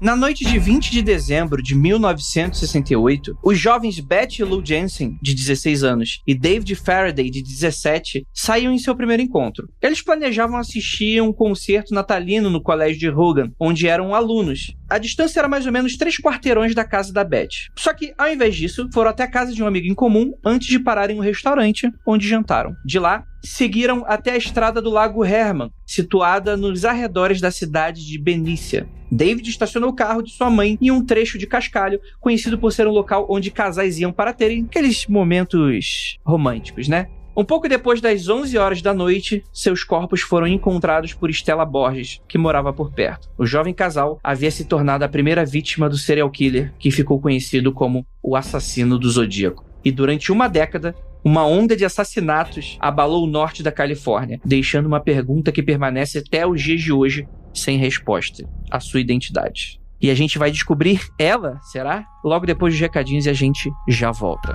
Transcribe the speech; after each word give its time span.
Na 0.00 0.16
noite 0.16 0.44
de 0.44 0.58
20 0.58 0.90
de 0.90 1.02
dezembro 1.02 1.62
de 1.62 1.74
1968, 1.74 3.38
os 3.42 3.58
jovens 3.58 4.00
Betty 4.00 4.42
Lou 4.42 4.60
Jensen, 4.64 5.16
de 5.22 5.32
16 5.32 5.84
anos, 5.84 6.20
e 6.26 6.34
David 6.34 6.74
Faraday, 6.74 7.30
de 7.30 7.40
17, 7.40 8.26
saíam 8.32 8.72
em 8.72 8.78
seu 8.78 8.96
primeiro 8.96 9.22
encontro. 9.22 9.68
Eles 9.80 10.02
planejavam 10.02 10.58
assistir 10.58 11.22
um 11.22 11.32
concerto 11.32 11.94
natalino 11.94 12.50
no 12.50 12.60
colégio 12.60 12.98
de 12.98 13.08
Hogan, 13.08 13.52
onde 13.58 13.86
eram 13.86 14.14
alunos. 14.14 14.74
A 14.94 14.98
distância 14.98 15.40
era 15.40 15.48
mais 15.48 15.66
ou 15.66 15.72
menos 15.72 15.96
três 15.96 16.18
quarteirões 16.18 16.72
da 16.72 16.84
casa 16.84 17.12
da 17.12 17.24
Betty. 17.24 17.68
Só 17.76 17.92
que, 17.92 18.14
ao 18.16 18.28
invés 18.28 18.54
disso, 18.54 18.88
foram 18.94 19.10
até 19.10 19.24
a 19.24 19.28
casa 19.28 19.52
de 19.52 19.60
um 19.60 19.66
amigo 19.66 19.88
em 19.88 19.94
comum 19.94 20.32
antes 20.46 20.68
de 20.68 20.78
pararem 20.78 21.16
no 21.16 21.22
restaurante 21.22 21.90
onde 22.06 22.28
jantaram. 22.28 22.76
De 22.86 23.00
lá, 23.00 23.24
seguiram 23.42 24.04
até 24.06 24.30
a 24.30 24.36
estrada 24.36 24.80
do 24.80 24.90
Lago 24.90 25.24
Herman, 25.24 25.72
situada 25.84 26.56
nos 26.56 26.84
arredores 26.84 27.40
da 27.40 27.50
cidade 27.50 28.06
de 28.06 28.16
Benícia. 28.16 28.88
David 29.10 29.50
estacionou 29.50 29.90
o 29.90 29.96
carro 29.96 30.22
de 30.22 30.30
sua 30.30 30.48
mãe 30.48 30.78
em 30.80 30.92
um 30.92 31.04
trecho 31.04 31.38
de 31.38 31.46
cascalho, 31.48 32.00
conhecido 32.20 32.56
por 32.56 32.72
ser 32.72 32.86
um 32.86 32.92
local 32.92 33.26
onde 33.28 33.50
casais 33.50 33.98
iam 33.98 34.12
para 34.12 34.32
terem 34.32 34.64
aqueles 34.64 35.08
momentos 35.08 36.20
românticos, 36.24 36.86
né? 36.86 37.08
Um 37.36 37.44
pouco 37.44 37.68
depois 37.68 38.00
das 38.00 38.28
11 38.28 38.56
horas 38.56 38.80
da 38.80 38.94
noite, 38.94 39.42
seus 39.52 39.82
corpos 39.82 40.20
foram 40.20 40.46
encontrados 40.46 41.12
por 41.12 41.28
Stella 41.30 41.64
Borges, 41.64 42.20
que 42.28 42.38
morava 42.38 42.72
por 42.72 42.92
perto. 42.92 43.28
O 43.36 43.44
jovem 43.44 43.74
casal 43.74 44.20
havia 44.22 44.52
se 44.52 44.64
tornado 44.64 45.02
a 45.02 45.08
primeira 45.08 45.44
vítima 45.44 45.88
do 45.88 45.98
serial 45.98 46.30
killer, 46.30 46.72
que 46.78 46.92
ficou 46.92 47.20
conhecido 47.20 47.72
como 47.72 48.06
o 48.22 48.36
assassino 48.36 48.96
do 49.00 49.10
Zodíaco. 49.10 49.64
E 49.84 49.90
durante 49.90 50.30
uma 50.30 50.46
década, 50.46 50.94
uma 51.24 51.44
onda 51.44 51.76
de 51.76 51.84
assassinatos 51.84 52.76
abalou 52.78 53.24
o 53.24 53.30
norte 53.30 53.64
da 53.64 53.72
Califórnia, 53.72 54.40
deixando 54.44 54.86
uma 54.86 55.00
pergunta 55.00 55.50
que 55.50 55.62
permanece 55.62 56.18
até 56.18 56.46
os 56.46 56.62
dias 56.62 56.82
de 56.82 56.92
hoje 56.92 57.26
sem 57.52 57.78
resposta: 57.78 58.48
a 58.70 58.78
sua 58.78 59.00
identidade. 59.00 59.80
E 60.00 60.08
a 60.08 60.14
gente 60.14 60.38
vai 60.38 60.52
descobrir 60.52 61.00
ela, 61.18 61.58
será? 61.62 62.04
Logo 62.24 62.46
depois 62.46 62.74
dos 62.74 62.80
recadinhos 62.80 63.26
e 63.26 63.30
a 63.30 63.34
gente 63.34 63.72
já 63.88 64.12
volta. 64.12 64.54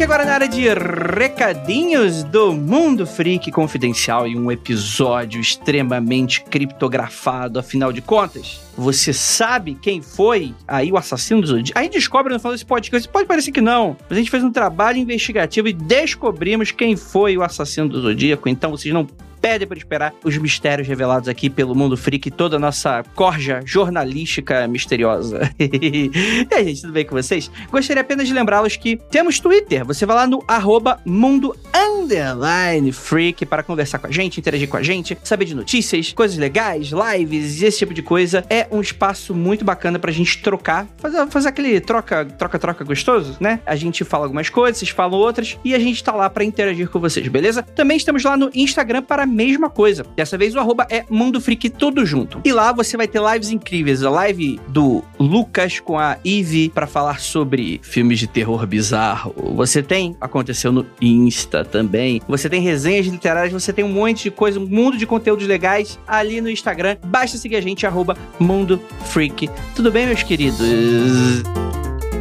Aqui 0.00 0.04
agora 0.04 0.24
na 0.24 0.32
área 0.32 0.48
de 0.48 0.62
recadinhos 1.18 2.24
do 2.24 2.54
Mundo 2.54 3.06
Freak 3.06 3.52
Confidencial 3.52 4.26
e 4.26 4.34
um 4.34 4.50
episódio 4.50 5.38
extremamente 5.38 6.42
criptografado, 6.42 7.58
afinal 7.58 7.92
de 7.92 8.00
contas. 8.00 8.62
Você 8.78 9.12
sabe 9.12 9.74
quem 9.74 10.00
foi 10.00 10.54
aí 10.66 10.90
o 10.90 10.96
assassino 10.96 11.42
do 11.42 11.48
Zodíaco? 11.48 11.78
Aí 11.78 11.90
descobre 11.90 12.32
no 12.32 12.40
final 12.40 12.54
desse 12.54 12.64
podcast. 12.64 13.06
Pode 13.10 13.28
parecer 13.28 13.52
que 13.52 13.60
não, 13.60 13.94
mas 14.08 14.12
a 14.16 14.20
gente 14.20 14.30
fez 14.30 14.42
um 14.42 14.50
trabalho 14.50 14.96
investigativo 14.96 15.68
e 15.68 15.74
descobrimos 15.74 16.70
quem 16.70 16.96
foi 16.96 17.36
o 17.36 17.42
assassino 17.42 17.86
do 17.86 18.00
Zodíaco. 18.00 18.48
Então 18.48 18.70
vocês 18.70 18.94
não 18.94 19.06
perde 19.40 19.66
por 19.66 19.76
esperar 19.76 20.12
os 20.24 20.36
mistérios 20.36 20.86
revelados 20.86 21.28
aqui 21.28 21.48
pelo 21.48 21.74
Mundo 21.74 21.96
Freak 21.96 22.28
e 22.28 22.30
toda 22.30 22.56
a 22.56 22.58
nossa 22.58 23.02
corja 23.14 23.60
jornalística 23.64 24.66
misteriosa. 24.68 25.50
e 25.58 26.10
aí, 26.52 26.64
gente, 26.66 26.82
tudo 26.82 26.92
bem 26.92 27.04
com 27.04 27.14
vocês? 27.14 27.50
Gostaria 27.70 28.02
apenas 28.02 28.28
de 28.28 28.34
lembrá-los 28.34 28.76
que 28.76 28.96
temos 29.10 29.38
Twitter. 29.40 29.84
Você 29.84 30.04
vai 30.04 30.16
lá 30.16 30.26
no 30.26 30.42
arroba 30.46 31.00
mundo 31.04 31.54
freak 32.92 33.46
para 33.46 33.62
conversar 33.62 33.98
com 33.98 34.08
a 34.08 34.10
gente, 34.10 34.40
interagir 34.40 34.68
com 34.68 34.76
a 34.76 34.82
gente, 34.82 35.16
saber 35.22 35.44
de 35.44 35.54
notícias, 35.54 36.12
coisas 36.12 36.36
legais, 36.36 36.90
lives 36.90 37.62
e 37.62 37.66
esse 37.66 37.78
tipo 37.78 37.94
de 37.94 38.02
coisa. 38.02 38.44
É 38.50 38.66
um 38.70 38.80
espaço 38.80 39.34
muito 39.34 39.64
bacana 39.64 39.98
pra 39.98 40.10
gente 40.10 40.42
trocar, 40.42 40.88
fazer, 40.98 41.26
fazer 41.28 41.48
aquele 41.48 41.80
troca, 41.80 42.24
troca, 42.24 42.58
troca 42.58 42.84
gostoso, 42.84 43.36
né? 43.38 43.60
A 43.64 43.76
gente 43.76 44.04
fala 44.04 44.24
algumas 44.24 44.48
coisas, 44.48 44.78
vocês 44.78 44.90
falam 44.90 45.18
outras 45.18 45.58
e 45.64 45.74
a 45.74 45.78
gente 45.78 46.02
tá 46.02 46.12
lá 46.12 46.28
para 46.28 46.42
interagir 46.42 46.88
com 46.88 46.98
vocês, 46.98 47.26
beleza? 47.28 47.62
Também 47.62 47.96
estamos 47.96 48.24
lá 48.24 48.36
no 48.36 48.50
Instagram 48.54 49.02
para 49.02 49.24
mesma 49.30 49.70
coisa. 49.70 50.04
Dessa 50.16 50.36
vez 50.36 50.54
o 50.54 50.58
arroba 50.60 50.86
é 50.90 51.04
Mundo 51.08 51.40
Freak 51.40 51.70
tudo 51.70 52.04
junto. 52.04 52.40
E 52.44 52.52
lá 52.52 52.72
você 52.72 52.96
vai 52.96 53.08
ter 53.08 53.20
lives 53.20 53.50
incríveis. 53.50 54.02
A 54.02 54.10
live 54.10 54.60
do 54.68 55.02
Lucas 55.18 55.80
com 55.80 55.98
a 55.98 56.18
Eve 56.24 56.68
para 56.70 56.86
falar 56.86 57.20
sobre 57.20 57.80
filmes 57.82 58.18
de 58.18 58.26
terror 58.26 58.66
bizarro. 58.66 59.34
Você 59.54 59.82
tem, 59.82 60.16
aconteceu 60.20 60.72
no 60.72 60.86
Insta 61.00 61.64
também. 61.64 62.20
Você 62.28 62.48
tem 62.48 62.60
resenhas 62.60 63.06
literárias, 63.06 63.52
você 63.52 63.72
tem 63.72 63.84
um 63.84 63.92
monte 63.92 64.24
de 64.24 64.30
coisa, 64.30 64.58
um 64.58 64.66
mundo 64.66 64.96
de 64.96 65.06
conteúdos 65.06 65.46
legais 65.46 65.98
ali 66.06 66.40
no 66.40 66.50
Instagram. 66.50 66.96
Basta 67.06 67.38
seguir 67.38 67.56
a 67.56 67.60
gente, 67.60 67.86
arroba 67.86 68.16
Mundo 68.38 68.80
Freak. 69.06 69.48
Tudo 69.74 69.90
bem, 69.90 70.06
meus 70.06 70.22
queridos? 70.22 70.60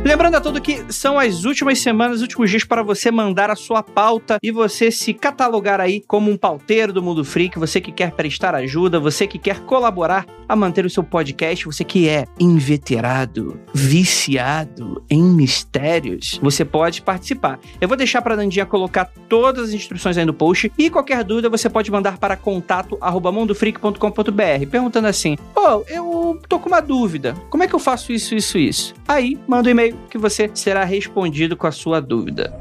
Lembrando 0.03 0.35
a 0.35 0.41
todo 0.41 0.61
que 0.61 0.85
são 0.93 1.19
as 1.19 1.43
últimas 1.43 1.79
semanas, 1.79 2.17
os 2.17 2.21
últimos 2.21 2.49
dias 2.49 2.63
para 2.63 2.81
você 2.81 3.11
mandar 3.11 3.51
a 3.51 3.55
sua 3.55 3.83
pauta 3.83 4.37
e 4.41 4.49
você 4.49 4.89
se 4.89 5.13
catalogar 5.13 5.81
aí 5.81 6.01
como 6.07 6.31
um 6.31 6.37
pauteiro 6.37 6.93
do 6.93 7.03
Mundo 7.03 7.25
Freak, 7.25 7.59
você 7.59 7.81
que 7.81 7.91
quer 7.91 8.11
prestar 8.11 8.55
ajuda, 8.55 8.97
você 8.97 9.27
que 9.27 9.37
quer 9.37 9.59
colaborar 9.59 10.25
a 10.47 10.55
manter 10.55 10.85
o 10.85 10.89
seu 10.89 11.03
podcast, 11.03 11.65
você 11.65 11.83
que 11.83 12.07
é 12.07 12.23
inveterado, 12.39 13.59
viciado 13.73 15.03
em 15.09 15.21
mistérios, 15.21 16.39
você 16.41 16.63
pode 16.63 17.01
participar. 17.01 17.59
Eu 17.81 17.87
vou 17.87 17.97
deixar 17.97 18.21
para 18.21 18.35
a 18.35 18.37
Nandinha 18.37 18.65
colocar 18.65 19.11
todas 19.27 19.65
as 19.65 19.73
instruções 19.73 20.17
aí 20.17 20.23
no 20.25 20.33
post 20.33 20.71
e 20.77 20.89
qualquer 20.89 21.25
dúvida 21.25 21.49
você 21.49 21.69
pode 21.69 21.91
mandar 21.91 22.17
para 22.17 22.37
contato@mundofreak.com.br 22.37 24.65
perguntando 24.71 25.07
assim: 25.07 25.35
"Pô, 25.53 25.61
oh, 25.61 25.83
eu 25.87 26.39
tô 26.47 26.57
com 26.57 26.69
uma 26.69 26.81
dúvida. 26.81 27.35
Como 27.49 27.63
é 27.63 27.67
que 27.67 27.75
eu 27.75 27.79
faço 27.79 28.13
isso, 28.13 28.33
isso, 28.33 28.57
isso?" 28.57 28.93
Aí, 29.07 29.37
manda 29.47 29.67
um 29.67 29.71
e-mail 29.71 29.88
que 30.09 30.17
você 30.17 30.49
será 30.53 30.83
respondido 30.83 31.55
com 31.55 31.67
a 31.67 31.71
sua 31.71 31.99
dúvida. 32.01 32.53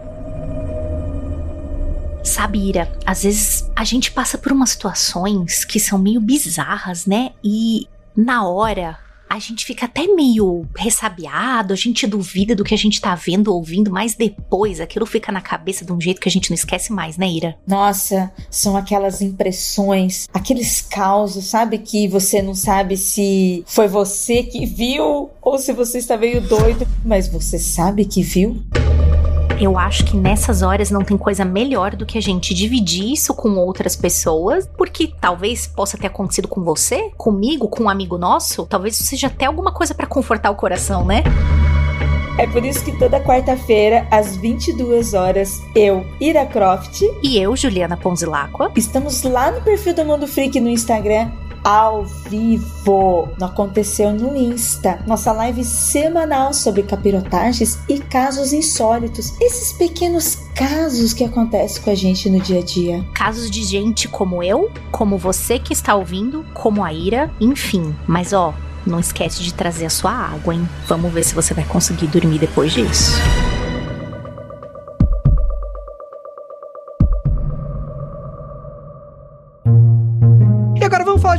Sabe, 2.24 2.68
Ira, 2.68 2.92
às 3.06 3.22
vezes 3.22 3.70
a 3.74 3.84
gente 3.84 4.10
passa 4.10 4.36
por 4.36 4.52
umas 4.52 4.70
situações 4.70 5.64
que 5.64 5.80
são 5.80 5.98
meio 5.98 6.20
bizarras, 6.20 7.06
né? 7.06 7.30
E 7.42 7.88
na 8.16 8.46
hora 8.46 8.98
a 9.28 9.38
gente 9.38 9.64
fica 9.64 9.86
até 9.86 10.06
meio 10.06 10.66
ressabiado, 10.76 11.72
a 11.72 11.76
gente 11.76 12.06
duvida 12.06 12.54
do 12.54 12.64
que 12.64 12.74
a 12.74 12.78
gente 12.78 13.00
tá 13.00 13.14
vendo, 13.14 13.54
ouvindo, 13.54 13.90
mas 13.90 14.14
depois 14.14 14.80
aquilo 14.80 15.04
fica 15.04 15.30
na 15.30 15.40
cabeça 15.40 15.84
de 15.84 15.92
um 15.92 16.00
jeito 16.00 16.20
que 16.20 16.28
a 16.28 16.32
gente 16.32 16.50
não 16.50 16.54
esquece 16.54 16.92
mais, 16.92 17.16
né, 17.16 17.28
Ira? 17.28 17.56
Nossa, 17.66 18.32
são 18.50 18.76
aquelas 18.76 19.20
impressões, 19.20 20.26
aqueles 20.32 20.80
causos, 20.80 21.46
sabe? 21.46 21.78
Que 21.78 22.08
você 22.08 22.40
não 22.40 22.54
sabe 22.54 22.96
se 22.96 23.62
foi 23.66 23.88
você 23.88 24.42
que 24.42 24.64
viu 24.64 25.30
ou 25.42 25.58
se 25.58 25.72
você 25.72 25.98
está 25.98 26.16
meio 26.16 26.40
doido, 26.40 26.86
mas 27.04 27.28
você 27.28 27.58
sabe 27.58 28.04
que 28.04 28.22
viu? 28.22 28.62
Eu 29.60 29.76
acho 29.76 30.04
que 30.04 30.16
nessas 30.16 30.62
horas 30.62 30.88
não 30.88 31.02
tem 31.02 31.18
coisa 31.18 31.44
melhor 31.44 31.96
do 31.96 32.06
que 32.06 32.16
a 32.16 32.22
gente 32.22 32.54
dividir 32.54 33.12
isso 33.12 33.34
com 33.34 33.56
outras 33.56 33.96
pessoas, 33.96 34.68
porque 34.76 35.12
talvez 35.20 35.66
possa 35.66 35.98
ter 35.98 36.06
acontecido 36.06 36.46
com 36.46 36.62
você, 36.62 37.10
comigo, 37.16 37.68
com 37.68 37.84
um 37.84 37.88
amigo 37.88 38.16
nosso, 38.16 38.66
talvez 38.66 38.96
seja 38.96 39.26
até 39.26 39.46
alguma 39.46 39.72
coisa 39.72 39.94
para 39.94 40.06
confortar 40.06 40.50
o 40.50 40.54
coração, 40.54 41.04
né? 41.04 41.24
É 42.38 42.46
por 42.46 42.64
isso 42.64 42.84
que 42.84 42.96
toda 42.96 43.20
quarta-feira, 43.20 44.06
às 44.12 44.36
22 44.36 45.12
horas, 45.12 45.60
eu, 45.74 46.06
Ira 46.20 46.46
Croft. 46.46 47.02
E 47.20 47.36
eu, 47.36 47.56
Juliana 47.56 47.96
Ponzilacqua. 47.96 48.70
Estamos 48.76 49.24
lá 49.24 49.50
no 49.50 49.60
perfil 49.60 49.92
do 49.92 50.04
Mundo 50.04 50.28
Freak 50.28 50.60
no 50.60 50.68
Instagram 50.68 51.32
ao 51.64 52.04
vivo. 52.04 53.28
Não 53.38 53.48
aconteceu 53.48 54.12
no 54.12 54.36
Insta. 54.36 55.02
Nossa 55.06 55.32
live 55.32 55.64
semanal 55.64 56.52
sobre 56.52 56.82
capirotagens 56.82 57.78
e 57.88 57.98
casos 57.98 58.52
insólitos. 58.52 59.34
Esses 59.40 59.72
pequenos 59.72 60.36
casos 60.54 61.12
que 61.12 61.24
acontecem 61.24 61.82
com 61.82 61.90
a 61.90 61.94
gente 61.94 62.28
no 62.28 62.40
dia 62.40 62.60
a 62.60 62.64
dia. 62.64 63.04
Casos 63.14 63.50
de 63.50 63.62
gente 63.62 64.08
como 64.08 64.42
eu, 64.42 64.70
como 64.90 65.18
você 65.18 65.58
que 65.58 65.72
está 65.72 65.94
ouvindo, 65.94 66.44
como 66.54 66.84
a 66.84 66.92
Ira, 66.92 67.30
enfim. 67.40 67.94
Mas 68.06 68.32
ó, 68.32 68.54
não 68.86 68.98
esquece 68.98 69.42
de 69.42 69.52
trazer 69.52 69.86
a 69.86 69.90
sua 69.90 70.12
água, 70.12 70.54
hein? 70.54 70.68
Vamos 70.86 71.12
ver 71.12 71.24
se 71.24 71.34
você 71.34 71.54
vai 71.54 71.64
conseguir 71.64 72.06
dormir 72.06 72.38
depois 72.38 72.72
disso. 72.72 73.12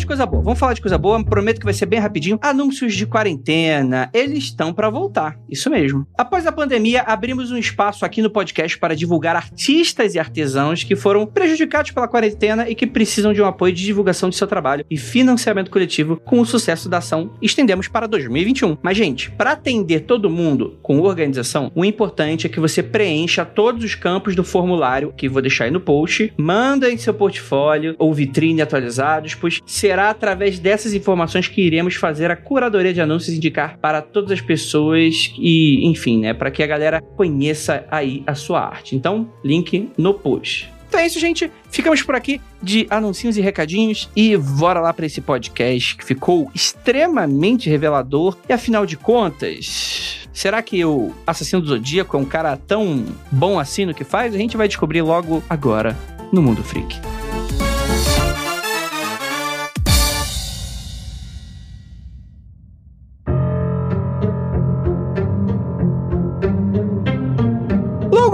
Coisa 0.06 0.25
boa. 0.25 0.44
Vamos 0.44 0.60
falar 0.60 0.74
de 0.74 0.81
coisa 0.81 0.98
boa. 0.98 1.24
Prometo 1.24 1.60
que 1.60 1.66
vai 1.66 1.74
ser 1.74 1.86
bem 1.86 2.00
rapidinho. 2.00 2.40
Anúncios 2.42 2.94
de 2.96 3.06
quarentena. 3.06 4.10
Eles 4.13 4.46
estão 4.46 4.74
para 4.74 4.90
voltar. 4.90 5.38
Isso 5.50 5.69
mesmo. 5.69 6.07
Após 6.18 6.46
a 6.46 6.51
pandemia, 6.51 7.01
abrimos 7.01 7.51
um 7.51 7.57
espaço 7.57 8.06
aqui 8.06 8.22
no 8.22 8.30
podcast 8.30 8.78
para 8.78 8.96
divulgar 8.96 9.36
artistas 9.36 10.16
e 10.16 10.19
artesãos 10.19 10.84
que 10.84 10.96
foram 10.96 11.25
prejudicados 11.25 11.92
pela 11.92 12.07
quarentena 12.07 12.69
e 12.69 12.75
que 12.75 12.88
precisam 12.88 13.34
de 13.34 13.42
um 13.42 13.46
apoio 13.46 13.74
de 13.74 13.84
divulgação 13.84 14.30
de 14.30 14.36
seu 14.36 14.48
trabalho 14.48 14.86
e 14.90 14.98
financiamento 14.98 15.72
coletivo 15.72 16.18
com 16.18 16.40
o 16.40 16.45
sucesso 16.45 16.90
da 16.90 16.98
ação. 16.98 17.31
Estendemos 17.42 17.88
para 17.88 18.07
2021. 18.07 18.78
Mas, 18.81 18.98
gente, 18.98 19.31
para 19.31 19.52
atender 19.52 20.02
todo 20.02 20.30
mundo 20.30 20.78
com 20.81 21.00
organização, 21.00 21.72
o 21.75 21.86
importante 21.86 22.45
é 22.45 22.50
que 22.50 22.60
você 22.60 22.81
preencha 22.84 23.45
todos 23.45 23.84
os 23.84 23.95
campos 23.95 24.36
do 24.36 24.44
formulário 24.44 25.13
que 25.16 25.30
vou 25.30 25.42
deixar 25.42 25.66
aí 25.66 25.72
no 25.72 25.80
post. 25.80 26.34
Manda 26.38 26.92
em 26.92 26.98
seu 26.98 27.13
portfólio 27.13 27.95
ou 27.98 28.13
vitrine 28.13 28.62
atualizados, 28.62 29.36
pois 29.36 29.60
será 29.90 30.12
através 30.12 30.60
dessas 30.60 30.94
informações 30.94 31.48
que 31.48 31.60
iremos 31.62 31.96
fazer 31.96 32.30
a 32.30 32.36
curadoria 32.36 32.94
de 32.94 33.02
anúncios 33.02 33.36
indicar 33.36 33.76
para 33.80 34.04
todas 34.04 34.30
as 34.30 34.40
pessoas 34.40 35.34
e, 35.36 35.84
enfim, 35.88 36.20
né, 36.20 36.32
para 36.32 36.52
que 36.52 36.62
a 36.62 36.68
galera 36.68 37.02
conheça 37.02 37.84
aí 37.90 38.22
a 38.28 38.36
sua 38.36 38.62
arte. 38.62 38.96
Então, 38.96 39.34
link 39.44 39.90
no 39.98 40.14
post. 40.14 40.70
Então 40.88 41.00
é 41.00 41.08
isso, 41.08 41.20
gente. 41.20 41.52
Ficamos 41.72 42.04
por 42.04 42.14
aqui 42.14 42.40
de 42.62 42.86
anuncinhos 42.88 43.36
e 43.36 43.42
recadinhos 43.42 44.08
e 44.16 44.38
bora 44.38 44.80
lá 44.80 44.94
para 44.94 45.08
esse 45.08 45.22
podcast 45.22 45.98
que 45.98 46.06
ficou 46.06 46.52
extremamente 46.54 47.68
revelador. 47.68 48.38
E 48.48 48.54
afinal 48.54 48.86
de 48.86 48.96
contas, 48.96 50.28
será 50.32 50.62
que 50.62 50.86
o 50.86 51.12
assassino 51.26 51.64
do 51.64 51.70
Zodíaco 51.70 52.16
é 52.16 52.20
um 52.20 52.26
cara 52.26 52.56
tão 52.56 53.06
bom 53.32 53.58
assim 53.58 53.86
no 53.86 53.94
que 53.96 54.04
faz? 54.04 54.36
A 54.36 54.38
gente 54.38 54.56
vai 54.56 54.68
descobrir 54.68 55.02
logo 55.02 55.44
agora 55.50 55.98
no 56.32 56.44
Mundo 56.44 56.64
Freak. 56.64 56.96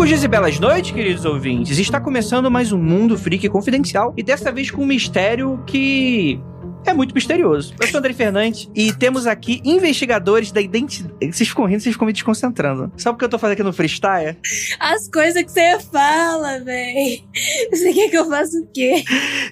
Longos 0.06 0.20
dias 0.20 0.24
e 0.24 0.28
belas 0.28 0.60
noites, 0.60 0.92
queridos 0.92 1.26
ouvintes. 1.26 1.80
Está 1.80 2.00
começando 2.00 2.52
mais 2.52 2.72
um 2.72 2.78
Mundo 2.78 3.18
Freak 3.18 3.50
Confidencial 3.50 4.14
e 4.16 4.22
dessa 4.22 4.52
vez 4.52 4.70
com 4.70 4.84
um 4.84 4.86
mistério 4.86 5.64
que 5.66 6.40
é 6.86 6.94
muito 6.94 7.16
misterioso. 7.16 7.74
Eu 7.82 7.88
sou 7.88 7.96
o 7.96 7.98
André 7.98 8.14
Fernandes 8.14 8.70
e 8.76 8.94
temos 8.94 9.26
aqui 9.26 9.60
investigadores 9.66 10.52
da 10.52 10.62
identidade. 10.62 11.32
Vocês 11.32 11.50
ficam 11.50 11.66
rindo, 11.66 11.82
vocês 11.82 11.96
ficam 11.96 12.06
me 12.06 12.14
desconcentrando. 12.14 12.92
Sabe 12.96 13.16
o 13.16 13.18
que 13.18 13.26
eu 13.26 13.30
tô 13.30 13.40
fazendo 13.40 13.54
aqui 13.54 13.64
no 13.64 13.74
freestyle? 13.74 14.38
As 14.80 15.10
coisas 15.10 15.42
que 15.42 15.52
você 15.52 15.80
fala, 15.92 16.60
véi. 16.60 17.24
Você 17.72 17.92
quer 17.92 18.10
que 18.12 18.18
eu 18.18 18.30
faça 18.30 18.60
o 18.60 18.68
quê? 18.72 19.04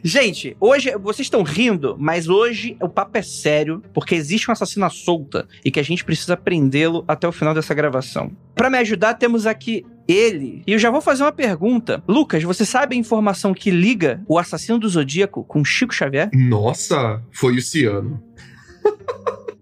Gente, 0.03 0.55
hoje 0.59 0.91
vocês 0.99 1.25
estão 1.25 1.41
rindo, 1.41 1.95
mas 1.99 2.29
hoje 2.29 2.77
o 2.79 2.87
papo 2.87 3.17
é 3.17 3.23
sério, 3.23 3.81
porque 3.91 4.13
existe 4.13 4.47
uma 4.47 4.53
assassina 4.53 4.87
solta 4.91 5.47
e 5.65 5.71
que 5.71 5.79
a 5.79 5.83
gente 5.83 6.05
precisa 6.05 6.37
prendê-lo 6.37 7.03
até 7.07 7.27
o 7.27 7.31
final 7.31 7.55
dessa 7.55 7.73
gravação. 7.73 8.31
Para 8.53 8.69
me 8.69 8.77
ajudar, 8.77 9.15
temos 9.15 9.47
aqui 9.47 9.83
ele. 10.07 10.63
E 10.65 10.73
eu 10.73 10.79
já 10.79 10.89
vou 10.89 11.01
fazer 11.01 11.23
uma 11.23 11.31
pergunta. 11.31 12.03
Lucas, 12.07 12.43
você 12.43 12.65
sabe 12.65 12.95
a 12.95 12.99
informação 12.99 13.53
que 13.53 13.71
liga 13.71 14.21
o 14.27 14.37
assassino 14.37 14.79
do 14.79 14.89
Zodíaco 14.89 15.43
com 15.43 15.63
Chico 15.63 15.93
Xavier? 15.93 16.29
Nossa, 16.33 17.21
foi 17.31 17.55
o 17.55 17.61
Ciano. 17.61 18.21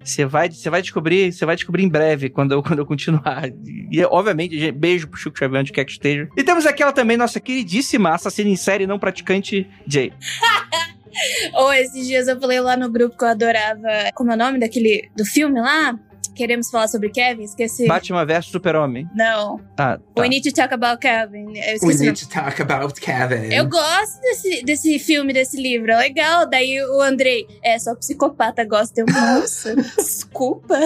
Você 0.03 0.25
vai, 0.25 0.49
você 0.49 0.69
vai 0.69 0.81
descobrir, 0.81 1.31
você 1.31 1.45
vai 1.45 1.55
descobrir 1.55 1.83
em 1.83 1.89
breve 1.89 2.29
quando 2.29 2.53
eu, 2.53 2.63
quando 2.63 2.79
eu 2.79 2.85
continuar. 2.85 3.43
E 3.91 4.03
obviamente, 4.05 4.71
beijo 4.71 5.07
pro 5.07 5.19
Chico 5.19 5.37
Xavier 5.37 5.61
onde 5.61 5.71
quer 5.71 5.85
que 5.85 5.91
esteja. 5.91 6.27
E 6.35 6.43
temos 6.43 6.65
aquela 6.65 6.91
também 6.91 7.17
nossa 7.17 7.39
queridíssima 7.39 8.13
assassina 8.13 8.49
em 8.49 8.55
série 8.55 8.87
não 8.87 8.97
praticante 8.97 9.69
Jay. 9.85 10.11
Ou 11.53 11.67
oh, 11.67 11.73
esses 11.73 12.07
dias 12.07 12.27
eu 12.27 12.39
falei 12.39 12.59
lá 12.61 12.75
no 12.77 12.89
grupo 12.89 13.17
que 13.17 13.23
eu 13.23 13.27
adorava. 13.27 13.89
Como 14.15 14.31
é 14.31 14.35
o 14.35 14.37
nome 14.37 14.59
daquele 14.59 15.09
do 15.15 15.25
filme 15.25 15.59
lá? 15.59 15.97
Queremos 16.35 16.69
falar 16.69 16.87
sobre 16.87 17.09
Kevin? 17.09 17.43
Esqueci. 17.43 17.87
Batman 17.87 18.25
vs 18.25 18.45
Super-Homem. 18.45 19.07
Não. 19.13 19.59
Ah, 19.77 19.97
tá. 19.97 20.21
We 20.21 20.29
need 20.29 20.49
to 20.49 20.55
talk 20.55 20.73
about 20.73 20.99
Kevin. 21.01 21.53
Eu 21.57 21.77
We 21.87 21.93
need 21.95 22.19
to 22.19 22.29
talk 22.29 22.61
about 22.61 22.93
Kevin. 22.99 23.53
Eu 23.53 23.67
gosto 23.67 24.21
desse, 24.21 24.63
desse 24.63 24.99
filme, 24.99 25.33
desse 25.33 25.61
livro. 25.61 25.91
É 25.91 25.97
legal. 25.97 26.49
Daí 26.49 26.81
o 26.83 27.01
Andrei, 27.01 27.47
é, 27.63 27.77
só 27.77 27.95
psicopata 27.95 28.63
gosta. 28.65 29.01
Eu, 29.01 29.05
nossa, 29.07 29.75
desculpa. 29.97 30.77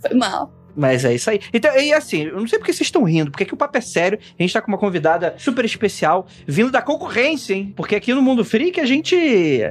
Foi 0.00 0.14
mal. 0.16 0.57
Mas 0.78 1.04
é 1.04 1.14
isso 1.14 1.28
aí. 1.28 1.40
Então, 1.52 1.76
e 1.76 1.92
assim, 1.92 2.22
eu 2.26 2.38
não 2.38 2.46
sei 2.46 2.58
porque 2.58 2.72
vocês 2.72 2.86
estão 2.86 3.02
rindo, 3.02 3.32
porque 3.32 3.42
aqui 3.42 3.52
o 3.52 3.56
papo 3.56 3.76
é 3.76 3.80
sério. 3.80 4.18
A 4.38 4.42
gente 4.42 4.52
tá 4.52 4.62
com 4.62 4.68
uma 4.68 4.78
convidada 4.78 5.34
super 5.36 5.64
especial, 5.64 6.26
vindo 6.46 6.70
da 6.70 6.80
concorrência, 6.80 7.52
hein? 7.52 7.72
Porque 7.76 7.96
aqui 7.96 8.14
no 8.14 8.22
Mundo 8.22 8.44
Freak 8.44 8.80
a 8.80 8.86
gente, 8.86 9.16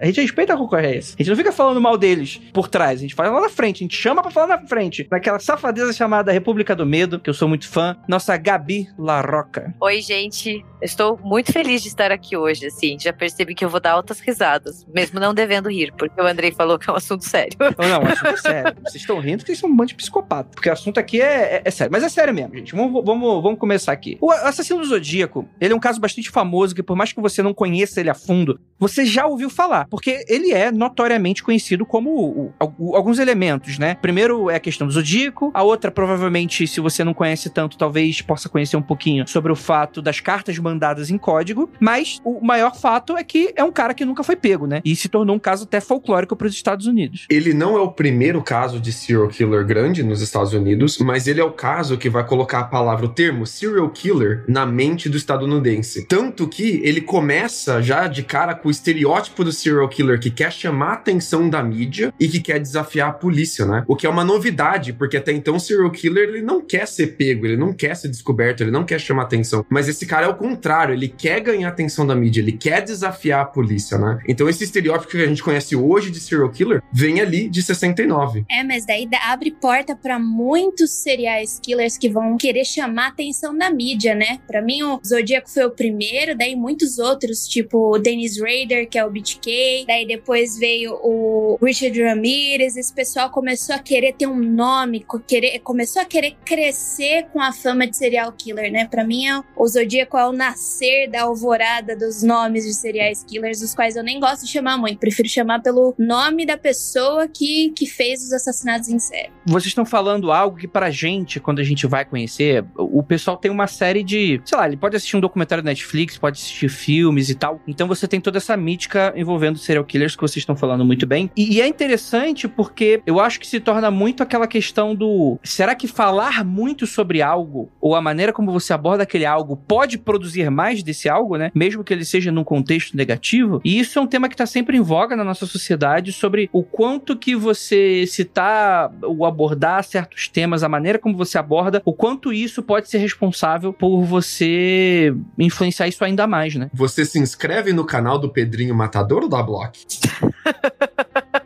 a 0.01 0.05
gente 0.05 0.21
respeita 0.21 0.53
a 0.53 0.57
concorrência. 0.57 1.15
A 1.17 1.23
gente 1.23 1.29
não 1.29 1.37
fica 1.37 1.51
falando 1.51 1.79
mal 1.79 1.97
deles 1.97 2.41
por 2.51 2.67
trás, 2.67 2.99
a 2.99 3.01
gente 3.03 3.15
fala 3.15 3.31
lá 3.31 3.41
na 3.41 3.49
frente, 3.49 3.77
a 3.77 3.85
gente 3.85 3.95
chama 3.95 4.21
pra 4.21 4.31
falar 4.31 4.47
na 4.47 4.67
frente. 4.67 5.07
Naquela 5.09 5.39
safadeza 5.39 5.93
chamada 5.93 6.31
República 6.31 6.75
do 6.75 6.85
Medo, 6.85 7.19
que 7.19 7.29
eu 7.29 7.33
sou 7.33 7.47
muito 7.47 7.69
fã. 7.69 7.95
Nossa 8.07 8.35
Gabi 8.35 8.89
Larroca. 8.97 9.73
Oi, 9.79 10.01
gente. 10.01 10.65
Estou 10.81 11.19
muito 11.23 11.51
feliz 11.51 11.81
de 11.81 11.87
estar 11.87 12.11
aqui 12.11 12.37
hoje, 12.37 12.67
assim. 12.67 12.97
Já 12.99 13.11
percebi 13.11 13.55
que 13.55 13.65
eu 13.65 13.69
vou 13.69 13.79
dar 13.79 13.91
altas 13.91 14.19
risadas, 14.19 14.85
mesmo 14.93 15.19
não 15.19 15.33
devendo 15.33 15.69
rir, 15.69 15.91
porque 15.97 16.21
o 16.21 16.25
Andrei 16.25 16.51
falou 16.51 16.77
que 16.77 16.89
é 16.89 16.93
um 16.93 16.95
assunto 16.95 17.25
sério. 17.25 17.57
Não, 17.59 17.89
não, 17.89 18.03
o 18.03 18.07
assunto 18.07 18.27
é 18.27 18.37
sério. 18.37 18.75
Vocês 18.83 19.01
estão 19.01 19.19
rindo 19.19 19.39
porque 19.39 19.55
são 19.55 19.69
um 19.69 19.75
bando 19.75 19.87
de 19.87 19.95
psicopata. 19.95 20.49
Porque 20.53 20.69
o 20.69 20.73
assunto 20.73 20.99
aqui 20.99 21.21
é, 21.21 21.55
é, 21.55 21.61
é, 21.65 21.71
sério. 21.71 21.91
Mas 21.91 22.03
é 22.03 22.09
sério 22.09 22.33
mesmo, 22.33 22.55
gente. 22.55 22.75
Vamos, 22.75 23.03
vamos, 23.03 23.43
vamos 23.43 23.59
começar 23.59 23.91
aqui. 23.91 24.17
O 24.21 24.31
Assassino 24.31 24.79
do 24.79 24.85
Zodíaco, 24.85 25.47
ele 25.59 25.73
é 25.73 25.75
um 25.75 25.79
caso 25.79 25.99
bastante 25.99 26.29
famoso 26.29 26.75
que, 26.75 26.83
por 26.83 26.95
mais 26.95 27.11
que 27.11 27.21
você 27.21 27.41
não 27.41 27.53
conheça 27.53 27.99
ele 27.99 28.09
a 28.09 28.13
fundo, 28.13 28.59
você 28.79 29.05
já 29.05 29.25
ouviu 29.25 29.49
falar. 29.49 29.87
Porque 29.89 30.23
ele 30.27 30.51
é 30.51 30.71
notoriamente 30.71 31.43
conhecido 31.43 31.85
como 31.85 32.09
o, 32.11 32.53
o, 32.77 32.95
alguns 32.95 33.19
elementos, 33.19 33.79
né? 33.79 33.95
Primeiro 33.95 34.49
é 34.49 34.55
a 34.55 34.59
questão 34.59 34.85
do 34.85 34.93
Zodíaco. 34.93 35.51
A 35.53 35.63
outra, 35.63 35.89
provavelmente, 35.89 36.67
se 36.67 36.79
você 36.79 37.03
não 37.03 37.13
conhece 37.13 37.49
tanto, 37.49 37.77
talvez 37.77 38.21
possa 38.21 38.47
conhecer 38.47 38.77
um 38.77 38.81
pouquinho 38.81 39.27
sobre 39.27 39.51
o 39.51 39.55
fato 39.55 40.01
das 40.01 40.19
cartas 40.19 40.57
mandadas 40.67 41.09
em 41.09 41.17
código. 41.17 41.69
Mas 41.79 42.19
o 42.23 42.45
maior 42.45 42.75
fato 42.75 43.15
é 43.15 43.23
que 43.23 43.53
é 43.55 43.63
um 43.63 43.71
cara 43.71 43.93
que 43.93 44.05
nunca 44.05 44.23
foi 44.23 44.35
pego, 44.35 44.67
né? 44.67 44.81
E 44.83 44.95
se 44.95 45.07
tornou 45.07 45.35
um 45.35 45.39
caso 45.39 45.63
até 45.63 45.79
folclórico 45.79 46.35
para 46.35 46.47
os 46.47 46.53
Estados 46.53 46.85
Unidos. 46.85 47.25
Ele 47.29 47.53
não 47.53 47.77
é 47.77 47.81
o 47.81 47.91
primeiro 47.91 48.41
caso 48.41 48.79
de 48.79 48.91
serial 48.91 49.27
killer 49.27 49.65
grande 49.65 50.03
nos 50.03 50.21
Estados 50.21 50.53
Unidos, 50.53 50.97
mas 50.99 51.27
ele 51.27 51.39
é 51.39 51.43
o 51.43 51.51
caso 51.51 51.97
que 51.97 52.09
vai 52.09 52.25
colocar 52.25 52.59
a 52.59 52.63
palavra, 52.63 53.05
o 53.05 53.09
termo 53.09 53.45
serial 53.45 53.89
killer 53.89 54.43
na 54.47 54.65
mente 54.65 55.09
do 55.09 55.17
estadunidense. 55.17 56.05
Tanto 56.05 56.47
que 56.47 56.81
ele 56.83 57.01
começa 57.01 57.81
já 57.81 58.07
de 58.07 58.23
cara 58.23 58.53
com 58.53 58.67
o 58.67 58.71
estereótipo 58.71 59.43
do 59.43 59.51
serial 59.51 59.87
killer 59.87 60.19
que 60.19 60.29
quer 60.29 60.51
chamar 60.51 60.89
a 60.89 60.93
atenção 60.93 61.49
da 61.49 61.63
mídia 61.63 62.13
e 62.19 62.27
que 62.27 62.39
quer 62.39 62.59
desafiar 62.59 63.09
a 63.09 63.13
polícia, 63.13 63.65
né? 63.65 63.83
O 63.87 63.95
que 63.95 64.05
é 64.05 64.09
uma 64.09 64.23
novidade, 64.23 64.93
porque 64.93 65.17
até 65.17 65.31
então 65.31 65.55
o 65.55 65.59
serial 65.59 65.89
killer 65.91 66.29
ele 66.29 66.41
não 66.41 66.61
quer 66.61 66.87
ser 66.87 67.07
pego, 67.07 67.45
ele 67.45 67.57
não 67.57 67.73
quer 67.73 67.95
ser 67.95 68.09
descoberto, 68.09 68.61
ele 68.61 68.71
não 68.71 68.83
quer 68.83 68.99
chamar 68.99 69.23
atenção. 69.23 69.65
Mas 69.69 69.87
esse 69.87 70.05
cara 70.05 70.25
é 70.25 70.29
o 70.29 70.35
contrário, 70.57 70.95
ele 70.95 71.07
quer 71.07 71.39
ganhar 71.39 71.67
a 71.67 71.71
atenção 71.71 72.05
da 72.05 72.15
mídia, 72.15 72.41
ele 72.41 72.51
quer 72.51 72.81
desafiar 72.81 73.41
a 73.41 73.45
polícia, 73.45 73.97
né? 73.97 74.19
Então 74.27 74.49
esse 74.49 74.63
estereótipo 74.63 75.11
que 75.11 75.21
a 75.21 75.27
gente 75.27 75.43
conhece 75.43 75.75
hoje 75.75 76.09
de 76.09 76.19
serial 76.19 76.49
killer 76.49 76.81
vem 76.91 77.21
ali 77.21 77.47
de 77.47 77.61
69. 77.61 78.43
É, 78.49 78.63
mas 78.63 78.85
daí 78.85 79.07
abre 79.27 79.51
porta 79.51 79.95
para 79.95 80.17
muitos 80.17 80.91
serial 80.91 81.27
killers 81.61 81.97
que 81.97 82.09
vão 82.09 82.37
querer 82.37 82.65
chamar 82.65 83.05
a 83.05 83.07
atenção 83.09 83.55
da 83.55 83.69
mídia, 83.69 84.15
né? 84.15 84.39
Para 84.47 84.61
mim 84.61 84.81
o 84.81 84.99
Zodíaco 85.05 85.49
foi 85.49 85.65
o 85.65 85.71
primeiro, 85.71 86.35
daí 86.35 86.55
muitos 86.55 86.97
outros, 86.97 87.47
tipo 87.47 87.95
o 87.95 87.99
Dennis 87.99 88.39
Rader, 88.39 88.89
que 88.89 88.97
é 88.97 89.05
o 89.05 89.11
BTK, 89.11 89.85
daí 89.85 90.07
depois 90.07 90.57
veio 90.57 90.93
o 91.03 91.59
Richard 91.61 92.01
Ramirez, 92.01 92.75
esse 92.75 92.93
pessoal 92.93 93.29
começou 93.29 93.75
a 93.75 93.79
querer 93.79 94.13
ter 94.13 94.25
um 94.25 94.39
nome, 94.39 95.05
querer, 95.27 95.59
começou 95.59 96.01
a 96.01 96.05
querer 96.05 96.35
crescer 96.43 97.27
com 97.33 97.41
a 97.41 97.51
fama 97.51 97.85
de 97.85 97.95
serial 97.95 98.31
killer, 98.31 98.71
né? 98.71 98.87
Para 98.87 99.03
mim 99.03 99.25
o 99.55 99.67
Zodíaco 99.67 100.17
é 100.17 100.25
o 100.25 100.31
nascer 100.47 101.09
da 101.09 101.23
alvorada 101.23 101.95
dos 101.95 102.23
nomes 102.23 102.65
de 102.65 102.73
serial 102.73 103.11
killers, 103.27 103.61
os 103.61 103.75
quais 103.75 103.95
eu 103.95 104.03
nem 104.03 104.19
gosto 104.19 104.45
de 104.45 104.51
chamar 104.51 104.77
muito, 104.77 104.97
prefiro 104.97 105.27
chamar 105.27 105.61
pelo 105.61 105.93
nome 105.97 106.45
da 106.45 106.57
pessoa 106.57 107.27
que, 107.27 107.71
que 107.71 107.85
fez 107.85 108.23
os 108.23 108.31
assassinatos 108.31 108.89
em 108.89 108.99
série. 108.99 109.31
Vocês 109.45 109.67
estão 109.67 109.85
falando 109.85 110.31
algo 110.31 110.57
que 110.57 110.67
pra 110.67 110.89
gente, 110.89 111.39
quando 111.39 111.59
a 111.59 111.63
gente 111.63 111.85
vai 111.85 112.05
conhecer, 112.05 112.63
o 112.75 113.03
pessoal 113.03 113.35
tem 113.37 113.51
uma 113.51 113.67
série 113.67 114.03
de, 114.03 114.41
sei 114.45 114.57
lá, 114.57 114.67
ele 114.67 114.77
pode 114.77 114.95
assistir 114.95 115.17
um 115.17 115.19
documentário 115.19 115.63
da 115.63 115.69
Netflix, 115.69 116.17
pode 116.17 116.37
assistir 116.37 116.69
filmes 116.69 117.29
e 117.29 117.35
tal. 117.35 117.61
Então 117.67 117.87
você 117.87 118.07
tem 118.07 118.21
toda 118.21 118.37
essa 118.37 118.55
mítica 118.55 119.13
envolvendo 119.15 119.57
serial 119.57 119.83
killers 119.83 120.15
que 120.15 120.21
vocês 120.21 120.37
estão 120.37 120.55
falando 120.55 120.85
muito 120.85 121.05
bem. 121.05 121.29
E, 121.35 121.55
e 121.55 121.61
é 121.61 121.67
interessante 121.67 122.47
porque 122.47 123.01
eu 123.05 123.19
acho 123.19 123.39
que 123.39 123.47
se 123.47 123.59
torna 123.59 123.91
muito 123.91 124.23
aquela 124.23 124.47
questão 124.47 124.95
do 124.95 125.37
será 125.43 125.75
que 125.75 125.87
falar 125.87 126.43
muito 126.45 126.87
sobre 126.87 127.21
algo 127.21 127.69
ou 127.81 127.95
a 127.95 128.01
maneira 128.01 128.31
como 128.31 128.51
você 128.51 128.73
aborda 128.73 129.03
aquele 129.03 129.25
algo 129.25 129.57
pode 129.57 129.97
produzir 129.97 130.36
mais 130.49 130.83
desse 130.83 131.09
algo, 131.09 131.37
né? 131.37 131.51
Mesmo 131.53 131.83
que 131.83 131.93
ele 131.93 132.05
seja 132.05 132.31
num 132.31 132.43
contexto 132.43 132.95
negativo. 132.95 133.61
E 133.63 133.79
isso 133.79 133.99
é 133.99 134.01
um 134.01 134.07
tema 134.07 134.29
que 134.29 134.35
tá 134.35 134.45
sempre 134.45 134.77
em 134.77 134.81
voga 134.81 135.15
na 135.15 135.23
nossa 135.23 135.45
sociedade 135.45 136.11
sobre 136.11 136.49
o 136.51 136.63
quanto 136.63 137.17
que 137.17 137.35
você 137.35 138.05
citar 138.07 138.91
ou 139.01 139.25
abordar 139.25 139.83
certos 139.83 140.27
temas, 140.27 140.63
a 140.63 140.69
maneira 140.69 140.99
como 140.99 141.15
você 141.15 141.37
aborda, 141.37 141.81
o 141.85 141.93
quanto 141.93 142.31
isso 142.31 142.61
pode 142.63 142.89
ser 142.89 142.99
responsável 142.99 143.73
por 143.73 144.03
você 144.03 145.13
influenciar 145.37 145.87
isso 145.87 146.03
ainda 146.03 146.27
mais, 146.27 146.55
né? 146.55 146.69
Você 146.73 147.05
se 147.05 147.19
inscreve 147.19 147.73
no 147.73 147.85
canal 147.85 148.17
do 148.19 148.29
Pedrinho 148.29 148.75
Matador 148.75 149.23
ou 149.23 149.29
da 149.29 149.41
Block? 149.41 149.79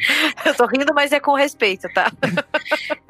Tô 0.56 0.66
rindo, 0.66 0.94
mas 0.94 1.12
é 1.12 1.20
com 1.20 1.34
respeito, 1.34 1.88
tá? 1.92 2.12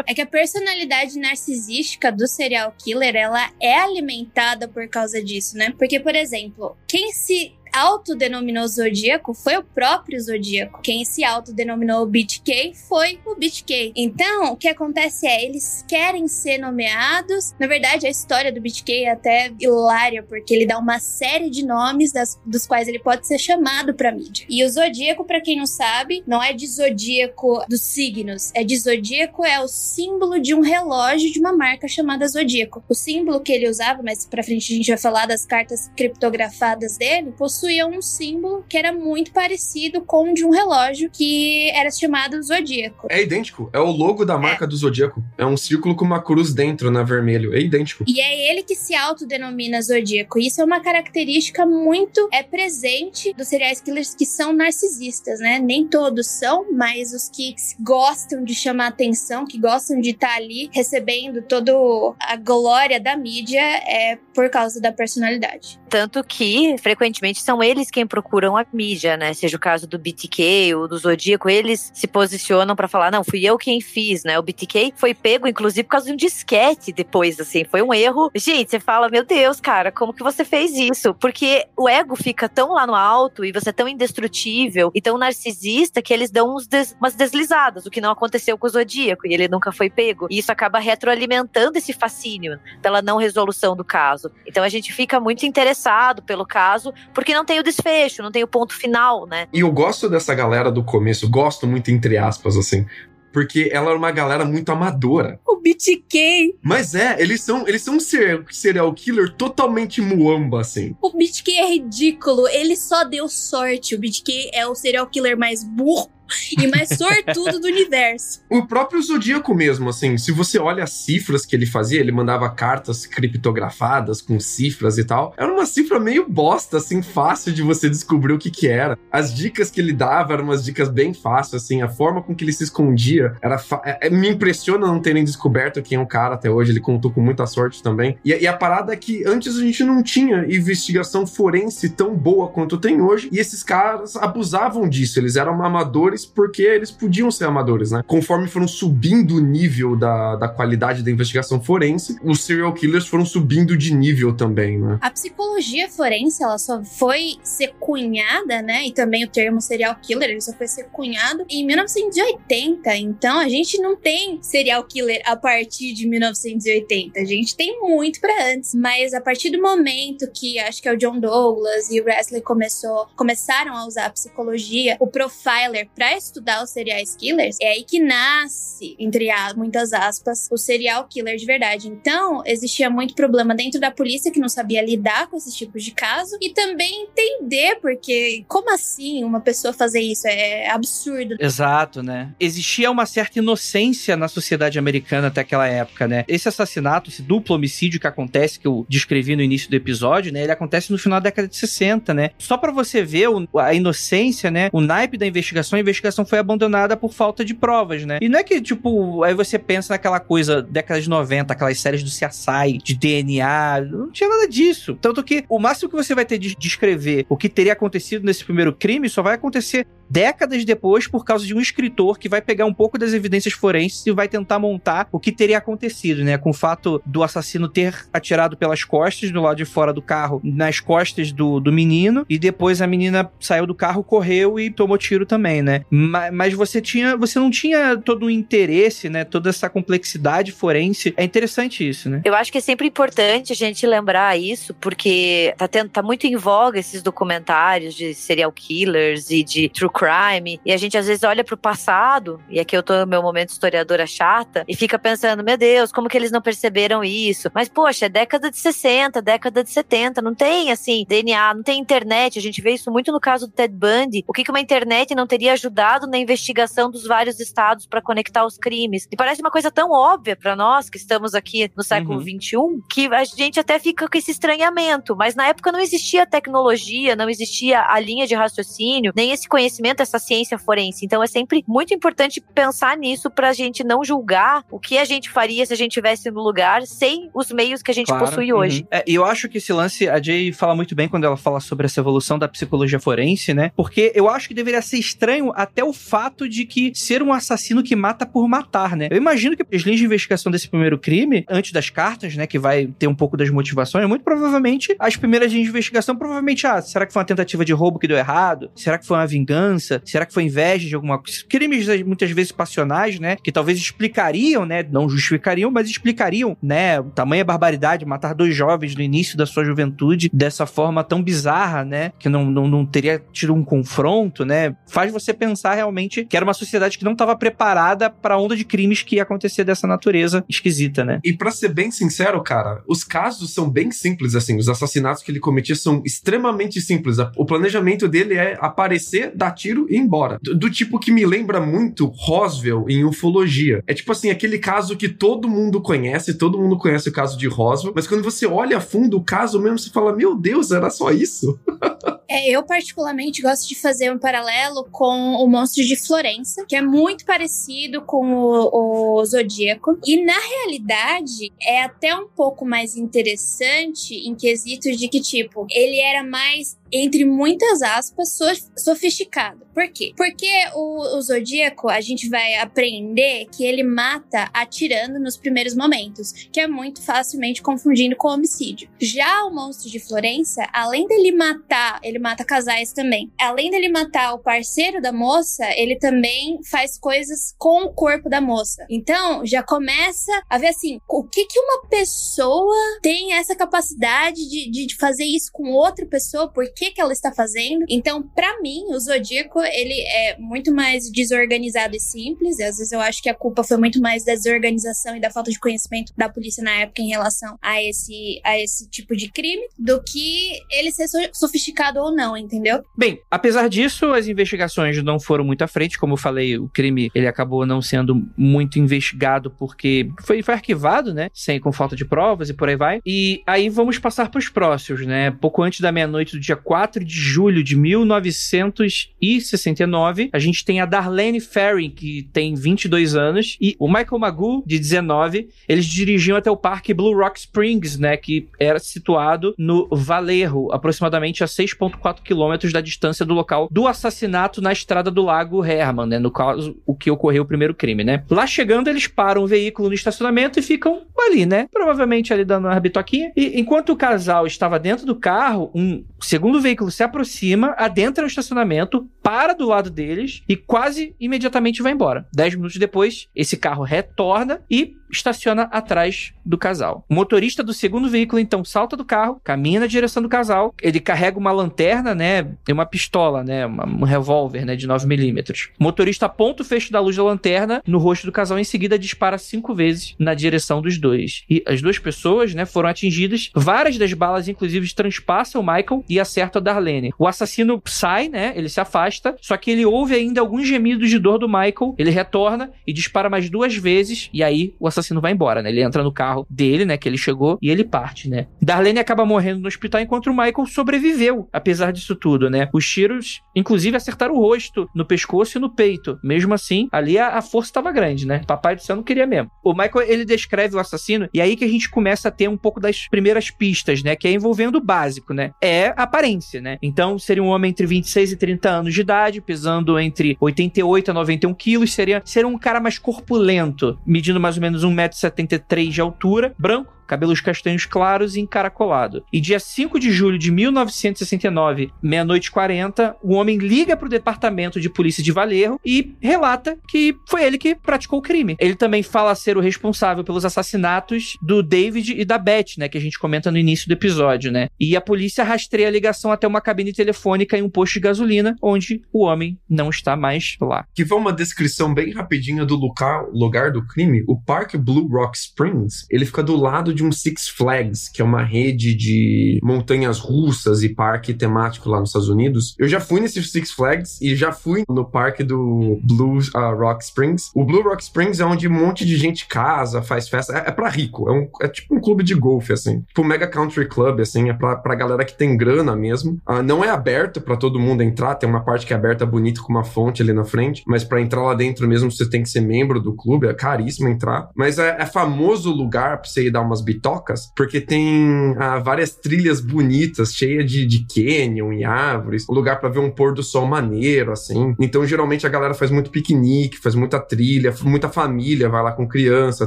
é 0.07 0.15
que 0.15 0.21
a 0.21 0.27
personalidade 0.27 1.19
narcisística 1.19 2.11
do 2.11 2.27
serial 2.27 2.75
killer, 2.79 3.17
ela 3.17 3.51
é 3.61 3.79
alimentada 3.79 4.69
por 4.69 4.89
causa 4.89 5.23
disso, 5.23 5.57
né? 5.57 5.73
Porque, 5.79 6.01
por 6.01 6.15
exemplo, 6.15 6.77
quem 6.87 7.13
se 7.13 7.55
autodenominou 7.73 8.67
Zodíaco 8.67 9.35
foi 9.35 9.57
o 9.57 9.63
próprio 9.63 10.21
Zodíaco. 10.21 10.81
Quem 10.83 11.05
se 11.05 11.25
autodenominou 11.25 12.07
BTK 12.07 12.73
foi 12.89 13.19
o 13.25 13.35
BTK. 13.35 13.93
Então, 13.97 14.53
o 14.53 14.57
que 14.57 14.69
acontece 14.69 15.27
é, 15.27 15.45
eles 15.45 15.85
querem 15.89 16.29
ser 16.29 16.59
nomeados. 16.59 17.55
Na 17.59 17.67
verdade, 17.67 18.07
a 18.07 18.11
história 18.11 18.53
do 18.53 18.61
BTK 18.61 19.05
é 19.05 19.11
até 19.11 19.53
hilária, 19.61 20.23
porque 20.23 20.55
ele 20.55 20.67
dá 20.67 20.79
uma 20.79 20.99
série 20.99 21.51
de 21.51 21.65
nomes 21.65 22.13
das, 22.13 22.39
dos 22.45 22.67
quais 22.67 22.89
ele 22.89 22.99
pode 22.99 23.27
ser 23.27 23.39
chamado 23.39 23.95
pra 23.95 24.13
mídia. 24.13 24.47
E 24.49 24.65
o 24.65 24.69
Zodíaco, 24.69 25.25
para 25.25 25.41
quem 25.41 25.57
não 25.57 25.67
sabe, 25.67 26.23
não 26.27 26.43
é 26.43 26.53
de 26.53 26.67
Zodíaco 26.67 27.65
dos 27.69 27.83
signos, 27.83 28.51
é 28.55 28.65
de 28.65 28.77
Zodíaco 28.77 29.45
é 29.45 29.61
o 29.61 29.69
símbolo 29.69 30.41
de 30.41 30.55
um 30.55 30.61
relógio 30.61 31.33
de 31.33 31.39
uma 31.39 31.53
marca 31.53 31.89
chamada 31.89 32.27
Zodíaco. 32.27 32.83
O 32.89 32.95
símbolo 32.95 33.41
que 33.41 33.53
ele 33.53 33.69
usava, 33.69 34.03
mas 34.03 34.27
pra 34.27 34.43
frente 34.43 34.73
a 34.73 34.77
gente 34.77 34.89
vai 34.89 34.99
falar 34.99 35.27
das 35.27 35.45
cartas 35.45 35.91
criptografadas 35.97 36.97
dele, 36.97 37.33
possui 37.33 37.60
possuía 37.61 37.87
um 37.87 38.01
símbolo 38.01 38.65
que 38.67 38.79
era 38.79 38.91
muito 38.91 39.33
parecido 39.33 40.01
com 40.01 40.31
o 40.31 40.35
de 40.35 40.45
um 40.45 40.51
relógio 40.51 41.11
que 41.13 41.71
era 41.71 41.91
chamado 41.91 42.43
Zodíaco. 42.43 43.07
É 43.11 43.23
idêntico, 43.23 43.69
é 43.73 43.79
o 43.79 43.91
logo 43.91 44.25
da 44.25 44.39
marca 44.39 44.65
é. 44.65 44.69
do 44.69 44.75
Zodíaco. 44.75 45.23
É 45.37 45.45
um 45.45 45.57
círculo 45.57 45.95
com 45.95 46.05
uma 46.05 46.23
cruz 46.23 46.55
dentro, 46.55 46.91
na 46.91 47.03
vermelho. 47.03 47.55
É 47.55 47.61
idêntico. 47.61 48.05
E 48.07 48.21
é 48.21 48.51
ele 48.51 48.63
que 48.63 48.75
se 48.75 48.95
autodenomina 48.95 49.83
Zodíaco. 49.83 50.39
Isso 50.39 50.63
é 50.63 50.65
uma 50.65 50.81
característica 50.81 51.67
muito 51.67 52.29
é 52.33 52.43
presente 52.43 53.35
dos 53.35 53.49
serial 53.49 53.71
killers 53.85 54.15
que 54.15 54.25
são 54.25 54.53
narcisistas, 54.53 55.39
né? 55.39 55.59
Nem 55.59 55.87
todos 55.87 56.27
são, 56.27 56.73
mas 56.73 57.13
os 57.13 57.29
que 57.29 57.55
gostam 57.79 58.43
de 58.43 58.55
chamar 58.55 58.89
atenção, 58.89 59.45
que 59.45 59.59
gostam 59.59 60.01
de 60.01 60.11
estar 60.11 60.29
tá 60.29 60.37
ali 60.37 60.71
recebendo 60.73 61.43
toda 61.43 61.73
a 62.21 62.37
glória 62.37 62.99
da 62.99 63.17
mídia 63.17 63.61
é 63.61 64.19
por 64.35 64.49
causa 64.49 64.81
da 64.81 64.93
personalidade. 64.93 65.79
Tanto 65.91 66.23
que, 66.23 66.77
frequentemente, 66.79 67.43
são 67.51 67.61
eles 67.65 67.91
quem 67.91 68.07
procuram 68.07 68.57
a 68.57 68.65
mídia, 68.73 69.17
né? 69.17 69.35
Seja 69.35 69.57
o 69.57 69.61
caso 69.61 69.85
do 69.85 69.99
BTK 69.99 70.73
ou 70.77 70.87
do 70.87 70.97
Zodíaco, 70.97 71.51
eles 71.51 71.91
se 71.93 72.07
posicionam 72.07 72.77
para 72.77 72.87
falar, 72.87 73.11
não, 73.11 73.25
fui 73.25 73.45
eu 73.45 73.59
quem 73.59 73.81
fiz, 73.81 74.23
né? 74.23 74.39
O 74.39 74.43
BTK 74.43 74.95
foi 74.95 75.15
pego, 75.15 75.49
inclusive, 75.49 75.83
por 75.83 75.91
causa 75.91 76.07
de 76.07 76.13
um 76.13 76.17
disquete 76.17 76.93
depois, 76.93 77.41
assim, 77.41 77.65
foi 77.65 77.83
um 77.83 77.93
erro. 77.93 78.31
Gente, 78.37 78.71
você 78.71 78.79
fala, 78.79 79.09
meu 79.09 79.25
Deus, 79.25 79.61
cara, 79.61 79.91
como 79.91 80.15
que 80.15 80.23
você 80.23 80.45
fez 80.45 80.77
isso? 80.77 81.13
Porque 81.15 81.67
o 81.77 81.89
ego 81.89 82.15
fica 82.15 82.49
tão 82.49 82.73
lá 82.73 82.87
no 82.87 82.95
alto 82.95 83.45
e 83.45 83.51
você 83.51 83.71
é 83.71 83.73
tão 83.73 83.89
indestrutível 83.89 84.93
e 84.95 85.03
tão 85.03 85.19
narcisista 85.19 86.01
que 86.01 86.15
eles 86.15 86.31
dão 86.31 86.55
des 86.69 86.97
umas 87.01 87.17
deslizadas, 87.17 87.85
o 87.85 87.91
que 87.91 88.01
não 88.01 88.13
aconteceu 88.13 88.57
com 88.57 88.69
o 88.69 88.71
Zodíaco 88.71 89.27
e 89.27 89.35
ele 89.35 89.49
nunca 89.49 89.73
foi 89.73 89.91
pego. 89.91 90.29
E 90.31 90.39
isso 90.39 90.53
acaba 90.53 90.79
retroalimentando 90.79 91.77
esse 91.77 91.93
fascínio 91.93 92.61
pela 92.81 93.03
não 93.03 93.17
resolução 93.17 93.75
do 93.75 93.85
caso. 93.85 94.31
Então 94.47 94.63
a 94.63 94.69
gente 94.69 94.93
fica 94.93 95.19
muito 95.19 95.45
interessado 95.45 96.23
pelo 96.23 96.47
caso, 96.47 96.95
porque 97.13 97.35
não 97.35 97.40
não 97.41 97.45
tem 97.45 97.59
o 97.59 97.63
desfecho, 97.63 98.23
não 98.23 98.31
tem 98.31 98.45
o 98.45 98.49
ponto 98.49 98.75
final, 98.75 99.27
né? 99.27 99.49
E 99.53 99.61
eu 99.61 99.73
gosto 99.73 100.09
dessa 100.11 100.35
galera 100.35 100.71
do 100.71 100.85
começo, 100.85 101.29
gosto 101.29 101.67
muito 101.67 101.91
entre 101.91 102.19
aspas, 102.19 102.55
assim, 102.57 102.85
porque 103.33 103.71
ela 103.73 103.89
era 103.89 103.99
uma 103.99 104.11
galera 104.11 104.45
muito 104.45 104.71
amadora. 104.71 105.41
O 105.49 105.57
BTK. 105.57 106.59
Mas 106.63 106.95
é, 106.95 107.17
eles 107.19 107.43
são, 107.43 107.67
eles 107.67 107.81
são 107.81 107.97
um 107.97 108.01
serial 108.01 108.93
killer 108.93 109.33
totalmente 109.33 110.03
muamba, 110.03 110.61
assim. 110.61 110.95
O 111.01 111.11
BTK 111.11 111.53
é 111.53 111.71
ridículo, 111.71 112.47
ele 112.49 112.77
só 112.77 113.05
deu 113.05 113.27
sorte. 113.27 113.95
O 113.95 113.99
BTK 113.99 114.51
é 114.53 114.67
o 114.67 114.75
serial 114.75 115.07
killer 115.07 115.39
mais 115.39 115.65
burro 115.65 116.11
e 116.59 116.67
mais 116.67 116.89
sortudo 116.89 117.61
do 117.61 117.67
universo. 117.67 118.43
O 118.49 118.67
próprio 118.67 119.03
Zodíaco 119.03 119.55
mesmo, 119.55 119.89
assim, 119.89 120.17
se 120.19 120.33
você 120.33 120.59
olha 120.59 120.85
as 120.85 120.93
cifras 120.93 121.45
que 121.45 121.55
ele 121.55 121.67
fazia, 121.67 122.01
ele 122.01 122.13
mandava 122.13 122.49
cartas 122.51 123.07
criptografadas 123.07 124.23
com 124.23 124.39
cifras 124.39 124.99
e 124.99 125.05
tal. 125.05 125.35
Era 125.37 125.53
uma 125.53 125.67
cifra 125.67 125.99
meio 125.99 126.29
bosta, 126.29 126.79
assim, 126.79 127.03
fácil 127.03 127.53
de 127.53 127.63
você 127.63 127.89
descobrir 127.89 128.33
o 128.33 128.39
que 128.39 128.51
que 128.51 128.69
era. 128.69 128.99
As 129.11 129.35
dicas 129.35 129.71
que 129.71 129.81
ele 129.81 129.93
dava 129.93 130.33
eram 130.33 130.45
umas 130.45 130.65
dicas 130.65 130.89
bem 130.89 131.15
fáceis, 131.15 131.63
assim, 131.63 131.83
a 131.83 131.89
forma 131.89 132.23
com 132.23 132.35
que 132.35 132.45
ele 132.45 132.53
se 132.53 132.65
escondia 132.65 133.35
era 133.43 133.61
é, 133.85 134.07
é, 134.07 134.11
me 134.11 134.29
impressiona 134.29 134.87
não 134.87 135.01
terem 135.01 135.25
descoberto 135.25 135.83
quem 135.83 135.99
é 135.99 136.01
o 136.01 136.07
cara 136.07 136.35
até 136.35 136.51
hoje, 136.51 136.73
ele 136.73 136.81
contou 136.81 137.11
com 137.11 137.21
muita 137.21 137.47
sorte 137.47 137.83
também. 137.83 138.19
E, 138.25 138.31
e 138.31 138.47
a 138.47 138.57
parada 138.57 138.93
é 138.93 138.97
que 138.97 139.27
antes 139.27 139.57
a 139.57 139.61
gente 139.61 139.85
não 139.85 140.03
tinha 140.03 140.45
investigação 140.45 141.27
forense 141.27 141.91
tão 141.91 142.15
boa 142.15 142.49
quanto 142.49 142.79
tem 142.79 143.01
hoje, 143.01 143.29
e 143.33 143.39
esses 143.39 143.63
caras 143.63 144.17
abusavam 144.17 144.89
disso, 144.89 145.19
eles 145.19 145.37
eram 145.37 145.63
amadores 145.63 146.20
amadores 146.21 146.27
porque 146.27 146.63
eles 146.63 146.91
podiam 146.91 147.31
ser 147.31 147.45
amadores, 147.45 147.91
né? 147.91 148.03
Conforme 148.07 148.49
foram 148.49 148.69
subindo 148.69 149.37
o 149.37 149.41
nível 149.41 149.97
da, 149.97 150.37
da 150.37 150.49
qualidade 150.49 151.03
da 151.03 151.11
investigação 151.11 151.63
forense, 151.63 152.17
os 152.23 152.43
serial 152.43 152.73
killers 152.73 153.07
foram 153.07 153.25
subindo 153.25 153.77
de 153.77 153.95
nível 153.95 154.35
também, 154.35 154.79
né? 154.79 154.99
A 155.01 155.11
psicologia 155.11 155.89
forense, 155.89 156.43
ela 156.43 156.59
só 156.59 156.83
foi 156.83 157.37
ser 157.43 157.75
cunhada, 157.79 158.63
né? 158.63 158.87
E 158.87 158.93
também 158.93 159.25
o 159.25 159.29
termo 159.29 159.61
serial 159.61 159.97
killer, 160.01 160.31
ele 160.31 160.41
só 160.41 160.53
foi 160.53 160.67
ser 160.67 160.85
cunhado 160.85 161.45
em 161.49 161.65
1980. 161.65 162.97
Então 162.97 163.39
a 163.39 163.49
gente 163.49 163.79
não 163.81 163.97
tem 163.97 164.39
serial 164.43 164.85
killer 164.85 165.21
a 165.25 165.37
partir 165.37 165.93
de 165.93 166.07
1980. 166.07 167.21
A 167.21 167.25
gente 167.25 167.57
tem 167.57 167.81
muito 167.81 168.21
para 168.21 168.53
antes. 168.53 168.75
Mas 168.75 169.13
a 169.13 169.21
partir 169.21 169.51
do 169.51 169.61
momento 169.61 170.31
que 170.33 170.59
acho 170.59 170.81
que 170.83 170.89
é 170.89 170.93
o 170.93 170.97
John 170.97 171.19
Douglas 171.19 171.91
e 171.91 172.01
o 172.01 172.05
Wesley 172.05 172.41
começou, 172.41 173.07
começaram 173.17 173.77
a 173.77 173.87
usar 173.87 174.07
a 174.07 174.11
psicologia, 174.11 174.97
o 175.01 175.07
profiler 175.07 175.89
para 175.95 176.10
estudar 176.17 176.63
os 176.63 176.71
serial 176.71 177.01
killers, 177.19 177.57
é 177.61 177.73
aí 177.73 177.85
que 177.85 178.01
nasce, 178.01 178.97
entre 178.99 179.31
muitas 179.57 179.93
aspas, 179.93 180.49
o 180.51 180.57
serial 180.57 181.07
killer 181.09 181.37
de 181.37 181.47
verdade. 181.47 181.89
Então, 181.89 182.43
existia 182.45 182.91
muito 182.91 183.15
problema 183.15 183.55
dentro 183.55 183.81
da 183.81 183.91
polícia 183.91 184.31
que 184.31 184.41
não 184.41 184.49
sabia 184.49 184.83
lidar 184.83 185.29
com 185.29 185.37
esses 185.37 185.55
tipos 185.55 185.85
de 185.85 185.93
caso 185.93 186.37
e 186.41 186.53
também 186.53 187.07
entender 187.07 187.77
porque 187.81 188.45
como 188.49 188.73
assim 188.73 189.25
uma 189.25 189.41
pessoa 189.41 189.73
fazer 189.73 190.01
isso 190.01 190.27
é 190.27 190.69
absurdo. 190.71 191.37
Exato, 191.39 192.03
né? 192.03 192.33
Existia 192.39 192.91
uma 192.91 193.07
certa 193.07 193.39
inocência 193.39 194.17
na 194.17 194.29
sociedade 194.29 194.79
americana 194.79 195.29
até 195.29 195.41
aquela 195.41 195.67
época, 195.67 196.07
né? 196.09 196.25
Esse 196.27 196.49
assassinato, 196.49 197.11
esse 197.11 197.23
duplo 197.23 197.55
homicídio 197.55 198.01
que 198.01 198.07
acontece 198.07 198.59
que 198.59 198.67
eu 198.67 198.85
descrevi 198.89 199.37
no 199.37 199.43
início 199.43 199.71
do 199.71 199.77
episódio, 199.77 200.33
né? 200.33 200.43
Ele 200.43 200.53
acontece 200.53 200.91
no 200.91 200.99
final 200.99 201.21
da 201.21 201.25
década 201.25 201.49
de 201.49 201.57
60, 201.57 202.13
né? 202.15 202.31
Só 202.39 202.57
para 202.57 202.73
você 202.73 203.03
ver 203.03 203.29
a 203.59 203.75
inocência, 203.75 204.51
né? 204.51 204.71
O 204.73 204.81
naipe 204.81 205.17
da 205.17 205.27
investigação, 205.27 205.77
a 205.77 205.81
investigação 205.81 206.00
investigação 206.01 206.25
foi 206.25 206.39
abandonada 206.39 206.97
por 206.97 207.13
falta 207.13 207.45
de 207.45 207.55
provas, 207.55 208.05
né? 208.05 208.19
E 208.21 208.29
não 208.29 208.39
é 208.39 208.43
que, 208.43 208.61
tipo, 208.61 209.23
aí 209.23 209.35
você 209.35 209.59
pensa 209.59 209.93
naquela 209.93 210.19
coisa, 210.19 210.63
década 210.63 211.01
de 211.01 211.09
90, 211.09 211.53
aquelas 211.53 211.79
séries 211.79 212.03
do 212.03 212.09
CSI, 212.09 212.79
de 212.83 212.97
DNA, 212.97 213.83
não 213.83 214.11
tinha 214.11 214.29
nada 214.29 214.49
disso. 214.49 214.97
Tanto 215.01 215.23
que 215.23 215.45
o 215.49 215.59
máximo 215.59 215.91
que 215.91 215.97
você 215.97 216.15
vai 216.15 216.25
ter 216.25 216.39
de 216.39 216.57
descrever 216.57 217.27
o 217.29 217.37
que 217.37 217.49
teria 217.49 217.75
acontecido 217.75 218.25
nesse 218.25 218.45
primeiro 218.45 218.73
crime 218.73 219.09
só 219.09 219.23
vai 219.23 219.35
acontecer 219.35 219.87
décadas 220.09 220.65
depois 220.65 221.07
por 221.07 221.25
causa 221.25 221.47
de 221.47 221.55
um 221.55 221.61
escritor 221.61 222.19
que 222.19 222.29
vai 222.29 222.43
pegar 222.43 222.67
um 222.67 222.75
pouco 222.75 222.99
das 222.99 223.13
evidências 223.13 223.55
forenses 223.55 224.05
e 224.05 224.11
vai 224.11 224.27
tentar 224.27 224.59
montar 224.59 225.09
o 225.13 225.21
que 225.21 225.31
teria 225.31 225.59
acontecido, 225.59 226.25
né? 226.25 226.37
Com 226.37 226.51
o 226.51 226.55
fato 226.55 227.01
do 227.07 227.23
assassino 227.23 227.69
ter 227.69 227.95
atirado 228.13 228.57
pelas 228.57 228.83
costas, 228.83 229.31
do 229.31 229.41
lado 229.41 229.57
de 229.57 229.65
fora 229.65 229.93
do 229.93 230.03
carro, 230.03 230.41
nas 230.43 230.81
costas 230.81 231.31
do, 231.31 231.61
do 231.61 231.73
menino, 231.73 232.27
e 232.29 232.39
depois 232.39 232.83
a 232.83 232.87
menina 232.87 233.31
saiu 233.39 233.67
do 233.67 233.75
carro, 233.75 234.03
correu 234.03 234.59
e 234.59 234.71
tomou 234.71 234.99
tiro 234.99 235.25
também, 235.25 235.63
né? 235.63 235.85
Mas, 235.91 236.33
mas 236.33 236.55
você 236.55 236.81
tinha, 236.81 237.17
você 237.17 237.39
não 237.39 237.51
tinha 237.51 237.97
todo 237.97 238.27
o 238.27 238.31
interesse, 238.31 239.09
né? 239.09 239.25
Toda 239.25 239.51
essa 239.51 239.69
complexidade 239.69 240.53
forense. 240.53 241.13
É 241.17 241.25
interessante 241.25 241.87
isso, 241.87 242.09
né? 242.09 242.23
Eu 242.25 242.35
acho 242.35 242.53
que 242.53 242.59
é 242.59 242.61
sempre 242.61 242.87
importante 242.87 243.53
a 243.53 243.57
gente 243.57 243.85
lembrar 243.87 244.39
isso, 244.39 244.73
porque 244.75 245.53
tá, 245.59 245.67
tendo, 245.67 245.91
tá 245.91 246.03
muito 246.03 246.27
em 246.27 246.37
voga 246.37 246.79
esses 246.79 247.03
documentários 247.03 247.95
de 247.95 248.15
serial 248.15 248.53
killers 248.53 249.31
e 249.31 249.43
de 249.43 249.69
true 249.69 249.91
crime. 249.91 250.61
E 250.65 250.73
a 250.73 250.77
gente 250.77 250.97
às 250.97 251.07
vezes 251.07 251.25
olha 251.25 251.43
pro 251.43 251.57
passado, 251.57 252.41
e 252.49 252.61
aqui 252.61 252.77
eu 252.77 252.83
tô 252.83 252.97
no 253.01 253.07
meu 253.07 253.23
momento 253.23 253.51
historiadora 253.51 254.07
chata, 254.07 254.65
e 254.69 254.77
fica 254.77 254.99
pensando, 254.99 255.43
meu 255.43 255.57
Deus, 255.57 255.91
como 255.91 256.09
que 256.09 256.17
eles 256.17 256.31
não 256.31 256.41
perceberam 256.41 257.03
isso? 257.03 257.51
Mas, 257.53 257.69
poxa, 257.69 258.07
é 258.07 258.09
década 258.09 258.51
de 258.51 258.59
60, 258.59 259.21
década 259.21 259.65
de 259.65 259.71
70, 259.71 260.23
não 260.23 260.35
tem, 260.35 260.71
assim, 260.71 261.05
DNA, 261.09 261.55
não 261.55 261.63
tem 261.63 261.81
internet. 261.81 262.39
A 262.39 262.43
gente 262.43 262.63
vê 262.63 262.73
isso 262.73 262.91
muito 262.91 263.11
no 263.11 263.21
caso 263.21 263.49
do 263.49 263.53
Ted 263.53 263.75
Bundy. 263.75 264.25
O 264.29 264.33
que, 264.33 264.45
que 264.45 264.51
uma 264.51 264.61
internet 264.61 265.15
não 265.15 265.27
teria 265.27 265.53
ajudado 265.53 265.80
na 266.07 266.19
investigação 266.19 266.91
dos 266.91 267.07
vários 267.07 267.41
estados 267.41 267.87
para 267.87 268.03
conectar 268.03 268.45
os 268.45 268.57
crimes? 268.57 269.07
E 269.11 269.17
parece 269.17 269.41
uma 269.41 269.51
coisa 269.51 269.71
tão 269.71 269.91
óbvia 269.91 270.37
para 270.37 270.55
nós 270.55 270.91
que 270.91 270.99
estamos 270.99 271.35
aqui 271.35 271.71
no 271.77 271.83
século 271.83 272.19
uhum. 272.19 272.25
21 272.25 272.83
que 272.91 273.07
a 273.07 273.25
gente 273.25 273.59
até 273.59 273.79
fica 273.79 274.09
com 274.09 274.19
esse 274.19 274.31
estranhamento. 274.31 275.17
Mas 275.17 275.35
na 275.35 275.47
época 275.47 275.73
não 275.73 275.81
existia 275.81 276.27
tecnologia, 276.27 277.17
não 277.17 277.29
existia 277.29 277.85
a 277.89 277.99
linha 277.99 278.27
de 278.27 278.35
raciocínio, 278.35 279.13
nem 279.15 279.33
esse 279.33 279.49
conhecimento 279.49 280.03
essa 280.03 280.19
ciência 280.19 280.59
forense. 280.59 281.05
Então 281.05 281.23
é 281.23 281.27
sempre 281.27 281.65
muito 281.67 281.95
importante 281.95 282.41
pensar 282.41 282.97
nisso 282.97 283.31
para 283.31 283.49
a 283.49 283.53
gente 283.53 283.83
não 283.85 284.05
julgar 284.05 284.65
o 284.71 284.79
que 284.79 284.99
a 284.99 285.05
gente 285.05 285.31
faria 285.31 285.65
se 285.65 285.73
a 285.73 285.77
gente 285.77 285.93
estivesse 285.93 286.31
no 286.31 286.43
lugar 286.43 286.83
sem 286.87 287.31
os 287.35 287.51
meios 287.51 287.83
que 287.83 287.91
a 287.91 287.95
gente 287.95 288.09
claro, 288.09 288.27
possui 288.27 288.53
uhum. 288.53 288.59
hoje. 288.59 288.87
É, 288.91 289.05
e 289.07 289.15
eu 289.15 289.25
acho 289.25 289.49
que 289.49 289.59
esse 289.59 289.73
lance, 289.73 290.09
a 290.09 290.21
Jay 290.21 290.53
fala 290.53 290.75
muito 290.75 290.95
bem 290.95 291.09
quando 291.09 291.25
ela 291.25 291.37
fala 291.37 291.61
sobre 291.61 291.87
essa 291.87 292.01
evolução 292.01 292.39
da 292.39 292.49
psicologia 292.49 292.99
forense, 292.99 293.55
né? 293.55 293.73
Porque 293.77 294.13
eu 294.15 294.29
acho 294.29 294.49
que 294.49 294.55
deveria 294.55 294.83
ser 294.83 294.99
estranho 294.99 295.53
até 295.63 295.85
o 295.85 295.93
fato 295.93 296.49
de 296.49 296.65
que 296.65 296.93
ser 296.95 297.23
um 297.23 297.33
assassino 297.33 297.83
que 297.83 297.95
mata 297.95 298.27
por 298.27 298.49
matar, 298.49 298.97
né? 298.97 299.09
Eu 299.11 299.17
imagino 299.17 299.57
que 299.57 299.65
as 299.75 299.83
linhas 299.83 300.01
de 300.01 300.07
investigação 300.07 300.51
desse 300.51 300.69
primeiro 300.69 300.99
crime, 300.99 301.45
antes 301.49 301.73
das 301.73 301.91
cartas, 301.91 302.35
né, 302.37 302.47
que 302.47 302.59
vai 302.59 302.87
ter 302.99 303.07
um 303.07 303.15
pouco 303.15 303.37
das 303.37 303.51
motivações, 303.51 304.07
muito 304.09 304.25
provavelmente 304.25 304.95
as 304.99 305.17
primeiras 305.17 305.53
linhas 305.53 305.67
de 305.67 305.71
investigação 305.71 306.17
provavelmente, 306.17 306.67
ah, 306.67 306.81
será 306.81 307.07
que 307.07 307.13
foi 307.13 307.21
uma 307.21 307.27
tentativa 307.27 307.65
de 307.65 307.73
roubo 307.73 307.99
que 307.99 308.09
deu 308.09 308.17
errado? 308.17 308.71
Será 308.75 308.99
que 308.99 309.07
foi 309.07 309.17
uma 309.17 309.27
vingança? 309.27 310.01
Será 310.05 310.27
que 310.27 310.33
foi 310.33 310.45
inveja 310.45 310.89
de 310.89 310.95
alguma 310.95 311.19
coisa? 311.19 311.45
Crimes 311.49 311.87
muitas 312.05 312.31
vezes 312.31 312.53
passionais, 312.53 313.19
né, 313.19 313.37
que 313.43 313.53
talvez 313.53 313.79
explicariam, 313.79 314.65
né, 314.65 314.83
não 314.83 315.09
justificariam, 315.09 315.71
mas 315.71 315.89
explicariam, 315.89 316.57
né, 316.63 317.03
tamanha 317.15 317.45
barbaridade 317.45 318.05
matar 318.05 318.35
dois 318.35 318.55
jovens 318.55 318.95
no 318.95 319.03
início 319.03 319.37
da 319.37 319.47
sua 319.47 319.65
juventude 319.65 320.31
dessa 320.33 320.67
forma 320.67 321.05
tão 321.05 321.23
bizarra, 321.23 321.85
né, 321.85 322.13
que 322.19 322.29
não, 322.29 322.45
não, 322.45 322.67
não 322.67 322.87
teria 322.87 323.23
tido 323.33 323.55
um 323.55 323.65
confronto, 323.65 324.45
né, 324.45 324.75
faz 324.89 325.13
você 325.13 325.33
pensar 325.33 325.50
realmente 325.75 326.25
que 326.25 326.37
era 326.37 326.45
uma 326.45 326.55
sociedade 326.55 326.99
que 326.99 327.05
não 327.05 327.13
estava 327.13 327.37
preparada 327.37 328.11
para 328.11 328.35
a 328.35 328.39
onda 328.39 328.57
de 328.57 328.65
crimes 328.65 329.03
que 329.03 329.17
ia 329.17 329.23
acontecer 329.23 329.65
dessa 329.65 329.87
natureza 329.87 330.45
esquisita, 330.49 331.05
né? 331.05 331.21
E 331.25 331.33
para 331.33 331.51
ser 331.51 331.69
bem 331.69 331.91
sincero, 331.91 332.43
cara, 332.43 332.83
os 332.87 333.05
casos 333.05 333.53
são 333.53 333.69
bem 333.69 333.91
simples 333.91 334.35
assim, 334.35 334.57
os 334.57 334.69
assassinatos 334.69 335.23
que 335.23 335.31
ele 335.31 335.41
cometia 335.41 335.75
são 335.75 336.03
extremamente 336.05 336.81
simples. 336.81 337.17
O 337.37 337.45
planejamento 337.45 338.09
dele 338.09 338.35
é 338.35 338.57
aparecer, 338.61 339.33
dar 339.35 339.53
tiro 339.53 339.87
e 339.89 339.95
ir 339.95 339.99
embora. 339.99 340.39
Do, 340.43 340.55
do 340.57 340.71
tipo 340.71 340.99
que 340.99 341.13
me 341.13 341.25
lembra 341.25 341.61
muito 341.61 342.07
Roswell 342.07 342.87
em 342.89 343.05
ufologia. 343.05 343.83
É 343.87 343.95
tipo 343.95 344.13
assim, 344.13 344.31
aquele 344.31 344.59
caso 344.59 344.97
que 344.97 345.09
todo 345.09 345.49
mundo 345.49 345.81
conhece, 345.81 346.35
todo 346.35 346.59
mundo 346.59 346.77
conhece 346.77 347.09
o 347.09 347.13
caso 347.13 347.39
de 347.39 347.47
Roswell, 347.47 347.93
mas 347.95 348.07
quando 348.07 348.23
você 348.23 348.47
olha 348.47 348.79
a 348.79 348.81
fundo 348.81 349.17
o 349.17 349.25
caso 349.25 349.61
mesmo, 349.61 349.79
você 349.79 349.91
fala: 349.91 350.15
"Meu 350.15 350.35
Deus, 350.35 350.71
era 350.71 350.91
só 350.91 351.11
isso?" 351.11 351.59
É, 352.31 352.49
eu 352.49 352.63
particularmente 352.63 353.43
gosto 353.43 353.69
de 353.69 353.75
fazer 353.75 354.13
um 354.13 354.19
paralelo 354.19 354.85
com 354.93 355.35
o 355.35 355.49
Monstro 355.49 355.83
de 355.83 355.97
Florença, 355.97 356.65
que 356.65 356.77
é 356.77 356.81
muito 356.81 357.25
parecido 357.25 358.03
com 358.03 358.33
o, 358.33 359.19
o 359.19 359.25
Zodíaco. 359.25 359.99
E 360.07 360.25
na 360.25 360.39
realidade 360.39 361.53
é 361.61 361.83
até 361.83 362.15
um 362.15 362.29
pouco 362.29 362.65
mais 362.65 362.97
interessante 362.97 364.15
em 364.15 364.37
quesitos 364.37 364.97
de 364.97 365.09
que, 365.09 365.21
tipo, 365.21 365.67
ele 365.73 365.99
era 365.99 366.23
mais 366.23 366.79
entre 366.93 367.25
muitas 367.25 367.83
aspas, 367.83 368.37
sofisticado. 368.77 369.67
Por 369.75 369.89
quê? 369.89 370.13
Porque 370.17 370.51
o, 370.75 371.17
o, 371.17 371.23
Zodíaco, 371.23 371.89
a 371.89 372.01
gente 372.01 372.29
vai 372.29 372.57
aprender 372.57 373.47
que 373.47 373.65
ele 373.65 373.83
mata 373.83 374.51
atirando 374.53 375.19
nos 375.19 375.37
primeiros 375.37 375.75
momentos, 375.75 376.33
que 376.53 376.61
é 376.61 376.67
muito 376.67 377.03
facilmente 377.03 377.63
confundindo 377.63 378.17
com 378.17 378.29
homicídio. 378.29 378.91
Já 378.99 379.45
o 379.45 379.55
monstro 379.55 379.89
de 379.89 380.01
Florença, 380.01 380.67
além 380.73 381.07
dele 381.07 381.33
matar, 381.33 382.01
ele 382.03 382.19
mata 382.19 382.45
casais 382.45 382.93
também. 382.93 383.31
Além 383.41 383.71
dele 383.71 383.89
matar 383.89 384.35
o 384.35 384.39
parceiro 384.39 385.01
da 385.01 385.13
moça, 385.13 385.65
ele 385.77 385.97
também 385.97 386.59
faz 386.69 386.99
coisas 386.99 387.55
com 387.59 387.85
o 387.85 387.93
corpo 387.93 388.29
da 388.29 388.41
moça. 388.41 388.85
Então, 388.91 389.47
já 389.47 389.63
começa 389.63 390.33
a 390.49 390.59
ver 390.59 390.69
assim, 390.69 391.01
o 391.09 391.25
que 391.25 391.47
que 391.47 391.59
uma 391.59 391.87
pessoa 391.89 392.77
tem 393.03 393.35
essa 393.35 393.55
capacidade 393.55 394.49
de, 394.49 394.71
de 394.71 394.97
fazer 394.97 395.25
isso 395.25 395.51
com 395.53 395.71
outra 395.71 396.05
pessoa? 396.07 396.49
Porque 396.53 396.80
que, 396.81 396.93
que 396.93 397.01
ela 397.01 397.13
está 397.13 397.31
fazendo. 397.31 397.85
Então, 397.91 398.23
para 398.23 398.59
mim, 398.63 398.85
o 398.89 398.99
Zodíaco, 398.99 399.61
ele 399.61 400.01
é 400.01 400.39
muito 400.39 400.75
mais 400.75 401.11
desorganizado 401.11 401.95
e 401.95 402.01
simples. 402.01 402.59
E 402.59 402.63
às 402.63 402.79
vezes 402.79 402.91
eu 402.91 403.01
acho 403.01 403.23
que 403.23 403.29
a 403.29 403.35
culpa 403.35 403.63
foi 403.63 403.77
muito 403.77 404.01
mais 404.01 404.25
da 404.25 404.33
desorganização 404.33 405.15
e 405.15 405.21
da 405.21 405.31
falta 405.31 405.51
de 405.51 405.59
conhecimento 405.59 406.15
da 406.17 406.31
polícia 406.31 406.65
na 406.65 406.71
época 406.71 407.03
em 407.03 407.09
relação 407.09 407.59
a 407.61 407.83
esse, 407.83 408.41
a 408.43 408.59
esse 408.59 408.89
tipo 408.89 409.15
de 409.15 409.31
crime, 409.31 409.63
do 409.79 410.03
que 410.03 410.53
ele 410.71 410.91
ser 410.91 411.07
sofisticado 411.35 412.01
ou 412.01 412.15
não, 412.15 412.35
entendeu? 412.35 412.83
Bem, 412.97 413.21
apesar 413.31 413.69
disso, 413.69 414.15
as 414.15 414.27
investigações 414.27 415.03
não 415.03 415.21
foram 415.21 415.45
muito 415.45 415.61
à 415.61 415.69
frente. 415.69 415.99
Como 415.99 416.15
eu 416.15 416.19
falei, 416.19 416.57
o 416.57 416.67
crime 416.69 417.11
ele 417.15 417.27
acabou 417.27 417.67
não 417.67 417.83
sendo 417.83 418.27
muito 418.39 418.79
investigado 418.79 419.51
porque 419.51 420.11
foi, 420.25 420.43
foi 420.43 420.55
arquivado, 420.55 421.13
né? 421.13 421.29
Sem 421.35 421.61
com 421.61 421.73
falta 421.73 421.95
de 421.95 422.07
provas 422.07 422.49
e 422.49 422.55
por 422.55 422.71
aí 422.71 422.77
vai. 422.77 423.03
E 423.05 423.43
aí 423.47 423.69
vamos 423.69 423.99
passar 423.99 424.31
para 424.31 424.39
os 424.39 424.49
próximos, 424.49 425.05
né? 425.05 425.31
Pouco 425.31 425.63
antes 425.63 425.81
da 425.81 425.93
meia-noite 425.93 426.33
do 426.33 426.41
dia 426.41 426.57
4 426.57 426.70
de 427.01 427.15
julho 427.15 427.65
de 427.65 427.77
1969, 427.77 430.31
a 430.33 430.39
gente 430.39 430.65
tem 430.65 430.81
a 430.81 430.87
Darlene 430.87 431.41
Ferry, 431.41 431.89
que 431.89 432.29
tem 432.33 432.55
22 432.55 433.17
anos, 433.17 433.57
e 433.61 433.75
o 433.79 433.89
Michael 433.89 434.21
Magoo, 434.21 434.63
de 434.65 434.79
19. 434.79 435.49
Eles 435.69 435.85
dirigiam 435.85 436.37
até 436.37 436.49
o 436.49 436.57
parque 436.57 436.95
Blue 436.95 437.17
Rock 437.17 437.41
Springs, 437.41 437.99
né, 437.99 438.17
que 438.17 438.47
era 438.59 438.79
situado 438.79 439.53
no 439.59 439.89
Valerro, 439.91 440.73
aproximadamente 440.73 441.43
a 441.43 441.47
6,4 441.47 442.23
quilômetros 442.23 442.73
da 442.73 442.81
distância 442.81 443.27
do 443.27 443.35
local 443.35 443.67
do 443.71 443.89
assassinato 443.89 444.63
na 444.63 444.73
estrada 444.73 445.11
do 445.11 445.23
Lago 445.23 445.65
Herman, 445.65 446.07
né, 446.07 446.21
no 446.21 446.31
caso, 446.31 446.77
o 446.87 446.95
que 446.95 447.11
ocorreu 447.11 447.43
o 447.43 447.47
primeiro 447.47 447.75
crime, 447.75 448.05
né. 448.05 448.23
Lá 448.31 448.47
chegando, 448.47 448.89
eles 448.89 449.09
param 449.09 449.43
o 449.43 449.49
veículo 449.49 449.89
no 449.89 449.95
estacionamento 449.95 450.61
e 450.61 450.63
ficam 450.63 451.03
ali, 451.19 451.45
né, 451.45 451.67
provavelmente 451.73 452.33
ali 452.33 452.45
dando 452.45 452.69
uma 452.69 452.79
bitoquinha. 452.79 453.33
E 453.37 453.59
enquanto 453.59 453.91
o 453.91 453.97
casal 453.97 454.47
estava 454.47 454.79
dentro 454.79 455.05
do 455.05 455.17
carro, 455.17 455.73
um 455.75 456.05
segundo 456.21 456.60
veículo 456.61 456.91
se 456.91 457.03
aproxima, 457.03 457.75
adentra 457.79 458.25
o 458.25 458.27
estacionamento, 458.27 459.07
para 459.23 459.53
do 459.53 459.67
lado 459.67 459.91
deles 459.91 460.43
e 460.49 460.57
quase 460.57 461.15
imediatamente 461.21 461.83
vai 461.83 461.93
embora. 461.93 462.27
Dez 462.33 462.55
minutos 462.55 462.77
depois, 462.77 463.29
esse 463.35 463.57
carro 463.57 463.85
retorna 463.85 464.63
e 464.71 464.97
estaciona 465.11 465.63
atrás 465.65 466.33
do 466.45 466.57
casal. 466.57 467.05
O 467.09 467.15
motorista 467.15 467.63
do 467.63 467.73
segundo 467.73 468.09
veículo 468.09 468.41
então 468.41 468.65
salta 468.65 468.97
do 468.97 469.05
carro, 469.05 469.41
caminha 469.43 469.81
na 469.81 469.87
direção 469.87 470.23
do 470.23 470.29
casal, 470.29 470.75
ele 470.81 471.01
carrega 471.01 471.39
uma 471.39 471.53
lanterna, 471.53 472.15
né, 472.15 472.55
e 472.69 472.73
uma 472.73 472.87
pistola, 472.87 473.43
né, 473.43 473.67
uma, 473.67 473.87
um 473.87 474.05
revólver, 474.05 474.65
né, 474.65 474.77
de 474.77 474.87
9 474.87 475.07
milímetros. 475.07 475.71
O 475.79 475.83
motorista 475.83 476.27
aponta 476.27 476.63
o 476.63 476.67
fecho 476.67 476.93
da 476.93 477.01
luz 477.01 477.17
da 477.17 477.25
lanterna 477.25 477.83
no 477.87 477.99
rosto 477.99 478.27
do 478.27 478.33
casal 478.33 478.59
e 478.59 478.61
em 478.61 478.65
seguida 478.65 478.99
dispara 478.99 479.39
cinco 479.39 479.75
vezes 479.75 480.15
na 480.19 480.35
direção 480.35 480.81
dos 480.81 480.99
dois. 480.99 481.45
E 481.49 481.63
as 481.67 481.83
duas 481.83 481.99
pessoas, 481.99 482.55
né, 482.55 482.65
foram 482.65 482.89
atingidas. 482.89 483.51
Várias 483.55 483.99
das 483.99 484.13
balas, 484.13 484.49
inclusive, 484.49 484.93
transpassam 484.95 485.61
o 485.61 485.65
Michael 485.65 486.05
e 486.09 486.21
acertam 486.21 486.61
a 486.61 486.63
Darlene. 486.63 487.13
O 487.19 487.27
assassino 487.27 487.83
sai, 487.85 488.29
né, 488.29 488.53
ele 488.55 488.69
se 488.69 488.81
afasta, 488.81 489.10
só 489.41 489.57
que 489.57 489.71
ele 489.71 489.85
ouve 489.85 490.15
ainda 490.15 490.41
alguns 490.41 490.67
gemidos 490.67 491.09
de 491.11 491.19
dor 491.19 491.39
do 491.39 491.49
Michael, 491.49 491.95
ele 491.99 492.11
retorna 492.11 492.71
e 492.87 492.93
dispara 492.93 493.29
mais 493.29 493.49
duas 493.51 493.77
vezes 493.77 494.31
e 494.33 494.43
aí 494.43 494.75
o 494.79 494.87
assassino 494.87 495.21
vai 495.21 495.33
embora, 495.33 495.63
né? 495.63 495.71
Ele 495.71 495.83
entra 495.83 496.03
no 496.03 496.13
carro 496.13 496.47
dele, 496.49 496.85
né? 496.85 496.97
Que 496.97 497.09
ele 497.09 497.19
chegou 497.19 497.59
e 497.61 497.71
ele 497.71 497.85
parte, 497.85 498.29
né? 498.29 498.47
Darlene 498.61 498.99
acaba 498.99 499.25
morrendo 499.25 499.61
no 499.61 499.69
hospital 499.69 500.01
enquanto 500.01 500.29
o 500.29 500.37
Michael 500.37 500.67
sobreviveu, 500.67 501.49
apesar 501.53 501.93
disso 501.93 502.15
tudo, 502.15 502.51
né? 502.51 502.69
Os 502.73 502.89
tiros, 502.89 503.41
inclusive, 503.55 503.97
acertaram 503.97 504.35
o 504.35 504.41
rosto, 504.41 504.89
no 504.95 505.05
pescoço 505.05 505.59
e 505.59 505.61
no 505.61 505.71
peito. 505.71 506.19
Mesmo 506.23 506.55
assim, 506.55 506.89
ali 506.93 507.19
a, 507.19 507.39
a 507.39 507.43
força 507.43 507.71
estava 507.71 507.93
grande, 507.93 508.27
né? 508.27 508.43
Papai 508.47 508.77
do 508.77 508.83
céu 508.83 508.97
não 508.97 509.03
queria 509.03 509.27
mesmo. 509.27 509.51
O 509.65 509.73
Michael, 509.73 510.07
ele 510.09 510.25
descreve 510.25 510.77
o 510.77 510.79
assassino 510.79 511.29
e 511.33 511.41
aí 511.41 511.57
que 511.57 511.65
a 511.65 511.69
gente 511.69 511.89
começa 511.91 512.29
a 512.29 512.31
ter 512.31 512.49
um 512.49 512.57
pouco 512.57 512.81
das 512.81 513.09
primeiras 513.09 513.51
pistas, 513.51 514.03
né? 514.03 514.17
Que 514.17 514.29
é 514.29 514.33
envolvendo 514.33 514.77
o 514.77 514.81
básico, 514.81 515.33
né? 515.33 515.53
É 515.63 515.93
aparência, 515.97 516.61
né? 516.61 516.79
Então, 516.83 517.19
seria 517.19 517.43
um 517.43 517.49
homem 517.49 517.71
entre 517.71 517.87
26 517.87 518.33
e 518.33 518.37
30 518.37 518.71
anos 518.71 518.95
de 518.95 519.00
idade, 519.01 519.41
pesando 519.41 519.99
entre 519.99 520.37
88 520.41 521.11
a 521.11 521.15
91 521.15 521.55
quilos, 521.55 521.93
seria, 521.93 522.23
seria 522.25 522.49
um 522.49 522.59
cara 522.59 522.81
mais 522.81 522.99
corpulento, 522.99 523.99
medindo 524.07 524.41
mais 524.41 524.57
ou 524.57 524.63
menos 524.63 524.85
um 524.85 524.95
1,73m 524.95 525.91
de 525.91 526.01
altura, 526.01 526.55
branco, 526.59 526.93
cabelos 527.11 527.41
castanhos 527.41 527.87
claros 527.87 528.37
e 528.37 528.41
encaracolado. 528.41 529.25
E 529.33 529.41
dia 529.41 529.59
5 529.59 529.99
de 529.99 530.13
julho 530.13 530.39
de 530.39 530.53
1969, 530.53 531.91
meia-noite 532.01 532.53
40, 532.53 533.17
o 533.21 533.35
homem 533.35 533.59
liga 533.59 533.97
para 533.97 534.07
o 534.07 534.09
departamento 534.09 534.81
de 534.81 534.89
polícia 534.89 535.21
de 535.21 535.33
Valerro 535.33 535.81
e 535.85 536.15
relata 536.21 536.79
que 536.89 537.17
foi 537.29 537.43
ele 537.43 537.59
que 537.59 537.75
praticou 537.75 538.21
o 538.21 538.23
crime. 538.23 538.55
Ele 538.61 538.77
também 538.77 539.03
fala 539.03 539.35
ser 539.35 539.57
o 539.57 539.61
responsável 539.61 540.23
pelos 540.23 540.45
assassinatos 540.45 541.37
do 541.43 541.65
David 541.65 542.15
e 542.17 542.25
da 542.25 542.39
Beth, 542.39 542.77
né, 542.79 542.89
que 542.89 542.97
a 542.97 543.01
gente 543.01 543.19
comenta 543.19 543.51
no 543.51 543.59
início 543.59 543.89
do 543.89 543.93
episódio, 543.93 544.53
né? 544.53 544.69
E 544.79 544.95
a 544.95 545.01
polícia 545.01 545.43
rastreia 545.43 545.89
a 545.89 545.91
ligação 545.91 546.31
até 546.31 546.47
uma 546.47 546.61
cabine 546.61 546.93
telefônica 546.93 547.59
em 547.59 547.63
um 547.63 547.69
posto 547.69 547.95
de 547.95 548.01
gasolina, 548.01 548.55
onde 548.63 549.03
o 549.13 549.25
homem 549.25 549.59
não 549.69 549.91
está 549.91 550.17
mais 550.17 550.57
lá. 550.61 550.85
Que 550.95 551.05
foi 551.05 551.19
uma 551.19 551.33
descrição 551.33 551.93
bem 551.93 552.13
rapidinha 552.13 552.65
do 552.65 552.77
lugar, 552.77 553.25
lugar 553.33 553.73
do 553.73 553.85
crime. 553.85 554.23
O 554.29 554.41
Parque 554.41 554.79
Blue 554.79 555.09
Rock 555.09 555.37
Springs, 555.37 556.07
ele 556.09 556.25
fica 556.25 556.43
do 556.43 556.55
lado 556.57 556.95
de 556.95 557.00
de 557.01 557.05
um 557.05 557.11
Six 557.11 557.49
Flags, 557.49 558.09
que 558.09 558.21
é 558.21 558.25
uma 558.25 558.43
rede 558.43 558.95
de 558.95 559.59
montanhas 559.63 560.19
russas 560.19 560.83
e 560.83 560.89
parque 560.91 561.33
temático 561.33 561.89
lá 561.89 561.99
nos 561.99 562.11
Estados 562.11 562.29
Unidos. 562.29 562.75
Eu 562.79 562.89
já 562.89 563.01
fui 563.01 563.21
nesse 563.21 563.43
Six 563.43 563.73
Flags 563.73 564.21
e 564.21 564.37
já 564.37 564.53
fui 564.53 564.85
no 564.89 565.05
parque 565.05 565.43
do 565.43 565.99
Blue 566.03 566.39
uh, 566.39 566.79
Rock 566.79 567.03
Springs. 567.05 567.51
O 567.55 567.65
Blue 567.65 567.83
Rock 567.83 568.03
Springs 568.03 568.41
é 568.41 568.45
onde 568.45 568.69
um 568.69 568.73
monte 568.73 569.07
de 569.07 569.17
gente 569.17 569.47
casa, 569.47 570.03
faz 570.03 570.29
festa. 570.29 570.53
É, 570.53 570.69
é 570.69 570.71
pra 570.71 570.89
rico. 570.89 571.29
É, 571.29 571.33
um, 571.33 571.49
é 571.63 571.69
tipo 571.69 571.95
um 571.95 572.01
clube 572.01 572.23
de 572.23 572.35
golfe, 572.35 572.73
assim. 572.73 573.01
Tipo 573.03 573.23
um 573.23 573.25
mega 573.25 573.47
country 573.47 573.89
club, 573.89 574.21
assim. 574.21 574.51
É 574.51 574.53
pra, 574.53 574.77
pra 574.77 574.95
galera 574.95 575.25
que 575.25 575.37
tem 575.37 575.57
grana 575.57 575.97
mesmo. 575.97 576.41
Uh, 576.49 576.63
não 576.63 576.85
é 576.85 576.91
aberto 576.91 577.41
para 577.41 577.57
todo 577.57 577.81
mundo 577.81 578.03
entrar. 578.03 578.35
Tem 578.35 578.49
uma 578.49 578.63
parte 578.63 578.87
que 578.87 578.93
é 578.93 578.97
aberta 578.97 579.25
bonita 579.25 579.63
com 579.63 579.73
uma 579.73 579.85
fonte 579.85 580.23
ali 580.23 580.33
na 580.33 580.45
frente. 580.45 580.83
Mas 580.87 581.03
para 581.03 581.21
entrar 581.21 581.43
lá 581.43 581.55
dentro 581.55 581.89
mesmo, 581.89 582.11
você 582.11 582.29
tem 582.29 582.43
que 582.43 582.49
ser 582.49 582.61
membro 582.61 583.01
do 583.01 583.15
clube. 583.15 583.47
É 583.47 583.55
caríssimo 583.55 584.09
entrar. 584.09 584.51
Mas 584.55 584.79
é, 584.79 584.97
é 585.01 585.07
famoso 585.07 585.73
lugar 585.73 586.19
pra 586.19 586.29
você 586.29 586.47
ir 586.47 586.51
dar 586.51 586.61
umas 586.61 586.83
bitocas, 586.91 587.53
porque 587.55 587.81
tem 587.81 588.55
ah, 588.59 588.79
várias 588.79 589.15
trilhas 589.15 589.61
bonitas, 589.61 590.35
cheias 590.35 590.69
de, 590.69 590.85
de 590.85 591.07
canyon 591.07 591.73
e 591.73 591.85
árvores, 591.85 592.49
um 592.49 592.53
lugar 592.53 592.81
para 592.81 592.89
ver 592.89 592.99
um 592.99 593.11
pôr 593.11 593.33
do 593.33 593.43
sol 593.43 593.67
maneiro, 593.67 594.33
assim. 594.33 594.75
Então, 594.81 595.07
geralmente, 595.07 595.47
a 595.47 595.51
galera 595.51 595.75
faz 595.75 595.91
muito 595.91 596.11
piquenique, 596.11 596.79
faz 596.79 596.95
muita 596.95 597.21
trilha, 597.21 597.73
muita 597.83 598.09
família 598.09 598.69
vai 598.69 598.83
lá 598.83 598.93
com 598.93 599.07
criança 599.07 599.67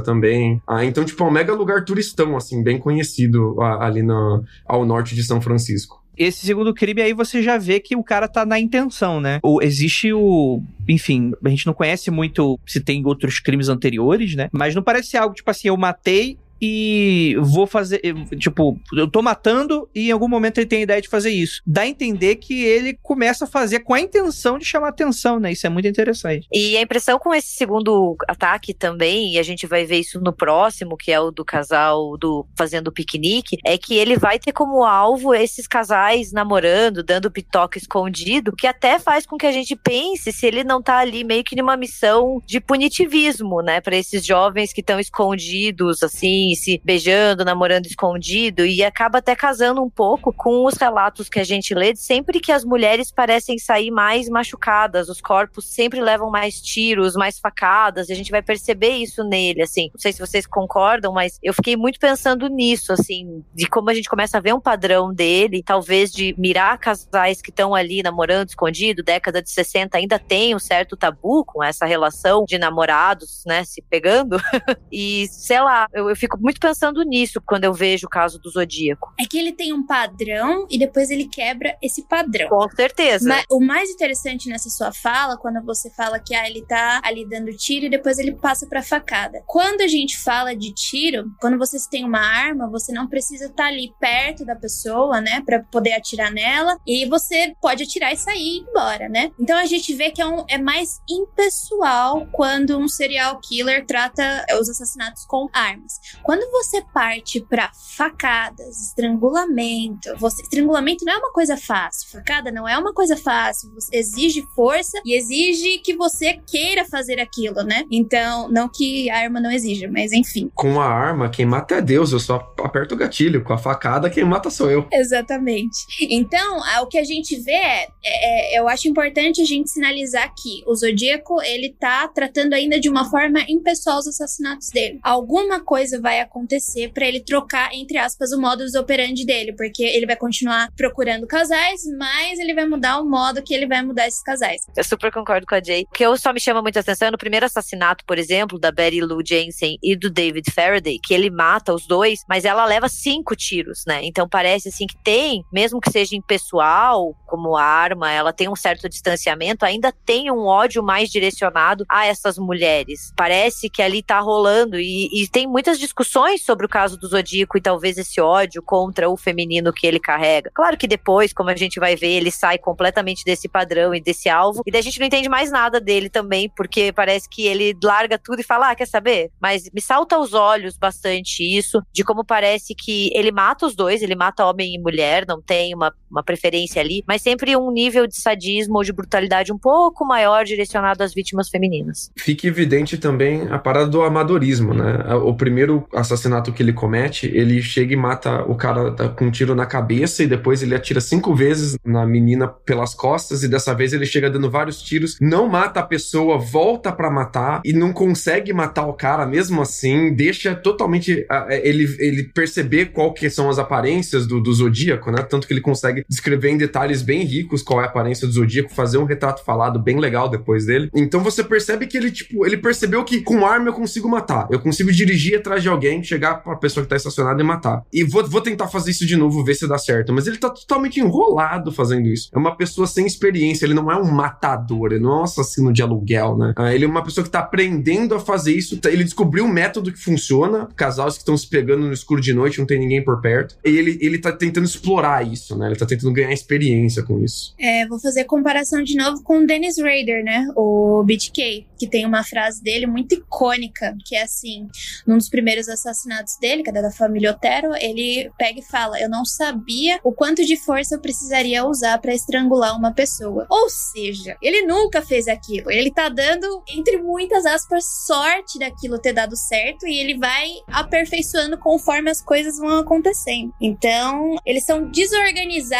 também. 0.00 0.60
Ah, 0.66 0.84
então, 0.84 1.04
tipo, 1.04 1.22
é 1.24 1.26
um 1.26 1.30
mega 1.30 1.54
lugar 1.54 1.84
turistão, 1.84 2.36
assim, 2.36 2.62
bem 2.62 2.78
conhecido 2.78 3.56
ah, 3.60 3.86
ali 3.86 4.02
no, 4.02 4.44
ao 4.66 4.84
norte 4.84 5.14
de 5.14 5.22
São 5.22 5.40
Francisco. 5.40 6.04
Esse 6.16 6.46
segundo 6.46 6.72
crime 6.72 7.02
aí 7.02 7.12
você 7.12 7.42
já 7.42 7.58
vê 7.58 7.80
que 7.80 7.96
o 7.96 8.04
cara 8.04 8.28
tá 8.28 8.46
na 8.46 8.58
intenção, 8.58 9.20
né? 9.20 9.40
Existe 9.60 10.12
o. 10.12 10.62
Enfim, 10.88 11.32
a 11.44 11.48
gente 11.48 11.66
não 11.66 11.74
conhece 11.74 12.10
muito 12.10 12.58
se 12.66 12.80
tem 12.80 13.04
outros 13.04 13.40
crimes 13.40 13.68
anteriores, 13.68 14.36
né? 14.36 14.48
Mas 14.52 14.74
não 14.74 14.82
parece 14.82 15.08
ser 15.08 15.16
algo 15.16 15.34
tipo 15.34 15.50
assim, 15.50 15.68
eu 15.68 15.76
matei 15.76 16.38
e 16.66 17.36
vou 17.40 17.66
fazer. 17.66 18.00
Tipo, 18.38 18.78
eu 18.94 19.06
tô 19.06 19.20
matando 19.20 19.86
e 19.94 20.08
em 20.08 20.10
algum 20.10 20.26
momento 20.26 20.56
ele 20.56 20.66
tem 20.66 20.78
a 20.78 20.82
ideia 20.82 21.02
de 21.02 21.08
fazer 21.08 21.30
isso. 21.30 21.60
Dá 21.66 21.82
a 21.82 21.86
entender 21.86 22.36
que 22.36 22.64
ele 22.64 22.98
começa 23.02 23.44
a 23.44 23.48
fazer 23.48 23.80
com 23.80 23.92
a 23.92 24.00
intenção 24.00 24.58
de 24.58 24.64
chamar 24.64 24.88
atenção, 24.88 25.38
né? 25.38 25.52
Isso 25.52 25.66
é 25.66 25.70
muito 25.70 25.86
interessante. 25.86 26.48
E 26.50 26.74
a 26.78 26.80
impressão 26.80 27.18
com 27.18 27.34
esse 27.34 27.48
segundo 27.48 28.16
ataque 28.26 28.72
também, 28.72 29.34
e 29.34 29.38
a 29.38 29.42
gente 29.42 29.66
vai 29.66 29.84
ver 29.84 29.98
isso 29.98 30.18
no 30.20 30.32
próximo, 30.32 30.96
que 30.96 31.12
é 31.12 31.20
o 31.20 31.30
do 31.30 31.44
casal 31.44 32.16
do 32.16 32.46
fazendo 32.56 32.90
piquenique, 32.90 33.58
é 33.62 33.76
que 33.76 33.94
ele 33.94 34.16
vai 34.16 34.38
ter 34.38 34.52
como 34.52 34.84
alvo 34.84 35.34
esses 35.34 35.66
casais 35.66 36.32
namorando, 36.32 37.02
dando 37.02 37.30
pitoque 37.30 37.76
escondido, 37.76 38.56
que 38.56 38.66
até 38.66 38.98
faz 38.98 39.26
com 39.26 39.36
que 39.36 39.46
a 39.46 39.52
gente 39.52 39.76
pense 39.76 40.32
se 40.32 40.46
ele 40.46 40.64
não 40.64 40.80
tá 40.80 40.96
ali 40.96 41.24
meio 41.24 41.44
que 41.44 41.56
numa 41.56 41.76
missão 41.76 42.42
de 42.46 42.58
punitivismo, 42.58 43.60
né? 43.60 43.82
Para 43.82 43.96
esses 43.96 44.24
jovens 44.24 44.72
que 44.72 44.80
estão 44.80 44.98
escondidos, 44.98 46.02
assim, 46.02 46.53
se 46.56 46.80
beijando, 46.84 47.44
namorando 47.44 47.86
escondido, 47.86 48.64
e 48.64 48.82
acaba 48.82 49.18
até 49.18 49.34
casando 49.34 49.82
um 49.82 49.90
pouco 49.90 50.32
com 50.32 50.64
os 50.66 50.74
relatos 50.74 51.28
que 51.28 51.38
a 51.38 51.44
gente 51.44 51.74
lê 51.74 51.92
de 51.92 52.00
sempre 52.00 52.40
que 52.40 52.52
as 52.52 52.64
mulheres 52.64 53.10
parecem 53.10 53.58
sair 53.58 53.90
mais 53.90 54.28
machucadas, 54.28 55.08
os 55.08 55.20
corpos 55.20 55.66
sempre 55.66 56.00
levam 56.00 56.30
mais 56.30 56.60
tiros, 56.60 57.14
mais 57.14 57.38
facadas, 57.38 58.08
e 58.08 58.12
a 58.12 58.16
gente 58.16 58.30
vai 58.30 58.42
perceber 58.42 58.96
isso 58.96 59.24
nele, 59.24 59.62
assim. 59.62 59.90
Não 59.92 60.00
sei 60.00 60.12
se 60.12 60.20
vocês 60.20 60.46
concordam, 60.46 61.12
mas 61.12 61.38
eu 61.42 61.54
fiquei 61.54 61.76
muito 61.76 61.98
pensando 61.98 62.48
nisso, 62.48 62.92
assim, 62.92 63.44
de 63.54 63.68
como 63.68 63.90
a 63.90 63.94
gente 63.94 64.08
começa 64.08 64.38
a 64.38 64.40
ver 64.40 64.54
um 64.54 64.60
padrão 64.60 65.12
dele, 65.12 65.62
talvez 65.62 66.12
de 66.12 66.34
mirar 66.38 66.78
casais 66.78 67.40
que 67.40 67.50
estão 67.50 67.74
ali 67.74 68.02
namorando 68.02 68.48
escondido, 68.48 69.02
década 69.02 69.42
de 69.42 69.50
60 69.50 69.96
ainda 69.96 70.18
tem 70.18 70.54
um 70.54 70.58
certo 70.58 70.96
tabu 70.96 71.44
com 71.44 71.62
essa 71.62 71.86
relação 71.86 72.44
de 72.44 72.58
namorados, 72.58 73.42
né, 73.46 73.64
se 73.64 73.82
pegando. 73.82 74.36
e 74.90 75.26
sei 75.28 75.60
lá, 75.60 75.88
eu, 75.92 76.08
eu 76.08 76.16
fico 76.16 76.38
muito 76.44 76.60
pensando 76.60 77.02
nisso 77.02 77.40
quando 77.40 77.64
eu 77.64 77.72
vejo 77.72 78.06
o 78.06 78.10
caso 78.10 78.38
do 78.38 78.50
Zodíaco. 78.50 79.14
É 79.18 79.24
que 79.24 79.38
ele 79.38 79.50
tem 79.50 79.72
um 79.72 79.86
padrão 79.86 80.66
e 80.68 80.78
depois 80.78 81.10
ele 81.10 81.26
quebra 81.26 81.74
esse 81.80 82.06
padrão. 82.06 82.50
Com 82.50 82.68
certeza. 82.68 83.26
Mas 83.26 83.46
o 83.50 83.58
mais 83.58 83.88
interessante 83.88 84.50
nessa 84.50 84.68
sua 84.68 84.92
fala, 84.92 85.38
quando 85.38 85.64
você 85.64 85.88
fala 85.90 86.20
que 86.20 86.34
ah, 86.34 86.46
ele 86.46 86.62
tá 86.66 87.00
ali 87.02 87.26
dando 87.26 87.50
tiro 87.56 87.86
e 87.86 87.90
depois 87.90 88.18
ele 88.18 88.32
passa 88.32 88.66
pra 88.66 88.82
facada. 88.82 89.42
Quando 89.46 89.80
a 89.80 89.88
gente 89.88 90.18
fala 90.18 90.54
de 90.54 90.74
tiro, 90.74 91.32
quando 91.40 91.56
você 91.56 91.78
tem 91.88 92.04
uma 92.04 92.20
arma, 92.20 92.68
você 92.68 92.92
não 92.92 93.08
precisa 93.08 93.46
estar 93.46 93.62
tá 93.62 93.68
ali 93.68 93.94
perto 93.98 94.44
da 94.44 94.54
pessoa, 94.54 95.22
né, 95.22 95.42
para 95.46 95.60
poder 95.60 95.94
atirar 95.94 96.30
nela 96.30 96.76
e 96.86 97.06
você 97.06 97.54
pode 97.58 97.84
atirar 97.84 98.12
e 98.12 98.16
sair 98.18 98.34
e 98.34 98.58
ir 98.58 98.60
embora, 98.68 99.08
né? 99.08 99.30
Então 99.40 99.56
a 99.56 99.64
gente 99.64 99.94
vê 99.94 100.10
que 100.10 100.20
é, 100.20 100.26
um, 100.26 100.44
é 100.46 100.58
mais 100.58 101.00
impessoal 101.08 102.26
quando 102.32 102.76
um 102.76 102.86
serial 102.86 103.40
killer 103.40 103.86
trata 103.86 104.44
os 104.60 104.68
assassinatos 104.68 105.24
com 105.24 105.48
armas. 105.54 106.00
Quando 106.24 106.50
você 106.50 106.82
parte 106.92 107.38
para 107.38 107.70
facadas, 107.96 108.80
estrangulamento, 108.80 110.16
você, 110.16 110.42
estrangulamento 110.42 111.04
não 111.04 111.12
é 111.12 111.18
uma 111.18 111.30
coisa 111.32 111.54
fácil, 111.54 112.10
facada 112.10 112.50
não 112.50 112.66
é 112.66 112.78
uma 112.78 112.94
coisa 112.94 113.14
fácil, 113.14 113.70
você 113.74 113.94
exige 113.94 114.42
força 114.54 115.00
e 115.04 115.14
exige 115.14 115.78
que 115.78 115.94
você 115.94 116.40
queira 116.50 116.86
fazer 116.86 117.20
aquilo, 117.20 117.62
né? 117.62 117.84
Então, 117.90 118.48
não 118.48 118.70
que 118.70 119.10
a 119.10 119.18
arma 119.18 119.38
não 119.38 119.50
exija, 119.50 119.86
mas 119.90 120.12
enfim. 120.12 120.50
Com 120.54 120.80
a 120.80 120.86
arma, 120.86 121.28
quem 121.28 121.44
mata 121.44 121.74
é 121.74 121.82
Deus, 121.82 122.12
eu 122.12 122.18
só 122.18 122.36
aperto 122.58 122.94
o 122.94 122.98
gatilho. 122.98 123.44
Com 123.44 123.52
a 123.52 123.58
facada, 123.58 124.08
quem 124.08 124.24
mata 124.24 124.48
sou 124.48 124.70
eu. 124.70 124.88
Exatamente. 124.90 125.86
Então, 126.10 126.60
o 126.82 126.86
que 126.86 126.96
a 126.96 127.04
gente 127.04 127.38
vê 127.40 127.52
é, 127.52 127.88
é, 128.02 128.56
é 128.56 128.58
eu 128.58 128.66
acho 128.66 128.88
importante 128.88 129.42
a 129.42 129.44
gente 129.44 129.70
sinalizar 129.70 130.32
que 130.34 130.62
o 130.66 130.74
Zodíaco, 130.74 131.42
ele 131.42 131.76
tá 131.78 132.08
tratando 132.08 132.54
ainda 132.54 132.80
de 132.80 132.88
uma 132.88 133.10
forma 133.10 133.44
impessoal 133.46 133.98
os 133.98 134.08
assassinatos 134.08 134.70
dele. 134.70 134.98
Alguma 135.02 135.60
coisa 135.60 136.00
vai 136.00 136.13
acontecer 136.20 136.92
para 136.92 137.06
ele 137.06 137.20
trocar, 137.20 137.74
entre 137.74 137.98
aspas, 137.98 138.32
o 138.32 138.40
modus 138.40 138.74
operandi 138.74 139.24
dele, 139.24 139.52
porque 139.54 139.82
ele 139.82 140.06
vai 140.06 140.16
continuar 140.16 140.68
procurando 140.76 141.26
casais, 141.26 141.82
mas 141.98 142.38
ele 142.38 142.54
vai 142.54 142.66
mudar 142.66 143.00
o 143.00 143.08
modo 143.08 143.42
que 143.42 143.54
ele 143.54 143.66
vai 143.66 143.82
mudar 143.82 144.06
esses 144.06 144.22
casais. 144.22 144.62
Eu 144.76 144.84
super 144.84 145.12
concordo 145.12 145.46
com 145.46 145.54
a 145.54 145.62
Jay. 145.62 145.82
O 145.82 145.92
que 145.92 146.04
eu 146.04 146.16
só 146.16 146.32
me 146.32 146.40
chama 146.40 146.62
muita 146.62 146.80
atenção 146.80 147.08
é 147.08 147.10
no 147.10 147.18
primeiro 147.18 147.46
assassinato, 147.46 148.04
por 148.06 148.18
exemplo, 148.18 148.58
da 148.58 148.70
Betty 148.70 149.00
Lou 149.00 149.22
Jensen 149.24 149.76
e 149.82 149.96
do 149.96 150.10
David 150.10 150.50
Faraday, 150.50 150.98
que 151.02 151.12
ele 151.12 151.30
mata 151.30 151.74
os 151.74 151.86
dois, 151.86 152.20
mas 152.28 152.44
ela 152.44 152.64
leva 152.64 152.88
cinco 152.88 153.34
tiros, 153.36 153.84
né? 153.86 154.00
Então 154.02 154.28
parece 154.28 154.68
assim 154.68 154.86
que 154.86 154.96
tem, 155.02 155.44
mesmo 155.52 155.80
que 155.80 155.90
seja 155.90 156.16
impessoal, 156.16 157.14
como 157.26 157.56
arma, 157.56 158.10
ela 158.10 158.32
tem 158.32 158.48
um 158.48 158.56
certo 158.56 158.88
distanciamento, 158.88 159.64
ainda 159.64 159.92
tem 160.04 160.30
um 160.30 160.44
ódio 160.46 160.82
mais 160.82 161.10
direcionado 161.10 161.84
a 161.88 162.06
essas 162.06 162.38
mulheres. 162.38 163.12
Parece 163.16 163.68
que 163.68 163.82
ali 163.82 164.02
tá 164.02 164.20
rolando 164.20 164.78
e, 164.78 165.08
e 165.12 165.28
tem 165.28 165.46
muitas 165.46 165.78
discussões 165.78 166.03
discussões 166.04 166.44
sobre 166.44 166.66
o 166.66 166.68
caso 166.68 166.98
do 166.98 167.08
Zodíaco 167.08 167.56
e 167.56 167.60
talvez 167.60 167.96
esse 167.96 168.20
ódio 168.20 168.62
contra 168.62 169.08
o 169.08 169.16
feminino 169.16 169.72
que 169.72 169.86
ele 169.86 169.98
carrega. 169.98 170.50
Claro 170.54 170.76
que 170.76 170.86
depois, 170.86 171.32
como 171.32 171.50
a 171.50 171.56
gente 171.56 171.80
vai 171.80 171.96
ver, 171.96 172.12
ele 172.12 172.30
sai 172.30 172.58
completamente 172.58 173.24
desse 173.24 173.48
padrão 173.48 173.94
e 173.94 174.00
desse 174.00 174.28
alvo, 174.28 174.62
e 174.66 174.70
daí 174.70 174.80
a 174.80 174.82
gente 174.82 175.00
não 175.00 175.06
entende 175.06 175.28
mais 175.28 175.50
nada 175.50 175.80
dele 175.80 176.10
também, 176.10 176.50
porque 176.54 176.92
parece 176.92 177.28
que 177.28 177.46
ele 177.46 177.76
larga 177.82 178.18
tudo 178.18 178.40
e 178.40 178.44
fala: 178.44 178.70
Ah, 178.70 178.74
quer 178.74 178.86
saber? 178.86 179.30
Mas 179.40 179.68
me 179.72 179.80
salta 179.80 180.16
aos 180.16 180.34
olhos 180.34 180.76
bastante 180.76 181.42
isso, 181.42 181.82
de 181.92 182.04
como 182.04 182.24
parece 182.24 182.74
que 182.74 183.10
ele 183.14 183.32
mata 183.32 183.66
os 183.66 183.74
dois, 183.74 184.02
ele 184.02 184.14
mata 184.14 184.44
homem 184.44 184.74
e 184.74 184.78
mulher, 184.78 185.24
não 185.26 185.40
tem 185.40 185.74
uma, 185.74 185.92
uma 186.14 186.22
preferência 186.22 186.80
ali, 186.80 187.02
mas 187.06 187.22
sempre 187.22 187.56
um 187.56 187.70
nível 187.70 188.06
de 188.06 188.16
sadismo 188.16 188.76
ou 188.76 188.84
de 188.84 188.92
brutalidade 188.92 189.52
um 189.52 189.58
pouco 189.58 190.04
maior 190.04 190.44
direcionado 190.44 191.02
às 191.02 191.12
vítimas 191.12 191.48
femininas. 191.48 192.10
Fica 192.16 192.46
evidente 192.46 192.96
também 192.96 193.48
a 193.50 193.58
parada 193.58 193.88
do 193.88 194.02
amadorismo, 194.02 194.72
né? 194.72 195.14
O 195.16 195.34
primeiro 195.34 195.86
assassinato 195.92 196.52
que 196.52 196.62
ele 196.62 196.72
comete, 196.72 197.26
ele 197.26 197.60
chega 197.60 197.92
e 197.92 197.96
mata 197.96 198.42
o 198.42 198.54
cara 198.54 198.92
com 199.10 199.26
um 199.26 199.30
tiro 199.30 199.54
na 199.54 199.66
cabeça 199.66 200.22
e 200.22 200.26
depois 200.26 200.62
ele 200.62 200.74
atira 200.74 201.00
cinco 201.00 201.34
vezes 201.34 201.76
na 201.84 202.06
menina 202.06 202.46
pelas 202.46 202.94
costas 202.94 203.42
e 203.42 203.48
dessa 203.48 203.74
vez 203.74 203.92
ele 203.92 204.06
chega 204.06 204.30
dando 204.30 204.50
vários 204.50 204.80
tiros, 204.80 205.16
não 205.20 205.48
mata 205.48 205.80
a 205.80 205.82
pessoa, 205.82 206.38
volta 206.38 206.92
para 206.92 207.10
matar 207.10 207.60
e 207.64 207.72
não 207.72 207.92
consegue 207.92 208.52
matar 208.52 208.86
o 208.86 208.92
cara 208.92 209.26
mesmo 209.26 209.60
assim, 209.60 210.14
deixa 210.14 210.54
totalmente 210.54 211.26
é, 211.30 211.68
ele, 211.68 211.84
ele 211.98 212.24
perceber 212.24 212.86
qual 212.86 213.12
que 213.12 213.28
são 213.28 213.50
as 213.50 213.58
aparências 213.58 214.26
do, 214.26 214.40
do 214.40 214.52
Zodíaco, 214.52 215.10
né? 215.10 215.22
Tanto 215.22 215.46
que 215.46 215.52
ele 215.52 215.60
consegue 215.60 216.03
descrever 216.08 216.50
em 216.50 216.56
detalhes 216.56 217.02
bem 217.02 217.24
ricos 217.24 217.62
qual 217.62 217.80
é 217.80 217.84
a 217.84 217.86
aparência 217.86 218.26
do 218.26 218.32
Zodíaco, 218.32 218.72
fazer 218.72 218.98
um 218.98 219.04
retrato 219.04 219.44
falado 219.44 219.78
bem 219.78 219.98
legal 219.98 220.28
depois 220.28 220.66
dele. 220.66 220.90
Então 220.94 221.20
você 221.20 221.42
percebe 221.42 221.86
que 221.86 221.96
ele, 221.96 222.10
tipo, 222.10 222.46
ele 222.46 222.56
percebeu 222.56 223.04
que 223.04 223.20
com 223.22 223.46
arma 223.46 223.68
eu 223.68 223.72
consigo 223.72 224.08
matar, 224.08 224.46
eu 224.50 224.60
consigo 224.60 224.92
dirigir 224.92 225.38
atrás 225.38 225.62
de 225.62 225.68
alguém 225.68 226.02
chegar 226.02 226.42
pra 226.42 226.56
pessoa 226.56 226.84
que 226.84 226.90
tá 226.90 226.96
estacionada 226.96 227.40
e 227.40 227.44
matar. 227.44 227.82
E 227.92 228.04
vou, 228.04 228.26
vou 228.28 228.40
tentar 228.40 228.68
fazer 228.68 228.90
isso 228.90 229.06
de 229.06 229.16
novo, 229.16 229.44
ver 229.44 229.54
se 229.54 229.66
dá 229.66 229.78
certo. 229.78 230.12
Mas 230.12 230.26
ele 230.26 230.36
tá 230.36 230.50
totalmente 230.50 231.00
enrolado 231.00 231.72
fazendo 231.72 232.08
isso. 232.08 232.30
É 232.32 232.38
uma 232.38 232.56
pessoa 232.56 232.86
sem 232.86 233.06
experiência, 233.06 233.64
ele 233.64 233.74
não 233.74 233.90
é 233.90 233.96
um 233.96 234.10
matador, 234.10 234.92
ele 234.92 235.00
não 235.02 235.12
é 235.12 235.20
um 235.20 235.24
assassino 235.24 235.72
de 235.72 235.82
aluguel, 235.82 236.36
né? 236.36 236.52
Ah, 236.56 236.74
ele 236.74 236.84
é 236.84 236.88
uma 236.88 237.02
pessoa 237.02 237.24
que 237.24 237.30
tá 237.30 237.40
aprendendo 237.40 238.14
a 238.14 238.20
fazer 238.20 238.52
isso. 238.52 238.78
Ele 238.86 239.04
descobriu 239.04 239.44
um 239.44 239.52
método 239.52 239.92
que 239.92 239.98
funciona. 239.98 240.68
Casais 240.76 241.14
que 241.14 241.20
estão 241.20 241.36
se 241.36 241.48
pegando 241.48 241.86
no 241.86 241.92
escuro 241.92 242.20
de 242.20 242.32
noite, 242.32 242.58
não 242.58 242.66
tem 242.66 242.78
ninguém 242.78 243.02
por 243.02 243.20
perto. 243.20 243.56
E 243.64 243.76
ele, 243.76 243.98
ele 244.00 244.18
tá 244.18 244.32
tentando 244.32 244.64
explorar 244.64 245.26
isso, 245.26 245.56
né? 245.56 245.66
Ele 245.66 245.76
tá 245.76 245.86
tentando 245.94 246.12
ganhar 246.12 246.32
experiência 246.32 247.02
com 247.02 247.22
isso. 247.22 247.54
É, 247.58 247.86
vou 247.86 247.98
fazer 247.98 248.24
comparação 248.24 248.82
de 248.82 248.96
novo 248.96 249.22
com 249.22 249.38
o 249.38 249.46
Dennis 249.46 249.78
Rader, 249.78 250.24
né? 250.24 250.46
O 250.56 251.02
BTK, 251.04 251.66
que 251.78 251.86
tem 251.86 252.06
uma 252.06 252.24
frase 252.24 252.62
dele 252.62 252.86
muito 252.86 253.14
icônica, 253.14 253.96
que 254.04 254.16
é 254.16 254.22
assim, 254.22 254.68
num 255.06 255.16
dos 255.16 255.28
primeiros 255.28 255.68
assassinatos 255.68 256.36
dele, 256.38 256.62
que 256.62 256.70
é 256.70 256.72
da 256.72 256.90
família 256.90 257.30
Otero, 257.30 257.74
ele 257.76 258.30
pega 258.38 258.60
e 258.60 258.64
fala: 258.64 259.00
Eu 259.00 259.08
não 259.08 259.24
sabia 259.24 259.98
o 260.02 260.12
quanto 260.12 260.44
de 260.44 260.56
força 260.56 260.94
eu 260.94 261.00
precisaria 261.00 261.64
usar 261.66 261.98
para 261.98 262.14
estrangular 262.14 262.76
uma 262.76 262.92
pessoa. 262.92 263.46
Ou 263.48 263.68
seja, 263.68 264.36
ele 264.42 264.62
nunca 264.62 265.02
fez 265.02 265.28
aquilo. 265.28 265.70
Ele 265.70 265.90
tá 265.90 266.08
dando, 266.08 266.62
entre 266.68 266.98
muitas 266.98 267.46
aspas, 267.46 267.84
sorte 268.06 268.58
daquilo 268.58 268.98
ter 268.98 269.12
dado 269.12 269.36
certo 269.36 269.86
e 269.86 269.98
ele 269.98 270.18
vai 270.18 270.48
aperfeiçoando 270.68 271.58
conforme 271.58 272.10
as 272.10 272.22
coisas 272.22 272.58
vão 272.58 272.78
acontecendo. 272.78 273.52
Então, 273.60 274.36
eles 274.44 274.64
são 274.64 274.90
desorganizados 274.90 275.73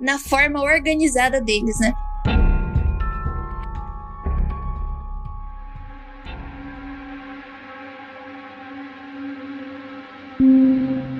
na 0.00 0.18
forma 0.18 0.62
organizada 0.62 1.40
deles, 1.40 1.78
né? 1.78 1.92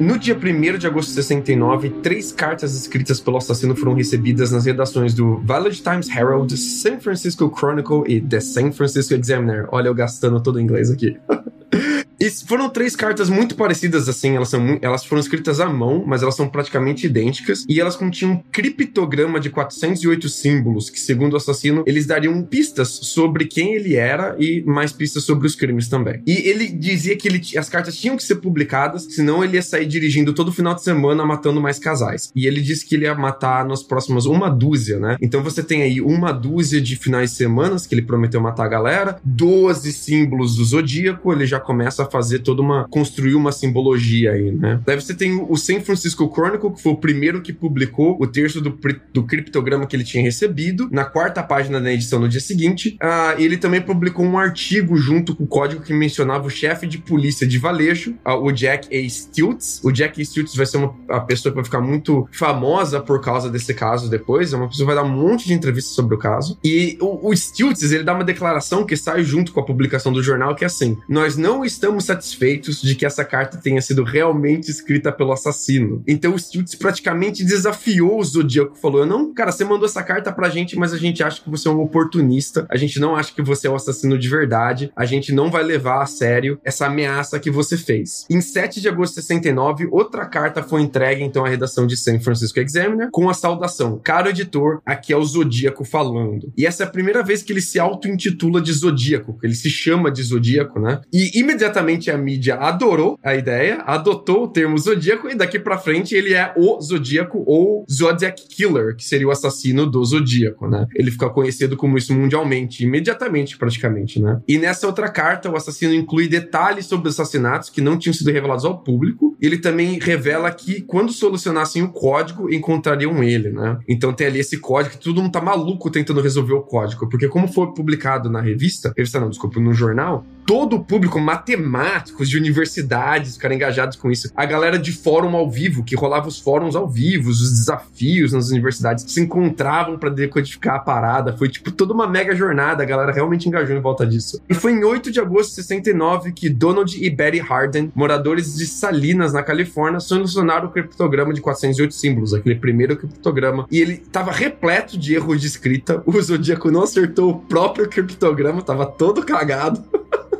no 0.00 0.18
dia 0.18 0.34
1 0.34 0.78
de 0.78 0.86
agosto 0.86 1.10
de 1.10 1.14
69, 1.16 1.90
três 2.02 2.32
cartas 2.32 2.74
escritas 2.74 3.20
pelo 3.20 3.36
assassino 3.36 3.76
foram 3.76 3.92
recebidas 3.92 4.50
nas 4.50 4.64
redações 4.64 5.14
do 5.14 5.38
Village 5.38 5.82
Times 5.82 6.08
Herald, 6.08 6.56
San 6.56 6.98
Francisco 6.98 7.54
Chronicle 7.54 8.02
e 8.08 8.20
The 8.20 8.40
San 8.40 8.72
Francisco 8.72 9.14
Examiner. 9.14 9.68
Olha, 9.70 9.88
eu 9.88 9.94
gastando 9.94 10.42
todo 10.42 10.56
o 10.56 10.60
inglês 10.60 10.90
aqui. 10.90 11.18
E 12.20 12.28
foram 12.28 12.68
três 12.68 12.94
cartas 12.94 13.30
muito 13.30 13.54
parecidas, 13.54 14.08
assim, 14.08 14.36
elas, 14.36 14.50
são, 14.50 14.78
elas 14.82 15.04
foram 15.06 15.20
escritas 15.20 15.58
à 15.58 15.68
mão, 15.70 16.04
mas 16.06 16.22
elas 16.22 16.36
são 16.36 16.46
praticamente 16.46 17.06
idênticas, 17.06 17.64
e 17.66 17.80
elas 17.80 17.96
continham 17.96 18.34
um 18.34 18.42
criptograma 18.52 19.40
de 19.40 19.48
408 19.48 20.28
símbolos, 20.28 20.90
que, 20.90 21.00
segundo 21.00 21.32
o 21.32 21.36
assassino, 21.36 21.82
eles 21.86 22.06
dariam 22.06 22.42
pistas 22.42 22.88
sobre 22.88 23.46
quem 23.46 23.74
ele 23.74 23.96
era 23.96 24.36
e 24.38 24.62
mais 24.66 24.92
pistas 24.92 25.24
sobre 25.24 25.46
os 25.46 25.54
crimes 25.54 25.88
também. 25.88 26.22
E 26.26 26.48
ele 26.48 26.68
dizia 26.68 27.16
que 27.16 27.26
ele, 27.26 27.40
as 27.56 27.70
cartas 27.70 27.96
tinham 27.96 28.16
que 28.18 28.22
ser 28.22 28.36
publicadas, 28.36 29.06
senão 29.14 29.42
ele 29.42 29.56
ia 29.56 29.62
sair 29.62 29.86
dirigindo 29.86 30.34
todo 30.34 30.52
final 30.52 30.74
de 30.74 30.82
semana 30.82 31.24
matando 31.24 31.60
mais 31.60 31.78
casais. 31.78 32.30
E 32.36 32.46
ele 32.46 32.60
disse 32.60 32.84
que 32.84 32.96
ele 32.96 33.04
ia 33.04 33.14
matar 33.14 33.64
nas 33.64 33.82
próximas 33.82 34.26
uma 34.26 34.50
dúzia, 34.50 34.98
né? 34.98 35.16
Então 35.22 35.42
você 35.42 35.62
tem 35.62 35.82
aí 35.82 36.00
uma 36.02 36.32
dúzia 36.32 36.80
de 36.80 36.96
finais 36.96 37.30
de 37.30 37.36
semanas 37.36 37.86
que 37.86 37.94
ele 37.94 38.02
prometeu 38.02 38.40
matar 38.40 38.64
a 38.64 38.68
galera, 38.68 39.18
12 39.24 39.90
símbolos 39.92 40.56
do 40.56 40.64
zodíaco, 40.64 41.32
ele 41.32 41.46
já 41.46 41.58
começa 41.58 42.02
a 42.02 42.09
fazer 42.10 42.40
toda 42.40 42.62
uma. 42.62 42.86
construir 42.88 43.34
uma 43.34 43.52
simbologia 43.52 44.32
aí, 44.32 44.50
né? 44.50 44.80
Daí 44.84 45.00
você 45.00 45.14
tem 45.14 45.44
o 45.48 45.56
San 45.56 45.80
Francisco 45.80 46.30
Chronicle, 46.32 46.72
que 46.72 46.82
foi 46.82 46.92
o 46.92 46.96
primeiro 46.96 47.40
que 47.42 47.52
publicou 47.52 48.16
o 48.20 48.26
terço 48.26 48.60
do, 48.60 48.78
do 49.12 49.24
criptograma 49.24 49.86
que 49.86 49.96
ele 49.96 50.04
tinha 50.04 50.22
recebido, 50.22 50.88
na 50.90 51.04
quarta 51.04 51.42
página 51.42 51.80
da 51.80 51.92
edição 51.92 52.18
no 52.18 52.28
dia 52.28 52.40
seguinte. 52.40 52.96
Ah, 53.00 53.34
ele 53.38 53.56
também 53.56 53.80
publicou 53.80 54.24
um 54.24 54.38
artigo 54.38 54.96
junto 54.96 55.34
com 55.34 55.44
o 55.44 55.46
código 55.46 55.82
que 55.82 55.92
mencionava 55.92 56.46
o 56.46 56.50
chefe 56.50 56.86
de 56.86 56.98
polícia 56.98 57.46
de 57.46 57.58
Valeixo, 57.58 58.14
ah, 58.24 58.36
o 58.36 58.50
Jack 58.52 58.88
A. 58.94 59.08
Stilts. 59.08 59.80
O 59.84 59.90
Jack 59.90 60.20
A. 60.20 60.24
Stilts 60.24 60.54
vai 60.54 60.66
ser 60.66 60.78
uma 60.78 60.94
a 61.08 61.20
pessoa 61.20 61.52
que 61.52 61.56
vai 61.56 61.64
ficar 61.64 61.80
muito 61.80 62.28
famosa 62.32 63.00
por 63.00 63.20
causa 63.20 63.50
desse 63.50 63.74
caso 63.74 64.08
depois. 64.08 64.52
É 64.52 64.56
uma 64.56 64.68
pessoa 64.68 64.88
que 64.88 64.94
vai 64.94 65.02
dar 65.02 65.08
um 65.08 65.14
monte 65.14 65.46
de 65.46 65.54
entrevistas 65.54 65.94
sobre 65.94 66.14
o 66.14 66.18
caso. 66.18 66.58
E 66.64 66.96
o, 67.00 67.28
o 67.28 67.36
Stilts, 67.36 67.92
ele 67.92 68.04
dá 68.04 68.14
uma 68.14 68.24
declaração 68.24 68.84
que 68.84 68.96
sai 68.96 69.22
junto 69.22 69.52
com 69.52 69.60
a 69.60 69.64
publicação 69.64 70.12
do 70.12 70.22
jornal, 70.22 70.54
que 70.54 70.64
é 70.64 70.66
assim: 70.66 70.96
Nós 71.08 71.36
não 71.36 71.64
estamos 71.64 71.99
estamos 72.00 72.04
satisfeitos 72.04 72.80
de 72.80 72.94
que 72.94 73.06
essa 73.06 73.24
carta 73.24 73.58
tenha 73.58 73.80
sido 73.80 74.02
realmente 74.02 74.70
escrita 74.70 75.12
pelo 75.12 75.32
assassino. 75.32 76.02
Então 76.06 76.34
o 76.34 76.38
Stiltz 76.38 76.74
praticamente 76.74 77.44
desafiou 77.44 78.18
o 78.18 78.24
Zodíaco, 78.24 78.76
falou: 78.76 79.06
não, 79.06 79.32
cara, 79.32 79.52
você 79.52 79.64
mandou 79.64 79.86
essa 79.86 80.02
carta 80.02 80.32
pra 80.32 80.48
gente, 80.48 80.76
mas 80.76 80.92
a 80.92 80.98
gente 80.98 81.22
acha 81.22 81.42
que 81.42 81.50
você 81.50 81.68
é 81.68 81.70
um 81.70 81.80
oportunista, 81.80 82.66
a 82.70 82.76
gente 82.76 82.98
não 82.98 83.14
acha 83.14 83.32
que 83.32 83.42
você 83.42 83.66
é 83.66 83.70
o 83.70 83.74
assassino 83.74 84.18
de 84.18 84.28
verdade, 84.28 84.90
a 84.96 85.04
gente 85.04 85.32
não 85.32 85.50
vai 85.50 85.62
levar 85.62 86.02
a 86.02 86.06
sério 86.06 86.58
essa 86.64 86.86
ameaça 86.86 87.38
que 87.38 87.50
você 87.50 87.76
fez. 87.76 88.26
Em 88.30 88.40
7 88.40 88.80
de 88.80 88.88
agosto 88.88 89.16
de 89.16 89.22
69, 89.22 89.88
outra 89.90 90.26
carta 90.26 90.62
foi 90.62 90.82
entregue 90.82 91.22
então 91.22 91.44
à 91.44 91.48
redação 91.48 91.86
de 91.86 91.96
San 91.96 92.18
Francisco 92.20 92.58
Examiner 92.58 93.10
com 93.10 93.28
a 93.28 93.34
saudação: 93.34 94.00
Caro 94.02 94.30
editor, 94.30 94.80
aqui 94.86 95.12
é 95.12 95.16
o 95.16 95.24
Zodíaco 95.24 95.84
falando. 95.84 96.52
E 96.56 96.66
essa 96.66 96.84
é 96.84 96.86
a 96.86 96.90
primeira 96.90 97.22
vez 97.22 97.42
que 97.42 97.52
ele 97.52 97.60
se 97.60 97.78
auto-intitula 97.78 98.60
de 98.60 98.72
Zodíaco, 98.72 99.38
que 99.38 99.46
ele 99.46 99.54
se 99.54 99.70
chama 99.70 100.10
de 100.10 100.22
Zodíaco, 100.22 100.78
né? 100.78 101.00
E 101.12 101.38
imediatamente 101.38 101.79
a 101.80 102.18
mídia 102.18 102.56
adorou 102.56 103.18
a 103.22 103.34
ideia, 103.34 103.82
adotou 103.86 104.44
o 104.44 104.48
termo 104.48 104.78
zodíaco 104.78 105.28
e 105.28 105.34
daqui 105.34 105.58
para 105.58 105.78
frente 105.78 106.14
ele 106.14 106.34
é 106.34 106.52
o 106.56 106.80
zodíaco 106.80 107.42
ou 107.46 107.84
Zodiac 107.90 108.46
Killer, 108.48 108.96
que 108.96 109.04
seria 109.04 109.26
o 109.26 109.30
assassino 109.30 109.86
do 109.86 110.04
zodíaco, 110.04 110.68
né? 110.68 110.86
Ele 110.94 111.10
fica 111.10 111.28
conhecido 111.30 111.76
como 111.76 111.96
isso 111.98 112.14
mundialmente, 112.14 112.84
imediatamente 112.84 113.56
praticamente, 113.56 114.20
né? 114.20 114.40
E 114.46 114.58
nessa 114.58 114.86
outra 114.86 115.08
carta, 115.08 115.50
o 115.50 115.56
assassino 115.56 115.94
inclui 115.94 116.28
detalhes 116.28 116.86
sobre 116.86 117.08
os 117.08 117.18
assassinatos 117.18 117.70
que 117.70 117.80
não 117.80 117.98
tinham 117.98 118.14
sido 118.14 118.30
revelados 118.30 118.64
ao 118.64 118.78
público. 118.78 119.36
Ele 119.40 119.58
também 119.58 119.98
revela 119.98 120.50
que 120.50 120.82
quando 120.82 121.12
solucionassem 121.12 121.82
o 121.82 121.90
código, 121.90 122.52
encontrariam 122.52 123.22
ele, 123.22 123.50
né? 123.50 123.78
Então 123.88 124.12
tem 124.12 124.26
ali 124.26 124.40
esse 124.40 124.58
código 124.58 124.96
que 124.96 125.04
todo 125.04 125.22
mundo 125.22 125.32
tá 125.32 125.40
maluco 125.40 125.90
tentando 125.90 126.20
resolver 126.20 126.54
o 126.54 126.62
código, 126.62 127.08
porque 127.08 127.28
como 127.28 127.48
foi 127.48 127.72
publicado 127.72 128.30
na 128.30 128.40
revista, 128.40 128.92
revista 128.96 129.20
não, 129.20 129.30
desculpa, 129.30 129.60
no 129.60 129.72
jornal, 129.72 130.24
todo 130.50 130.74
o 130.74 130.84
público 130.84 131.20
matemático 131.20 132.00
matemáticos 132.10 132.28
de 132.28 132.36
universidades 132.36 133.34
ficaram 133.34 133.54
engajados 133.54 133.96
com 133.96 134.10
isso. 134.10 134.30
A 134.34 134.44
galera 134.44 134.78
de 134.78 134.92
fórum 134.92 135.36
ao 135.36 135.50
vivo, 135.50 135.84
que 135.84 135.94
rolava 135.94 136.28
os 136.28 136.38
fóruns 136.38 136.74
ao 136.74 136.88
vivo, 136.88 137.30
os 137.30 137.38
desafios 137.38 138.32
nas 138.32 138.50
universidades, 138.50 139.04
se 139.06 139.20
encontravam 139.20 139.98
para 139.98 140.10
decodificar 140.10 140.76
a 140.76 140.78
parada. 140.78 141.36
Foi 141.36 141.48
tipo 141.48 141.70
toda 141.70 141.92
uma 141.92 142.08
mega 142.08 142.34
jornada, 142.34 142.82
a 142.82 142.86
galera 142.86 143.12
realmente 143.12 143.48
engajou 143.48 143.76
em 143.76 143.80
volta 143.80 144.06
disso. 144.06 144.40
E 144.48 144.54
foi 144.54 144.72
em 144.72 144.84
8 144.84 145.10
de 145.10 145.20
agosto 145.20 145.50
de 145.50 145.62
69 145.62 146.32
que 146.32 146.48
Donald 146.48 146.96
e 147.00 147.10
Betty 147.10 147.38
Harden, 147.38 147.92
moradores 147.94 148.56
de 148.56 148.66
Salinas, 148.66 149.32
na 149.32 149.42
Califórnia, 149.42 150.00
solucionaram 150.00 150.68
o 150.68 150.72
criptograma 150.72 151.32
de 151.32 151.40
408 151.40 151.94
símbolos, 151.94 152.34
aquele 152.34 152.56
primeiro 152.56 152.96
criptograma. 152.96 153.66
E 153.70 153.80
ele 153.80 153.94
estava 153.94 154.32
repleto 154.32 154.98
de 154.98 155.14
erros 155.14 155.40
de 155.40 155.46
escrita. 155.46 156.02
O 156.04 156.20
Zodíaco 156.20 156.70
não 156.70 156.82
acertou 156.82 157.30
o 157.30 157.38
próprio 157.38 157.88
criptograma, 157.88 158.60
estava 158.60 158.86
todo 158.86 159.24
cagado. 159.24 159.82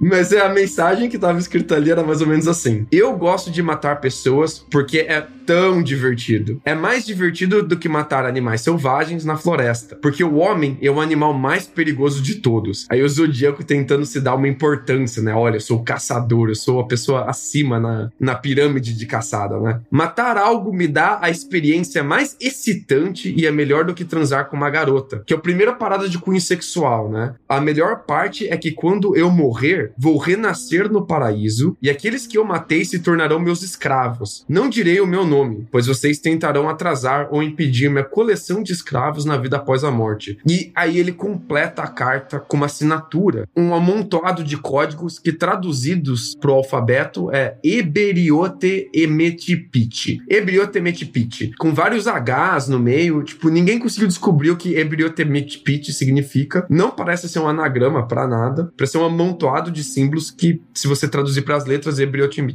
Mas 0.00 0.32
é 0.32 0.40
a 0.40 0.48
mensagem 0.48 1.08
que 1.08 1.16
estava 1.16 1.38
escrita 1.38 1.74
ali 1.76 1.90
era 1.90 2.02
mais 2.02 2.20
ou 2.20 2.26
menos 2.26 2.46
assim: 2.46 2.86
Eu 2.92 3.16
gosto 3.16 3.50
de 3.50 3.62
matar 3.62 4.00
pessoas 4.00 4.58
porque 4.70 4.98
é 4.98 5.26
tão 5.50 5.82
divertido. 5.82 6.60
É 6.64 6.74
mais 6.74 7.04
divertido 7.04 7.62
do 7.62 7.76
que 7.76 7.88
matar 7.88 8.24
animais 8.24 8.60
selvagens 8.60 9.24
na 9.24 9.36
floresta, 9.36 9.96
porque 10.00 10.22
o 10.22 10.36
homem 10.36 10.78
é 10.80 10.88
o 10.88 11.00
animal 11.00 11.34
mais 11.34 11.66
perigoso 11.66 12.22
de 12.22 12.36
todos. 12.36 12.86
Aí 12.88 13.02
o 13.02 13.08
Zodíaco 13.08 13.64
tentando 13.64 14.06
se 14.06 14.20
dar 14.20 14.36
uma 14.36 14.46
importância, 14.46 15.20
né? 15.20 15.34
Olha, 15.34 15.56
eu 15.56 15.60
sou 15.60 15.78
o 15.78 15.82
caçador, 15.82 16.50
eu 16.50 16.54
sou 16.54 16.78
a 16.78 16.86
pessoa 16.86 17.24
acima 17.28 17.80
na, 17.80 18.10
na 18.18 18.34
pirâmide 18.36 18.94
de 18.94 19.06
caçada, 19.06 19.58
né? 19.58 19.80
Matar 19.90 20.36
algo 20.36 20.72
me 20.72 20.86
dá 20.86 21.18
a 21.20 21.30
experiência 21.30 22.04
mais 22.04 22.36
excitante 22.40 23.34
e 23.36 23.44
é 23.44 23.50
melhor 23.50 23.84
do 23.84 23.94
que 23.94 24.04
transar 24.04 24.48
com 24.48 24.56
uma 24.56 24.70
garota, 24.70 25.22
que 25.26 25.34
é 25.34 25.36
a 25.36 25.40
primeira 25.40 25.72
parada 25.72 26.08
de 26.08 26.18
cunho 26.18 26.40
sexual, 26.40 27.10
né? 27.10 27.34
A 27.48 27.60
melhor 27.60 28.04
parte 28.06 28.46
é 28.48 28.56
que 28.56 28.70
quando 28.70 29.16
eu 29.16 29.30
morrer, 29.30 29.79
vou 29.96 30.18
renascer 30.18 30.90
no 30.90 31.06
paraíso 31.06 31.76
e 31.82 31.90
aqueles 31.90 32.26
que 32.26 32.38
eu 32.38 32.44
matei 32.44 32.84
se 32.84 32.98
tornarão 32.98 33.38
meus 33.38 33.62
escravos. 33.62 34.44
Não 34.48 34.68
direi 34.68 35.00
o 35.00 35.06
meu 35.06 35.26
nome, 35.26 35.66
pois 35.70 35.86
vocês 35.86 36.18
tentarão 36.18 36.68
atrasar 36.68 37.28
ou 37.30 37.42
impedir 37.42 37.90
minha 37.90 38.04
coleção 38.04 38.62
de 38.62 38.72
escravos 38.72 39.24
na 39.24 39.36
vida 39.36 39.56
após 39.56 39.84
a 39.84 39.90
morte. 39.90 40.38
E 40.48 40.70
aí 40.74 40.98
ele 40.98 41.12
completa 41.12 41.82
a 41.82 41.88
carta 41.88 42.38
com 42.38 42.56
uma 42.56 42.66
assinatura, 42.66 43.48
um 43.56 43.74
amontoado 43.74 44.44
de 44.44 44.56
códigos 44.56 45.18
que 45.18 45.32
traduzidos 45.32 46.34
pro 46.34 46.52
alfabeto 46.52 47.30
é 47.30 47.56
Eberiote 47.62 48.88
Emetipite. 48.94 50.18
Eberiote 50.28 50.78
Emetipite, 50.78 51.52
com 51.58 51.74
vários 51.74 52.06
H's 52.06 52.68
no 52.68 52.78
meio, 52.78 53.22
tipo, 53.22 53.48
ninguém 53.48 53.78
conseguiu 53.78 54.08
descobrir 54.08 54.50
o 54.50 54.56
que 54.56 54.74
Eberiote 54.76 55.22
Emetipite 55.22 55.92
significa. 55.92 56.66
Não 56.68 56.90
parece 56.90 57.28
ser 57.28 57.38
um 57.38 57.48
anagrama 57.48 58.06
para 58.06 58.26
nada, 58.26 58.72
parece 58.76 58.92
ser 58.92 58.98
um 58.98 59.04
amontoado 59.04 59.69
de 59.70 59.84
símbolos 59.84 60.30
que, 60.30 60.60
se 60.74 60.86
você 60.86 61.08
traduzir 61.08 61.42
para 61.42 61.56
as 61.56 61.66
letras, 61.66 61.98
é 61.98 62.02
Ebriotimit. 62.02 62.50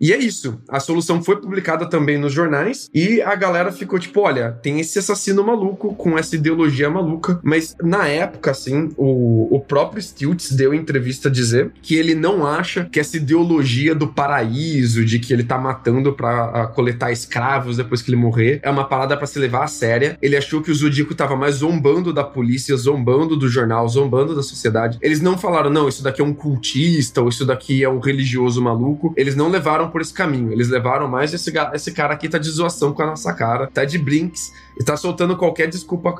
E 0.00 0.12
é 0.12 0.18
isso. 0.18 0.60
A 0.68 0.80
solução 0.80 1.22
foi 1.22 1.40
publicada 1.40 1.88
também 1.88 2.18
nos 2.18 2.32
jornais 2.32 2.88
e 2.94 3.20
a 3.22 3.34
galera 3.34 3.72
ficou 3.72 3.98
tipo: 3.98 4.20
olha, 4.20 4.52
tem 4.52 4.80
esse 4.80 4.98
assassino 4.98 5.44
maluco 5.44 5.94
com 5.94 6.18
essa 6.18 6.36
ideologia 6.36 6.88
maluca. 6.90 7.40
Mas 7.42 7.76
na 7.82 8.06
época, 8.06 8.50
assim, 8.50 8.90
o, 8.96 9.54
o 9.54 9.60
próprio 9.60 10.02
Stiltz 10.02 10.52
deu 10.52 10.72
entrevista 10.74 11.28
a 11.28 11.32
dizer 11.32 11.72
que 11.82 11.94
ele 11.94 12.14
não 12.14 12.46
acha 12.46 12.84
que 12.84 13.00
essa 13.00 13.16
ideologia 13.16 13.94
do 13.94 14.08
paraíso, 14.08 15.04
de 15.04 15.18
que 15.18 15.32
ele 15.32 15.44
tá 15.44 15.58
matando 15.58 16.12
para 16.12 16.66
coletar 16.68 17.12
escravos 17.12 17.76
depois 17.76 18.02
que 18.02 18.10
ele 18.10 18.16
morrer, 18.16 18.60
é 18.62 18.70
uma 18.70 18.84
parada 18.84 19.16
para 19.16 19.26
se 19.26 19.38
levar 19.38 19.64
a 19.64 19.68
séria. 19.68 20.18
Ele 20.20 20.36
achou 20.36 20.62
que 20.62 20.70
o 20.70 20.74
Zodíaco 20.74 21.14
tava 21.14 21.36
mais 21.36 21.56
zombando 21.56 22.12
da 22.12 22.24
polícia, 22.24 22.76
zombando 22.76 23.36
do 23.36 23.48
jornal, 23.48 23.88
zombando 23.88 24.34
da 24.34 24.42
sociedade. 24.42 24.98
Eles 25.00 25.20
não 25.20 25.36
falaram, 25.36 25.70
não, 25.70 25.88
isso 25.88 26.02
daqui 26.02 26.20
é 26.20 26.24
um 26.24 26.34
cultista, 26.40 27.20
ou 27.20 27.28
isso 27.28 27.44
daqui 27.44 27.84
é 27.84 27.88
um 27.88 28.00
religioso 28.00 28.62
maluco. 28.62 29.12
Eles 29.16 29.36
não 29.36 29.48
levaram 29.48 29.90
por 29.90 30.00
esse 30.00 30.12
caminho. 30.12 30.52
Eles 30.52 30.68
levaram 30.68 31.06
mais 31.06 31.34
esse, 31.34 31.52
esse 31.74 31.92
cara 31.92 32.14
aqui 32.14 32.28
tá 32.28 32.38
de 32.38 32.50
zoação 32.50 32.92
com 32.92 33.02
a 33.02 33.06
nossa 33.06 33.32
cara, 33.34 33.66
tá 33.66 33.84
de 33.84 33.98
brinks 33.98 34.52
e 34.78 34.84
tá 34.84 34.96
soltando 34.96 35.36
qualquer 35.36 35.68
desculpa 35.68 36.14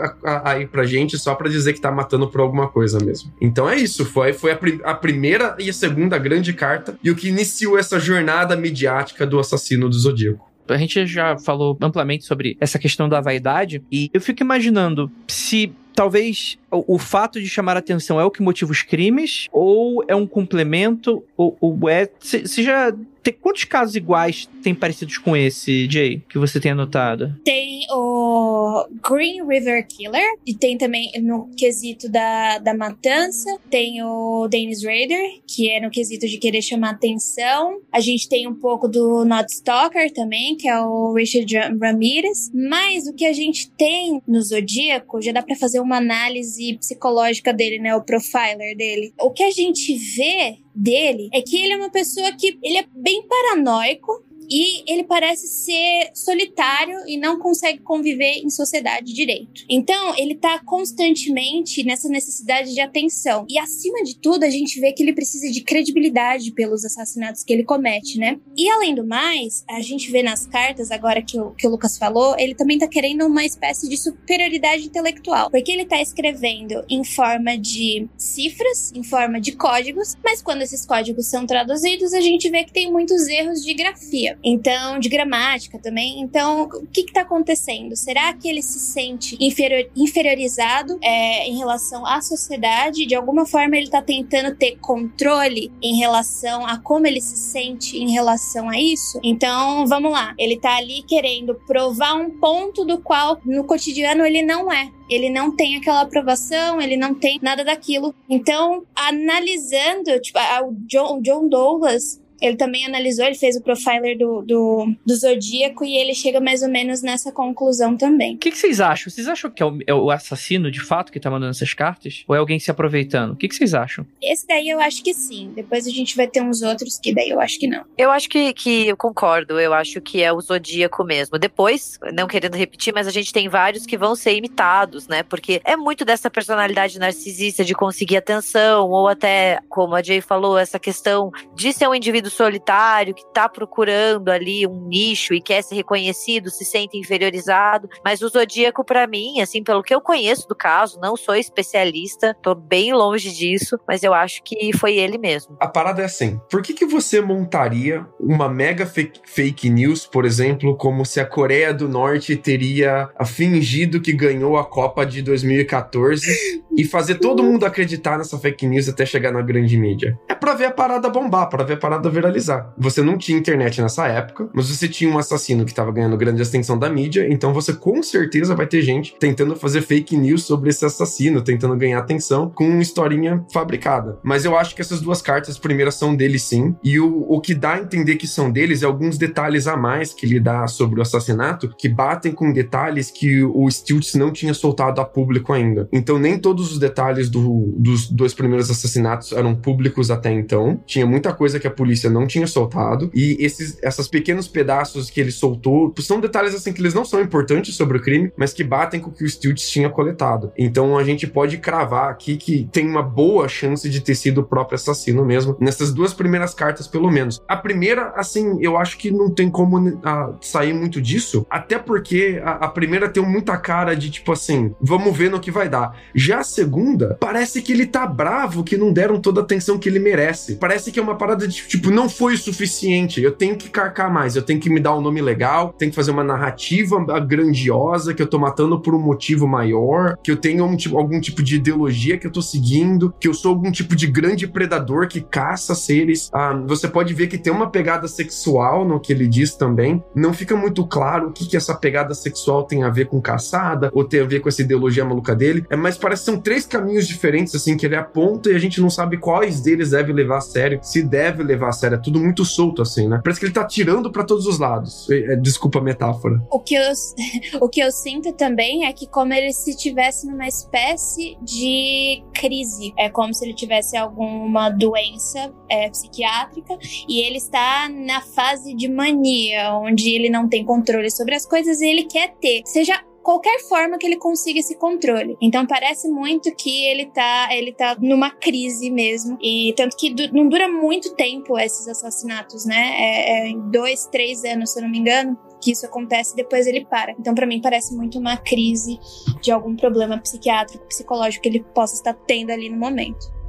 aí 0.45 0.67
pra 0.67 0.85
gente 0.85 1.19
só 1.19 1.35
pra 1.35 1.49
dizer 1.49 1.73
que 1.73 1.81
tá 1.81 1.91
matando 1.91 2.29
por 2.29 2.41
alguma 2.41 2.69
coisa 2.69 2.99
mesmo. 3.03 3.33
Então 3.41 3.69
é 3.69 3.77
isso. 3.77 4.05
Foi, 4.05 4.33
foi 4.33 4.53
a, 4.53 4.59
a 4.85 4.95
primeira 4.95 5.57
e 5.59 5.71
a 5.71 5.73
segunda 5.73 6.19
grande 6.19 6.53
carta 6.53 6.99
e 7.03 7.11
o 7.11 7.17
que 7.17 7.29
iniciou 7.29 7.79
essa 7.79 7.99
jornada 7.99 8.55
midiática 8.57 9.27
do 9.27 9.39
assassino 9.39 9.89
do 9.89 9.99
Zodíaco. 9.99 10.51
A 10.69 10.77
gente 10.77 11.05
já 11.07 11.37
falou 11.37 11.77
amplamente 11.81 12.25
sobre 12.25 12.57
essa 12.61 12.79
questão 12.79 13.09
da 13.09 13.21
vaidade 13.21 13.83
e 13.91 14.09
eu 14.15 14.21
fico 14.21 14.43
imaginando 14.43 15.11
se 15.27 15.73
talvez 16.01 16.59
o, 16.71 16.95
o, 16.95 16.99
fato 16.99 17.39
de 17.39 17.47
chamar 17.47 17.77
a 17.77 17.81
atenção 17.81 18.19
é 18.19 18.25
o 18.25 18.31
que 18.31 18.41
motiva 18.41 18.71
os 18.73 18.81
crimes? 18.81 19.49
Ou 19.53 20.03
é 20.09 20.17
um 20.17 20.27
complemento? 20.27 21.23
Ou, 21.37 21.55
ou 21.61 21.89
é. 21.91 22.09
Você 22.19 22.63
já. 22.63 22.91
Tem, 23.23 23.35
quantos 23.35 23.65
casos 23.65 23.95
iguais 23.95 24.49
tem 24.63 24.75
parecidos 24.75 25.19
com 25.19 25.37
esse, 25.37 25.87
Jay, 25.91 26.23
que 26.27 26.39
você 26.39 26.59
tem 26.59 26.73
anotado? 26.73 27.39
Tem 27.45 27.83
o 27.91 28.89
Green 29.07 29.47
River 29.47 29.87
Killer, 29.87 30.27
e 30.47 30.55
tem 30.55 30.79
também 30.79 31.13
no 31.21 31.51
quesito 31.55 32.09
da, 32.09 32.57
da 32.57 32.73
matança, 32.73 33.59
tem 33.69 34.03
o 34.03 34.49
Dennis 34.49 34.83
Rader, 34.83 35.39
que 35.47 35.69
é 35.69 35.81
no 35.81 35.91
quesito 35.91 36.27
de 36.27 36.39
querer 36.39 36.63
chamar 36.63 36.93
atenção. 36.93 37.81
A 37.93 38.01
gente 38.01 38.27
tem 38.27 38.49
um 38.49 38.55
pouco 38.55 38.89
do 38.89 39.23
Not 39.27 39.53
Stalker 39.53 40.11
também, 40.15 40.57
que 40.57 40.67
é 40.67 40.81
o 40.81 41.13
Richard 41.13 41.55
Ramirez. 41.79 42.51
Mas 42.55 43.07
o 43.07 43.13
que 43.13 43.27
a 43.27 43.35
gente 43.35 43.71
tem 43.73 44.23
no 44.27 44.41
Zodíaco, 44.41 45.21
já 45.21 45.33
dá 45.33 45.43
para 45.43 45.57
fazer 45.57 45.81
uma 45.91 45.97
análise 45.97 46.79
psicológica 46.79 47.53
dele, 47.53 47.81
né? 47.81 47.95
O 47.97 48.03
profiler 48.03 48.77
dele. 48.77 49.13
O 49.21 49.33
que 49.33 49.43
a 49.43 49.51
gente 49.51 49.95
vê 49.97 50.59
dele 50.75 51.29
é 51.33 51.43
que 51.43 51.57
ele 51.61 51.73
é 51.73 51.77
uma 51.77 51.91
pessoa 51.91 52.33
que 52.33 52.59
ele 52.63 52.79
é 52.79 52.85
bem 52.95 53.27
paranoico, 53.27 54.25
e 54.51 54.83
ele 54.91 55.05
parece 55.05 55.47
ser 55.47 56.11
solitário 56.15 56.99
e 57.07 57.17
não 57.17 57.39
consegue 57.39 57.79
conviver 57.81 58.41
em 58.43 58.51
sociedade 58.51 59.13
direito. 59.13 59.65
Então, 59.69 60.17
ele 60.17 60.35
tá 60.35 60.61
constantemente 60.65 61.85
nessa 61.85 62.09
necessidade 62.09 62.75
de 62.75 62.81
atenção. 62.81 63.47
E 63.49 63.59
acima 63.59 64.03
de 64.03 64.19
tudo, 64.19 64.45
a 64.45 64.51
gente 64.51 64.81
vê 64.81 64.93
que 64.93 65.03
ele 65.03 65.13
precisa 65.13 65.51
de 65.51 65.63
credibilidade 65.63 66.53
pelos 66.53 66.85
assassinatos 66.85 67.45
que 67.45 67.53
ele 67.53 67.63
comete, 67.63 68.19
né? 68.19 68.39
E 68.57 68.69
além 68.69 68.95
do 68.95 69.07
mais, 69.07 69.65
a 69.69 69.81
gente 69.81 70.11
vê 70.11 70.23
nas 70.23 70.47
cartas, 70.47 70.91
agora 70.91 71.23
que 71.23 71.39
o, 71.39 71.53
que 71.53 71.67
o 71.67 71.71
Lucas 71.71 71.97
falou, 71.97 72.35
ele 72.39 72.55
também 72.55 72.79
tá 72.79 72.89
querendo 72.89 73.27
uma 73.27 73.45
espécie 73.45 73.89
de 73.89 73.97
superioridade 73.97 74.85
intelectual. 74.85 75.51
Porque 75.51 75.71
ele 75.71 75.85
tá 75.85 76.01
escrevendo 76.01 76.85
em 76.89 77.05
forma 77.05 77.57
de 77.57 78.09
cifras, 78.17 78.93
em 78.95 79.05
forma 79.05 79.41
de 79.41 79.53
códigos, 79.53 80.17
mas 80.25 80.43
quando 80.43 80.63
esses 80.63 80.85
códigos 80.85 81.27
são 81.27 81.47
traduzidos, 81.47 82.13
a 82.13 82.21
gente 82.21 82.51
vê 82.51 82.65
que 82.65 82.73
tem 82.73 82.91
muitos 82.91 83.29
erros 83.29 83.63
de 83.63 83.75
grafia. 83.75 84.40
Então, 84.43 84.99
de 84.99 85.09
gramática 85.09 85.79
também. 85.79 86.21
Então, 86.21 86.65
o 86.65 86.87
que 86.87 87.03
está 87.03 87.23
acontecendo? 87.23 87.97
Será 87.97 88.33
que 88.33 88.49
ele 88.49 88.63
se 88.63 88.79
sente 88.79 89.37
inferior, 89.41 89.91
inferiorizado 89.97 90.99
é, 91.03 91.49
em 91.49 91.57
relação 91.57 92.07
à 92.07 92.21
sociedade? 92.21 93.07
De 93.07 93.15
alguma 93.15 93.47
forma, 93.47 93.77
ele 93.77 93.87
está 93.87 94.03
tentando 94.03 94.55
ter 94.57 94.77
controle 94.79 95.71
em 95.83 95.97
relação 95.97 96.67
a 96.67 96.79
como 96.79 97.07
ele 97.07 97.21
se 97.21 97.37
sente 97.37 97.99
em 97.99 98.11
relação 98.11 98.69
a 98.69 98.79
isso? 98.79 99.21
Então, 99.23 99.87
vamos 99.87 100.13
lá. 100.13 100.35
Ele 100.39 100.55
está 100.55 100.77
ali 100.77 101.03
querendo 101.03 101.55
provar 101.67 102.15
um 102.15 102.31
ponto 102.39 102.85
do 102.85 102.99
qual 102.99 103.41
no 103.45 103.65
cotidiano 103.65 104.25
ele 104.25 104.43
não 104.43 104.73
é 104.73 104.91
ele 105.11 105.29
não 105.29 105.55
tem 105.55 105.77
aquela 105.77 106.03
aprovação, 106.03 106.81
ele 106.81 106.97
não 106.97 107.13
tem 107.13 107.41
nada 107.43 107.65
daquilo. 107.65 108.15
Então, 108.29 108.85
analisando, 108.95 110.21
tipo, 110.21 110.39
o 110.39 110.73
John, 110.87 111.21
John 111.21 111.49
Douglas, 111.49 112.20
ele 112.41 112.57
também 112.57 112.87
analisou, 112.87 113.25
ele 113.25 113.35
fez 113.35 113.57
o 113.57 113.63
profiler 113.63 114.17
do, 114.17 114.43
do, 114.43 114.95
do 115.05 115.15
Zodíaco 115.15 115.85
e 115.85 115.97
ele 115.97 116.15
chega 116.15 116.41
mais 116.41 116.63
ou 116.63 116.69
menos 116.69 117.03
nessa 117.03 117.31
conclusão 117.31 117.97
também. 117.97 118.37
O 118.37 118.39
que, 118.39 118.51
que, 118.51 118.59
vocês 118.59 118.81
acham? 118.81 119.11
Vocês 119.11 119.29
acham 119.29 119.51
que 119.51 119.63
é 119.63 119.67
o, 119.67 119.79
é 119.87 119.95
o, 119.95 120.11
assassino 120.11 120.71
de 120.71 120.81
fato 120.81 121.13
que 121.13 121.21
tá 121.21 121.31
mandando 121.31 121.51
essas 121.51 121.75
cartas? 121.75 122.25
Ou 122.27 122.35
é 122.35 122.39
alguém 122.39 122.59
se 122.59 122.71
aproveitando? 122.71 123.33
O 123.33 123.37
que, 123.37 123.49
que, 123.49 123.55
vocês 123.55 123.75
acham? 123.75 124.07
Esse 124.23 124.47
daí 124.47 124.69
eu 124.69 124.81
acho 124.81 125.03
que 125.03 125.13
sim. 125.13 125.53
Depois 125.55 125.87
a 125.87 125.91
gente 125.91 126.17
vai 126.17 126.27
ter 126.27 126.43
uns 126.43 126.63
outros 126.63 126.99
que 126.99 127.15
daí 127.15 127.29
eu 127.29 127.41
acho 127.41 127.59
que 127.59 127.67
não. 127.67 127.85
Eu 127.97 128.11
acho 128.11 128.29
que, 128.29 128.53
que 128.53 128.89
eu 128.89 128.97
concordo. 128.97 129.61
Eu 129.61 129.75
acho 129.75 130.01
que 130.01 130.23
é 130.23 130.33
o 130.33 130.41
Zodíaco 130.41 131.05
mesmo. 131.05 131.39
Depois, 131.39 131.99
não 132.13 132.27
querendo 132.27 132.57
repetir, 132.57 132.93
mas 132.93 133.07
a 133.07 133.11
gente 133.11 133.33
tem 133.33 133.49
vários 133.49 133.85
que 133.85 133.97
vão 133.97 134.15
ser 134.15 134.35
imitados, 134.35 135.07
né? 135.07 135.23
Porque 135.23 135.61
é 135.65 135.77
muito 135.77 136.05
dessa 136.05 136.31
personalidade 136.31 136.99
narcisista 136.99 137.65
de 137.65 137.75
conseguir 137.75 138.17
atenção, 138.17 138.89
ou 138.89 139.09
até, 139.09 139.61
como 139.69 139.95
a 139.95 140.03
Jay 140.03 140.21
falou, 140.21 140.59
essa 140.59 140.79
questão 140.79 141.31
de 141.55 141.73
ser 141.73 141.89
um 141.89 141.95
indivíduo 141.95 142.30
solitário 142.31 143.15
que 143.15 143.23
está 143.23 143.49
procurando 143.49 144.31
ali 144.31 144.67
um 144.67 144.89
nicho 144.89 145.35
e 145.35 145.41
quer 145.41 145.63
ser 145.63 145.75
reconhecido, 145.75 146.51
se 146.51 146.65
sente 146.65 146.97
inferiorizado. 146.97 147.89
Mas 148.05 148.23
o 148.23 148.29
Zodíaco, 148.29 148.85
para 148.85 149.07
mim, 149.07 149.41
assim, 149.41 149.63
pelo 149.63 149.83
que 149.83 149.95
eu 149.95 150.01
conheço 150.01 150.49
do 150.49 150.55
caso, 150.55 150.99
não 151.01 151.17
sou 151.17 151.35
especialista, 151.35 152.37
tô 152.43 152.55
bem 152.55 152.93
longe 152.93 153.31
disso, 153.31 153.79
mas 153.87 154.03
eu 154.03 154.15
acho 154.15 154.43
que 154.43 154.71
foi 154.77 154.97
ele 154.97 155.19
mesmo. 155.19 155.57
A 155.61 155.69
parada 155.69 156.03
é 156.03 156.05
assim: 156.05 156.41
por 156.51 156.63
que, 156.63 156.73
que 156.73 156.87
você 156.87 157.21
montaria 157.21 158.07
uma 158.19 158.49
mega 158.49 158.87
fake, 158.87 159.21
fake 159.25 159.71
news, 159.71 160.07
por 160.07 160.25
exemplo, 160.25 160.77
como 160.77 161.05
se 161.05 161.21
a 161.21 161.27
Coreia 161.27 161.73
do 161.73 161.89
Norte 161.89 162.37
teria 162.37 163.09
fingido 163.27 164.01
que 164.01 164.13
ganhou 164.13 164.57
a 164.57 164.65
Copa 164.65 165.05
de 165.05 165.23
2014 165.23 166.63
e 166.77 166.85
fazer 166.85 167.17
todo 167.17 167.43
mundo 167.43 167.65
acreditar 167.67 168.19
nessa 168.19 168.39
fake 168.39 168.67
news 168.67 168.89
até 168.89 169.05
chegar 169.05 169.33
na 169.33 169.43
grande 169.43 169.77
mídia? 169.77 170.19
É 170.29 170.35
pra 170.35 170.55
ver 170.55 170.67
a 170.67 170.71
parada 170.71 171.09
bombar, 171.09 171.49
para 171.49 171.65
ver 171.65 171.75
a 171.75 171.79
parada 171.79 172.09
viralizar. 172.21 172.73
Você 172.77 173.03
não 173.03 173.17
tinha 173.17 173.39
internet 173.39 173.81
nessa 173.81 174.07
época, 174.07 174.49
mas 174.53 174.69
você 174.69 174.87
tinha 174.87 175.11
um 175.11 175.19
assassino 175.19 175.65
que 175.65 175.73
estava 175.73 175.91
ganhando 175.91 176.17
grande 176.17 176.43
atenção 176.43 176.79
da 176.79 176.89
mídia, 176.89 177.27
então 177.31 177.53
você 177.53 177.73
com 177.73 178.03
certeza 178.03 178.55
vai 178.55 178.67
ter 178.67 178.83
gente 178.83 179.17
tentando 179.19 179.57
fazer 179.57 179.81
fake 179.81 180.17
news 180.17 180.45
sobre 180.45 180.71
esse 180.71 180.85
assassino, 180.85 181.43
tentando 181.43 181.77
ganhar 181.77 181.99
atenção 181.99 182.51
com 182.51 182.69
uma 182.69 182.83
historinha 182.83 183.45
fabricada. 183.53 184.19
Mas 184.23 184.45
eu 184.45 184.57
acho 184.57 184.75
que 184.75 184.83
essas 184.83 185.01
duas 185.01 185.23
cartas 185.23 185.59
primeiras 185.59 185.95
são 185.95 186.15
dele 186.15 186.39
sim, 186.39 186.75
e 186.85 187.01
o, 187.01 187.25
o 187.29 187.41
que 187.41 187.55
dá 187.55 187.75
a 187.75 187.81
entender 187.81 188.17
que 188.17 188.27
são 188.27 188.51
deles 188.51 188.83
é 188.83 188.87
alguns 188.87 189.17
detalhes 189.17 189.67
a 189.67 189.77
mais 189.77 190.13
que 190.13 190.27
ele 190.27 190.39
dá 190.39 190.67
sobre 190.67 190.99
o 190.99 191.03
assassinato, 191.03 191.75
que 191.77 191.89
batem 191.89 192.33
com 192.33 192.53
detalhes 192.53 193.11
que 193.11 193.43
o 193.43 193.69
Stiltz 193.71 194.15
não 194.15 194.33
tinha 194.33 194.53
soltado 194.53 195.01
a 195.01 195.05
público 195.05 195.53
ainda. 195.53 195.89
Então 195.93 196.19
nem 196.19 196.39
todos 196.39 196.73
os 196.73 196.79
detalhes 196.79 197.31
do, 197.31 197.73
dos 197.77 198.11
dois 198.11 198.35
primeiros 198.35 198.71
assassinatos 198.71 199.33
eram 199.33 199.55
públicos 199.55 200.11
até 200.11 200.31
então. 200.33 200.81
Tinha 200.87 201.07
muita 201.07 201.33
coisa 201.33 201.59
que 201.59 201.67
a 201.67 201.71
polícia 201.71 202.10
não 202.11 202.27
tinha 202.27 202.47
soltado. 202.47 203.11
E 203.15 203.37
esses 203.41 203.79
essas 203.83 204.09
pequenos 204.09 204.49
pedaços 204.49 205.11
que 205.11 205.21
ele 205.21 205.33
soltou 205.33 205.93
são 206.01 206.21
detalhes 206.21 206.55
assim 206.55 206.73
que 206.73 206.81
eles 206.81 206.95
não 206.95 207.05
são 207.05 207.21
importantes 207.21 207.75
sobre 207.75 207.99
o 207.99 208.03
crime, 208.03 208.33
mas 208.37 208.53
que 208.53 208.65
batem 208.65 209.01
com 209.01 209.11
o 209.11 209.13
que 209.13 209.25
o 209.25 209.29
Stiltz 209.29 209.69
tinha 209.69 209.89
coletado. 209.89 210.53
Então 210.57 210.97
a 210.97 211.05
gente 211.05 211.27
pode 211.27 211.59
cravar 211.59 212.11
aqui 212.11 212.37
que 212.37 212.69
tem 212.73 212.87
uma 212.87 213.03
boa 213.03 213.49
chance 213.49 213.89
de 213.89 214.01
ter 214.01 214.15
sido 214.15 214.41
o 214.41 214.45
próprio 214.45 214.77
assassino 214.77 215.25
mesmo, 215.25 215.57
nessas 215.61 215.93
duas 215.93 216.13
primeiras 216.13 216.55
cartas, 216.55 216.87
pelo 216.87 217.11
menos. 217.11 217.41
A 217.49 217.57
primeira, 217.57 218.13
assim, 218.17 218.59
eu 218.61 218.77
acho 218.77 218.99
que 218.99 219.11
não 219.11 219.31
tem 219.31 219.51
como 219.51 220.01
a, 220.03 220.33
sair 220.41 220.73
muito 220.73 221.01
disso, 221.01 221.47
até 221.51 221.79
porque 221.79 222.41
a, 222.45 222.67
a 222.67 222.69
primeira 222.69 223.09
tem 223.09 223.25
muita 223.25 223.57
cara 223.57 223.95
de 223.95 224.11
tipo 224.11 224.33
assim, 224.33 224.75
vamos 224.81 225.17
ver 225.17 225.31
no 225.31 225.41
que 225.41 225.51
vai 225.51 225.69
dar. 225.69 225.97
Já 226.15 226.41
a 226.41 226.45
segunda, 226.45 227.17
parece 227.21 227.63
que 227.63 227.73
ele 227.73 227.87
tá 227.87 228.07
bravo 228.07 228.65
que 228.65 228.77
não 228.77 228.93
deram 228.93 229.21
toda 229.21 229.41
a 229.41 229.45
atenção 229.45 229.79
que 229.79 229.89
ele 229.89 229.99
merece. 229.99 230.57
Parece 230.57 230.91
que 230.91 230.99
é 230.99 231.03
uma 231.03 231.17
parada 231.17 231.47
de 231.47 231.67
tipo, 231.67 231.91
não 231.91 232.00
foi 232.09 232.35
o 232.35 232.39
suficiente. 232.39 233.23
Eu 233.23 233.33
tenho 233.33 233.57
que 233.57 233.69
carcar 233.69 234.13
mais, 234.13 234.37
eu 234.37 234.43
tenho 234.43 234.61
que 234.61 234.71
me 234.71 234.81
dar 234.81 234.97
um 234.97 235.01
nome 235.01 235.21
legal, 235.21 235.75
tenho 235.77 235.91
que 235.91 235.97
fazer 235.97 236.11
uma 236.11 236.25
narrativa 236.25 236.99
grandiosa, 237.21 238.15
que 238.15 238.23
eu 238.23 238.27
tô 238.27 238.39
matando 238.39 238.81
por 238.81 238.95
um 238.95 238.99
motivo 238.99 239.47
maior, 239.47 240.17
que 240.23 240.31
eu 240.31 240.37
tenho 240.37 240.65
um, 240.65 240.77
tipo, 240.77 240.99
algum 240.99 241.21
tipo 241.21 241.43
de 241.43 241.57
ideologia 241.57 242.19
que 242.19 242.27
eu 242.27 242.33
tô 242.33 242.43
seguindo, 242.43 243.15
que 243.19 243.29
eu 243.29 243.35
sou 243.35 243.51
algum 243.51 243.71
tipo 243.71 243.95
de 243.95 244.07
grande 244.07 244.47
predador 244.47 245.09
que 245.09 245.21
caça 245.21 245.75
seres. 245.75 246.31
Ah, 246.33 246.55
você 246.67 246.89
pode 246.89 247.15
ver 247.15 247.27
que 247.27 247.39
tem 247.39 247.53
uma 247.53 247.71
pegada 247.71 248.09
sexual 248.09 248.85
no 248.85 249.01
que 249.01 249.13
ele 249.13 249.27
diz 249.27 249.55
também. 249.55 250.03
Não 250.15 250.33
fica 250.33 250.57
muito 250.57 250.87
claro 250.87 251.29
o 251.29 251.33
que, 251.33 251.47
que 251.47 251.57
essa 251.57 251.75
pegada 251.75 252.15
sexual 252.15 252.65
tem 252.65 252.83
a 252.83 252.91
ver 252.91 253.07
com 253.07 253.21
caçada, 253.21 253.91
ou 253.93 254.05
tem 254.05 254.21
a 254.21 254.25
ver 254.25 254.41
com 254.41 254.49
essa 254.49 254.63
ideologia 254.63 255.05
maluca 255.05 255.35
dele. 255.35 255.65
É, 255.71 255.77
mas 255.77 255.97
parece 255.97 256.23
que 256.23 256.31
são 256.31 256.41
três 256.41 256.67
caminhos 256.67 257.07
diferentes, 257.07 257.55
assim, 257.55 257.77
que 257.77 257.87
ele 257.87 257.97
aponta 257.97 258.51
e 258.51 258.55
a 258.55 258.59
gente 258.59 258.81
não 258.81 258.91
sabe 258.91 259.17
quais 259.17 259.61
deles 259.61 259.91
deve 259.91 260.13
levar 260.13 260.39
a 260.39 260.41
sério, 260.41 260.81
se 260.83 261.03
deve 261.03 261.43
levar 261.43 261.69
a 261.69 261.73
sério. 261.73 261.90
É 261.97 261.99
tudo 261.99 262.21
muito 262.21 262.45
solto, 262.45 262.83
assim, 262.83 263.09
né? 263.09 263.21
Parece 263.23 263.41
que 263.41 263.47
ele 263.47 263.53
tá 263.53 263.65
tirando 263.65 264.11
para 264.11 264.25
todos 264.25 264.47
os 264.47 264.59
lados. 264.59 265.09
É, 265.11 265.37
desculpa 265.37 265.79
a 265.79 265.83
metáfora. 265.83 266.41
O 266.51 266.61
que, 266.61 266.75
eu, 266.75 266.83
o 267.61 267.69
que 267.69 267.81
eu 267.81 267.91
sinto 267.91 268.33
também 268.33 268.87
é 268.87 268.93
que 268.93 269.07
como 269.07 269.33
ele 269.33 269.53
se 269.53 269.77
tivesse 269.77 270.27
numa 270.27 270.47
espécie 270.47 271.37
de 271.43 272.23
crise. 272.35 272.93
É 272.99 273.09
como 273.09 273.35
se 273.35 273.45
ele 273.45 273.55
tivesse 273.55 273.97
alguma 273.97 274.71
doença 274.71 275.53
é, 275.69 275.89
psiquiátrica 275.91 276.77
e 277.09 277.21
ele 277.21 277.37
está 277.37 277.89
na 277.89 278.21
fase 278.21 278.75
de 278.75 278.89
mania, 278.89 279.75
onde 279.75 280.11
ele 280.11 280.31
não 280.31 280.49
tem 280.49 280.65
controle 280.65 281.11
sobre 281.11 281.35
as 281.35 281.47
coisas 281.47 281.81
e 281.81 281.89
ele 281.89 282.05
quer 282.05 282.35
ter. 282.41 282.63
Seja 282.65 283.01
qualquer 283.31 283.61
forma 283.61 283.97
que 283.97 284.07
ele 284.07 284.17
consiga 284.17 284.59
esse 284.59 284.77
controle. 284.77 285.37
Então 285.41 285.65
parece 285.65 286.09
muito 286.09 286.53
que 286.55 286.85
ele 286.87 287.07
tá, 287.07 287.49
ele 287.53 287.73
tá 287.73 287.97
numa 288.01 288.31
crise 288.31 288.91
mesmo. 288.91 289.39
E 289.41 289.73
tanto 289.77 289.97
que 289.97 290.13
du 290.13 290.33
não 290.33 290.49
dura 290.49 290.69
muito 290.69 291.15
tempo 291.15 291.57
esses 291.57 291.87
assassinatos, 291.87 292.65
né? 292.65 292.95
É, 292.99 293.51
é 293.51 293.55
dois, 293.71 294.07
três 294.07 294.45
anos, 294.45 294.73
se 294.73 294.79
eu 294.81 294.83
não 294.83 294.91
me 294.91 294.99
engano 294.99 295.39
que 295.61 295.73
isso 295.73 295.87
acontece 295.87 296.35
depois 296.35 296.67
ele 296.67 296.85
para. 296.87 297.13
Então, 297.13 297.35
para 297.35 297.47
mim, 297.47 297.61
parece 297.61 297.95
muito 297.95 298.19
uma 298.19 298.37
crise 298.37 298.99
de 299.43 299.53
algum 299.53 299.77
problema 299.77 300.19
psiquiátrico, 300.19 300.87
psicológico 300.87 301.43
que 301.43 301.49
ele 301.51 301.61
possa 301.75 301.95
estar 301.95 302.15
tendo 302.15 302.51
ali 302.51 302.71
no 302.71 302.79
momento. 302.79 303.40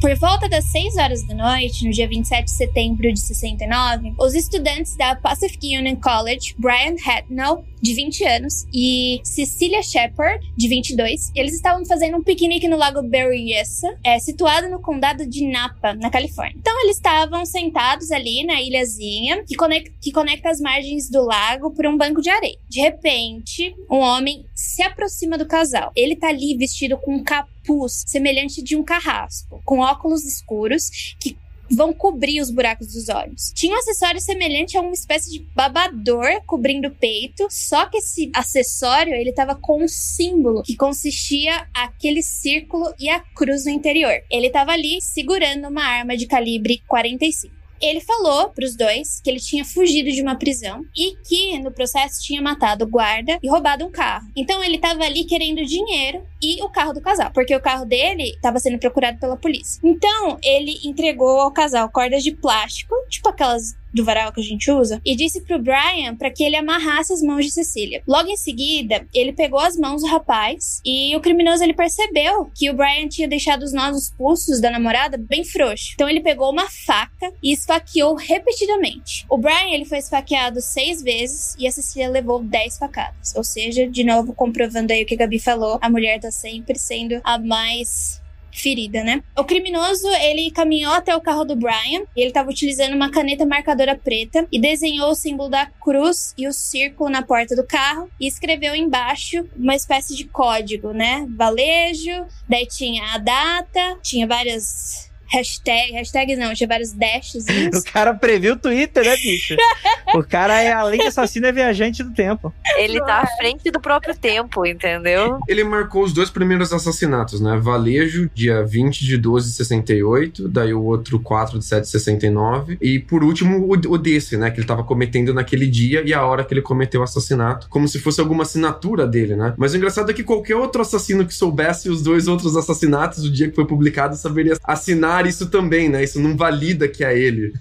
Por 0.00 0.16
volta 0.16 0.48
das 0.48 0.64
6 0.64 0.96
horas 0.96 1.22
da 1.26 1.34
noite, 1.34 1.84
no 1.84 1.90
dia 1.90 2.08
27 2.08 2.44
de 2.44 2.50
setembro 2.52 3.12
de 3.12 3.20
69, 3.20 4.14
os 4.18 4.34
estudantes 4.34 4.96
da 4.96 5.14
Pacific 5.14 5.76
Union 5.76 5.94
College, 5.96 6.54
Brian 6.56 6.96
Hatnell, 7.04 7.66
de 7.82 7.94
20 7.94 8.24
anos, 8.24 8.66
e 8.72 9.20
Cecilia 9.22 9.82
Shepard, 9.82 10.42
de 10.56 10.68
22, 10.68 11.30
eles 11.34 11.54
estavam 11.54 11.84
fazendo 11.84 12.16
um 12.16 12.22
piquenique 12.22 12.66
no 12.66 12.78
Lago 12.78 13.02
Berryessa, 13.02 13.94
é, 14.02 14.18
situado 14.18 14.70
no 14.70 14.80
condado 14.80 15.26
de 15.26 15.46
Napa, 15.46 15.92
na 15.92 16.10
Califórnia. 16.10 16.56
Então 16.58 16.82
eles 16.82 16.96
estavam 16.96 17.44
sentados 17.44 18.10
ali 18.10 18.42
na 18.42 18.60
ilhazinha 18.60 19.44
que 19.44 19.54
conecta, 19.54 19.90
que 20.00 20.12
conecta 20.12 20.48
as 20.48 20.60
margens 20.60 21.10
do 21.10 21.22
lago 21.22 21.72
por 21.72 21.86
um 21.86 21.96
banco 21.96 22.22
de 22.22 22.30
areia. 22.30 22.58
De 22.70 22.80
repente, 22.80 23.74
um 23.90 23.98
homem 23.98 24.46
se 24.54 24.82
aproxima 24.82 25.36
do 25.36 25.46
casal. 25.46 25.92
Ele 25.94 26.16
tá 26.16 26.28
ali 26.28 26.56
vestido 26.56 26.96
com 26.96 27.16
um 27.16 27.22
capuz 27.22 27.59
semelhante 27.88 28.62
de 28.62 28.76
um 28.76 28.82
carrasco, 28.82 29.60
com 29.64 29.80
óculos 29.80 30.24
escuros 30.24 31.14
que 31.18 31.36
vão 31.70 31.92
cobrir 31.92 32.40
os 32.40 32.50
buracos 32.50 32.92
dos 32.92 33.08
olhos. 33.08 33.52
Tinha 33.54 33.74
um 33.74 33.78
acessório 33.78 34.20
semelhante 34.20 34.76
a 34.76 34.80
uma 34.80 34.92
espécie 34.92 35.30
de 35.30 35.38
babador 35.54 36.42
cobrindo 36.44 36.88
o 36.88 36.90
peito, 36.90 37.46
só 37.48 37.86
que 37.86 37.98
esse 37.98 38.30
acessório 38.34 39.14
ele 39.14 39.32
tava 39.32 39.54
com 39.54 39.84
um 39.84 39.88
símbolo 39.88 40.62
que 40.62 40.76
consistia 40.76 41.68
aquele 41.72 42.22
círculo 42.22 42.92
e 42.98 43.08
a 43.08 43.20
cruz 43.20 43.64
no 43.64 43.70
interior. 43.70 44.14
Ele 44.30 44.50
tava 44.50 44.72
ali 44.72 45.00
segurando 45.00 45.68
uma 45.68 45.84
arma 45.84 46.16
de 46.16 46.26
calibre 46.26 46.82
45. 46.88 47.59
Ele 47.80 48.00
falou 48.00 48.50
para 48.50 48.64
os 48.64 48.76
dois 48.76 49.20
que 49.22 49.30
ele 49.30 49.40
tinha 49.40 49.64
fugido 49.64 50.10
de 50.10 50.22
uma 50.22 50.36
prisão 50.36 50.84
e 50.96 51.16
que 51.26 51.58
no 51.58 51.72
processo 51.72 52.22
tinha 52.22 52.42
matado 52.42 52.84
o 52.84 52.88
guarda 52.88 53.38
e 53.42 53.48
roubado 53.48 53.84
um 53.84 53.90
carro. 53.90 54.26
Então 54.36 54.62
ele 54.62 54.76
estava 54.76 55.02
ali 55.04 55.24
querendo 55.24 55.64
dinheiro 55.64 56.22
e 56.42 56.62
o 56.62 56.68
carro 56.68 56.92
do 56.92 57.00
casal, 57.00 57.30
porque 57.32 57.54
o 57.54 57.60
carro 57.60 57.84
dele 57.84 58.30
estava 58.30 58.58
sendo 58.58 58.78
procurado 58.78 59.18
pela 59.18 59.36
polícia. 59.36 59.80
Então 59.82 60.38
ele 60.42 60.78
entregou 60.84 61.40
ao 61.40 61.52
casal 61.52 61.88
cordas 61.90 62.22
de 62.22 62.32
plástico, 62.32 62.94
tipo 63.08 63.28
aquelas 63.28 63.74
do 63.92 64.04
varal 64.04 64.32
que 64.32 64.40
a 64.40 64.44
gente 64.44 64.70
usa, 64.70 65.00
e 65.04 65.16
disse 65.16 65.40
pro 65.42 65.58
Brian 65.58 66.16
para 66.16 66.30
que 66.30 66.42
ele 66.42 66.56
amarrasse 66.56 67.12
as 67.12 67.22
mãos 67.22 67.44
de 67.44 67.50
Cecília. 67.50 68.02
Logo 68.06 68.28
em 68.28 68.36
seguida, 68.36 69.06
ele 69.14 69.32
pegou 69.32 69.60
as 69.60 69.76
mãos 69.76 70.02
do 70.02 70.08
rapaz 70.08 70.80
e 70.84 71.14
o 71.16 71.20
criminoso 71.20 71.62
ele 71.62 71.74
percebeu 71.74 72.50
que 72.54 72.70
o 72.70 72.74
Brian 72.74 73.08
tinha 73.08 73.28
deixado 73.28 73.62
os 73.62 73.72
nós 73.72 73.92
nos 73.92 74.10
pulsos 74.10 74.60
da 74.60 74.70
namorada 74.70 75.16
bem 75.16 75.44
frouxo. 75.44 75.92
Então 75.94 76.08
ele 76.08 76.20
pegou 76.20 76.50
uma 76.50 76.68
faca 76.68 77.32
e 77.42 77.52
esfaqueou 77.52 78.14
repetidamente. 78.14 79.26
O 79.28 79.38
Brian 79.38 79.72
ele 79.72 79.84
foi 79.84 79.98
esfaqueado 79.98 80.60
seis 80.60 81.02
vezes 81.02 81.54
e 81.58 81.66
a 81.66 81.72
Cecília 81.72 82.08
levou 82.08 82.42
dez 82.42 82.78
facadas. 82.78 83.34
Ou 83.34 83.44
seja, 83.44 83.88
de 83.88 84.04
novo 84.04 84.32
comprovando 84.32 84.92
aí 84.92 85.02
o 85.02 85.06
que 85.06 85.14
a 85.14 85.18
Gabi 85.18 85.38
falou, 85.38 85.78
a 85.80 85.90
mulher 85.90 86.20
tá 86.20 86.30
sempre 86.30 86.78
sendo 86.78 87.20
a 87.24 87.38
mais 87.38 88.19
ferida, 88.52 89.02
né? 89.02 89.22
O 89.36 89.44
criminoso, 89.44 90.08
ele 90.22 90.50
caminhou 90.50 90.92
até 90.92 91.14
o 91.14 91.20
carro 91.20 91.44
do 91.44 91.56
Brian 91.56 92.04
ele 92.16 92.28
estava 92.28 92.50
utilizando 92.50 92.94
uma 92.94 93.10
caneta 93.10 93.46
marcadora 93.46 93.96
preta 93.96 94.46
e 94.50 94.60
desenhou 94.60 95.10
o 95.10 95.14
símbolo 95.14 95.48
da 95.48 95.66
cruz 95.66 96.34
e 96.36 96.46
o 96.46 96.52
círculo 96.52 97.10
na 97.10 97.22
porta 97.22 97.54
do 97.54 97.66
carro 97.66 98.10
e 98.20 98.26
escreveu 98.26 98.74
embaixo 98.74 99.46
uma 99.56 99.74
espécie 99.74 100.16
de 100.16 100.24
código, 100.24 100.92
né? 100.92 101.26
Valejo, 101.36 102.26
daí 102.48 102.66
tinha 102.66 103.14
a 103.14 103.18
data, 103.18 103.98
tinha 104.02 104.26
várias 104.26 105.09
hashtag, 105.30 105.92
hashtags 105.92 106.38
não, 106.38 106.52
tinha 106.54 106.68
vários 106.68 106.92
dashes. 106.92 107.44
o 107.74 107.92
cara 107.92 108.14
previu 108.14 108.54
o 108.54 108.56
Twitter, 108.56 109.04
né, 109.04 109.16
bicho? 109.16 109.56
o 110.14 110.22
cara 110.22 110.60
é, 110.60 110.72
além 110.72 111.00
de 111.00 111.06
assassino, 111.06 111.46
é 111.46 111.52
viajante 111.52 112.02
do 112.02 112.12
tempo. 112.12 112.52
Ele 112.76 112.98
tá 113.00 113.20
à 113.20 113.26
frente 113.38 113.70
do 113.70 113.80
próprio 113.80 114.16
tempo, 114.16 114.66
entendeu? 114.66 115.38
Ele 115.48 115.64
marcou 115.64 116.02
os 116.02 116.12
dois 116.12 116.30
primeiros 116.30 116.72
assassinatos, 116.72 117.40
né? 117.40 117.56
Valejo, 117.58 118.30
dia 118.34 118.64
20 118.64 119.04
de 119.04 119.16
12 119.16 119.48
de 119.48 119.54
68, 119.56 120.48
daí 120.48 120.74
o 120.74 120.82
outro 120.82 121.20
4 121.20 121.58
de 121.58 121.64
7 121.64 121.82
de 121.82 121.88
69, 121.88 122.78
e 122.80 122.98
por 122.98 123.22
último 123.22 123.58
o, 123.58 123.72
o 123.72 123.98
desse, 123.98 124.36
né? 124.36 124.50
Que 124.50 124.60
ele 124.60 124.66
tava 124.66 124.84
cometendo 124.84 125.32
naquele 125.32 125.66
dia 125.66 126.02
e 126.04 126.12
a 126.12 126.24
hora 126.24 126.44
que 126.44 126.52
ele 126.52 126.62
cometeu 126.62 127.00
o 127.00 127.04
assassinato, 127.04 127.68
como 127.68 127.86
se 127.86 127.98
fosse 127.98 128.20
alguma 128.20 128.42
assinatura 128.42 129.06
dele, 129.06 129.36
né? 129.36 129.54
Mas 129.56 129.72
o 129.72 129.76
engraçado 129.76 130.10
é 130.10 130.14
que 130.14 130.24
qualquer 130.24 130.56
outro 130.56 130.82
assassino 130.82 131.26
que 131.26 131.34
soubesse 131.34 131.88
os 131.88 132.02
dois 132.02 132.26
outros 132.26 132.56
assassinatos, 132.56 133.24
o 133.24 133.30
dia 133.30 133.48
que 133.48 133.54
foi 133.54 133.66
publicado, 133.66 134.16
saberia 134.16 134.56
assinar 134.64 135.19
isso 135.28 135.50
também, 135.50 135.88
né? 135.88 136.02
Isso 136.02 136.20
não 136.20 136.36
valida 136.36 136.88
que 136.88 137.04
é 137.04 137.16
ele. 137.16 137.52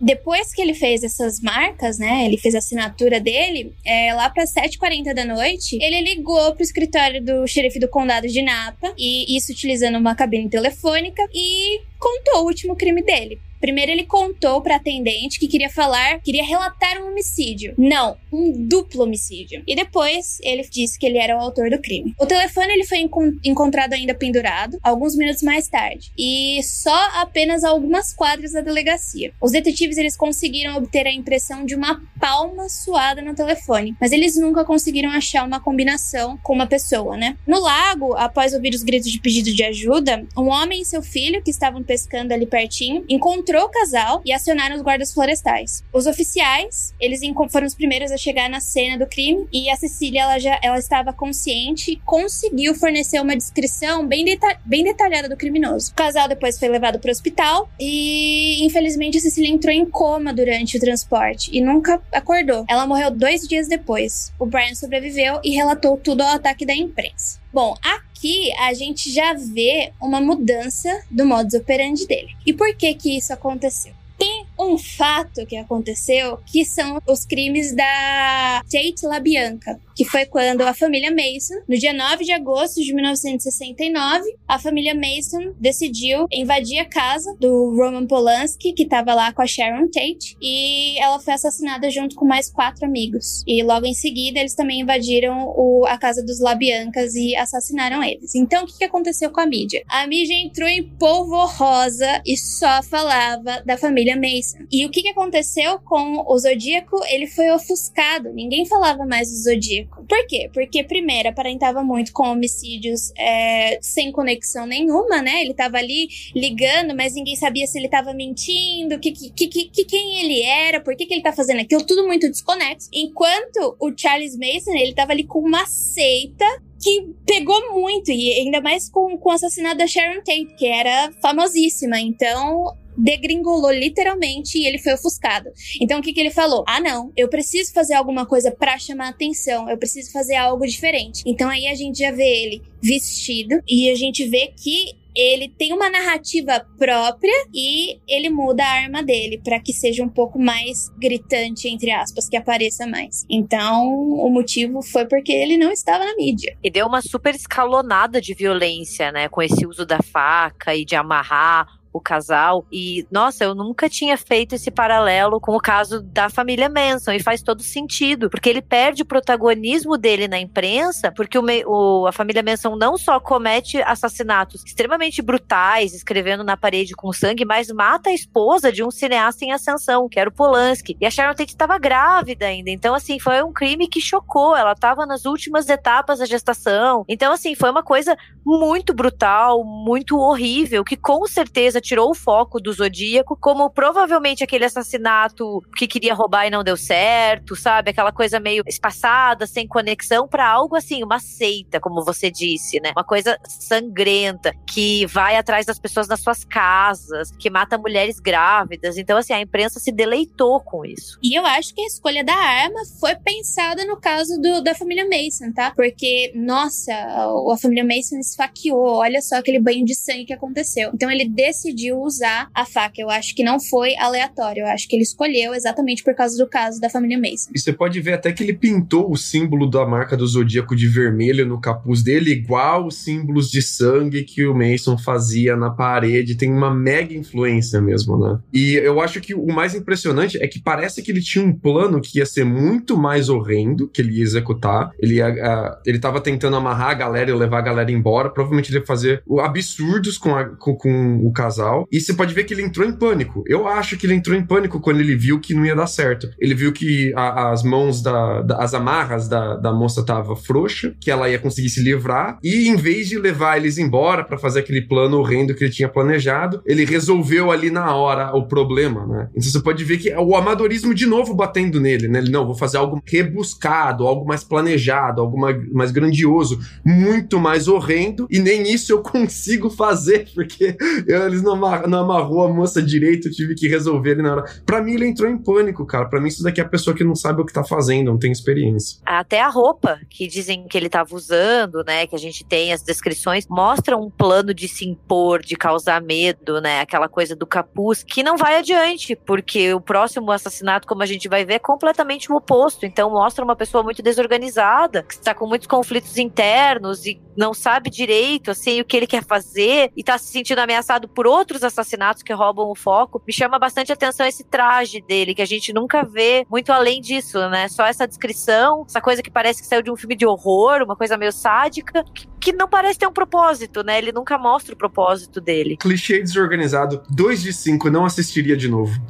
Depois 0.00 0.54
que 0.54 0.62
ele 0.62 0.74
fez 0.74 1.02
essas 1.02 1.40
marcas, 1.40 1.98
né? 1.98 2.24
Ele 2.24 2.38
fez 2.38 2.54
a 2.54 2.58
assinatura 2.58 3.20
dele, 3.20 3.74
é, 3.84 4.14
lá 4.14 4.30
para 4.30 4.44
7h40 4.44 5.12
da 5.12 5.24
noite, 5.24 5.76
ele 5.82 6.00
ligou 6.00 6.54
pro 6.54 6.62
escritório 6.62 7.22
do 7.22 7.46
xerife 7.46 7.78
do 7.78 7.88
condado 7.88 8.26
de 8.26 8.40
Napa, 8.40 8.94
e 8.96 9.36
isso 9.36 9.52
utilizando 9.52 9.98
uma 9.98 10.14
cabine 10.14 10.48
telefônica, 10.48 11.22
e 11.34 11.80
contou 11.98 12.42
o 12.42 12.46
último 12.46 12.76
crime 12.76 13.02
dele. 13.02 13.38
Primeiro 13.60 13.92
ele 13.92 14.04
contou 14.04 14.60
para 14.62 14.76
atendente 14.76 15.38
que 15.38 15.48
queria 15.48 15.70
falar, 15.70 16.20
queria 16.20 16.44
relatar 16.44 17.02
um 17.02 17.08
homicídio. 17.08 17.74
Não, 17.76 18.16
um 18.32 18.66
duplo 18.66 19.02
homicídio. 19.02 19.62
E 19.66 19.74
depois 19.74 20.38
ele 20.42 20.62
disse 20.70 20.98
que 20.98 21.06
ele 21.06 21.18
era 21.18 21.36
o 21.36 21.40
autor 21.40 21.70
do 21.70 21.80
crime. 21.80 22.14
O 22.18 22.26
telefone 22.26 22.72
ele 22.72 22.84
foi 22.84 22.98
encont 22.98 23.38
encontrado 23.44 23.92
ainda 23.92 24.14
pendurado 24.14 24.78
alguns 24.82 25.16
minutos 25.16 25.42
mais 25.42 25.68
tarde 25.68 26.12
e 26.16 26.60
só 26.62 26.96
apenas 27.14 27.64
algumas 27.64 28.12
quadras 28.14 28.52
da 28.52 28.60
delegacia. 28.60 29.32
Os 29.40 29.52
detetives 29.52 29.98
eles 29.98 30.16
conseguiram 30.16 30.76
obter 30.76 31.06
a 31.06 31.12
impressão 31.12 31.64
de 31.64 31.74
uma 31.74 32.00
palma 32.20 32.68
suada 32.68 33.20
no 33.22 33.34
telefone, 33.34 33.96
mas 34.00 34.12
eles 34.12 34.36
nunca 34.36 34.64
conseguiram 34.64 35.10
achar 35.10 35.44
uma 35.44 35.60
combinação 35.60 36.38
com 36.42 36.52
uma 36.52 36.66
pessoa, 36.66 37.16
né? 37.16 37.36
No 37.46 37.60
lago, 37.60 38.14
após 38.14 38.54
ouvir 38.54 38.74
os 38.74 38.82
gritos 38.82 39.10
de 39.10 39.20
pedido 39.20 39.52
de 39.52 39.64
ajuda, 39.64 40.26
um 40.36 40.48
homem 40.48 40.82
e 40.82 40.84
seu 40.84 41.02
filho 41.02 41.42
que 41.42 41.50
estavam 41.50 41.82
pescando 41.82 42.32
ali 42.32 42.46
pertinho 42.46 43.04
encontraram 43.08 43.47
encontrou 43.48 43.64
o 43.64 43.68
casal 43.70 44.20
e 44.26 44.32
acionaram 44.32 44.76
os 44.76 44.82
guardas 44.82 45.12
florestais. 45.12 45.82
Os 45.92 46.06
oficiais, 46.06 46.94
eles 47.00 47.20
foram 47.50 47.66
os 47.66 47.74
primeiros 47.74 48.10
a 48.12 48.16
chegar 48.18 48.48
na 48.50 48.60
cena 48.60 48.98
do 48.98 49.06
crime 49.06 49.48
e 49.50 49.70
a 49.70 49.76
Cecília, 49.76 50.22
ela 50.22 50.38
já 50.38 50.58
ela 50.62 50.78
estava 50.78 51.12
consciente 51.12 51.92
e 51.92 51.96
conseguiu 51.96 52.74
fornecer 52.74 53.20
uma 53.20 53.34
descrição 53.34 54.06
bem, 54.06 54.24
deta 54.24 54.58
bem 54.66 54.84
detalhada 54.84 55.28
do 55.28 55.36
criminoso. 55.36 55.92
O 55.92 55.94
casal 55.94 56.28
depois 56.28 56.58
foi 56.58 56.68
levado 56.68 56.98
para 56.98 57.08
o 57.08 57.12
hospital 57.12 57.70
e, 57.80 58.64
infelizmente, 58.66 59.16
a 59.16 59.20
Cecília 59.20 59.50
entrou 59.50 59.74
em 59.74 59.86
coma 59.86 60.34
durante 60.34 60.76
o 60.76 60.80
transporte 60.80 61.50
e 61.52 61.60
nunca 61.60 62.02
acordou. 62.12 62.66
Ela 62.68 62.86
morreu 62.86 63.10
dois 63.10 63.48
dias 63.48 63.66
depois. 63.66 64.32
O 64.38 64.44
Brian 64.44 64.74
sobreviveu 64.74 65.40
e 65.42 65.54
relatou 65.54 65.96
tudo 65.96 66.20
ao 66.20 66.34
ataque 66.34 66.66
da 66.66 66.74
imprensa. 66.74 67.40
Bom, 67.52 67.74
aqui 67.82 68.52
a 68.58 68.74
gente 68.74 69.10
já 69.12 69.32
vê 69.32 69.92
uma 70.00 70.20
mudança 70.20 71.02
do 71.10 71.24
modus 71.24 71.54
operandi 71.54 72.06
dele. 72.06 72.36
E 72.44 72.52
por 72.52 72.74
que 72.74 72.92
que 72.94 73.16
isso 73.16 73.32
aconteceu? 73.32 73.92
Tem 74.18 74.46
um 74.58 74.76
fato 74.76 75.46
que 75.46 75.56
aconteceu 75.56 76.38
que 76.44 76.64
são 76.64 77.00
os 77.06 77.24
crimes 77.24 77.74
da 77.74 78.62
Tate 78.70 79.06
LaBianca 79.06 79.80
que 79.98 80.04
foi 80.04 80.24
quando 80.26 80.62
a 80.62 80.72
família 80.72 81.10
Mason, 81.10 81.56
no 81.68 81.76
dia 81.76 81.92
9 81.92 82.24
de 82.24 82.30
agosto 82.30 82.80
de 82.80 82.94
1969, 82.94 84.32
a 84.46 84.56
família 84.56 84.94
Mason 84.94 85.52
decidiu 85.58 86.28
invadir 86.30 86.78
a 86.78 86.84
casa 86.84 87.34
do 87.40 87.74
Roman 87.74 88.06
Polanski, 88.06 88.72
que 88.72 88.84
estava 88.84 89.12
lá 89.12 89.32
com 89.32 89.42
a 89.42 89.46
Sharon 89.46 89.88
Tate, 89.90 90.36
e 90.40 90.96
ela 91.00 91.18
foi 91.18 91.34
assassinada 91.34 91.90
junto 91.90 92.14
com 92.14 92.24
mais 92.24 92.48
quatro 92.48 92.86
amigos. 92.86 93.42
E 93.44 93.60
logo 93.64 93.86
em 93.86 93.92
seguida, 93.92 94.38
eles 94.38 94.54
também 94.54 94.82
invadiram 94.82 95.52
o, 95.56 95.84
a 95.88 95.98
casa 95.98 96.24
dos 96.24 96.38
Labiancas 96.38 97.16
e 97.16 97.34
assassinaram 97.34 98.00
eles. 98.00 98.36
Então, 98.36 98.62
o 98.62 98.66
que, 98.68 98.84
aconteceu 98.84 99.32
com 99.32 99.40
a 99.40 99.46
mídia? 99.46 99.82
A 99.88 100.06
mídia 100.06 100.34
entrou 100.34 100.68
em 100.68 100.84
polvorosa 100.96 102.22
e 102.24 102.36
só 102.36 102.84
falava 102.84 103.62
da 103.66 103.76
família 103.76 104.14
Mason. 104.14 104.64
E 104.70 104.86
o 104.86 104.90
que 104.90 105.08
aconteceu 105.08 105.80
com 105.80 106.24
o 106.24 106.38
Zodíaco? 106.38 107.00
Ele 107.08 107.26
foi 107.26 107.50
ofuscado. 107.50 108.32
Ninguém 108.32 108.64
falava 108.64 109.04
mais 109.04 109.28
do 109.28 109.36
Zodíaco. 109.42 109.87
Por 110.08 110.26
quê? 110.26 110.50
Porque, 110.52 110.84
primeiro, 110.84 111.28
aparentava 111.28 111.82
muito 111.82 112.12
com 112.12 112.24
homicídios 112.24 113.12
é, 113.16 113.78
sem 113.82 114.12
conexão 114.12 114.66
nenhuma, 114.66 115.20
né? 115.20 115.42
Ele 115.42 115.54
tava 115.54 115.78
ali 115.78 116.08
ligando, 116.34 116.94
mas 116.96 117.14
ninguém 117.14 117.36
sabia 117.36 117.66
se 117.66 117.78
ele 117.78 117.88
tava 117.88 118.14
mentindo, 118.14 118.98
que, 118.98 119.12
que, 119.12 119.30
que, 119.30 119.64
que 119.68 119.84
quem 119.84 120.20
ele 120.20 120.42
era, 120.42 120.80
por 120.80 120.96
que, 120.96 121.06
que 121.06 121.14
ele 121.14 121.22
tá 121.22 121.32
fazendo 121.32 121.60
aquilo, 121.60 121.84
tudo 121.84 122.06
muito 122.06 122.30
desconexo. 122.30 122.88
Enquanto 122.92 123.76
o 123.80 123.92
Charles 123.96 124.36
Mason, 124.36 124.72
ele 124.72 124.94
tava 124.94 125.12
ali 125.12 125.24
com 125.24 125.40
uma 125.40 125.66
seita 125.66 126.44
que 126.82 127.12
pegou 127.26 127.72
muito, 127.72 128.10
e 128.10 128.32
ainda 128.34 128.60
mais 128.60 128.88
com, 128.88 129.18
com 129.18 129.30
o 129.30 129.32
assassinato 129.32 129.78
da 129.78 129.86
Sharon 129.86 130.22
Tate, 130.22 130.54
que 130.56 130.66
era 130.66 131.10
famosíssima. 131.20 131.98
Então, 131.98 132.76
degringolou 132.98 133.70
literalmente 133.70 134.58
e 134.58 134.66
ele 134.66 134.78
foi 134.78 134.94
ofuscado. 134.94 135.50
Então 135.80 136.00
o 136.00 136.02
que, 136.02 136.12
que 136.12 136.20
ele 136.20 136.30
falou? 136.30 136.64
Ah, 136.66 136.80
não, 136.80 137.12
eu 137.16 137.28
preciso 137.28 137.72
fazer 137.72 137.94
alguma 137.94 138.26
coisa 138.26 138.50
para 138.50 138.78
chamar 138.78 139.08
atenção, 139.08 139.70
eu 139.70 139.78
preciso 139.78 140.10
fazer 140.12 140.34
algo 140.34 140.66
diferente. 140.66 141.22
Então 141.24 141.48
aí 141.48 141.68
a 141.68 141.74
gente 141.74 141.98
já 141.98 142.10
vê 142.10 142.42
ele 142.42 142.62
vestido 142.82 143.62
e 143.68 143.90
a 143.90 143.94
gente 143.94 144.26
vê 144.28 144.52
que 144.56 144.96
ele 145.18 145.48
tem 145.48 145.72
uma 145.72 145.90
narrativa 145.90 146.64
própria 146.78 147.34
e 147.52 147.98
ele 148.06 148.30
muda 148.30 148.62
a 148.62 148.70
arma 148.70 149.02
dele 149.02 149.40
para 149.42 149.58
que 149.58 149.72
seja 149.72 150.04
um 150.04 150.08
pouco 150.08 150.38
mais 150.38 150.90
gritante, 150.96 151.68
entre 151.68 151.90
aspas, 151.90 152.28
que 152.28 152.36
apareça 152.36 152.86
mais. 152.86 153.26
Então, 153.28 153.84
o 153.88 154.30
motivo 154.30 154.80
foi 154.80 155.06
porque 155.06 155.32
ele 155.32 155.56
não 155.56 155.72
estava 155.72 156.04
na 156.04 156.14
mídia. 156.14 156.56
E 156.62 156.70
deu 156.70 156.86
uma 156.86 157.02
super 157.02 157.34
escalonada 157.34 158.20
de 158.20 158.32
violência, 158.32 159.10
né? 159.10 159.28
Com 159.28 159.42
esse 159.42 159.66
uso 159.66 159.84
da 159.84 159.98
faca 160.00 160.76
e 160.76 160.84
de 160.84 160.94
amarrar 160.94 161.66
o 161.92 162.00
casal. 162.00 162.66
E, 162.70 163.06
nossa, 163.10 163.44
eu 163.44 163.54
nunca 163.54 163.88
tinha 163.88 164.16
feito 164.16 164.54
esse 164.54 164.70
paralelo 164.70 165.40
com 165.40 165.56
o 165.56 165.60
caso 165.60 166.00
da 166.02 166.28
família 166.28 166.68
Manson. 166.68 167.12
E 167.12 167.22
faz 167.22 167.42
todo 167.42 167.62
sentido, 167.62 168.30
porque 168.30 168.48
ele 168.48 168.62
perde 168.62 169.02
o 169.02 169.06
protagonismo 169.06 169.96
dele 169.96 170.28
na 170.28 170.38
imprensa, 170.38 171.12
porque 171.12 171.38
o, 171.38 171.44
o, 171.66 172.06
a 172.06 172.12
família 172.12 172.42
Manson 172.42 172.76
não 172.76 172.96
só 172.96 173.18
comete 173.20 173.80
assassinatos 173.82 174.62
extremamente 174.64 175.22
brutais, 175.22 175.94
escrevendo 175.94 176.44
na 176.44 176.56
parede 176.56 176.94
com 176.94 177.12
sangue, 177.12 177.44
mas 177.44 177.70
mata 177.70 178.10
a 178.10 178.14
esposa 178.14 178.70
de 178.72 178.84
um 178.84 178.90
cineasta 178.90 179.44
em 179.44 179.52
ascensão, 179.52 180.08
que 180.08 180.18
era 180.18 180.30
o 180.30 180.32
Polanski. 180.32 180.96
E 181.00 181.06
a 181.06 181.10
Sharon 181.10 181.34
Tate 181.34 181.52
estava 181.52 181.78
grávida 181.78 182.46
ainda. 182.46 182.70
Então, 182.70 182.94
assim, 182.94 183.18
foi 183.18 183.42
um 183.42 183.52
crime 183.52 183.88
que 183.88 184.00
chocou. 184.00 184.56
Ela 184.56 184.72
estava 184.72 185.06
nas 185.06 185.24
últimas 185.24 185.68
etapas 185.68 186.18
da 186.18 186.26
gestação. 186.26 187.04
Então, 187.08 187.32
assim, 187.32 187.54
foi 187.54 187.70
uma 187.70 187.82
coisa 187.82 188.16
muito 188.44 188.94
brutal, 188.94 189.64
muito 189.64 190.18
horrível, 190.18 190.84
que 190.84 190.96
com 190.96 191.26
certeza 191.26 191.77
tirou 191.80 192.10
o 192.10 192.14
foco 192.14 192.60
do 192.60 192.72
Zodíaco, 192.72 193.36
como 193.40 193.70
provavelmente 193.70 194.44
aquele 194.44 194.64
assassinato 194.64 195.62
que 195.76 195.86
queria 195.86 196.14
roubar 196.14 196.46
e 196.46 196.50
não 196.50 196.64
deu 196.64 196.76
certo, 196.76 197.56
sabe? 197.56 197.90
Aquela 197.90 198.12
coisa 198.12 198.40
meio 198.40 198.62
espaçada, 198.66 199.46
sem 199.46 199.66
conexão, 199.66 200.28
para 200.28 200.48
algo 200.48 200.76
assim, 200.76 201.02
uma 201.02 201.18
seita, 201.18 201.80
como 201.80 202.04
você 202.04 202.30
disse, 202.30 202.80
né? 202.80 202.92
Uma 202.96 203.04
coisa 203.04 203.38
sangrenta, 203.46 204.52
que 204.66 205.06
vai 205.06 205.36
atrás 205.36 205.66
das 205.66 205.78
pessoas 205.78 206.08
nas 206.08 206.20
suas 206.20 206.44
casas, 206.44 207.30
que 207.38 207.50
mata 207.50 207.78
mulheres 207.78 208.20
grávidas. 208.20 208.98
Então, 208.98 209.16
assim, 209.16 209.32
a 209.32 209.40
imprensa 209.40 209.80
se 209.80 209.92
deleitou 209.92 210.60
com 210.60 210.84
isso. 210.84 211.18
E 211.22 211.38
eu 211.38 211.44
acho 211.44 211.74
que 211.74 211.80
a 211.80 211.86
escolha 211.86 212.24
da 212.24 212.34
arma 212.34 212.80
foi 213.00 213.14
pensada 213.16 213.84
no 213.84 213.96
caso 213.96 214.40
do, 214.40 214.62
da 214.62 214.74
família 214.74 215.04
Mason, 215.04 215.52
tá? 215.52 215.72
Porque, 215.74 216.32
nossa, 216.34 216.92
a 216.92 217.56
família 217.60 217.84
Mason 217.84 218.18
esfaqueou, 218.18 218.96
olha 218.96 219.20
só 219.20 219.36
aquele 219.36 219.60
banho 219.60 219.84
de 219.84 219.94
sangue 219.94 220.26
que 220.26 220.32
aconteceu. 220.32 220.90
Então 220.94 221.10
ele 221.10 221.28
decidiu 221.28 221.67
decidiu 221.68 222.00
usar 222.00 222.48
a 222.54 222.64
faca. 222.64 222.94
Eu 222.98 223.10
acho 223.10 223.34
que 223.34 223.44
não 223.44 223.60
foi 223.60 223.96
aleatório. 223.96 224.62
Eu 224.62 224.66
acho 224.66 224.88
que 224.88 224.96
ele 224.96 225.02
escolheu 225.02 225.54
exatamente 225.54 226.02
por 226.02 226.14
causa 226.14 226.36
do 226.36 226.48
caso 226.48 226.80
da 226.80 226.88
família 226.88 227.18
Mason. 227.18 227.50
E 227.54 227.58
você 227.58 227.72
pode 227.72 228.00
ver 228.00 228.14
até 228.14 228.32
que 228.32 228.42
ele 228.42 228.54
pintou 228.54 229.10
o 229.10 229.16
símbolo 229.16 229.68
da 229.68 229.86
marca 229.86 230.16
do 230.16 230.26
zodíaco 230.26 230.74
de 230.74 230.88
vermelho 230.88 231.46
no 231.46 231.60
capuz 231.60 232.02
dele, 232.02 232.30
igual 232.30 232.86
os 232.86 232.96
símbolos 232.96 233.50
de 233.50 233.62
sangue 233.62 234.24
que 234.24 234.46
o 234.46 234.54
Mason 234.54 234.96
fazia 234.96 235.56
na 235.56 235.70
parede. 235.70 236.36
Tem 236.36 236.50
uma 236.50 236.74
mega 236.74 237.14
influência 237.14 237.80
mesmo, 237.80 238.18
né? 238.18 238.38
E 238.52 238.74
eu 238.74 239.00
acho 239.00 239.20
que 239.20 239.34
o 239.34 239.46
mais 239.46 239.74
impressionante 239.74 240.42
é 240.42 240.46
que 240.46 240.60
parece 240.60 241.02
que 241.02 241.10
ele 241.10 241.20
tinha 241.20 241.44
um 241.44 241.52
plano 241.52 242.00
que 242.00 242.18
ia 242.18 242.26
ser 242.26 242.44
muito 242.44 242.96
mais 242.96 243.28
horrendo 243.28 243.88
que 243.88 244.00
ele 244.00 244.18
ia 244.18 244.22
executar. 244.22 244.90
Ele 244.98 245.14
ia, 245.14 245.28
uh, 245.28 245.80
ele 245.84 245.98
tava 245.98 246.20
tentando 246.20 246.56
amarrar 246.56 246.90
a 246.90 246.94
galera 246.94 247.30
e 247.30 247.34
levar 247.34 247.58
a 247.58 247.62
galera 247.62 247.90
embora. 247.90 248.30
Provavelmente 248.30 248.70
ele 248.70 248.78
ia 248.78 248.86
fazer 248.86 249.22
absurdos 249.40 250.16
com, 250.16 250.34
a, 250.34 250.44
com, 250.44 250.74
com 250.74 251.26
o 251.26 251.32
casal 251.32 251.57
casal. 251.58 251.86
E 251.90 252.00
você 252.00 252.14
pode 252.14 252.32
ver 252.32 252.44
que 252.44 252.54
ele 252.54 252.62
entrou 252.62 252.86
em 252.86 252.92
pânico. 252.92 253.42
Eu 253.46 253.66
acho 253.66 253.96
que 253.96 254.06
ele 254.06 254.14
entrou 254.14 254.36
em 254.36 254.44
pânico 254.44 254.80
quando 254.80 255.00
ele 255.00 255.16
viu 255.16 255.40
que 255.40 255.54
não 255.54 255.66
ia 255.66 255.74
dar 255.74 255.86
certo. 255.86 256.30
Ele 256.38 256.54
viu 256.54 256.72
que 256.72 257.12
a, 257.16 257.50
as 257.50 257.62
mãos 257.62 258.00
da, 258.00 258.42
da, 258.42 258.58
as 258.58 258.74
amarras 258.74 259.28
da, 259.28 259.56
da 259.56 259.72
moça 259.72 260.04
tava 260.04 260.36
frouxa, 260.36 260.94
que 261.00 261.10
ela 261.10 261.28
ia 261.28 261.38
conseguir 261.38 261.68
se 261.68 261.82
livrar. 261.82 262.38
E 262.42 262.68
em 262.68 262.76
vez 262.76 263.08
de 263.08 263.18
levar 263.18 263.56
eles 263.56 263.78
embora 263.78 264.22
para 264.24 264.38
fazer 264.38 264.60
aquele 264.60 264.82
plano 264.82 265.18
horrendo 265.18 265.54
que 265.54 265.64
ele 265.64 265.72
tinha 265.72 265.88
planejado, 265.88 266.62
ele 266.64 266.84
resolveu 266.84 267.50
ali 267.50 267.70
na 267.70 267.94
hora 267.94 268.34
o 268.36 268.46
problema, 268.46 269.06
né? 269.06 269.28
Então 269.34 269.50
você 269.50 269.60
pode 269.60 269.82
ver 269.84 269.98
que 269.98 270.10
é 270.10 270.18
o 270.18 270.36
amadorismo 270.36 270.94
de 270.94 271.06
novo 271.06 271.34
batendo 271.34 271.80
nele, 271.80 272.08
né? 272.08 272.18
Ele, 272.18 272.30
não, 272.30 272.46
vou 272.46 272.54
fazer 272.54 272.76
algo 272.76 273.02
rebuscado, 273.04 274.06
algo 274.06 274.26
mais 274.26 274.44
planejado, 274.44 275.20
algo 275.20 275.38
mais, 275.38 275.90
grandioso, 275.90 276.58
muito 276.84 277.40
mais 277.40 277.66
horrendo, 277.66 278.26
e 278.30 278.38
nem 278.38 278.62
isso 278.62 278.92
eu 278.92 279.00
consigo 279.02 279.70
fazer, 279.70 280.28
porque 280.34 280.76
eles 281.06 281.42
não 281.42 281.47
não, 281.56 281.98
amarrou 281.98 282.44
a 282.44 282.48
moça 282.48 282.82
direito, 282.82 283.30
tive 283.30 283.54
que 283.54 283.68
resolver 283.68 284.12
ele 284.12 284.22
na 284.22 284.32
hora. 284.32 284.44
Pra 284.64 284.82
mim, 284.82 284.94
ele 284.94 285.06
entrou 285.06 285.30
em 285.30 285.38
pânico, 285.38 285.86
cara. 285.86 286.08
Pra 286.08 286.20
mim, 286.20 286.28
isso 286.28 286.42
daqui 286.42 286.60
é 286.60 286.64
a 286.64 286.68
pessoa 286.68 286.94
que 286.94 287.04
não 287.04 287.14
sabe 287.14 287.40
o 287.40 287.46
que 287.46 287.52
tá 287.52 287.64
fazendo, 287.64 288.06
não 288.06 288.18
tem 288.18 288.32
experiência. 288.32 289.00
Até 289.04 289.40
a 289.40 289.48
roupa 289.48 289.98
que 290.08 290.26
dizem 290.26 290.66
que 290.66 290.76
ele 290.76 290.88
tava 290.88 291.14
usando, 291.14 291.82
né? 291.84 292.06
Que 292.06 292.14
a 292.14 292.18
gente 292.18 292.44
tem 292.44 292.72
as 292.72 292.82
descrições, 292.82 293.46
mostra 293.48 293.96
um 293.96 294.10
plano 294.10 294.52
de 294.52 294.68
se 294.68 294.88
impor, 294.88 295.40
de 295.40 295.56
causar 295.56 296.00
medo, 296.00 296.60
né? 296.60 296.80
Aquela 296.80 297.08
coisa 297.08 297.34
do 297.34 297.46
capuz, 297.46 298.02
que 298.02 298.22
não 298.22 298.36
vai 298.36 298.58
adiante, 298.58 299.16
porque 299.16 299.72
o 299.74 299.80
próximo 299.80 300.30
assassinato, 300.30 300.86
como 300.86 301.02
a 301.02 301.06
gente 301.06 301.28
vai 301.28 301.44
ver, 301.44 301.54
é 301.54 301.58
completamente 301.58 302.30
o 302.32 302.36
oposto. 302.36 302.86
Então, 302.86 303.10
mostra 303.10 303.44
uma 303.44 303.56
pessoa 303.56 303.82
muito 303.82 304.02
desorganizada, 304.02 305.02
que 305.02 305.14
está 305.14 305.34
com 305.34 305.46
muitos 305.46 305.66
conflitos 305.66 306.16
internos 306.18 307.06
e 307.06 307.20
não 307.36 307.54
sabe 307.54 307.88
direito, 307.88 308.50
assim, 308.50 308.80
o 308.80 308.84
que 308.84 308.96
ele 308.96 309.06
quer 309.06 309.24
fazer 309.24 309.92
e 309.96 310.02
tá 310.02 310.18
se 310.18 310.26
sentindo 310.26 310.58
ameaçado 310.58 311.08
por 311.08 311.26
outros 311.38 311.62
assassinatos 311.62 312.22
que 312.22 312.32
roubam 312.32 312.70
o 312.70 312.74
foco. 312.74 313.22
Me 313.26 313.32
chama 313.32 313.58
bastante 313.58 313.92
atenção 313.92 314.26
esse 314.26 314.44
traje 314.44 315.00
dele, 315.00 315.34
que 315.34 315.42
a 315.42 315.46
gente 315.46 315.72
nunca 315.72 316.04
vê 316.04 316.44
muito 316.50 316.72
além 316.72 317.00
disso, 317.00 317.38
né? 317.48 317.68
Só 317.68 317.86
essa 317.86 318.06
descrição, 318.06 318.84
essa 318.88 319.00
coisa 319.00 319.22
que 319.22 319.30
parece 319.30 319.62
que 319.62 319.68
saiu 319.68 319.82
de 319.82 319.90
um 319.90 319.96
filme 319.96 320.16
de 320.16 320.26
horror, 320.26 320.82
uma 320.82 320.96
coisa 320.96 321.16
meio 321.16 321.32
sádica, 321.32 322.04
que 322.40 322.52
não 322.52 322.68
parece 322.68 322.98
ter 322.98 323.06
um 323.06 323.12
propósito, 323.12 323.82
né? 323.82 323.98
Ele 323.98 324.12
nunca 324.12 324.36
mostra 324.36 324.74
o 324.74 324.78
propósito 324.78 325.40
dele. 325.40 325.76
Clichê 325.76 326.20
desorganizado, 326.20 327.02
2 327.10 327.42
de 327.42 327.52
5, 327.52 327.90
não 327.90 328.04
assistiria 328.04 328.56
de 328.56 328.68
novo. 328.68 329.00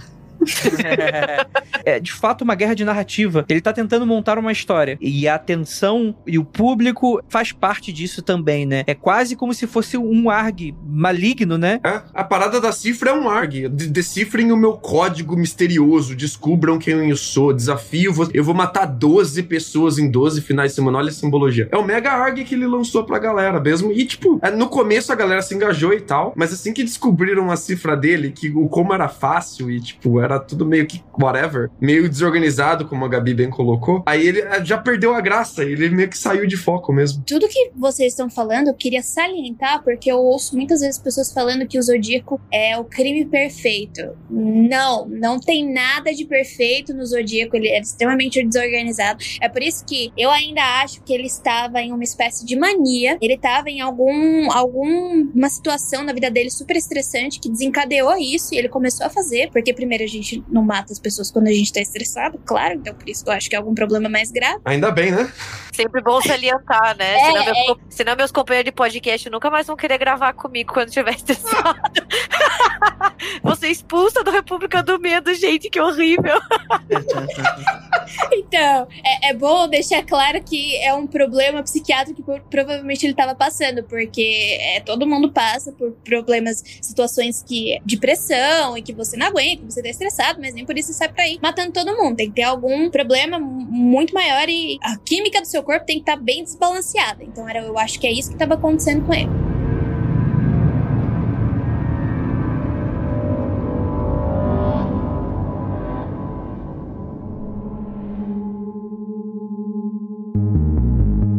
É 1.85 2.01
de 2.01 2.13
fato 2.13 2.43
uma 2.43 2.55
guerra 2.55 2.75
de 2.75 2.85
narrativa. 2.85 3.45
Ele 3.49 3.61
tá 3.61 3.73
tentando 3.73 4.07
montar 4.07 4.39
uma 4.39 4.53
história. 4.53 4.99
E 5.01 5.29
a 5.29 5.35
atenção 5.35 6.15
e 6.27 6.39
o 6.39 6.45
público 6.45 7.21
faz 7.29 7.53
parte 7.53 7.93
disso 7.93 8.23
também, 8.23 8.67
né? 8.67 8.85
É 8.87 8.95
quase 8.95 9.37
como 9.37 9.55
se 9.55 9.67
fosse 9.67 9.97
um 9.97 10.31
ARG 10.31 10.75
maligno, 10.87 11.59
né? 11.59 11.81
É, 11.85 12.03
a 12.15 12.25
parada 12.25 12.61
da 12.61 12.73
cifra 12.73 13.11
é 13.11 13.13
um 13.13 13.29
ARG. 13.29 13.69
Decifrem 13.69 14.53
o 14.53 14.57
meu 14.57 14.75
código 14.75 15.37
misterioso, 15.37 16.15
descubram 16.15 16.79
quem 16.79 17.11
eu 17.11 17.17
sou, 17.17 17.53
desafio, 17.53 18.13
eu 18.33 18.45
vou 18.45 18.55
matar 18.55 18.87
12 18.87 19.43
pessoas 19.45 19.99
em 19.99 20.11
12 20.11 20.43
finais 20.43 20.73
de 20.73 20.77
semana. 20.77 20.99
Olha 20.99 21.09
a 21.09 21.13
simbologia. 21.13 21.69
É 21.71 21.77
o 21.77 21.85
mega 21.85 22.13
ARG 22.13 22.45
que 22.45 22.55
ele 22.55 22.67
lançou 22.67 23.05
pra 23.05 23.19
galera 23.19 23.61
mesmo. 23.61 23.93
E, 23.93 24.05
tipo, 24.05 24.39
é, 24.43 24.51
no 24.51 24.69
começo 24.69 25.13
a 25.13 25.15
galera 25.15 25.43
se 25.43 25.55
engajou 25.55 25.93
e 25.93 26.01
tal, 26.01 26.33
mas 26.37 26.53
assim 26.53 26.73
que 26.73 26.83
descobriram 26.83 27.51
a 27.51 27.57
cifra 27.57 27.97
dele, 27.97 28.31
que 28.31 28.51
o 28.51 28.69
como 28.69 28.93
era 28.93 29.09
fácil 29.09 29.71
e, 29.71 29.81
tipo, 29.81 30.21
era 30.21 30.28
tudo 30.41 30.67
meio 30.67 30.85
que 30.85 31.01
whatever, 31.21 31.71
meio 31.81 32.09
desorganizado, 32.09 32.89
como 32.89 33.05
a 33.05 33.09
Gabi 33.09 33.35
bem 33.35 33.51
colocou. 33.51 34.03
Aí 34.05 34.27
ele 34.27 34.41
eh, 34.41 34.65
já 34.65 34.77
perdeu 34.79 35.15
a 35.15 35.21
graça, 35.21 35.63
ele 35.63 35.89
meio 35.91 36.09
que 36.09 36.19
saiu 36.19 36.45
de 36.45 36.57
foco 36.57 36.93
mesmo. 36.93 37.23
Tudo 37.25 37.47
que 37.47 37.71
vocês 37.77 38.13
estão 38.13 38.29
falando, 38.29 38.69
eu 38.69 38.75
queria 38.75 39.03
salientar, 39.03 39.85
porque 39.85 40.11
eu 40.11 40.19
ouço 40.19 40.57
muitas 40.57 40.81
vezes 40.81 40.99
pessoas 40.99 41.33
falando 41.33 41.67
que 41.69 41.79
o 41.79 41.83
Zodíaco 41.83 42.41
é 42.53 42.77
o 42.77 42.85
crime 42.85 43.25
perfeito. 43.25 44.17
Não, 44.29 45.07
não 45.07 45.39
tem 45.39 45.73
nada 45.73 46.13
de 46.13 46.25
perfeito 46.25 46.93
no 46.93 47.07
Zodíaco, 47.07 47.57
ele 47.57 47.69
é 47.69 47.81
extremamente 47.81 48.45
desorganizado. 48.45 49.23
É 49.41 49.49
por 49.49 49.63
isso 49.63 49.85
que 49.85 50.13
eu 50.17 50.31
ainda 50.31 50.63
acho 50.83 51.03
que 51.03 51.13
ele 51.13 51.27
estava 51.27 51.81
em 51.81 51.93
uma 51.93 52.03
espécie 52.03 52.45
de 52.45 52.57
mania, 52.57 53.17
ele 53.21 53.35
estava 53.35 53.71
em 53.71 53.81
algum 53.81 54.51
alguma 54.51 55.49
situação 55.49 56.03
na 56.03 56.13
vida 56.13 56.31
dele 56.31 56.51
super 56.51 56.77
estressante 56.77 57.39
que 57.41 57.49
desencadeou 57.49 58.17
isso 58.17 58.55
e 58.55 58.59
ele 58.59 58.69
começou 58.69 59.07
a 59.07 59.11
fazer, 59.11 59.51
porque 59.51 59.73
primeiro 59.73 60.05
a 60.05 60.07
gente 60.07 60.18
gente 60.23 60.45
não 60.49 60.63
mata 60.63 60.93
as 60.93 60.99
pessoas 60.99 61.31
quando 61.31 61.49
a 61.49 61.53
gente 61.53 61.73
tá 61.73 61.81
estressado, 61.81 62.39
claro, 62.45 62.75
então 62.75 62.95
por 62.95 63.09
isso 63.09 63.25
eu 63.27 63.33
acho 63.33 63.49
que 63.49 63.55
é 63.55 63.59
algum 63.59 63.75
problema 63.75 64.09
mais 64.09 64.31
grave. 64.31 64.61
Ainda 64.65 64.91
bem, 64.91 65.11
né? 65.11 65.33
Sempre 65.73 66.03
bom 66.03 66.21
salientar, 66.21 66.97
né? 66.97 67.15
É, 67.15 67.25
senão, 67.27 67.45
meus, 67.45 67.57
é... 67.57 67.75
senão, 67.91 68.17
meus, 68.17 68.33
companheiros 68.33 68.69
de 68.69 68.73
podcast 68.73 69.31
nunca 69.31 69.51
mais 69.51 69.67
vão 69.67 69.77
querer 69.77 69.99
gravar 69.99 70.33
comigo 70.33 70.73
quando 70.73 70.89
estiver 70.89 71.15
estressado. 71.17 71.79
Você 73.43 73.69
expulsa 73.69 74.23
da 74.23 74.31
República 74.31 74.83
do 74.83 74.99
Medo, 74.99 75.35
gente, 75.35 75.69
que 75.69 75.81
horrível. 75.81 76.39
então, 78.33 78.89
é, 79.05 79.31
é, 79.31 79.35
bom 79.35 79.69
deixar 79.69 80.05
claro 80.05 80.43
que 80.43 80.77
é 80.77 80.95
um 80.95 81.07
problema 81.07 81.63
psiquiátrico 81.63 82.23
que 82.23 82.41
provavelmente 82.51 83.05
ele 83.05 83.13
estava 83.13 83.35
passando, 83.35 83.83
porque 83.85 84.59
é, 84.61 84.81
todo 84.81 85.07
mundo 85.07 85.31
passa 85.31 85.73
por 85.73 85.93
problemas, 86.05 86.63
situações 86.81 87.43
que 87.47 87.81
de 87.85 87.97
pressão 87.97 88.77
e 88.77 88.83
que 88.83 88.93
você 88.93 89.17
não 89.17 89.27
aguenta, 89.27 89.65
você 89.69 89.83
tá 89.83 89.89
estressado 89.89 90.39
mas 90.39 90.55
nem 90.55 90.65
por 90.65 90.77
isso 90.77 90.93
sai 90.93 91.09
pra 91.09 91.29
ir 91.29 91.39
matando 91.43 91.73
todo 91.73 91.97
mundo. 91.97 92.17
Tem 92.17 92.29
que 92.29 92.37
ter 92.37 92.43
algum 92.43 92.91
problema 92.91 93.39
muito 93.39 94.15
maior 94.15 94.49
e 94.49 94.79
a 94.83 94.97
química 94.99 95.41
do 95.41 95.47
seu 95.47 95.63
corpo 95.63 95.87
tem 95.87 95.97
que 95.97 96.03
estar 96.03 96.17
tá 96.17 96.23
bem 96.23 96.43
desbalanceada. 96.43 97.23
Então 97.25 97.49
era, 97.49 97.61
eu 97.61 97.79
acho 97.79 97.99
que 97.99 98.07
é 98.07 98.13
isso 98.13 98.29
que 98.29 98.35
estava 98.35 98.55
acontecendo 98.55 99.05
com 99.07 99.15
ele. 99.15 99.48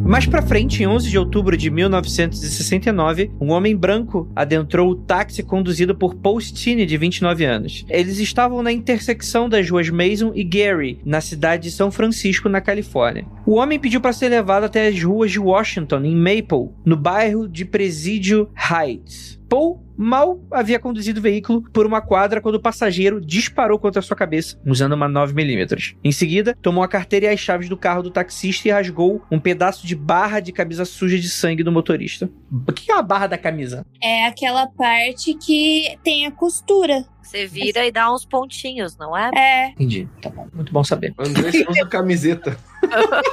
Mais 0.09 0.25
pra 0.25 0.41
frente, 0.41 0.81
em 0.81 0.87
11 0.87 1.07
de 1.07 1.19
outubro 1.19 1.55
de 1.55 1.69
1969, 1.69 3.29
um 3.39 3.51
homem 3.51 3.77
branco 3.77 4.27
adentrou 4.35 4.89
o 4.89 4.95
táxi 4.95 5.43
conduzido 5.43 5.93
por 5.93 6.15
Paul 6.15 6.41
Stine, 6.41 6.83
de 6.83 6.97
29 6.97 7.45
anos. 7.45 7.85
Eles 7.87 8.17
estavam 8.17 8.63
na 8.63 8.71
intersecção 8.71 9.47
das 9.47 9.69
ruas 9.69 9.87
Mason 9.91 10.31
e 10.33 10.43
Gary, 10.43 10.99
na 11.05 11.21
cidade 11.21 11.65
de 11.65 11.71
São 11.71 11.91
Francisco, 11.91 12.49
na 12.49 12.59
Califórnia. 12.59 13.27
O 13.45 13.57
homem 13.57 13.77
pediu 13.77 14.01
para 14.01 14.11
ser 14.11 14.29
levado 14.29 14.63
até 14.63 14.87
as 14.87 14.99
ruas 14.99 15.29
de 15.29 15.39
Washington, 15.39 16.03
em 16.03 16.15
Maple, 16.15 16.71
no 16.83 16.97
bairro 16.97 17.47
de 17.47 17.63
Presidio 17.63 18.49
Heights. 18.57 19.38
Paul 19.49 19.83
mal 19.97 20.39
havia 20.51 20.79
conduzido 20.79 21.19
o 21.19 21.23
veículo 21.23 21.63
por 21.73 21.85
uma 21.85 21.99
quadra 21.99 22.39
quando 22.39 22.55
o 22.55 22.61
passageiro 22.61 23.19
disparou 23.19 23.77
contra 23.77 24.01
sua 24.01 24.15
cabeça, 24.15 24.57
usando 24.65 24.93
uma 24.93 25.09
9mm. 25.09 25.97
Em 26.01 26.11
seguida, 26.11 26.55
tomou 26.61 26.83
a 26.83 26.87
carteira 26.87 27.25
e 27.25 27.29
as 27.29 27.39
chaves 27.39 27.67
do 27.67 27.75
carro 27.75 28.03
do 28.03 28.11
taxista 28.11 28.67
e 28.67 28.71
rasgou 28.71 29.21
um 29.29 29.39
pedaço 29.39 29.85
de 29.85 29.95
barra 29.95 30.39
de 30.39 30.53
camisa 30.53 30.85
suja 30.85 31.17
de 31.17 31.29
sangue 31.29 31.63
do 31.63 31.71
motorista. 31.71 32.29
O 32.51 32.71
que 32.71 32.91
é 32.91 32.95
a 32.95 33.01
barra 33.01 33.27
da 33.27 33.37
camisa? 33.37 33.85
É 34.01 34.27
aquela 34.27 34.67
parte 34.67 35.33
que 35.33 35.97
tem 36.03 36.25
a 36.25 36.31
costura. 36.31 37.03
Você 37.21 37.45
vira 37.45 37.85
e 37.85 37.91
dá 37.91 38.11
uns 38.11 38.25
pontinhos, 38.25 38.97
não 38.97 39.15
é? 39.15 39.29
É. 39.35 39.69
Entendi. 39.71 40.07
Tá 40.21 40.29
bom. 40.29 40.47
Muito 40.53 40.71
bom 40.71 40.83
saber. 40.83 41.13
André 41.19 41.51
você 41.51 41.65
usa 41.69 41.85
camiseta. 41.89 42.57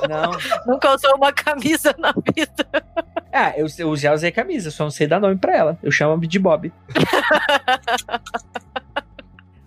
Não. 0.08 0.32
Nunca 0.66 0.94
usou 0.94 1.14
uma 1.16 1.32
camisa 1.32 1.94
na 1.98 2.12
vida. 2.34 2.66
Ah, 3.32 3.52
eu, 3.56 3.66
eu 3.78 3.96
já 3.96 4.12
usei 4.12 4.30
camisa, 4.30 4.70
só 4.70 4.84
não 4.84 4.90
sei 4.90 5.06
dar 5.06 5.20
nome 5.20 5.36
pra 5.36 5.56
ela. 5.56 5.78
Eu 5.82 5.90
chamo 5.90 6.18
de 6.26 6.38
Bob. 6.38 6.72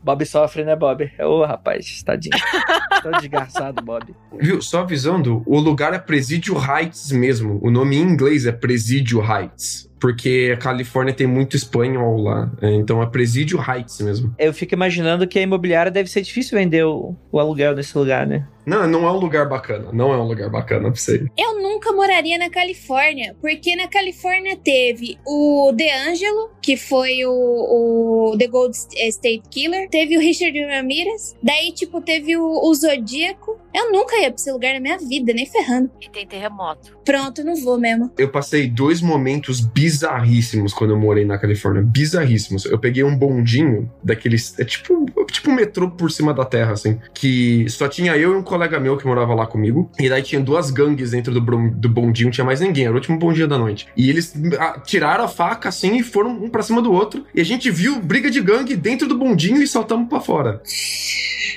Bob 0.01 0.25
sofre, 0.25 0.63
né, 0.63 0.75
Bob? 0.75 1.11
Ô, 1.19 1.43
rapaz, 1.45 2.01
tadinho. 2.03 2.35
Tô 3.03 3.11
desgraçado, 3.11 3.81
Bob. 3.83 4.15
Viu? 4.39 4.61
Só 4.61 4.79
avisando, 4.81 5.43
o 5.45 5.59
lugar 5.59 5.93
é 5.93 5.99
Presidio 5.99 6.55
Heights 6.57 7.11
mesmo. 7.11 7.59
O 7.61 7.69
nome 7.69 7.97
em 7.97 8.01
inglês 8.01 8.45
é 8.45 8.51
Presidio 8.51 9.21
Heights. 9.21 9.87
Porque 9.99 10.51
a 10.55 10.57
Califórnia 10.57 11.13
tem 11.13 11.27
muito 11.27 11.57
espanhol 11.57 12.21
lá. 12.23 12.49
É, 12.61 12.71
Então 12.73 13.03
é 13.03 13.05
Presidio 13.05 13.59
Heights 13.61 13.99
mesmo. 13.99 14.33
Eu 14.39 14.53
fico 14.53 14.73
imaginando 14.73 15.27
que 15.27 15.37
a 15.37 15.41
imobiliária 15.41 15.91
deve 15.91 16.09
ser 16.09 16.21
difícil 16.21 16.57
vender 16.57 16.85
o, 16.85 17.13
o 17.29 17.37
aluguel 17.37 17.75
nesse 17.75 17.95
lugar, 17.97 18.25
né? 18.25 18.47
Não, 18.65 18.87
não 18.87 19.07
é 19.07 19.11
um 19.11 19.17
lugar 19.17 19.47
bacana. 19.47 19.89
Não 19.91 20.13
é 20.13 20.17
um 20.17 20.27
lugar 20.27 20.49
bacana 20.49 20.91
pra 20.91 20.99
você. 20.99 21.15
ir. 21.15 21.31
Eu 21.37 21.61
nunca 21.61 21.91
moraria 21.91 22.37
na 22.37 22.49
Califórnia, 22.49 23.35
porque 23.41 23.75
na 23.75 23.87
Califórnia 23.87 24.55
teve 24.55 25.17
o 25.25 25.71
DeAngelo, 25.73 26.51
que 26.61 26.77
foi 26.77 27.25
o, 27.25 27.31
o 27.31 28.37
The 28.37 28.47
Gold 28.47 28.75
State 28.75 29.43
Killer, 29.49 29.89
teve 29.89 30.17
o 30.17 30.19
Richard 30.19 30.57
Ramirez, 30.65 31.35
daí, 31.41 31.71
tipo, 31.71 32.01
teve 32.01 32.37
o, 32.37 32.43
o 32.43 32.73
Zodíaco. 32.73 33.57
Eu 33.73 33.91
nunca 33.91 34.15
ia 34.17 34.29
pra 34.31 34.35
esse 34.35 34.51
lugar 34.51 34.73
na 34.73 34.79
minha 34.79 34.97
vida, 34.97 35.31
nem 35.31 35.45
ferrando. 35.45 35.91
E 36.01 36.09
tem 36.09 36.25
terremoto. 36.27 36.97
Pronto, 37.05 37.43
não 37.43 37.55
vou 37.55 37.79
mesmo. 37.79 38.11
Eu 38.17 38.29
passei 38.29 38.67
dois 38.67 39.01
momentos 39.01 39.59
bizarríssimos 39.61 40.73
quando 40.73 40.91
eu 40.91 40.99
morei 40.99 41.23
na 41.25 41.37
Califórnia. 41.37 41.81
Bizarríssimos. 41.83 42.65
Eu 42.65 42.79
peguei 42.79 43.03
um 43.03 43.15
bondinho 43.15 43.91
daqueles. 44.03 44.57
É 44.59 44.65
tipo, 44.65 45.05
tipo 45.31 45.49
um 45.51 45.55
metrô 45.55 45.89
por 45.91 46.11
cima 46.11 46.33
da 46.33 46.45
terra, 46.45 46.71
assim. 46.73 46.99
Que 47.13 47.67
só 47.69 47.87
tinha 47.87 48.15
eu 48.17 48.33
e 48.33 48.35
um 48.35 48.43
colega 48.49 48.79
meu 48.79 48.97
que 48.97 49.07
morava 49.07 49.33
lá 49.33 49.45
comigo. 49.45 49.89
E 49.99 50.09
daí 50.09 50.21
tinha 50.21 50.41
duas 50.41 50.71
gangues 50.71 51.11
dentro 51.11 51.33
do, 51.33 51.39
do 51.39 51.89
bondinho, 51.89 52.27
não 52.27 52.31
tinha 52.31 52.45
mais 52.45 52.59
ninguém. 52.59 52.85
Era 52.85 52.93
o 52.93 52.95
último 52.95 53.17
bondinho 53.17 53.47
da 53.47 53.57
noite. 53.57 53.87
E 53.95 54.09
eles 54.09 54.33
ah, 54.59 54.79
tiraram 54.83 55.23
a 55.23 55.27
faca, 55.27 55.69
assim, 55.69 55.97
e 55.97 56.03
foram 56.03 56.31
um 56.31 56.49
pra 56.49 56.63
cima 56.63 56.81
do 56.81 56.91
outro. 56.91 57.25
E 57.33 57.39
a 57.39 57.45
gente 57.45 57.69
viu 57.69 58.01
briga 58.01 58.29
de 58.29 58.41
gangue 58.41 58.75
dentro 58.75 59.07
do 59.07 59.17
bondinho 59.17 59.61
e 59.61 59.67
saltamos 59.67 60.09
pra 60.09 60.19
fora. 60.19 60.61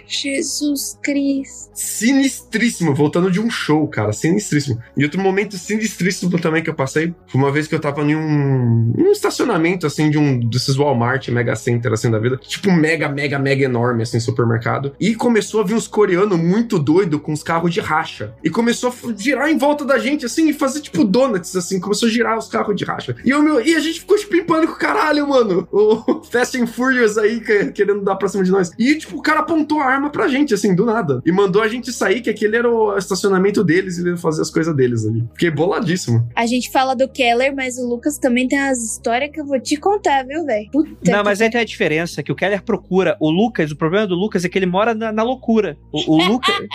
Jesus 0.07 0.99
Cristo. 1.03 1.73
Sinistríssimo, 1.75 2.95
voltando 2.95 3.31
de 3.31 3.41
um 3.41 3.49
show, 3.49 3.89
cara, 3.89 4.13
sinistríssimo. 4.13 4.81
E 4.97 5.05
outro 5.05 5.21
momento 5.21 5.57
sinistríssimo 5.57 6.39
também 6.39 6.63
que 6.63 6.69
eu 6.69 6.75
passei 6.75 7.15
foi 7.27 7.41
uma 7.41 7.51
vez 7.51 7.67
que 7.67 7.75
eu 7.75 7.81
tava 7.81 8.03
em 8.03 8.15
um, 8.15 8.93
um 8.97 9.11
estacionamento, 9.11 9.87
assim, 9.87 10.11
de 10.11 10.19
um 10.19 10.39
desses 10.39 10.77
Walmart, 10.77 11.29
Mega 11.29 11.57
Center, 11.57 11.93
assim, 11.93 12.11
da 12.11 12.19
vida. 12.19 12.37
Tipo, 12.37 12.71
mega, 12.71 13.09
mega, 13.09 13.39
mega 13.39 13.65
enorme, 13.65 14.03
assim, 14.03 14.21
supermercado. 14.21 14.95
E 15.01 15.15
começou 15.15 15.61
a 15.61 15.65
vir 15.65 15.75
uns 15.75 15.89
coreanos 15.89 16.39
muito 16.39 16.79
doido 16.83 17.21
com 17.21 17.33
os 17.33 17.43
carros 17.43 17.73
de 17.73 17.81
racha. 17.81 18.35
E 18.43 18.51
começou 18.51 18.91
a 18.91 19.13
girar 19.17 19.49
em 19.51 19.57
volta 19.59 19.85
da 19.85 19.99
gente, 19.99 20.27
assim, 20.27 20.49
e 20.49 20.53
fazer, 20.53 20.81
tipo, 20.81 21.05
donuts, 21.05 21.55
assim. 21.57 21.81
Começou 21.81 22.09
a 22.09 22.13
girar 22.13 22.37
os 22.39 22.49
carros 22.49 22.75
de 22.77 22.85
racha. 22.85 23.17
E, 23.25 23.31
eu, 23.31 23.43
meu, 23.43 23.61
e 23.65 23.75
a 23.75 23.81
gente 23.81 24.01
ficou, 24.01 24.17
tipo, 24.19 24.35
em 24.37 24.45
pânico, 24.45 24.79
caralho, 24.79 25.29
mano. 25.29 25.67
O 25.73 26.23
Fast 26.31 26.61
and 26.61 26.67
Furious 26.67 27.17
aí, 27.19 27.41
que- 27.41 27.73
querendo 27.73 28.03
dar 28.03 28.17
pra 28.17 28.29
cima 28.29 28.45
de 28.45 28.51
nós. 28.51 28.71
E, 28.79 28.95
tipo, 28.97 29.17
o 29.19 29.23
cara 29.23 29.41
apontou 29.41 29.81
a 29.81 29.85
arma 29.87 30.11
pra 30.11 30.29
gente, 30.29 30.53
assim, 30.55 30.75
do 30.75 30.85
nada. 30.85 31.21
E 31.25 31.33
mandou 31.33 31.63
a 31.63 31.69
gente 31.69 31.93
sair, 31.93 32.21
que 32.21 32.31
aquele 32.31 32.57
era 32.57 32.71
o 32.71 32.97
estacionamento 32.97 33.63
deles 33.65 33.99
e 33.99 34.03
ele 34.07 34.17
fazer 34.17 34.43
as 34.43 34.51
coisas 34.51 34.75
deles 34.75 35.07
ali. 35.07 35.25
Fiquei 35.33 35.51
boladíssimo. 35.51 36.27
A 36.35 36.47
gente 36.47 36.71
fala 36.71 36.95
do 36.95 37.09
Keller, 37.09 37.55
mas 37.55 37.79
o 37.79 37.87
Lucas 37.89 38.19
também 38.19 38.49
tem 38.49 38.59
umas 38.59 38.79
histórias 38.83 39.31
que 39.33 39.41
eu 39.41 39.47
vou 39.47 39.61
te 39.61 39.77
contar, 39.77 40.25
viu, 40.27 40.45
velho? 40.45 40.69
Puta 40.71 40.91
Não, 41.11 41.19
que 41.19 41.25
mas 41.25 41.41
aí 41.41 41.51
tem 41.51 41.61
a 41.61 41.65
diferença, 41.65 42.23
que 42.23 42.33
o 42.33 42.35
Keller 42.35 42.63
procura. 42.63 43.17
O 43.21 43.31
Lucas, 43.31 43.71
o 43.71 43.77
problema 43.77 44.07
do 44.07 44.15
Lucas 44.15 44.45
é 44.45 44.49
que 44.49 44.59
ele 44.59 44.67
mora 44.67 44.95
na, 44.95 45.13
na 45.13 45.23
loucura. 45.23 45.77
O, 45.93 46.15
o 46.15 46.25
Lucas... 46.29 46.55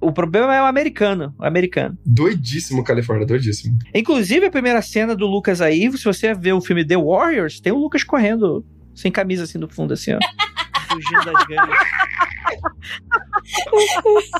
o 0.00 0.12
problema 0.12 0.54
é 0.54 0.62
o 0.62 0.66
americano, 0.66 1.34
o 1.38 1.44
americano. 1.44 1.96
Doidíssimo, 2.04 2.84
Califórnia, 2.84 3.26
doidíssimo. 3.26 3.78
Inclusive, 3.94 4.46
a 4.46 4.50
primeira 4.50 4.82
cena 4.82 5.14
do 5.14 5.26
Lucas 5.26 5.60
aí, 5.60 5.90
se 5.92 6.04
você 6.04 6.34
ver 6.34 6.52
o 6.52 6.60
filme 6.60 6.84
The 6.84 6.96
Warriors, 6.96 7.60
tem 7.60 7.72
o 7.72 7.78
Lucas 7.78 8.04
correndo 8.04 8.64
sem 8.94 9.10
camisa 9.10 9.44
assim 9.44 9.58
no 9.58 9.68
fundo, 9.68 9.94
assim, 9.94 10.12
ó. 10.12 10.18
Fugindo 10.88 11.24
das 11.24 11.44
gangues. 11.46 11.78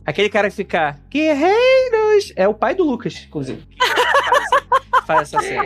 Aquele 0.04 0.28
cara 0.28 0.50
que 0.50 0.56
fica, 0.56 0.96
guerreiros, 1.10 2.32
é 2.36 2.46
o 2.46 2.54
pai 2.54 2.74
do 2.74 2.84
Lucas, 2.84 3.24
inclusive. 3.26 3.62
Faz 5.06 5.22
essa 5.22 5.40
cena. 5.40 5.64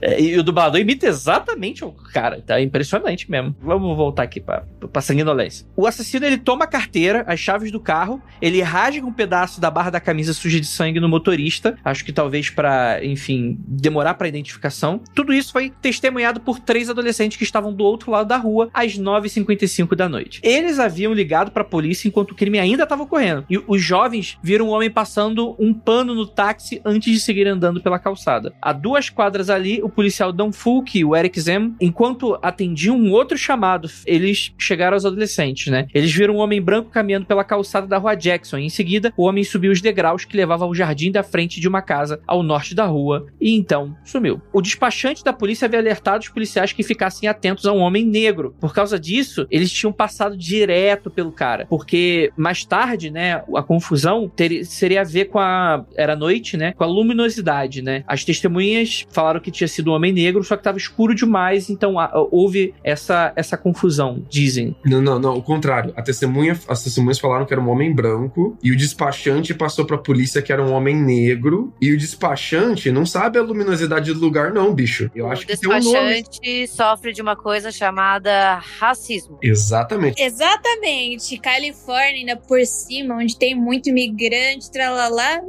É, 0.00 0.20
e 0.20 0.38
o 0.38 0.42
dublador 0.42 0.80
imita 0.80 1.06
exatamente 1.06 1.84
o 1.84 1.92
cara. 1.92 2.42
Tá 2.42 2.60
impressionante 2.60 3.30
mesmo. 3.30 3.56
Vamos 3.60 3.96
voltar 3.96 4.22
aqui 4.24 4.40
pra, 4.40 4.64
pra 4.92 5.02
sanguinolência. 5.02 5.66
O 5.76 5.86
assassino, 5.86 6.26
ele 6.26 6.36
toma 6.36 6.64
a 6.64 6.68
carteira, 6.68 7.24
as 7.26 7.40
chaves 7.40 7.70
do 7.70 7.80
carro, 7.80 8.22
ele 8.40 8.60
rasga 8.60 9.06
um 9.06 9.12
pedaço 9.12 9.60
da 9.60 9.70
barra 9.70 9.90
da 9.90 10.00
camisa 10.00 10.32
suja 10.32 10.60
de 10.60 10.66
sangue 10.66 11.00
no 11.00 11.08
motorista. 11.08 11.78
Acho 11.84 12.04
que 12.04 12.12
talvez 12.12 12.50
pra, 12.50 13.02
enfim, 13.02 13.58
demorar 13.66 14.14
pra 14.14 14.28
identificação. 14.28 15.00
Tudo 15.14 15.32
isso 15.32 15.52
foi 15.52 15.70
testemunhado 15.70 16.40
por 16.40 16.60
três 16.60 16.90
adolescentes 16.90 17.38
que 17.38 17.44
estavam 17.44 17.72
do 17.72 17.84
outro 17.84 18.10
lado 18.10 18.28
da 18.28 18.36
rua 18.36 18.68
às 18.72 18.98
9h55 18.98 19.94
da 19.94 20.08
noite. 20.08 20.40
Eles 20.42 20.78
haviam 20.78 21.12
ligado 21.12 21.50
pra 21.50 21.64
polícia 21.64 22.08
enquanto 22.08 22.32
o 22.32 22.34
crime 22.34 22.53
ainda 22.58 22.84
estava 22.84 23.02
ocorrendo. 23.02 23.44
E 23.48 23.62
os 23.66 23.82
jovens 23.82 24.38
viram 24.42 24.68
um 24.68 24.70
homem 24.70 24.90
passando 24.90 25.54
um 25.58 25.72
pano 25.72 26.14
no 26.14 26.26
táxi 26.26 26.80
antes 26.84 27.12
de 27.12 27.20
seguir 27.20 27.46
andando 27.46 27.80
pela 27.80 27.98
calçada. 27.98 28.52
A 28.60 28.72
duas 28.72 29.10
quadras 29.10 29.50
ali, 29.50 29.80
o 29.82 29.88
policial 29.88 30.32
Dan 30.32 30.52
Fulk 30.52 30.98
e 30.98 31.04
o 31.04 31.16
Eric 31.16 31.40
Zem, 31.40 31.74
enquanto 31.80 32.38
atendiam 32.42 32.96
um 32.96 33.12
outro 33.12 33.36
chamado, 33.36 33.88
eles 34.06 34.52
chegaram 34.58 34.94
aos 34.94 35.04
adolescentes, 35.04 35.70
né? 35.70 35.86
Eles 35.94 36.12
viram 36.12 36.34
um 36.34 36.38
homem 36.38 36.60
branco 36.60 36.90
caminhando 36.90 37.26
pela 37.26 37.44
calçada 37.44 37.86
da 37.86 37.98
rua 37.98 38.14
Jackson. 38.14 38.58
E 38.58 38.66
em 38.66 38.70
seguida, 38.70 39.12
o 39.16 39.24
homem 39.24 39.44
subiu 39.44 39.72
os 39.72 39.80
degraus 39.80 40.24
que 40.24 40.36
levavam 40.36 40.68
ao 40.68 40.74
jardim 40.74 41.10
da 41.10 41.22
frente 41.22 41.60
de 41.60 41.68
uma 41.68 41.82
casa 41.82 42.20
ao 42.26 42.42
norte 42.42 42.74
da 42.74 42.86
rua 42.86 43.26
e 43.40 43.54
então 43.54 43.96
sumiu. 44.04 44.40
O 44.52 44.60
despachante 44.60 45.24
da 45.24 45.32
polícia 45.32 45.66
havia 45.66 45.78
alertado 45.78 46.22
os 46.22 46.28
policiais 46.28 46.72
que 46.72 46.82
ficassem 46.82 47.28
atentos 47.28 47.66
a 47.66 47.72
um 47.72 47.78
homem 47.78 48.04
negro. 48.04 48.54
Por 48.60 48.74
causa 48.74 48.98
disso, 48.98 49.46
eles 49.50 49.70
tinham 49.70 49.92
passado 49.92 50.36
direto 50.36 51.10
pelo 51.10 51.32
cara, 51.32 51.66
porque 51.68 52.32
mais 52.36 52.64
tarde, 52.64 53.10
né, 53.10 53.42
a 53.56 53.62
confusão 53.62 54.28
teria, 54.28 54.64
seria 54.64 55.00
a 55.00 55.04
ver 55.04 55.26
com 55.26 55.38
a 55.38 55.84
era 55.96 56.16
noite, 56.16 56.56
né, 56.56 56.72
com 56.72 56.84
a 56.84 56.86
luminosidade, 56.86 57.82
né? 57.82 58.04
As 58.06 58.24
testemunhas 58.24 59.06
falaram 59.10 59.40
que 59.40 59.50
tinha 59.50 59.68
sido 59.68 59.90
um 59.90 59.94
homem 59.94 60.12
negro, 60.12 60.42
só 60.44 60.56
que 60.56 60.60
estava 60.60 60.78
escuro 60.78 61.14
demais, 61.14 61.70
então 61.70 61.98
a- 61.98 62.10
houve 62.30 62.74
essa 62.82 63.32
essa 63.36 63.56
confusão, 63.56 64.24
dizem. 64.28 64.74
Não, 64.84 65.00
não, 65.00 65.18
não, 65.18 65.36
o 65.36 65.42
contrário. 65.42 65.92
A 65.96 66.02
testemunha, 66.02 66.58
as 66.68 66.82
testemunhas 66.84 67.18
falaram 67.18 67.44
que 67.46 67.52
era 67.52 67.60
um 67.62 67.68
homem 67.68 67.92
branco 67.92 68.56
e 68.62 68.70
o 68.72 68.76
despachante 68.76 69.54
passou 69.54 69.84
pra 69.84 69.98
polícia 69.98 70.42
que 70.42 70.52
era 70.52 70.62
um 70.62 70.72
homem 70.72 70.96
negro 70.96 71.72
e 71.80 71.92
o 71.92 71.98
despachante 71.98 72.90
não 72.90 73.04
sabe 73.06 73.38
a 73.38 73.42
luminosidade 73.42 74.12
do 74.12 74.20
lugar 74.20 74.52
não, 74.52 74.74
bicho. 74.74 75.10
Eu 75.14 75.30
acho 75.30 75.44
o 75.44 75.46
que 75.46 75.56
tem 75.56 75.68
um 75.70 75.72
nome. 75.72 75.82
despachante 76.22 76.66
sofre 76.68 77.12
de 77.12 77.22
uma 77.22 77.36
coisa 77.36 77.70
chamada 77.72 78.56
racismo. 78.78 79.38
Exatamente. 79.42 80.20
Exatamente. 80.22 81.38
Califórnia, 81.38 82.23
ainda 82.24 82.36
por 82.36 82.64
cima, 82.64 83.16
onde 83.16 83.38
tem 83.38 83.54
muito 83.54 83.90
imigrante, 83.90 84.70
tralalá. 84.70 85.40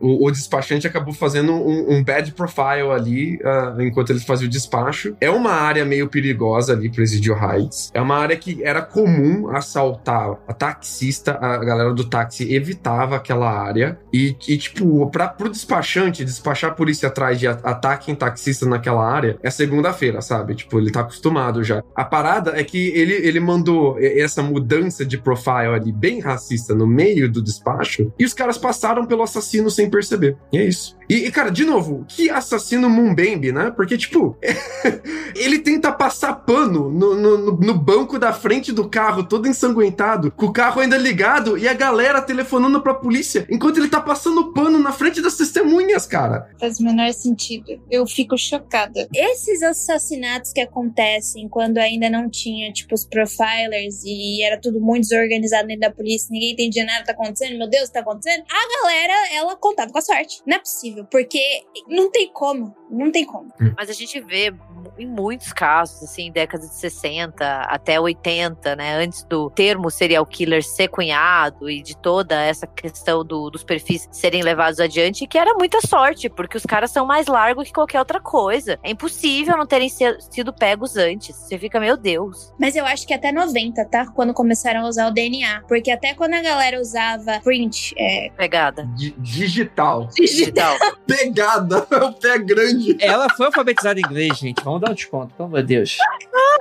O, 0.00 0.26
o 0.26 0.30
despachante 0.30 0.86
acabou 0.86 1.12
fazendo 1.12 1.52
um, 1.52 1.96
um 1.96 2.04
bad 2.04 2.32
profile 2.32 2.90
ali 2.92 3.36
uh, 3.36 3.80
enquanto 3.82 4.10
eles 4.10 4.24
faziam 4.24 4.46
o 4.46 4.50
despacho. 4.50 5.16
É 5.20 5.28
uma 5.28 5.50
área 5.50 5.84
meio 5.84 6.08
perigosa 6.08 6.72
ali, 6.72 6.90
Presidio 6.90 7.34
Heights. 7.34 7.90
É 7.92 8.00
uma 8.00 8.16
área 8.16 8.36
que 8.36 8.62
era 8.62 8.80
comum 8.80 9.48
assaltar 9.50 10.38
a 10.46 10.52
taxista, 10.52 11.38
a 11.40 11.56
galera 11.58 11.92
do 11.92 12.08
táxi 12.08 12.54
evitava 12.54 13.16
aquela 13.16 13.50
área. 13.50 13.98
E, 14.12 14.36
e 14.48 14.56
tipo, 14.56 15.10
pra, 15.10 15.28
pro 15.28 15.50
despachante, 15.50 16.24
despachar 16.24 16.70
a 16.70 16.74
polícia 16.74 17.08
atrás 17.08 17.38
de 17.38 17.46
ataque 17.46 18.10
em 18.10 18.14
taxista 18.14 18.66
naquela 18.66 19.04
área 19.04 19.38
é 19.42 19.50
segunda-feira, 19.50 20.20
sabe? 20.20 20.54
Tipo, 20.54 20.78
ele 20.78 20.90
tá 20.90 21.00
acostumado 21.00 21.64
já. 21.64 21.82
A 21.94 22.04
parada 22.04 22.58
é 22.58 22.64
que 22.64 22.88
ele, 22.88 23.14
ele 23.14 23.40
mandou 23.40 23.96
essa 23.98 24.42
mudança 24.42 25.04
de 25.04 25.18
profile 25.18 25.74
ali 25.74 25.92
bem 25.92 26.11
racista 26.20 26.74
no 26.74 26.86
meio 26.86 27.30
do 27.30 27.42
despacho 27.42 28.12
e 28.18 28.24
os 28.24 28.34
caras 28.34 28.58
passaram 28.58 29.06
pelo 29.06 29.22
assassino 29.22 29.70
sem 29.70 29.90
perceber. 29.90 30.36
E 30.52 30.58
é 30.58 30.64
isso. 30.64 30.96
E, 31.08 31.30
cara, 31.30 31.50
de 31.50 31.64
novo, 31.64 32.06
que 32.08 32.30
assassino 32.30 32.88
Mumbembe, 32.88 33.52
né? 33.52 33.70
Porque, 33.70 33.98
tipo, 33.98 34.36
ele 35.36 35.58
tenta 35.58 35.92
passar 35.92 36.32
pano 36.34 36.90
no, 36.90 37.14
no, 37.14 37.52
no, 37.56 37.74
banco 37.74 38.18
da 38.18 38.32
frente 38.32 38.72
do 38.72 38.88
carro, 38.88 39.24
todo 39.24 39.46
ensanguentado, 39.46 40.30
com 40.30 40.46
o 40.46 40.52
carro 40.52 40.80
ainda 40.80 40.96
ligado 40.96 41.58
e 41.58 41.68
a 41.68 41.74
galera 41.74 42.22
telefonando 42.22 42.80
pra 42.80 42.94
polícia, 42.94 43.46
enquanto 43.50 43.78
ele 43.78 43.88
tá 43.88 44.00
passando 44.00 44.52
pano 44.54 44.78
na 44.78 44.92
frente 44.92 45.20
das 45.20 45.36
testemunhas, 45.36 46.06
cara. 46.06 46.48
Faz 46.58 46.78
o 46.80 46.84
menor 46.84 47.12
sentido. 47.12 47.78
Eu 47.90 48.06
fico 48.06 48.38
chocada. 48.38 49.06
Esses 49.14 49.62
assassinatos 49.62 50.52
que 50.52 50.60
acontecem 50.60 51.46
quando 51.48 51.76
ainda 51.76 52.08
não 52.08 52.30
tinha, 52.30 52.72
tipo, 52.72 52.94
os 52.94 53.04
profilers 53.04 54.02
e 54.04 54.42
era 54.42 54.58
tudo 54.58 54.80
muito 54.80 55.02
desorganizado 55.02 55.66
dentro 55.66 55.82
da 55.82 55.90
polícia, 56.02 56.28
ninguém 56.30 56.52
entendia 56.52 56.84
nada 56.84 57.04
tá 57.04 57.12
acontecendo, 57.12 57.56
meu 57.56 57.68
Deus, 57.68 57.88
tá 57.88 58.00
acontecendo? 58.00 58.44
A 58.50 58.82
galera, 58.82 59.34
ela 59.34 59.56
contava 59.56 59.90
com 59.92 59.98
a 59.98 60.02
sorte. 60.02 60.42
Não 60.44 60.56
é 60.56 60.58
possível 60.58 61.06
porque 61.10 61.40
não 61.88 62.10
tem 62.10 62.28
como, 62.32 62.74
não 62.90 63.10
tem 63.10 63.24
como. 63.24 63.52
Hum. 63.60 63.72
Mas 63.76 63.88
a 63.88 63.92
gente 63.92 64.20
vê 64.20 64.52
em 64.98 65.06
muitos 65.06 65.52
casos, 65.52 66.02
assim, 66.02 66.30
décadas 66.30 66.68
de 66.68 66.76
60 66.76 67.44
até 67.62 68.00
80, 68.00 68.76
né, 68.76 68.96
antes 68.96 69.24
do 69.24 69.48
termo 69.50 69.90
serial 69.90 70.26
killer 70.26 70.62
ser 70.62 70.88
cunhado 70.88 71.70
e 71.70 71.82
de 71.82 71.96
toda 71.96 72.40
essa 72.40 72.66
questão 72.66 73.24
do, 73.24 73.50
dos 73.50 73.64
perfis 73.64 74.08
serem 74.10 74.42
levados 74.42 74.80
adiante, 74.80 75.26
que 75.26 75.38
era 75.38 75.54
muita 75.54 75.80
sorte, 75.86 76.28
porque 76.28 76.56
os 76.56 76.64
caras 76.64 76.90
são 76.90 77.06
mais 77.06 77.26
largos 77.26 77.68
que 77.68 77.72
qualquer 77.72 77.98
outra 77.98 78.20
coisa. 78.20 78.78
É 78.82 78.90
impossível 78.90 79.56
não 79.56 79.66
terem 79.66 79.88
sido 79.88 80.52
pegos 80.52 80.96
antes. 80.96 81.36
Você 81.36 81.58
fica, 81.58 81.80
meu 81.80 81.96
Deus. 81.96 82.52
Mas 82.58 82.76
eu 82.76 82.84
acho 82.84 83.06
que 83.06 83.14
até 83.14 83.32
90, 83.32 83.84
tá? 83.86 84.06
Quando 84.12 84.34
começaram 84.34 84.80
a 84.84 84.88
usar 84.88 85.08
o 85.08 85.12
DNA. 85.12 85.62
Porque 85.68 85.90
até 85.92 86.14
quando 86.14 86.34
a 86.34 86.42
galera 86.42 86.80
usava 86.80 87.40
print, 87.40 87.94
é... 87.98 88.30
Pegada. 88.36 88.84
D 88.96 89.14
digital. 89.18 90.08
Digital. 90.14 90.76
Pegada. 91.06 91.86
É 91.90 91.96
o 92.04 92.12
pé 92.12 92.38
grande. 92.38 92.96
Ela 93.00 93.28
foi 93.30 93.46
alfabetizada 93.46 94.00
em 94.00 94.02
inglês, 94.02 94.38
gente. 94.38 94.62
Vamos 94.62 94.80
dar 94.80 94.90
um 94.90 94.94
desconto, 94.94 95.34
pelo 95.34 95.48
amor 95.48 95.60
de 95.62 95.68
Deus. 95.68 95.96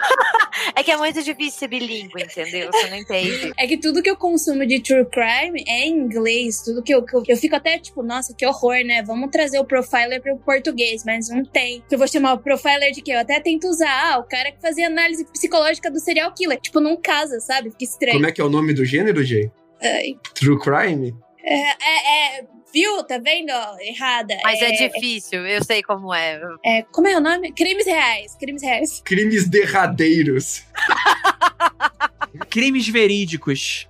é 0.75 0.83
que 0.83 0.91
é 0.91 0.97
muito 0.97 1.21
difícil 1.23 1.59
ser 1.59 1.67
bilíngue, 1.67 2.23
entendeu? 2.23 2.69
Você 2.71 2.89
não 2.89 2.97
entende. 2.97 3.53
É 3.57 3.67
que 3.67 3.77
tudo 3.77 4.01
que 4.01 4.09
eu 4.09 4.17
consumo 4.17 4.65
de 4.65 4.81
true 4.81 5.05
crime 5.05 5.63
é 5.67 5.87
em 5.87 5.97
inglês. 5.97 6.61
Tudo 6.63 6.81
que 6.81 6.93
eu, 6.93 7.03
que 7.03 7.15
eu, 7.15 7.23
eu 7.27 7.37
fico 7.37 7.55
até 7.55 7.77
tipo, 7.77 8.03
nossa, 8.03 8.33
que 8.33 8.45
horror, 8.45 8.83
né? 8.85 9.03
Vamos 9.03 9.29
trazer 9.31 9.59
o 9.59 9.65
profiler 9.65 10.21
para 10.21 10.33
o 10.33 10.37
português, 10.37 11.03
mas 11.05 11.29
não 11.29 11.43
tem. 11.43 11.83
Eu 11.89 11.97
vou 11.97 12.07
chamar 12.07 12.33
o 12.33 12.39
profiler 12.39 12.91
de 12.91 13.01
quê? 13.01 13.11
Eu 13.11 13.19
até 13.19 13.39
tento 13.39 13.67
usar, 13.67 14.13
ah, 14.13 14.19
o 14.19 14.23
cara 14.23 14.51
que 14.51 14.61
fazia 14.61 14.87
análise 14.87 15.25
psicológica 15.25 15.89
do 15.89 15.99
serial 15.99 16.33
killer. 16.33 16.59
Tipo, 16.59 16.79
não 16.79 16.97
casa, 16.97 17.39
sabe? 17.39 17.71
Fica 17.71 17.83
estranho. 17.83 18.13
Como 18.13 18.25
é 18.25 18.31
que 18.31 18.41
é 18.41 18.43
o 18.43 18.49
nome 18.49 18.73
do 18.73 18.85
gênero, 18.85 19.20
Jay? 19.23 19.51
Ai. 19.81 20.15
True 20.35 20.59
crime? 20.59 21.15
É, 21.43 21.55
é, 21.55 22.37
é 22.37 22.47
Viu? 22.73 23.03
Tá 23.03 23.17
vendo? 23.17 23.51
Errada. 23.81 24.37
Mas 24.43 24.61
é, 24.61 24.69
é, 24.69 24.89
difícil, 24.89 25.45
eu 25.45 25.63
sei 25.63 25.83
como 25.83 26.13
é. 26.13 26.39
é. 26.63 26.81
Como 26.83 27.07
é 27.07 27.17
o 27.17 27.19
nome? 27.19 27.51
Crimes 27.51 27.85
reais. 27.85 28.35
Crimes 28.35 28.63
reais. 28.63 29.01
Crimes 29.03 29.47
derradeiros. 29.47 30.63
Crimes 32.49 32.87
verídicos. 32.87 33.87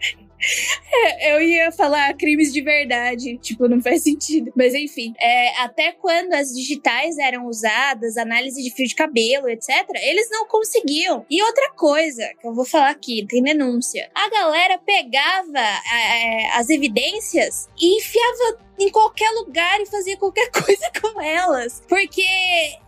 É, 0.93 1.33
eu 1.33 1.41
ia 1.41 1.71
falar 1.71 2.13
crimes 2.15 2.51
de 2.51 2.61
verdade, 2.61 3.37
tipo, 3.37 3.67
não 3.67 3.81
faz 3.81 4.03
sentido. 4.03 4.51
Mas 4.55 4.73
enfim, 4.73 5.13
é, 5.19 5.61
até 5.61 5.91
quando 5.91 6.33
as 6.33 6.49
digitais 6.49 7.17
eram 7.17 7.47
usadas, 7.47 8.17
análise 8.17 8.61
de 8.61 8.71
fio 8.71 8.85
de 8.85 8.95
cabelo, 8.95 9.49
etc., 9.49 9.69
eles 10.01 10.29
não 10.29 10.45
conseguiam. 10.47 11.25
E 11.29 11.41
outra 11.43 11.71
coisa 11.71 12.27
que 12.39 12.47
eu 12.47 12.53
vou 12.53 12.65
falar 12.65 12.89
aqui, 12.89 13.25
tem 13.27 13.41
denúncia: 13.43 14.09
a 14.13 14.29
galera 14.29 14.77
pegava 14.79 15.59
é, 15.59 16.47
as 16.53 16.69
evidências 16.69 17.69
e 17.79 17.97
enfiava 17.97 18.70
em 18.79 18.89
qualquer 18.89 19.29
lugar 19.31 19.79
e 19.79 19.85
fazia 19.85 20.17
qualquer 20.17 20.49
coisa 20.51 20.91
com 21.01 21.21
elas. 21.21 21.81
Porque 21.87 22.23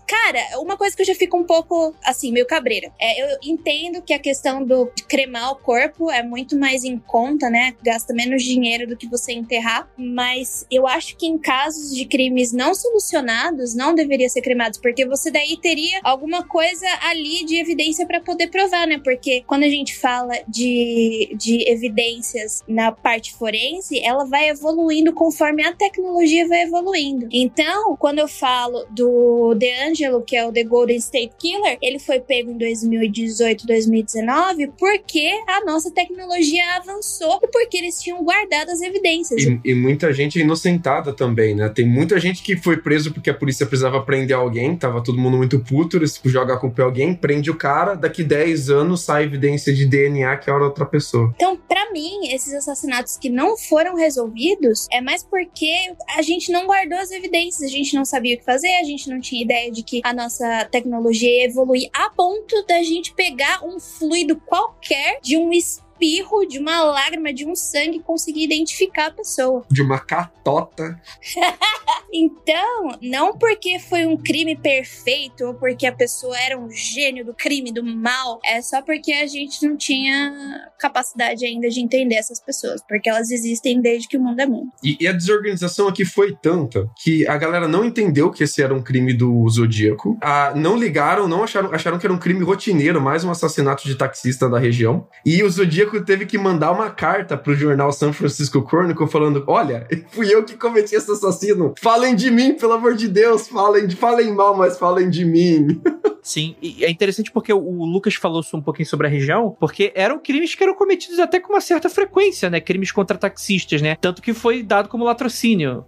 Cara, 0.06 0.60
uma 0.60 0.78
coisa 0.78 0.96
que 0.96 1.02
eu 1.02 1.06
já 1.06 1.16
fico 1.16 1.38
um 1.38 1.44
pouco, 1.44 1.96
assim, 2.04 2.32
meio 2.32 2.46
cabreira. 2.46 2.92
É, 3.00 3.22
eu 3.22 3.38
entendo 3.42 4.02
que 4.02 4.14
a 4.14 4.20
questão 4.20 4.64
do 4.64 4.92
cremar 5.08 5.52
o 5.52 5.56
corpo 5.56 6.12
é 6.12 6.22
muito 6.22 6.58
mais 6.58 6.84
em 6.84 7.00
conta, 7.00 7.50
né? 7.50 7.76
Gasta 7.82 8.14
menos 8.14 8.44
dinheiro 8.44 8.88
do 8.88 8.98
que 8.98 9.08
você 9.08 9.32
enterrar. 9.34 9.90
Mas 9.98 10.68
eu 10.70 10.86
acho 10.86 11.16
que 11.18 11.26
em 11.26 11.38
casos 11.38 11.96
de 11.96 12.06
crimes 12.06 12.52
não 12.52 12.76
solucionados, 12.76 13.74
não 13.74 13.96
deveria 13.96 14.30
ser 14.30 14.42
cremados, 14.42 14.78
porque 14.78 15.06
você 15.06 15.32
daí 15.32 15.58
teria 15.58 16.00
alguma 16.04 16.44
coisa 16.44 16.86
ali 17.02 17.46
de 17.46 17.60
evidência 17.60 18.06
para 18.06 18.20
poder 18.20 18.50
provar, 18.50 18.86
né? 18.86 19.00
Porque 19.04 19.44
quando 19.48 19.64
a 19.64 19.70
gente 19.70 19.96
fala 19.96 20.34
de, 20.48 21.34
de 21.36 21.70
evidências 21.72 22.62
na 22.68 22.92
parte 22.92 23.34
forense, 23.34 24.00
ela 24.04 24.26
vai 24.26 24.50
evoluindo 24.50 25.14
conforme 25.14 25.64
a 25.64 25.73
tecnologia 25.74 26.48
vai 26.48 26.64
evoluindo. 26.64 27.28
Então, 27.32 27.96
quando 27.98 28.20
eu 28.20 28.28
falo 28.28 28.86
do 28.90 29.54
DeAngelo 29.56 30.22
que 30.22 30.36
é 30.36 30.46
o 30.46 30.52
The 30.52 30.64
Golden 30.64 30.98
State 30.98 31.34
Killer, 31.38 31.78
ele 31.82 32.00
foi 32.00 32.20
pego 32.20 32.52
em 32.52 32.58
2018, 32.58 33.66
2019, 33.66 34.72
porque 34.78 35.30
a 35.48 35.64
nossa 35.66 35.92
tecnologia 35.92 36.64
avançou 36.78 37.40
e 37.44 37.48
porque 37.48 37.78
eles 37.78 38.02
tinham 38.02 38.24
guardado 38.24 38.70
as 38.70 38.82
evidências. 38.82 39.44
E, 39.44 39.60
e 39.64 39.76
muita 39.76 40.12
gente 40.14 40.40
inocentada 40.40 41.14
também, 41.14 41.56
né? 41.56 41.70
Tem 41.70 41.88
muita 41.88 42.20
gente 42.20 42.42
que 42.42 42.58
foi 42.58 42.78
preso 42.78 43.14
porque 43.14 43.30
a 43.30 43.34
polícia 43.34 43.66
precisava 43.66 44.02
prender 44.02 44.36
alguém, 44.36 44.76
tava 44.76 45.04
todo 45.04 45.18
mundo 45.18 45.38
muito 45.38 45.60
puto, 45.60 45.98
eles 45.98 46.20
jogar 46.26 46.58
com 46.58 46.68
o 46.68 46.84
alguém, 46.84 47.14
prende 47.14 47.52
o 47.52 47.56
cara, 47.56 47.96
daqui 47.96 48.24
10 48.24 48.70
anos 48.70 49.02
sai 49.02 49.24
evidência 49.24 49.74
de 49.74 49.86
DNA 49.86 50.36
que 50.38 50.50
era 50.50 50.64
outra 50.64 50.86
pessoa. 50.86 51.32
Então, 51.36 51.56
para 51.56 51.92
mim, 51.92 52.28
esses 52.32 52.54
assassinatos 52.54 53.18
que 53.18 53.30
não 53.30 53.58
foram 53.58 53.96
resolvidos 53.96 54.88
é 54.92 55.00
mais 55.00 55.24
porque 55.24 55.63
a 56.10 56.22
gente 56.22 56.52
não 56.52 56.66
guardou 56.66 56.98
as 56.98 57.12
evidências, 57.12 57.70
a 57.70 57.74
gente 57.74 57.96
não 57.96 58.06
sabia 58.06 58.36
o 58.36 58.38
que 58.38 58.46
fazer, 58.46 58.76
a 58.76 58.84
gente 58.84 59.10
não 59.10 59.20
tinha 59.20 59.42
ideia 59.42 59.72
de 59.72 59.84
que 59.84 60.02
a 60.04 60.14
nossa 60.14 60.66
tecnologia 60.66 61.46
evolui 61.46 61.90
a 61.94 62.10
ponto 62.10 62.66
da 62.66 62.82
gente 62.84 63.14
pegar 63.14 63.64
um 63.66 63.80
fluido 63.80 64.36
qualquer 64.46 65.20
de 65.22 65.38
um 65.38 65.52
espirro, 65.52 66.46
de 66.46 66.60
uma 66.60 66.84
lágrima, 66.84 67.34
de 67.34 67.46
um 67.46 67.56
sangue, 67.56 68.00
conseguir 68.00 68.44
identificar 68.44 69.08
a 69.08 69.12
pessoa. 69.12 69.66
De 69.70 69.82
uma 69.82 70.00
catota. 70.00 71.00
então, 72.12 72.98
não 73.02 73.38
porque 73.38 73.80
foi 73.80 74.06
um 74.06 74.18
crime 74.18 74.56
perfeito 74.56 75.46
ou 75.46 75.54
porque 75.54 75.86
a 75.86 75.94
pessoa 75.94 76.38
era 76.40 76.60
um 76.60 76.70
gênio 76.70 77.26
do 77.26 77.34
crime, 77.34 77.72
do 77.72 77.84
mal, 77.84 78.40
é 78.44 78.62
só 78.62 78.82
porque 78.82 79.14
a 79.14 79.28
gente 79.28 79.66
não 79.66 79.78
tinha 79.78 80.72
capacidade 80.84 81.46
ainda 81.46 81.70
de 81.70 81.80
entender 81.80 82.16
essas 82.16 82.40
pessoas, 82.40 82.82
porque 82.88 83.10
elas 83.10 83.32
existem 83.32 83.82
desde 83.82 84.08
que 84.08 84.18
o 84.18 84.22
mundo 84.22 84.40
é 84.40 84.46
mundo. 84.46 84.70
E, 84.84 84.98
e 85.00 85.08
a 85.08 85.12
desorganização 85.12 85.88
aqui 85.88 86.06
foi 86.06 86.36
tanta 86.42 86.88
que 87.02 87.28
a 87.28 87.38
galera 87.38 87.68
não 87.68 87.84
entendeu 87.84 88.32
que 88.32 88.44
esse 88.44 88.62
era 88.62 88.74
um 88.74 88.82
crime 88.82 89.14
do 89.14 89.48
Zodíaco, 89.50 90.18
ah, 90.22 90.54
não 90.56 90.78
ligaram, 90.78 91.28
não 91.28 91.44
acharam, 91.44 91.74
acharam 91.74 91.98
que 91.98 92.06
era 92.06 92.14
um 92.14 92.20
crime 92.20 92.44
rotineiro, 92.44 93.02
mais 93.02 93.24
um 93.24 93.32
assassinato 93.32 93.84
de 93.86 93.96
taxista 93.96 94.50
da 94.50 94.60
região, 94.60 95.08
e 95.26 95.44
o 95.44 95.50
Zodíaco 95.50 95.74
Zodíaco 95.74 96.04
teve 96.04 96.26
que 96.26 96.38
mandar 96.38 96.72
uma 96.72 96.90
carta 96.90 97.38
pro 97.38 97.56
jornal 97.56 97.92
San 97.92 98.14
Francisco 98.14 98.66
Chronicle 98.68 99.08
falando: 99.08 99.44
Olha, 99.48 99.88
fui 100.12 100.34
eu 100.34 100.44
que 100.44 100.56
cometi 100.56 100.96
esse 100.96 101.12
assassino. 101.12 101.74
Falem 101.80 102.16
de 102.16 102.30
mim, 102.30 102.54
pelo 102.54 102.74
amor 102.74 102.96
de 102.96 103.08
Deus. 103.08 103.48
Falem, 103.48 103.90
falem 103.90 104.34
mal, 104.34 104.56
mas 104.56 104.78
falem 104.78 105.10
de 105.10 105.26
mim. 105.26 105.82
Sim, 106.24 106.56
e 106.62 106.86
é 106.86 106.90
interessante 106.90 107.30
porque 107.30 107.52
o 107.52 107.84
Lucas 107.84 108.16
falou 108.16 108.42
um 108.54 108.62
pouquinho 108.62 108.88
sobre 108.88 109.08
a 109.08 109.10
região, 109.10 109.58
porque 109.60 109.92
eram 109.94 110.18
crimes 110.18 110.56
que 110.56 110.64
eram 110.64 110.73
cometidos 110.76 111.20
até 111.20 111.40
com 111.40 111.54
uma 111.54 111.62
certa 111.62 111.90
frequência, 111.90 112.50
né? 112.50 112.60
Crimes 112.60 112.92
contra 112.92 113.18
taxistas, 113.18 113.82
né? 113.82 113.96
Tanto 114.00 114.22
que 114.22 114.34
foi 114.34 114.64
dado 114.64 114.90
como 114.90 115.04
latrocínio 115.04 115.86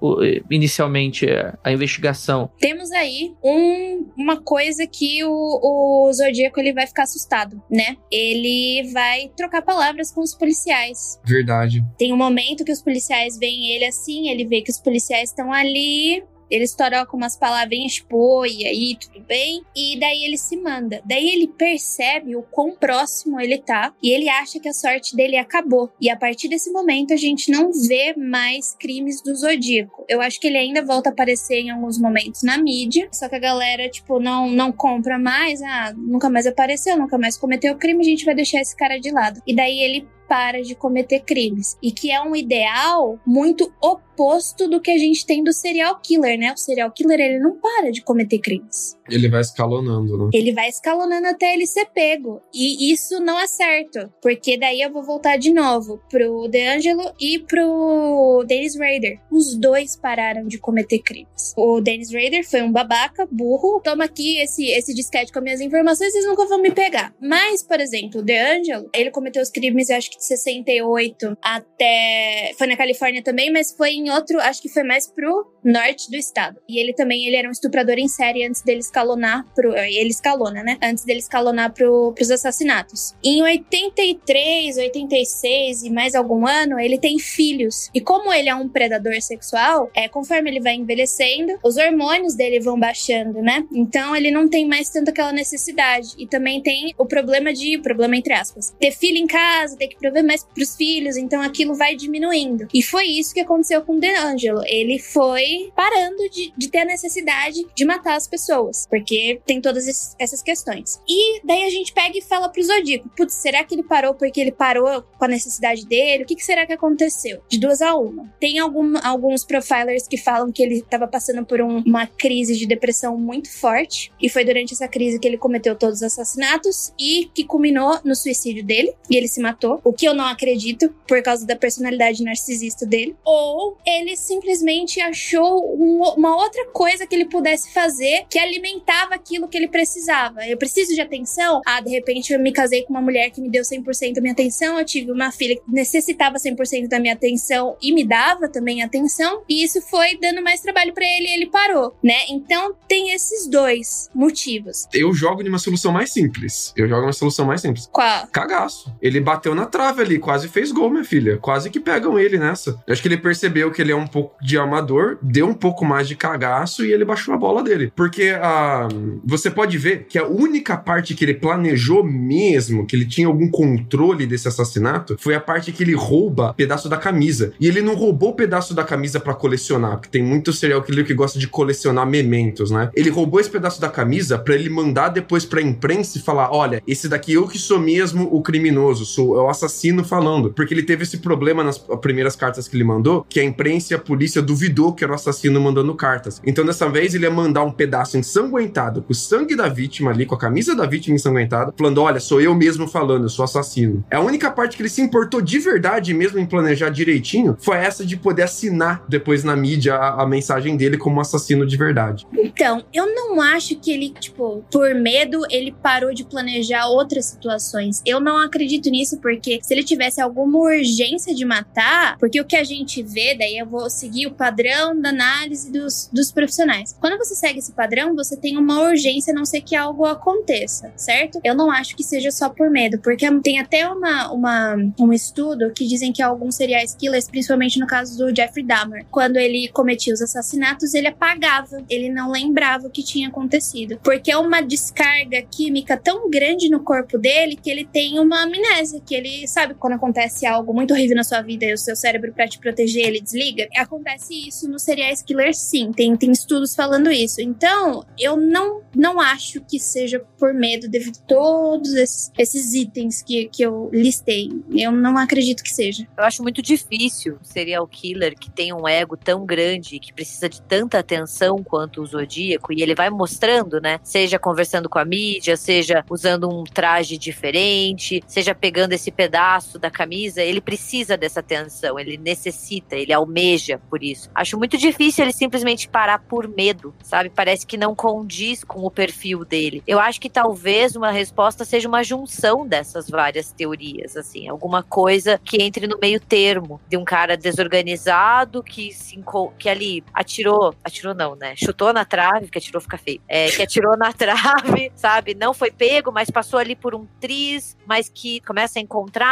inicialmente 0.50 1.26
a 1.64 1.72
investigação. 1.72 2.50
Temos 2.60 2.92
aí 2.92 3.34
um, 3.44 4.08
uma 4.18 4.42
coisa 4.42 4.86
que 4.88 5.24
o, 5.24 5.30
o 5.30 6.14
Zodíaco 6.14 6.60
ele 6.60 6.74
vai 6.74 6.88
ficar 6.88 7.04
assustado, 7.04 7.62
né? 7.70 7.98
Ele 8.12 8.92
vai 8.92 9.32
trocar 9.36 9.62
palavras 9.62 10.12
com 10.12 10.22
os 10.22 10.36
policiais. 10.36 11.20
Verdade. 11.26 11.84
Tem 11.98 12.14
um 12.14 12.18
momento 12.18 12.64
que 12.64 12.72
os 12.72 12.82
policiais 12.82 13.38
veem 13.38 13.72
ele 13.72 13.86
assim, 13.86 14.30
ele 14.30 14.46
vê 14.46 14.62
que 14.62 14.72
os 14.72 14.80
policiais 14.80 15.30
estão 15.30 15.52
ali 15.52 16.24
Eles 16.50 16.74
trocam 16.74 17.18
umas 17.18 17.38
palavrinhas, 17.38 17.94
tipo, 17.94 18.18
oi, 18.18 18.58
e 18.60 18.66
aí, 18.66 18.98
tudo 19.00 19.24
bem? 19.26 19.64
E 19.76 20.00
daí 20.00 20.24
ele 20.24 20.38
se 20.38 20.58
manda. 20.58 21.02
Daí 21.06 21.30
ele 21.30 21.48
percebe 21.48 22.36
o 22.36 22.44
quão 22.44 22.76
próximo 22.76 23.40
ele 23.40 23.58
tá 23.58 23.94
e 24.02 24.12
ele 24.12 24.30
acha 24.30 24.60
que 24.60 24.70
a 24.70 24.74
sorte 24.74 25.16
dele 25.16 25.38
acabou. 25.38 25.92
E 26.00 26.10
a 26.10 26.16
partir 26.16 26.48
desse 26.48 26.72
momento 26.72 27.14
a 27.14 27.18
gente 27.18 27.52
não 27.52 27.72
vê 27.72 28.14
mais 28.16 28.76
crimes 28.80 29.22
do 29.22 29.36
Zodíaco. 29.36 30.06
Eu 30.08 30.22
acho 30.22 30.40
que 30.40 30.48
ele 30.48 30.58
ainda 30.58 30.84
volta 30.84 31.10
a 31.10 31.12
aparecer 31.14 31.60
em 31.62 31.70
alguns 31.70 32.00
momentos 32.00 32.44
na 32.44 32.58
mídia, 32.58 33.08
só 33.12 33.28
que 33.28 33.36
a 33.36 33.40
galera, 33.40 33.90
tipo, 33.90 34.20
não, 34.20 34.50
não 34.50 34.72
compra 34.72 35.18
mais, 35.18 35.62
ah, 35.62 35.94
nunca 35.96 36.30
mais 36.30 36.46
apareceu, 36.46 36.98
nunca 36.98 37.18
mais 37.18 37.38
cometeu 37.38 37.76
crime, 37.78 38.02
a 38.02 38.10
gente 38.10 38.26
vai 38.26 38.36
deixar 38.36 38.62
esse 38.62 38.76
cara 38.76 39.00
de 39.00 39.12
lado. 39.12 39.42
E 39.46 39.56
daí 39.56 39.80
ele 39.80 40.08
para 40.28 40.62
de 40.62 40.76
cometer 40.76 41.22
crimes. 41.22 41.78
E 41.82 41.92
que 41.92 42.12
é 42.12 42.22
um 42.22 42.36
ideal 42.36 43.20
muito 43.26 43.72
oposto 43.82 44.68
do 44.68 44.80
que 44.80 44.92
a 44.92 44.98
gente 44.98 45.26
tem 45.26 45.44
do 45.44 45.52
serial 45.52 46.00
killer, 46.02 46.38
né? 46.38 46.54
O 46.54 46.58
serial 46.58 46.92
killer, 46.92 47.20
ele 47.20 47.40
não 47.40 47.60
para 47.60 47.92
de 47.92 48.02
cometer 48.02 48.40
crimes. 48.40 48.98
Ele 49.10 49.30
vai 49.30 49.42
escalonando, 49.42 50.18
né? 50.18 50.30
Ele 50.34 50.54
vai 50.54 50.70
escalonando 50.70 51.28
até 51.28 51.54
ele 51.54 51.68
ser 51.68 51.86
pego. 51.86 52.42
E 52.54 52.92
isso 52.92 53.20
não 53.20 53.40
é 53.40 53.48
certo. 53.48 54.12
Porque 54.22 54.58
daí 54.58 54.82
eu 54.82 54.92
vou 54.92 55.04
voltar 55.04 55.38
de 55.38 55.52
novo 55.52 56.00
pro 56.10 56.48
DeAngelo 56.48 57.14
e 57.20 57.40
pro 57.40 58.44
Dennis 58.48 58.76
Rader. 58.76 59.20
Os 59.32 59.56
dois 59.56 59.96
pararam 59.96 60.48
de 60.48 60.58
cometer 60.58 61.00
crimes. 61.00 61.54
O 61.58 61.82
Dennis 61.82 62.12
Rader 62.12 62.48
foi 62.48 62.62
um 62.62 62.72
babaca, 62.72 63.28
burro. 63.32 63.82
Toma 63.84 64.06
aqui 64.06 64.40
esse, 64.40 64.66
esse 64.72 64.94
disquete 64.94 65.32
com 65.32 65.42
minhas 65.42 65.62
informações, 65.62 66.12
vocês 66.12 66.26
nunca 66.26 66.46
vão 66.46 66.62
me 66.62 66.72
pegar. 66.72 67.14
Mas, 67.22 67.62
por 67.62 67.80
exemplo, 67.80 68.22
o 68.22 68.24
DeAngelo, 68.24 68.90
ele 68.94 69.12
cometeu 69.12 69.42
os 69.42 69.50
crimes, 69.50 69.90
acho 69.90 70.10
que 70.10 70.15
de 70.18 70.26
68 70.26 71.38
até. 71.42 72.52
Foi 72.58 72.68
na 72.68 72.78
Califórnia 72.78 73.24
também, 73.24 73.52
mas 73.52 73.72
foi 73.72 73.92
em 73.92 74.10
outro. 74.10 74.40
Acho 74.40 74.62
que 74.62 74.70
foi 74.70 74.84
mais 74.84 75.08
pro 75.08 75.46
norte 75.64 76.10
do 76.10 76.16
estado. 76.16 76.60
E 76.70 76.80
ele 76.80 76.94
também 76.94 77.26
ele 77.26 77.36
era 77.36 77.48
um 77.48 77.52
estuprador 77.52 77.98
em 77.98 78.08
série 78.08 78.46
antes 78.46 78.62
dele 78.62 78.80
escalonar 78.80 79.46
pro. 79.54 79.76
Ele 79.76 80.10
escalona, 80.10 80.64
né? 80.64 80.78
Antes 80.82 81.04
dele 81.04 81.20
escalonar 81.20 81.74
pro, 81.74 82.14
pros 82.14 82.30
assassinatos. 82.30 83.16
Em 83.24 83.42
83, 83.42 84.78
86 84.78 85.84
e 85.84 85.90
mais 85.90 86.16
algum 86.16 86.48
ano, 86.48 86.80
ele 86.80 87.00
tem 87.00 87.18
filhos. 87.18 87.90
E 87.94 88.02
como 88.02 88.32
ele 88.32 88.50
é 88.50 88.56
um 88.56 88.70
predador 88.70 89.20
sexual, 89.22 89.90
é 89.96 90.08
conforme 90.08 90.50
ele 90.50 90.60
vai 90.60 90.76
envelhecendo, 90.76 91.58
os 91.64 91.78
hormônios 91.78 92.36
dele 92.36 92.60
vão 92.60 92.80
baixando, 92.80 93.42
né? 93.42 93.66
Então 93.74 94.16
ele 94.16 94.32
não 94.32 94.48
tem 94.48 94.68
mais 94.68 94.90
tanto 94.90 95.10
aquela 95.10 95.32
necessidade. 95.32 96.10
E 96.18 96.28
também 96.28 96.62
tem 96.62 96.94
o 96.98 97.06
problema 97.06 97.52
de. 97.54 97.78
Problema 97.80 98.16
entre 98.16 98.34
aspas. 98.34 98.74
Ter 98.80 98.92
filho 98.92 99.18
em 99.18 99.28
casa, 99.28 99.78
ter 99.78 99.88
que 99.88 99.98
prover 100.06 100.24
mais 100.24 100.44
pros 100.44 100.76
filhos, 100.76 101.18
então 101.18 101.42
aquilo 101.42 101.74
vai 101.74 101.96
diminuindo. 101.96 102.68
E 102.74 102.84
foi 102.84 103.06
isso 103.06 103.34
que 103.34 103.40
aconteceu 103.40 103.82
com 103.82 103.98
o 103.98 104.00
DeAngelo. 104.00 104.62
Ele 104.68 105.00
foi 105.00 105.72
parando 105.76 106.30
de, 106.30 106.54
de 106.56 106.68
ter 106.70 106.80
a 106.80 106.86
necessidade 106.86 107.66
de 107.76 107.86
matar 107.86 108.16
as 108.16 108.28
pessoas, 108.28 108.86
porque 108.88 109.42
tem 109.46 109.60
todas 109.60 109.88
esses, 109.88 110.16
essas 110.20 110.42
questões. 110.42 111.02
E 111.08 111.42
daí 111.44 111.64
a 111.64 111.70
gente 111.70 111.92
pega 111.94 112.18
e 112.18 112.22
fala 112.22 112.50
pro 112.50 112.64
Zodíaco: 112.64 113.10
putz, 113.18 113.34
será 113.34 113.64
que 113.64 113.74
ele 113.74 113.84
parou 113.84 114.14
porque 114.14 114.40
ele 114.40 114.52
parou 114.52 115.02
com 115.02 115.26
a 115.26 115.28
necessidade 115.28 115.86
dele? 115.86 116.24
O 116.24 116.26
que, 116.26 116.36
que 116.36 116.46
será 116.46 116.66
que 116.66 116.74
aconteceu? 116.74 117.42
De 117.50 117.60
duas 117.60 117.82
a 117.82 117.96
uma. 117.96 118.32
Tem 118.40 118.60
algum, 118.60 118.94
alguns 119.04 119.44
profilers 119.44 120.08
que 120.08 120.18
falam 120.18 120.52
que 120.52 120.62
ele 120.62 120.76
estava 120.76 121.08
passando 121.08 121.46
por 121.46 121.62
um, 121.62 121.80
uma 121.86 122.06
crise 122.06 122.56
de 122.56 122.68
depressão 122.68 123.18
muito 123.18 123.52
forte, 123.52 124.12
e 124.22 124.30
foi 124.30 124.46
durante 124.46 124.74
essa 124.74 124.88
crise 124.88 125.20
que 125.20 125.28
ele 125.28 125.38
cometeu 125.38 125.76
todos 125.76 125.98
os 125.98 126.04
assassinatos 126.04 126.94
e 127.00 127.30
que 127.34 127.44
culminou 127.44 128.00
no 128.04 128.16
suicídio 128.16 128.64
dele, 128.64 128.94
e 129.10 129.16
ele 129.16 129.28
se 129.28 129.42
matou. 129.42 129.82
O 129.84 129.94
que 129.96 130.08
eu 130.08 130.14
não 130.14 130.26
acredito, 130.26 130.94
por 131.08 131.22
causa 131.22 131.46
da 131.46 131.56
personalidade 131.56 132.24
narcisista 132.24 132.86
dele. 132.86 133.16
Ou 133.24 133.78
ele 133.86 134.16
simplesmente 134.16 135.00
achou 135.02 135.76
um, 135.76 136.02
uma 136.18 136.36
outra 136.36 136.66
coisa 136.68 137.06
que 137.08 137.16
ele 137.16 137.26
pudesse 137.26 137.74
fazer 137.74 138.26
que 138.30 138.40
alimentava 138.40 139.16
aquilo 139.16 139.48
que 139.48 139.58
ele 139.58 139.68
precisava. 139.68 140.46
Eu 140.46 140.58
preciso 140.58 140.94
de 140.94 141.02
atenção? 141.02 141.62
Ah, 141.66 141.82
de 141.82 141.90
repente 141.90 142.34
eu 142.34 142.40
me 142.40 142.52
casei 142.52 142.84
com 142.84 142.94
uma 142.94 143.02
mulher 143.02 143.30
que 143.30 143.42
me 143.42 143.50
deu 143.50 143.64
100% 143.64 144.14
da 144.14 144.22
minha 144.22 144.34
atenção, 144.34 144.78
eu 144.78 144.86
tive 144.86 145.12
uma 145.12 145.32
filha 145.32 145.56
que 145.56 145.64
necessitava 145.68 146.38
100% 146.38 146.88
da 146.88 147.00
minha 147.00 147.14
atenção 147.14 147.78
e 147.82 147.94
me 147.94 148.06
dava 148.06 148.50
também 148.50 148.82
atenção, 148.82 149.44
e 149.48 149.64
isso 149.64 149.82
foi 149.82 150.18
dando 150.18 150.42
mais 150.42 150.62
trabalho 150.62 150.94
para 150.94 151.06
ele 151.06 151.28
e 151.28 151.34
ele 151.34 151.46
parou, 151.48 151.96
né? 152.04 152.26
Então 152.30 152.76
tem 152.88 153.12
esses 153.12 153.48
dois 153.48 154.10
motivos. 154.14 154.88
Eu 154.94 155.14
jogo 155.14 155.44
de 155.44 155.50
uma 155.50 155.60
solução 155.60 155.92
mais 155.92 156.12
simples. 156.12 156.74
Eu 156.76 156.88
jogo 156.88 157.04
uma 157.04 157.14
solução 157.14 157.46
mais 157.46 157.62
simples. 157.62 157.88
Qual? 157.92 158.28
Cagaço. 158.28 158.94
Ele 159.02 159.20
bateu 159.20 159.56
na 159.56 159.66
trave 159.66 159.85
ali, 159.90 160.20
quase 160.20 160.48
fez 160.48 160.72
gol, 160.72 160.90
minha 160.90 161.04
filha. 161.04 161.38
Quase 161.38 161.70
que 161.70 161.80
pegam 161.80 162.18
ele 162.20 162.38
nessa. 162.38 162.82
Eu 162.88 162.94
acho 162.94 163.02
que 163.02 163.08
ele 163.08 163.18
percebeu 163.18 163.72
que 163.72 163.82
ele 163.82 163.92
é 163.92 163.96
um 163.96 164.08
pouco 164.08 164.36
de 164.42 164.58
amador, 164.58 165.18
deu 165.22 165.48
um 165.48 165.54
pouco 165.54 165.86
mais 165.86 166.08
de 166.08 166.16
cagaço 166.16 166.86
e 166.86 166.92
ele 166.92 167.06
baixou 167.06 167.34
a 167.34 167.38
bola 167.38 167.64
dele. 167.64 167.92
Porque 167.96 168.36
ah, 168.42 168.88
você 169.24 169.50
pode 169.50 169.78
ver 169.78 170.06
que 170.10 170.18
a 170.18 170.26
única 170.26 170.78
parte 170.78 171.14
que 171.14 171.24
ele 171.24 171.34
planejou 171.34 172.04
mesmo, 172.04 172.86
que 172.86 172.96
ele 172.96 173.06
tinha 173.06 173.28
algum 173.28 173.50
controle 173.50 174.26
desse 174.26 174.48
assassinato, 174.48 175.16
foi 175.20 175.36
a 175.36 175.40
parte 175.40 175.72
que 175.72 175.84
ele 175.84 175.94
rouba 175.94 176.54
pedaço 176.54 176.90
da 176.90 176.98
camisa. 176.98 177.54
E 177.60 177.68
ele 177.68 177.82
não 177.82 177.96
roubou 177.96 178.34
pedaço 178.34 178.74
da 178.74 178.84
camisa 178.84 179.20
para 179.20 179.34
colecionar, 179.34 179.98
porque 179.98 180.10
tem 180.10 180.24
muito 180.24 180.54
serial 180.54 180.82
killer 180.82 181.06
que 181.06 181.14
gosta 181.14 181.40
de 181.40 181.48
colecionar 181.48 182.06
mementos, 182.06 182.72
né? 182.72 182.90
Ele 182.96 183.10
roubou 183.10 183.40
esse 183.40 183.50
pedaço 183.50 183.80
da 183.80 183.90
camisa 183.90 184.38
para 184.38 184.56
ele 184.56 184.70
mandar 184.70 185.10
depois 185.10 185.46
pra 185.46 185.62
imprensa 185.62 186.18
e 186.18 186.22
falar: 186.22 186.52
olha, 186.52 186.82
esse 186.88 187.08
daqui 187.08 187.34
eu 187.34 187.48
que 187.48 187.58
sou 187.58 187.80
mesmo 187.80 188.28
o 188.32 188.42
criminoso, 188.42 189.06
sou 189.06 189.36
o 189.36 189.50
assassino 189.50 189.75
falando. 190.04 190.52
Porque 190.52 190.74
ele 190.74 190.84
teve 190.84 191.04
esse 191.04 191.18
problema 191.18 191.64
nas 191.64 191.78
primeiras 191.78 192.36
cartas 192.36 192.68
que 192.68 192.76
ele 192.76 192.84
mandou, 192.84 193.26
que 193.28 193.40
a 193.40 193.44
imprensa 193.44 193.94
e 193.94 193.96
a 193.96 194.00
polícia 194.00 194.42
duvidou 194.42 194.94
que 194.94 195.04
era 195.04 195.12
o 195.12 195.16
assassino 195.16 195.60
mandando 195.60 195.94
cartas. 195.96 196.42
Então 196.46 196.66
dessa 196.66 196.90
vez 196.90 197.14
ele 197.14 197.26
ia 197.26 197.32
mandar 197.32 197.64
um 197.64 197.72
pedaço 197.72 198.18
ensanguentado 198.18 199.02
com 199.02 199.12
o 199.12 199.16
sangue 199.16 199.56
da 199.56 199.68
vítima 199.68 200.12
ali, 200.12 200.26
com 200.26 200.36
a 200.36 200.40
camisa 200.40 200.76
da 200.76 200.86
vítima 200.86 201.16
ensanguentada, 201.16 201.74
falando: 201.78 202.02
olha, 202.02 202.20
sou 202.20 202.42
eu 202.42 202.54
mesmo 202.56 202.88
falando, 202.88 203.24
eu 203.24 203.30
sou 203.30 203.46
assassino. 203.46 204.04
É 204.10 204.16
a 204.16 204.22
única 204.22 204.52
parte 204.52 204.76
que 204.76 204.82
ele 204.82 204.90
se 204.90 205.02
importou 205.02 205.42
de 205.42 205.60
verdade 205.60 206.14
mesmo 206.14 206.40
em 206.40 206.46
planejar 206.46 206.90
direitinho 206.90 207.58
foi 207.60 207.78
essa 207.78 208.06
de 208.06 208.18
poder 208.18 208.44
assinar 208.44 209.04
depois 209.08 209.44
na 209.44 209.56
mídia 209.56 209.96
a, 209.96 210.24
a 210.24 210.28
mensagem 210.28 210.78
dele 210.78 210.98
como 210.98 211.20
assassino 211.20 211.66
de 211.66 211.78
verdade. 211.78 212.26
Então, 212.34 212.84
eu 212.94 213.14
não 213.14 213.42
acho 213.42 213.76
que 213.76 213.92
ele, 213.92 214.10
tipo, 214.10 214.64
por 214.72 214.94
medo, 214.96 215.42
ele 215.50 215.72
parou 215.84 216.14
de 216.14 216.24
planejar 216.24 216.88
outras 216.88 217.26
situações. 217.26 218.02
Eu 218.06 218.20
não 218.20 218.38
acredito 218.38 218.90
nisso, 218.90 219.20
porque 219.20 219.60
se 219.66 219.74
ele 219.74 219.84
tivesse 219.84 220.22
alguma 220.22 220.60
urgência 220.60 221.34
de 221.34 221.44
matar, 221.44 222.18
porque 222.20 222.40
o 222.40 222.46
que 222.46 222.56
a 222.56 222.64
gente 222.64 223.02
vê, 223.02 223.36
daí 223.36 223.58
eu 223.58 223.66
vou 223.66 223.90
seguir 223.90 224.28
o 224.28 224.32
padrão 224.32 225.00
da 225.00 225.10
análise 225.10 225.72
dos, 225.72 226.08
dos 226.14 226.32
profissionais. 226.32 226.96
Quando 227.02 227.18
você 227.18 227.34
segue 227.34 227.58
esse 227.58 227.72
padrão, 227.72 228.16
você 228.16 228.38
tem 228.38 228.58
uma 228.58 228.82
urgência, 228.84 229.32
a 229.32 229.36
não 229.36 229.44
ser 229.44 229.62
que 229.62 229.76
algo 229.76 230.06
aconteça, 230.06 230.94
certo? 230.96 231.40
Eu 231.44 231.56
não 231.56 231.72
acho 231.72 231.96
que 231.96 232.04
seja 232.04 232.30
só 232.30 232.48
por 232.48 232.70
medo, 232.70 233.00
porque 233.00 233.26
tem 233.42 233.60
até 233.60 233.88
uma, 233.90 234.32
uma, 234.32 234.76
um 235.00 235.12
estudo 235.12 235.72
que 235.74 235.88
dizem 235.88 236.14
que 236.14 236.22
alguns 236.22 236.56
serial 236.56 236.76
killers, 237.00 237.28
principalmente 237.28 237.80
no 237.80 237.88
caso 237.88 238.18
do 238.18 238.36
Jeffrey 238.36 238.64
Dahmer, 238.64 239.06
quando 239.10 239.38
ele 239.38 239.70
cometia 239.70 240.14
os 240.14 240.22
assassinatos, 240.22 240.94
ele 240.94 241.08
apagava, 241.08 241.84
ele 241.90 242.10
não 242.10 242.30
lembrava 242.30 242.88
o 242.88 242.92
que 242.92 243.02
tinha 243.02 243.30
acontecido, 243.30 244.00
porque 244.04 244.32
é 244.32 244.38
uma 244.38 244.62
descarga 244.62 245.42
química 245.42 245.98
tão 245.98 246.30
grande 246.30 246.70
no 246.70 246.82
corpo 246.82 247.18
dele 247.18 247.56
que 247.56 247.70
ele 247.70 247.86
tem 247.86 248.20
uma 248.20 248.44
amnésia, 248.44 249.02
que 249.04 249.16
ele 249.16 249.48
sabe 249.56 249.74
quando 249.74 249.94
acontece 249.94 250.46
algo 250.46 250.74
muito 250.74 250.94
horrível 250.94 251.16
na 251.16 251.24
sua 251.24 251.42
vida 251.42 251.64
e 251.64 251.74
o 251.74 251.78
seu 251.78 251.96
cérebro 251.96 252.34
para 252.34 252.46
te 252.46 252.60
proteger 252.60 253.06
ele 253.06 253.22
desliga. 253.22 253.70
Acontece 253.78 254.34
isso 254.48 254.70
no 254.70 254.78
serial 254.78 255.06
killer 255.26 255.54
sim, 255.54 255.94
tem, 255.94 256.14
tem 256.18 256.32
estudos 256.32 256.76
falando 256.76 257.10
isso. 257.10 257.40
Então, 257.40 258.06
eu 258.20 258.36
não 258.36 258.84
não 258.94 259.20
acho 259.20 259.62
que 259.62 259.78
seja 259.78 260.22
por 260.38 260.54
medo 260.54 260.90
devido 260.90 261.18
a 261.22 261.28
todos 261.28 261.94
esses, 261.94 262.32
esses 262.38 262.74
itens 262.74 263.22
que, 263.22 263.48
que 263.48 263.62
eu 263.62 263.90
listei. 263.94 264.50
Eu 264.72 264.92
não 264.92 265.18
acredito 265.18 265.64
que 265.64 265.70
seja. 265.70 266.08
Eu 266.18 266.24
acho 266.24 266.42
muito 266.42 266.62
difícil 266.62 267.38
um 267.42 267.44
serial 267.44 267.86
killer 267.88 268.38
que 268.38 268.50
tem 268.50 268.74
um 268.74 268.88
ego 268.88 269.18
tão 269.18 269.46
grande, 269.46 270.00
que 270.00 270.14
precisa 270.14 270.48
de 270.50 270.62
tanta 270.62 271.00
atenção 271.00 271.62
quanto 271.64 272.02
o 272.02 272.06
Zodíaco, 272.06 272.72
e 272.74 272.82
ele 272.82 272.96
vai 272.96 273.10
mostrando, 273.10 273.82
né? 273.82 274.00
Seja 274.02 274.40
conversando 274.40 274.90
com 274.90 274.98
a 274.98 275.06
mídia, 275.06 275.58
seja 275.58 276.04
usando 276.10 276.50
um 276.50 276.64
traje 276.64 277.18
diferente, 277.18 278.24
seja 278.28 278.56
pegando 278.56 278.94
esse 278.94 279.12
pedaço 279.12 279.45
da 279.80 279.92
camisa, 279.92 280.42
ele 280.42 280.62
precisa 280.62 281.18
dessa 281.18 281.40
atenção, 281.40 282.00
ele 282.00 282.18
necessita, 282.18 282.96
ele 282.96 283.14
almeja 283.14 283.80
por 283.90 284.04
isso. 284.04 284.30
Acho 284.34 284.58
muito 284.58 284.78
difícil 284.78 285.24
ele 285.24 285.34
simplesmente 285.34 285.88
parar 285.88 286.20
por 286.20 286.48
medo, 286.48 286.94
sabe? 287.04 287.30
Parece 287.30 287.66
que 287.66 287.78
não 287.78 287.96
condiz 287.96 288.64
com 288.64 288.82
o 288.86 288.92
perfil 288.92 289.46
dele. 289.46 289.84
Eu 289.86 290.00
acho 290.00 290.20
que 290.20 290.30
talvez 290.30 290.96
uma 290.96 291.12
resposta 291.12 291.66
seja 291.66 291.88
uma 291.88 292.04
junção 292.04 292.68
dessas 292.68 293.10
várias 293.10 293.52
teorias, 293.52 294.18
assim, 294.18 294.48
alguma 294.48 294.84
coisa 294.84 295.40
que 295.44 295.62
entre 295.62 295.88
no 295.88 295.98
meio 296.00 296.20
termo 296.20 296.80
de 296.88 296.98
um 296.98 297.06
cara 297.06 297.38
desorganizado 297.38 298.64
que 298.64 298.92
se 298.92 299.16
que 299.58 299.70
ali 299.70 300.04
atirou, 300.14 300.74
atirou 300.84 301.14
não, 301.14 301.36
né? 301.36 301.56
Chutou 301.56 301.94
na 301.94 302.06
trave, 302.06 302.50
que 302.50 302.58
atirou 302.58 302.82
fica 302.82 302.98
feio. 302.98 303.22
É, 303.28 303.50
que 303.50 303.62
atirou 303.62 303.98
na 303.98 304.12
trave, 304.14 304.92
sabe? 304.96 305.34
Não 305.34 305.54
foi 305.54 305.72
pego, 305.72 306.12
mas 306.12 306.30
passou 306.30 306.60
ali 306.60 306.76
por 306.76 306.94
um 306.94 307.06
triz, 307.20 307.78
mas 307.86 308.10
que 308.10 308.40
começa 308.42 308.80
a 308.80 308.82
encontrar 308.82 309.25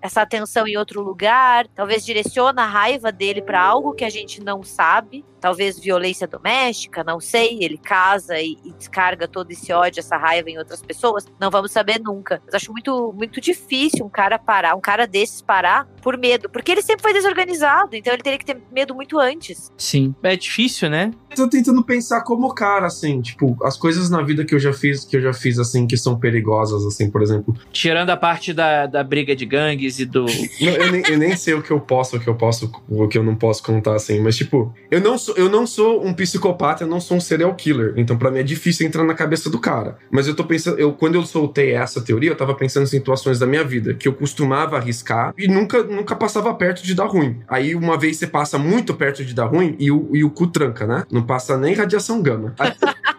essa 0.00 0.22
atenção 0.22 0.66
em 0.66 0.76
outro 0.76 1.02
lugar, 1.02 1.66
talvez 1.68 2.04
direciona 2.04 2.62
a 2.62 2.66
raiva 2.66 3.10
dele 3.10 3.42
para 3.42 3.62
algo 3.62 3.94
que 3.94 4.04
a 4.04 4.10
gente 4.10 4.42
não 4.42 4.62
sabe 4.62 5.24
talvez 5.44 5.78
violência 5.78 6.26
doméstica, 6.26 7.04
não 7.04 7.20
sei. 7.20 7.58
Ele 7.60 7.76
casa 7.76 8.40
e, 8.40 8.56
e 8.64 8.72
descarga 8.72 9.28
todo 9.28 9.50
esse 9.50 9.70
ódio, 9.74 10.00
essa 10.00 10.16
raiva 10.16 10.48
em 10.48 10.56
outras 10.56 10.80
pessoas. 10.80 11.26
Não 11.38 11.50
vamos 11.50 11.70
saber 11.70 12.00
nunca. 12.00 12.40
Mas 12.46 12.54
acho 12.54 12.72
muito, 12.72 13.12
muito 13.14 13.42
difícil 13.42 14.06
um 14.06 14.08
cara 14.08 14.38
parar, 14.38 14.74
um 14.74 14.80
cara 14.80 15.06
desses 15.06 15.42
parar 15.42 15.86
por 16.00 16.16
medo, 16.16 16.48
porque 16.48 16.72
ele 16.72 16.80
sempre 16.80 17.02
foi 17.02 17.12
desorganizado, 17.12 17.94
então 17.94 18.12
ele 18.14 18.22
teria 18.22 18.38
que 18.38 18.44
ter 18.46 18.58
medo 18.72 18.94
muito 18.94 19.18
antes. 19.18 19.70
Sim. 19.76 20.14
É 20.22 20.34
difícil, 20.34 20.88
né? 20.88 21.10
Tô 21.36 21.48
tentando 21.48 21.82
pensar 21.82 22.22
como 22.22 22.54
cara, 22.54 22.86
assim, 22.86 23.20
tipo, 23.20 23.56
as 23.62 23.76
coisas 23.76 24.08
na 24.08 24.22
vida 24.22 24.44
que 24.44 24.54
eu 24.54 24.58
já 24.58 24.72
fiz, 24.72 25.04
que 25.04 25.16
eu 25.16 25.20
já 25.20 25.32
fiz, 25.32 25.58
assim, 25.58 25.86
que 25.86 25.96
são 25.96 26.18
perigosas, 26.18 26.86
assim, 26.86 27.10
por 27.10 27.20
exemplo. 27.22 27.54
Tirando 27.72 28.10
a 28.10 28.16
parte 28.16 28.52
da, 28.52 28.86
da 28.86 29.02
briga 29.02 29.34
de 29.34 29.44
gangues 29.44 29.98
e 29.98 30.06
do. 30.06 30.24
Não, 30.60 30.72
eu, 30.72 30.92
nem, 30.92 31.02
eu 31.08 31.18
nem 31.18 31.36
sei 31.36 31.54
o 31.54 31.62
que 31.62 31.70
eu 31.70 31.80
posso, 31.80 32.16
o 32.16 32.20
que 32.20 32.28
eu 32.28 32.34
posso, 32.34 32.70
o 32.88 33.08
que 33.08 33.18
eu 33.18 33.22
não 33.22 33.34
posso 33.34 33.62
contar, 33.62 33.94
assim, 33.94 34.20
mas, 34.20 34.36
tipo, 34.36 34.72
eu 34.90 35.00
não 35.00 35.18
sou, 35.18 35.33
eu 35.36 35.48
não 35.48 35.66
sou 35.66 36.04
um 36.04 36.12
psicopata, 36.12 36.84
eu 36.84 36.88
não 36.88 37.00
sou 37.00 37.16
um 37.16 37.20
serial 37.20 37.54
killer, 37.54 37.94
então 37.96 38.16
para 38.16 38.30
mim 38.30 38.40
é 38.40 38.42
difícil 38.42 38.86
entrar 38.86 39.04
na 39.04 39.14
cabeça 39.14 39.50
do 39.50 39.58
cara. 39.58 39.96
Mas 40.10 40.26
eu 40.26 40.34
tô 40.34 40.44
pensando, 40.44 40.78
eu, 40.78 40.92
quando 40.92 41.14
eu 41.14 41.24
soltei 41.24 41.72
essa 41.72 42.00
teoria, 42.00 42.30
eu 42.30 42.36
tava 42.36 42.54
pensando 42.54 42.84
em 42.84 42.86
situações 42.86 43.38
da 43.38 43.46
minha 43.46 43.64
vida 43.64 43.94
que 43.94 44.08
eu 44.08 44.12
costumava 44.12 44.76
arriscar 44.76 45.34
e 45.36 45.48
nunca, 45.48 45.82
nunca 45.82 46.16
passava 46.16 46.52
perto 46.54 46.82
de 46.82 46.94
dar 46.94 47.06
ruim. 47.06 47.40
Aí 47.48 47.74
uma 47.74 47.98
vez 47.98 48.16
você 48.16 48.26
passa 48.26 48.58
muito 48.58 48.94
perto 48.94 49.24
de 49.24 49.34
dar 49.34 49.46
ruim 49.46 49.76
e 49.78 49.90
o, 49.90 50.10
e 50.12 50.24
o 50.24 50.30
cu 50.30 50.46
tranca, 50.46 50.86
né? 50.86 51.04
Não 51.10 51.22
passa 51.22 51.56
nem 51.56 51.74
radiação 51.74 52.22
gama. 52.22 52.54
Aí, 52.58 52.72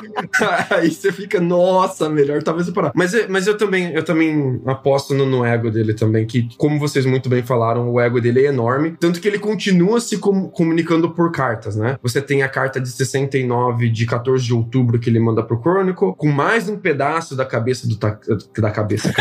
Aí 0.70 0.90
você 0.90 1.12
fica, 1.12 1.40
nossa, 1.40 2.08
melhor 2.08 2.42
talvez 2.42 2.68
eu 2.68 2.74
parar. 2.74 2.92
Mas, 2.94 3.12
mas 3.28 3.46
eu 3.46 3.56
também 3.56 3.92
eu 3.92 4.04
também 4.04 4.60
aposto 4.66 5.14
no, 5.14 5.26
no, 5.26 5.44
ego 5.44 5.70
dele 5.70 5.94
também, 5.94 6.26
que, 6.26 6.48
como 6.56 6.78
vocês 6.78 7.04
muito 7.06 7.28
bem 7.28 7.42
falaram, 7.42 7.90
o 7.90 8.00
ego 8.00 8.20
dele 8.20 8.46
é 8.46 8.48
enorme. 8.48 8.96
Tanto 8.98 9.20
que 9.20 9.28
ele 9.28 9.38
continua 9.38 10.00
se 10.00 10.18
com, 10.18 10.48
comunicando 10.48 11.10
por 11.10 11.32
cartas, 11.32 11.76
né? 11.76 11.98
Você 12.02 12.20
tem 12.20 12.42
a 12.42 12.48
carta 12.48 12.80
de 12.80 12.88
69 12.88 13.88
de 13.88 14.06
14 14.06 14.44
de 14.44 14.54
outubro 14.54 14.98
que 14.98 15.10
ele 15.10 15.20
manda 15.20 15.42
pro 15.42 15.60
Chronicle, 15.60 16.14
com 16.16 16.28
mais 16.28 16.68
um 16.68 16.76
pedaço 16.76 17.36
da 17.36 17.44
cabeça 17.44 17.86
do 17.88 17.98
da 18.58 18.70
cabeça. 18.70 19.12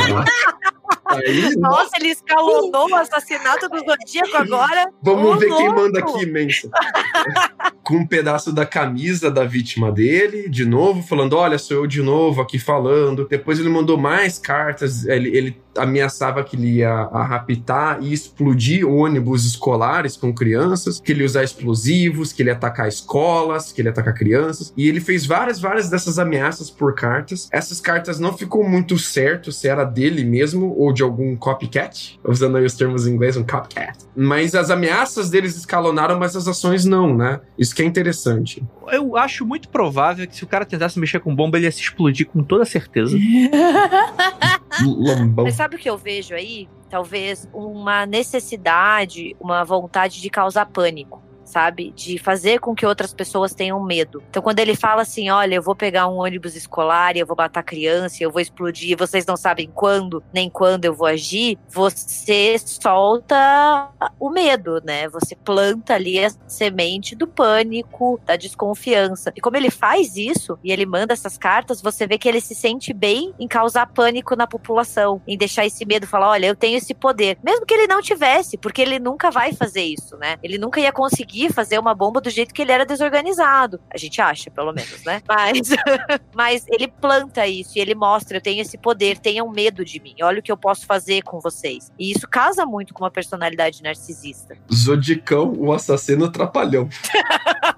Aí, 1.09 1.55
Nossa, 1.57 1.97
ele 1.97 2.09
escalonou 2.09 2.89
o 2.89 2.95
assassinato 2.95 3.67
do 3.67 3.79
Zodíaco 3.79 4.37
agora. 4.37 4.91
Vamos 5.01 5.39
ver 5.39 5.47
louco. 5.47 5.63
quem 5.63 5.73
manda 5.73 5.99
aqui, 5.99 6.23
imenso. 6.23 6.69
Com 7.83 7.95
um 7.97 8.07
pedaço 8.07 8.53
da 8.53 8.65
camisa 8.65 9.31
da 9.31 9.43
vítima 9.43 9.91
dele, 9.91 10.47
de 10.47 10.65
novo, 10.65 11.01
falando: 11.01 11.33
Olha, 11.33 11.57
sou 11.57 11.77
eu 11.77 11.87
de 11.87 12.03
novo 12.03 12.41
aqui 12.41 12.59
falando. 12.59 13.27
Depois 13.27 13.59
ele 13.59 13.69
mandou 13.69 13.97
mais 13.97 14.37
cartas. 14.37 15.05
Ele, 15.05 15.35
ele 15.35 15.61
ameaçava 15.79 16.43
que 16.43 16.55
ele 16.55 16.77
ia 16.77 17.03
raptar 17.11 18.01
e 18.01 18.13
explodir 18.13 18.87
ônibus 18.87 19.45
escolares 19.45 20.15
com 20.17 20.33
crianças, 20.33 20.99
que 20.99 21.11
ele 21.11 21.21
ia 21.21 21.25
usar 21.25 21.43
explosivos, 21.43 22.33
que 22.33 22.41
ele 22.41 22.49
ia 22.49 22.55
atacar 22.55 22.87
escolas, 22.87 23.71
que 23.71 23.81
ele 23.81 23.87
ia 23.87 23.91
atacar 23.91 24.13
crianças. 24.13 24.73
E 24.75 24.87
ele 24.87 24.99
fez 24.99 25.25
várias, 25.25 25.59
várias 25.59 25.89
dessas 25.89 26.19
ameaças 26.19 26.69
por 26.69 26.93
cartas. 26.93 27.49
Essas 27.51 27.79
cartas 27.79 28.19
não 28.19 28.37
ficou 28.37 28.67
muito 28.67 28.97
certo 28.97 29.51
se 29.51 29.67
era 29.67 29.83
dele 29.83 30.23
mesmo 30.23 30.75
ou 30.77 30.93
de 30.93 31.03
algum 31.03 31.35
copycat, 31.35 32.19
usando 32.23 32.57
aí 32.57 32.65
os 32.65 32.73
termos 32.73 33.07
em 33.07 33.13
inglês, 33.13 33.37
um 33.37 33.43
copycat. 33.43 33.97
Mas 34.15 34.55
as 34.55 34.69
ameaças 34.69 35.29
deles 35.29 35.55
escalonaram, 35.55 36.19
mas 36.19 36.35
as 36.35 36.47
ações 36.47 36.85
não, 36.85 37.15
né? 37.15 37.39
Isso 37.57 37.73
que 37.73 37.81
é 37.81 37.85
interessante. 37.85 38.63
Eu 38.91 39.15
acho 39.15 39.45
muito 39.45 39.69
provável 39.69 40.27
que 40.27 40.35
se 40.35 40.43
o 40.43 40.47
cara 40.47 40.65
tentasse 40.65 40.99
mexer 40.99 41.19
com 41.19 41.35
bomba, 41.35 41.57
ele 41.57 41.65
ia 41.65 41.71
se 41.71 41.81
explodir 41.81 42.27
com 42.27 42.43
toda 42.43 42.65
certeza. 42.65 43.17
Lambão. 44.85 45.45
Mas 45.45 45.55
sabe 45.55 45.75
o 45.75 45.79
que 45.79 45.89
eu 45.89 45.97
vejo 45.97 46.33
aí? 46.33 46.67
Talvez 46.89 47.47
uma 47.53 48.05
necessidade, 48.05 49.35
uma 49.39 49.63
vontade 49.63 50.21
de 50.21 50.29
causar 50.29 50.65
pânico 50.65 51.28
sabe? 51.49 51.91
De 51.95 52.17
fazer 52.17 52.59
com 52.59 52.75
que 52.75 52.85
outras 52.85 53.13
pessoas 53.13 53.53
tenham 53.53 53.83
medo. 53.83 54.23
Então, 54.29 54.41
quando 54.41 54.59
ele 54.59 54.75
fala 54.75 55.01
assim: 55.01 55.29
olha, 55.29 55.55
eu 55.55 55.61
vou 55.61 55.75
pegar 55.75 56.07
um 56.07 56.19
ônibus 56.19 56.55
escolar 56.55 57.15
e 57.15 57.19
eu 57.19 57.25
vou 57.25 57.35
matar 57.35 57.63
criança, 57.63 58.23
eu 58.23 58.31
vou 58.31 58.41
explodir, 58.41 58.97
vocês 58.97 59.25
não 59.25 59.35
sabem 59.35 59.69
quando, 59.73 60.23
nem 60.33 60.49
quando 60.49 60.85
eu 60.85 60.93
vou 60.93 61.07
agir, 61.07 61.57
você 61.67 62.55
solta 62.59 63.89
o 64.19 64.29
medo, 64.29 64.81
né? 64.83 65.09
Você 65.09 65.35
planta 65.35 65.95
ali 65.95 66.23
a 66.23 66.29
semente 66.47 67.15
do 67.15 67.27
pânico, 67.27 68.19
da 68.25 68.35
desconfiança. 68.35 69.31
E 69.35 69.41
como 69.41 69.57
ele 69.57 69.71
faz 69.71 70.15
isso 70.15 70.59
e 70.63 70.71
ele 70.71 70.85
manda 70.85 71.13
essas 71.13 71.37
cartas, 71.37 71.81
você 71.81 72.05
vê 72.05 72.17
que 72.17 72.27
ele 72.27 72.41
se 72.41 72.53
sente 72.53 72.93
bem 72.93 73.33
em 73.39 73.47
causar 73.47 73.87
pânico 73.87 74.35
na 74.35 74.45
população, 74.45 75.21
em 75.27 75.37
deixar 75.37 75.65
esse 75.65 75.85
medo, 75.85 76.05
falar: 76.05 76.29
olha, 76.29 76.47
eu 76.47 76.55
tenho 76.55 76.77
esse 76.77 76.93
poder. 76.93 77.37
Mesmo 77.43 77.65
que 77.65 77.73
ele 77.73 77.87
não 77.87 78.01
tivesse, 78.01 78.57
porque 78.57 78.81
ele 78.81 78.99
nunca 78.99 79.31
vai 79.31 79.53
fazer 79.53 79.83
isso, 79.83 80.17
né? 80.17 80.37
Ele 80.43 80.57
nunca 80.57 80.79
ia 80.79 80.91
conseguir 80.91 81.38
conseguir 81.39 81.53
fazer 81.53 81.79
uma 81.79 81.95
bomba 81.95 82.19
do 82.19 82.29
jeito 82.29 82.53
que 82.53 82.61
ele 82.61 82.71
era 82.71 82.85
desorganizado. 82.85 83.79
A 83.93 83.97
gente 83.97 84.21
acha, 84.21 84.51
pelo 84.51 84.73
menos, 84.73 85.03
né? 85.05 85.21
Mas, 85.27 85.69
mas 86.35 86.65
ele 86.67 86.87
planta 86.87 87.47
isso 87.47 87.77
e 87.77 87.81
ele 87.81 87.95
mostra: 87.95 88.37
eu 88.37 88.41
tenho 88.41 88.61
esse 88.61 88.77
poder, 88.77 89.17
tenham 89.17 89.49
medo 89.49 89.85
de 89.85 90.01
mim. 90.01 90.15
Olha 90.21 90.39
o 90.39 90.43
que 90.43 90.51
eu 90.51 90.57
posso 90.57 90.85
fazer 90.85 91.21
com 91.21 91.39
vocês. 91.39 91.91
E 91.97 92.11
isso 92.11 92.27
casa 92.27 92.65
muito 92.65 92.93
com 92.93 93.03
uma 93.03 93.11
personalidade 93.11 93.81
narcisista. 93.81 94.57
Zodicão, 94.73 95.53
o 95.57 95.71
assassino 95.71 96.29
trapalhão. 96.29 96.89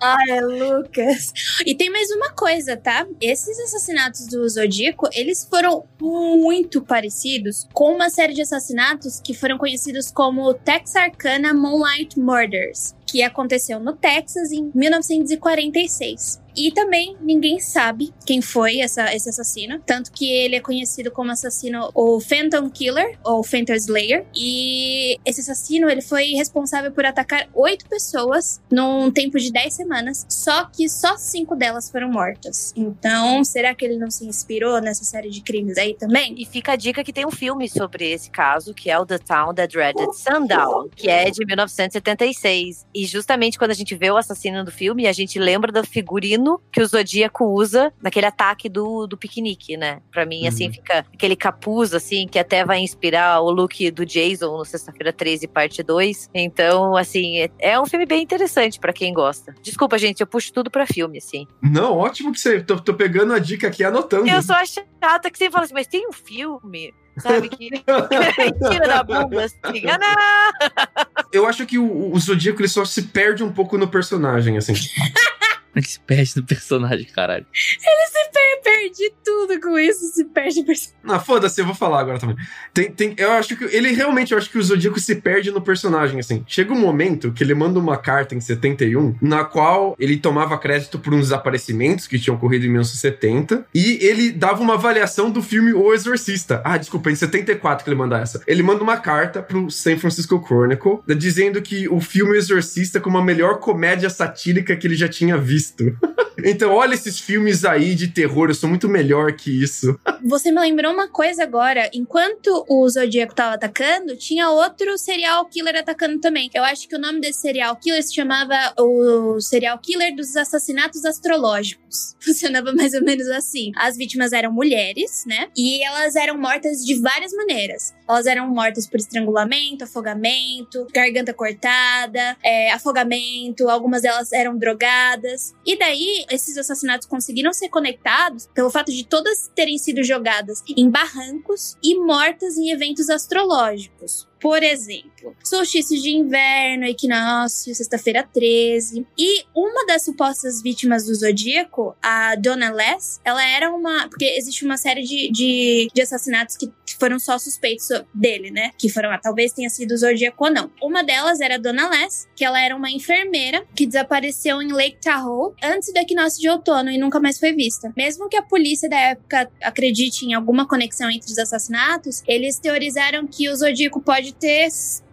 Ai, 0.00 0.40
Lucas. 0.40 1.32
E 1.66 1.74
tem 1.74 1.90
mais 1.90 2.10
uma 2.10 2.30
coisa, 2.30 2.76
tá? 2.76 3.06
Esses 3.20 3.58
assassinatos 3.58 4.26
do 4.26 4.48
Zodíaco, 4.48 5.08
eles 5.12 5.46
foram 5.48 5.84
muito 6.00 6.82
parecidos 6.82 7.66
com 7.72 7.94
uma 7.94 8.10
série 8.10 8.34
de 8.34 8.42
assassinatos 8.42 9.20
que 9.20 9.34
foram 9.34 9.58
conhecidos 9.58 10.10
como 10.10 10.54
Texarkana 10.54 11.52
Moonlight 11.52 12.18
Murders, 12.18 12.94
que 13.06 13.22
aconteceu 13.22 13.80
no 13.80 13.94
Texas 13.94 14.52
em 14.52 14.70
1946. 14.74 16.43
E 16.56 16.70
também 16.72 17.16
ninguém 17.20 17.58
sabe 17.58 18.12
quem 18.24 18.40
foi 18.40 18.78
essa, 18.78 19.14
esse 19.14 19.28
assassino. 19.28 19.80
Tanto 19.84 20.12
que 20.12 20.30
ele 20.30 20.56
é 20.56 20.60
conhecido 20.60 21.10
como 21.10 21.30
assassino 21.30 21.90
o 21.94 22.20
Phantom 22.20 22.70
Killer, 22.70 23.18
ou 23.24 23.42
Phantom 23.42 23.74
Slayer. 23.74 24.24
E 24.34 25.18
esse 25.24 25.40
assassino, 25.40 25.88
ele 25.90 26.02
foi 26.02 26.32
responsável 26.32 26.92
por 26.92 27.04
atacar 27.04 27.48
oito 27.54 27.86
pessoas 27.88 28.60
num 28.70 29.10
tempo 29.10 29.38
de 29.38 29.52
dez 29.52 29.74
semanas. 29.74 30.26
Só 30.28 30.66
que 30.66 30.88
só 30.88 31.16
cinco 31.16 31.56
delas 31.56 31.90
foram 31.90 32.10
mortas. 32.10 32.72
Então, 32.76 33.44
será 33.44 33.74
que 33.74 33.84
ele 33.84 33.98
não 33.98 34.10
se 34.10 34.24
inspirou 34.26 34.80
nessa 34.80 35.04
série 35.04 35.30
de 35.30 35.40
crimes 35.40 35.76
aí 35.76 35.94
também? 35.94 36.34
E 36.38 36.46
fica 36.46 36.72
a 36.72 36.76
dica 36.76 37.02
que 37.02 37.12
tem 37.12 37.26
um 37.26 37.30
filme 37.30 37.68
sobre 37.68 38.10
esse 38.10 38.30
caso, 38.30 38.74
que 38.74 38.90
é 38.90 38.98
o 38.98 39.06
The 39.06 39.18
Town 39.18 39.54
That 39.54 39.72
Dreaded 39.74 40.14
Sundown, 40.14 40.88
que 40.94 41.08
é 41.08 41.30
de 41.30 41.44
1976. 41.44 42.86
E 42.94 43.06
justamente 43.06 43.58
quando 43.58 43.72
a 43.72 43.74
gente 43.74 43.94
vê 43.94 44.10
o 44.10 44.16
assassino 44.16 44.64
do 44.64 44.70
filme, 44.70 45.06
a 45.06 45.12
gente 45.12 45.38
lembra 45.38 45.72
do 45.72 45.84
figurino 45.84 46.43
que 46.72 46.80
o 46.80 46.86
Zodíaco 46.86 47.44
usa 47.44 47.92
naquele 48.02 48.26
ataque 48.26 48.68
do, 48.68 49.06
do 49.06 49.16
piquenique, 49.16 49.76
né? 49.76 50.00
Pra 50.10 50.24
mim, 50.24 50.46
assim, 50.46 50.64
uhum. 50.64 50.70
assim, 50.70 50.80
fica 50.80 51.06
aquele 51.12 51.36
capuz, 51.36 51.94
assim, 51.94 52.26
que 52.26 52.38
até 52.38 52.64
vai 52.64 52.80
inspirar 52.80 53.40
o 53.40 53.50
look 53.50 53.90
do 53.90 54.04
Jason 54.04 54.56
no 54.56 54.64
Sexta-feira 54.64 55.12
13, 55.12 55.48
parte 55.48 55.82
2. 55.82 56.30
Então, 56.34 56.96
assim, 56.96 57.38
é, 57.38 57.50
é 57.58 57.80
um 57.80 57.86
filme 57.86 58.06
bem 58.06 58.22
interessante 58.22 58.78
para 58.78 58.92
quem 58.92 59.12
gosta. 59.12 59.54
Desculpa, 59.62 59.98
gente, 59.98 60.20
eu 60.20 60.26
puxo 60.26 60.52
tudo 60.52 60.70
pra 60.70 60.86
filme, 60.86 61.18
assim. 61.18 61.46
Não, 61.62 61.98
ótimo 61.98 62.32
que 62.32 62.40
você. 62.40 62.60
Tô, 62.60 62.78
tô 62.78 62.94
pegando 62.94 63.32
a 63.32 63.38
dica 63.38 63.68
aqui 63.68 63.84
anotando. 63.84 64.28
Eu 64.28 64.42
sou 64.42 64.56
a 64.56 64.64
chata 64.64 65.30
que 65.30 65.38
sempre 65.38 65.52
fala 65.52 65.64
assim, 65.64 65.74
mas 65.74 65.86
tem 65.86 66.06
um 66.08 66.12
filme 66.12 66.92
sabe? 67.18 67.48
Que 67.48 67.70
tira 68.70 68.86
da 68.86 69.02
bunda, 69.02 69.44
assim. 69.44 69.82
Eu 71.32 71.46
acho 71.46 71.66
que 71.66 71.78
o, 71.78 72.12
o 72.12 72.18
Zodíaco 72.18 72.60
ele 72.60 72.68
só 72.68 72.84
se 72.84 73.02
perde 73.02 73.42
um 73.42 73.52
pouco 73.52 73.76
no 73.78 73.88
personagem, 73.88 74.56
assim. 74.56 74.74
Ele 75.74 75.86
se 75.86 75.98
perde 76.00 76.36
no 76.36 76.44
personagem, 76.44 77.06
caralho. 77.06 77.46
Ele 77.52 78.06
se 78.06 78.30
perde, 78.32 78.62
perde 78.62 79.12
tudo 79.24 79.60
com 79.60 79.78
isso, 79.78 80.06
se 80.12 80.24
perde 80.26 80.60
no 80.60 80.66
personagem. 80.66 80.98
Ah, 81.04 81.18
foda-se, 81.18 81.60
eu 81.60 81.66
vou 81.66 81.74
falar 81.74 82.00
agora 82.00 82.18
também. 82.18 82.36
Tem, 82.72 82.90
tem, 82.90 83.14
eu 83.16 83.32
acho 83.32 83.56
que 83.56 83.64
ele 83.64 83.92
realmente, 83.92 84.32
eu 84.32 84.38
acho 84.38 84.50
que 84.50 84.58
o 84.58 84.62
Zodíaco 84.62 85.00
se 85.00 85.16
perde 85.16 85.50
no 85.50 85.60
personagem, 85.60 86.20
assim. 86.20 86.44
Chega 86.46 86.72
um 86.72 86.78
momento 86.78 87.32
que 87.32 87.42
ele 87.42 87.54
manda 87.54 87.78
uma 87.78 87.96
carta 87.96 88.34
em 88.34 88.40
71, 88.40 89.16
na 89.20 89.44
qual 89.44 89.96
ele 89.98 90.16
tomava 90.16 90.56
crédito 90.58 90.98
por 90.98 91.12
uns 91.12 91.22
desaparecimentos 91.22 92.06
que 92.06 92.18
tinham 92.18 92.36
ocorrido 92.36 92.66
em 92.66 92.68
1970, 92.68 93.66
e 93.74 93.98
ele 94.00 94.30
dava 94.30 94.62
uma 94.62 94.74
avaliação 94.74 95.30
do 95.30 95.42
filme 95.42 95.72
O 95.72 95.92
Exorcista. 95.92 96.62
Ah, 96.64 96.76
desculpa, 96.76 97.10
em 97.10 97.16
74 97.16 97.84
que 97.84 97.90
ele 97.90 97.98
manda 97.98 98.18
essa. 98.18 98.42
Ele 98.46 98.62
manda 98.62 98.82
uma 98.82 98.96
carta 98.96 99.42
pro 99.42 99.70
San 99.70 99.98
Francisco 99.98 100.42
Chronicle, 100.46 101.00
dizendo 101.16 101.60
que 101.60 101.88
o 101.88 102.00
filme 102.00 102.32
O 102.32 102.34
Exorcista 102.34 102.98
é 102.98 103.00
como 103.00 103.18
a 103.18 103.24
melhor 103.24 103.58
comédia 103.58 104.08
satírica 104.08 104.76
que 104.76 104.86
ele 104.86 104.94
já 104.94 105.08
tinha 105.08 105.36
visto 105.36 105.63
Então, 106.42 106.72
olha 106.72 106.94
esses 106.94 107.18
filmes 107.18 107.64
aí 107.64 107.94
de 107.94 108.08
terror, 108.08 108.48
eu 108.50 108.54
sou 108.54 108.68
muito 108.68 108.88
melhor 108.88 109.32
que 109.32 109.62
isso. 109.62 109.98
Você 110.24 110.50
me 110.50 110.60
lembrou 110.60 110.92
uma 110.92 111.08
coisa 111.08 111.42
agora. 111.42 111.88
Enquanto 111.92 112.64
o 112.68 112.88
Zodíaco 112.88 113.34
tava 113.34 113.54
atacando, 113.54 114.16
tinha 114.16 114.50
outro 114.50 114.98
serial 114.98 115.44
killer 115.46 115.76
atacando 115.76 116.18
também. 116.18 116.50
Eu 116.52 116.64
acho 116.64 116.88
que 116.88 116.96
o 116.96 116.98
nome 116.98 117.20
desse 117.20 117.40
serial 117.40 117.76
killer 117.76 118.02
se 118.02 118.14
chamava 118.14 118.74
o 118.78 119.40
serial 119.40 119.78
killer 119.78 120.14
dos 120.14 120.36
assassinatos 120.36 121.04
astrológicos. 121.04 122.16
Funcionava 122.20 122.72
mais 122.72 122.94
ou 122.94 123.02
menos 123.02 123.28
assim. 123.28 123.70
As 123.76 123.96
vítimas 123.96 124.32
eram 124.32 124.52
mulheres, 124.52 125.24
né? 125.26 125.48
E 125.56 125.84
elas 125.84 126.16
eram 126.16 126.36
mortas 126.36 126.84
de 126.84 127.00
várias 127.00 127.32
maneiras. 127.32 127.94
Elas 128.08 128.26
eram 128.26 128.48
mortas 128.48 128.86
por 128.86 128.98
estrangulamento, 128.98 129.84
afogamento, 129.84 130.86
garganta 130.92 131.32
cortada, 131.32 132.36
é, 132.42 132.70
afogamento, 132.72 133.68
algumas 133.68 134.02
delas 134.02 134.32
eram 134.32 134.56
drogadas. 134.56 135.54
E 135.64 135.78
daí, 135.78 136.24
esses 136.30 136.56
assassinatos 136.56 137.06
conseguiram 137.06 137.52
ser 137.52 137.68
conectados 137.68 138.48
pelo 138.54 138.70
fato 138.70 138.92
de 138.92 139.06
todas 139.06 139.50
terem 139.54 139.78
sido 139.78 140.02
jogadas 140.02 140.62
em 140.76 140.90
barrancos 140.90 141.76
e 141.82 141.98
mortas 141.98 142.56
em 142.56 142.70
eventos 142.70 143.08
astrológicos. 143.08 144.28
Por 144.44 144.62
exemplo, 144.62 145.34
solstício 145.42 145.98
de 145.98 146.10
inverno, 146.10 146.84
equinócio, 146.84 147.74
sexta-feira 147.74 148.22
13. 148.30 149.06
E 149.16 149.42
uma 149.56 149.86
das 149.86 150.04
supostas 150.04 150.60
vítimas 150.60 151.06
do 151.06 151.14
Zodíaco, 151.14 151.96
a 152.02 152.34
Donna 152.34 152.70
Les, 152.70 153.22
ela 153.24 153.42
era 153.42 153.72
uma. 153.72 154.06
Porque 154.06 154.26
existe 154.26 154.62
uma 154.62 154.76
série 154.76 155.00
de, 155.00 155.32
de, 155.32 155.88
de 155.94 156.02
assassinatos 156.02 156.58
que 156.58 156.70
foram 157.00 157.18
só 157.18 157.38
suspeitos 157.38 157.88
dele, 158.12 158.50
né? 158.50 158.70
Que 158.76 158.90
foram, 158.90 159.10
ah, 159.10 159.18
talvez 159.18 159.52
tenha 159.52 159.70
sido 159.70 159.92
o 159.92 159.96
Zodíaco 159.96 160.44
ou 160.44 160.52
não. 160.52 160.70
Uma 160.82 161.02
delas 161.02 161.40
era 161.40 161.54
a 161.54 161.58
Dona 161.58 161.88
Les, 161.88 162.28
que 162.36 162.44
ela 162.44 162.60
era 162.60 162.76
uma 162.76 162.90
enfermeira 162.90 163.66
que 163.74 163.86
desapareceu 163.86 164.60
em 164.60 164.72
Lake 164.72 164.98
Tahoe 165.00 165.54
antes 165.62 165.90
do 165.90 165.98
equinócio 165.98 166.38
de 166.38 166.50
outono 166.50 166.90
e 166.90 166.98
nunca 166.98 167.18
mais 167.18 167.38
foi 167.38 167.54
vista. 167.54 167.90
Mesmo 167.96 168.28
que 168.28 168.36
a 168.36 168.42
polícia 168.42 168.90
da 168.90 169.00
época 169.00 169.50
acredite 169.62 170.26
em 170.26 170.34
alguma 170.34 170.68
conexão 170.68 171.10
entre 171.10 171.32
os 171.32 171.38
assassinatos, 171.38 172.22
eles 172.26 172.58
teorizaram 172.58 173.26
que 173.26 173.48
o 173.48 173.56
Zodíaco 173.56 174.02
pode 174.02 174.33
ter 174.38 174.68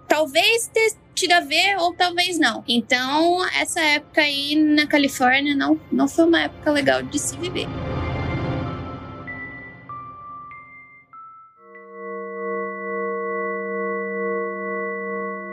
talvez 0.07 0.67
ter 0.67 0.93
tido 1.15 1.31
a 1.33 1.39
ver 1.39 1.77
ou 1.77 1.93
talvez 1.93 2.37
não. 2.37 2.63
Então, 2.67 3.45
essa 3.55 3.79
época 3.79 4.21
aí 4.21 4.55
na 4.55 4.87
Califórnia 4.87 5.55
não, 5.55 5.79
não 5.91 6.07
foi 6.07 6.25
uma 6.25 6.41
época 6.41 6.71
legal 6.71 7.01
de 7.03 7.19
se 7.19 7.37
viver. 7.37 7.67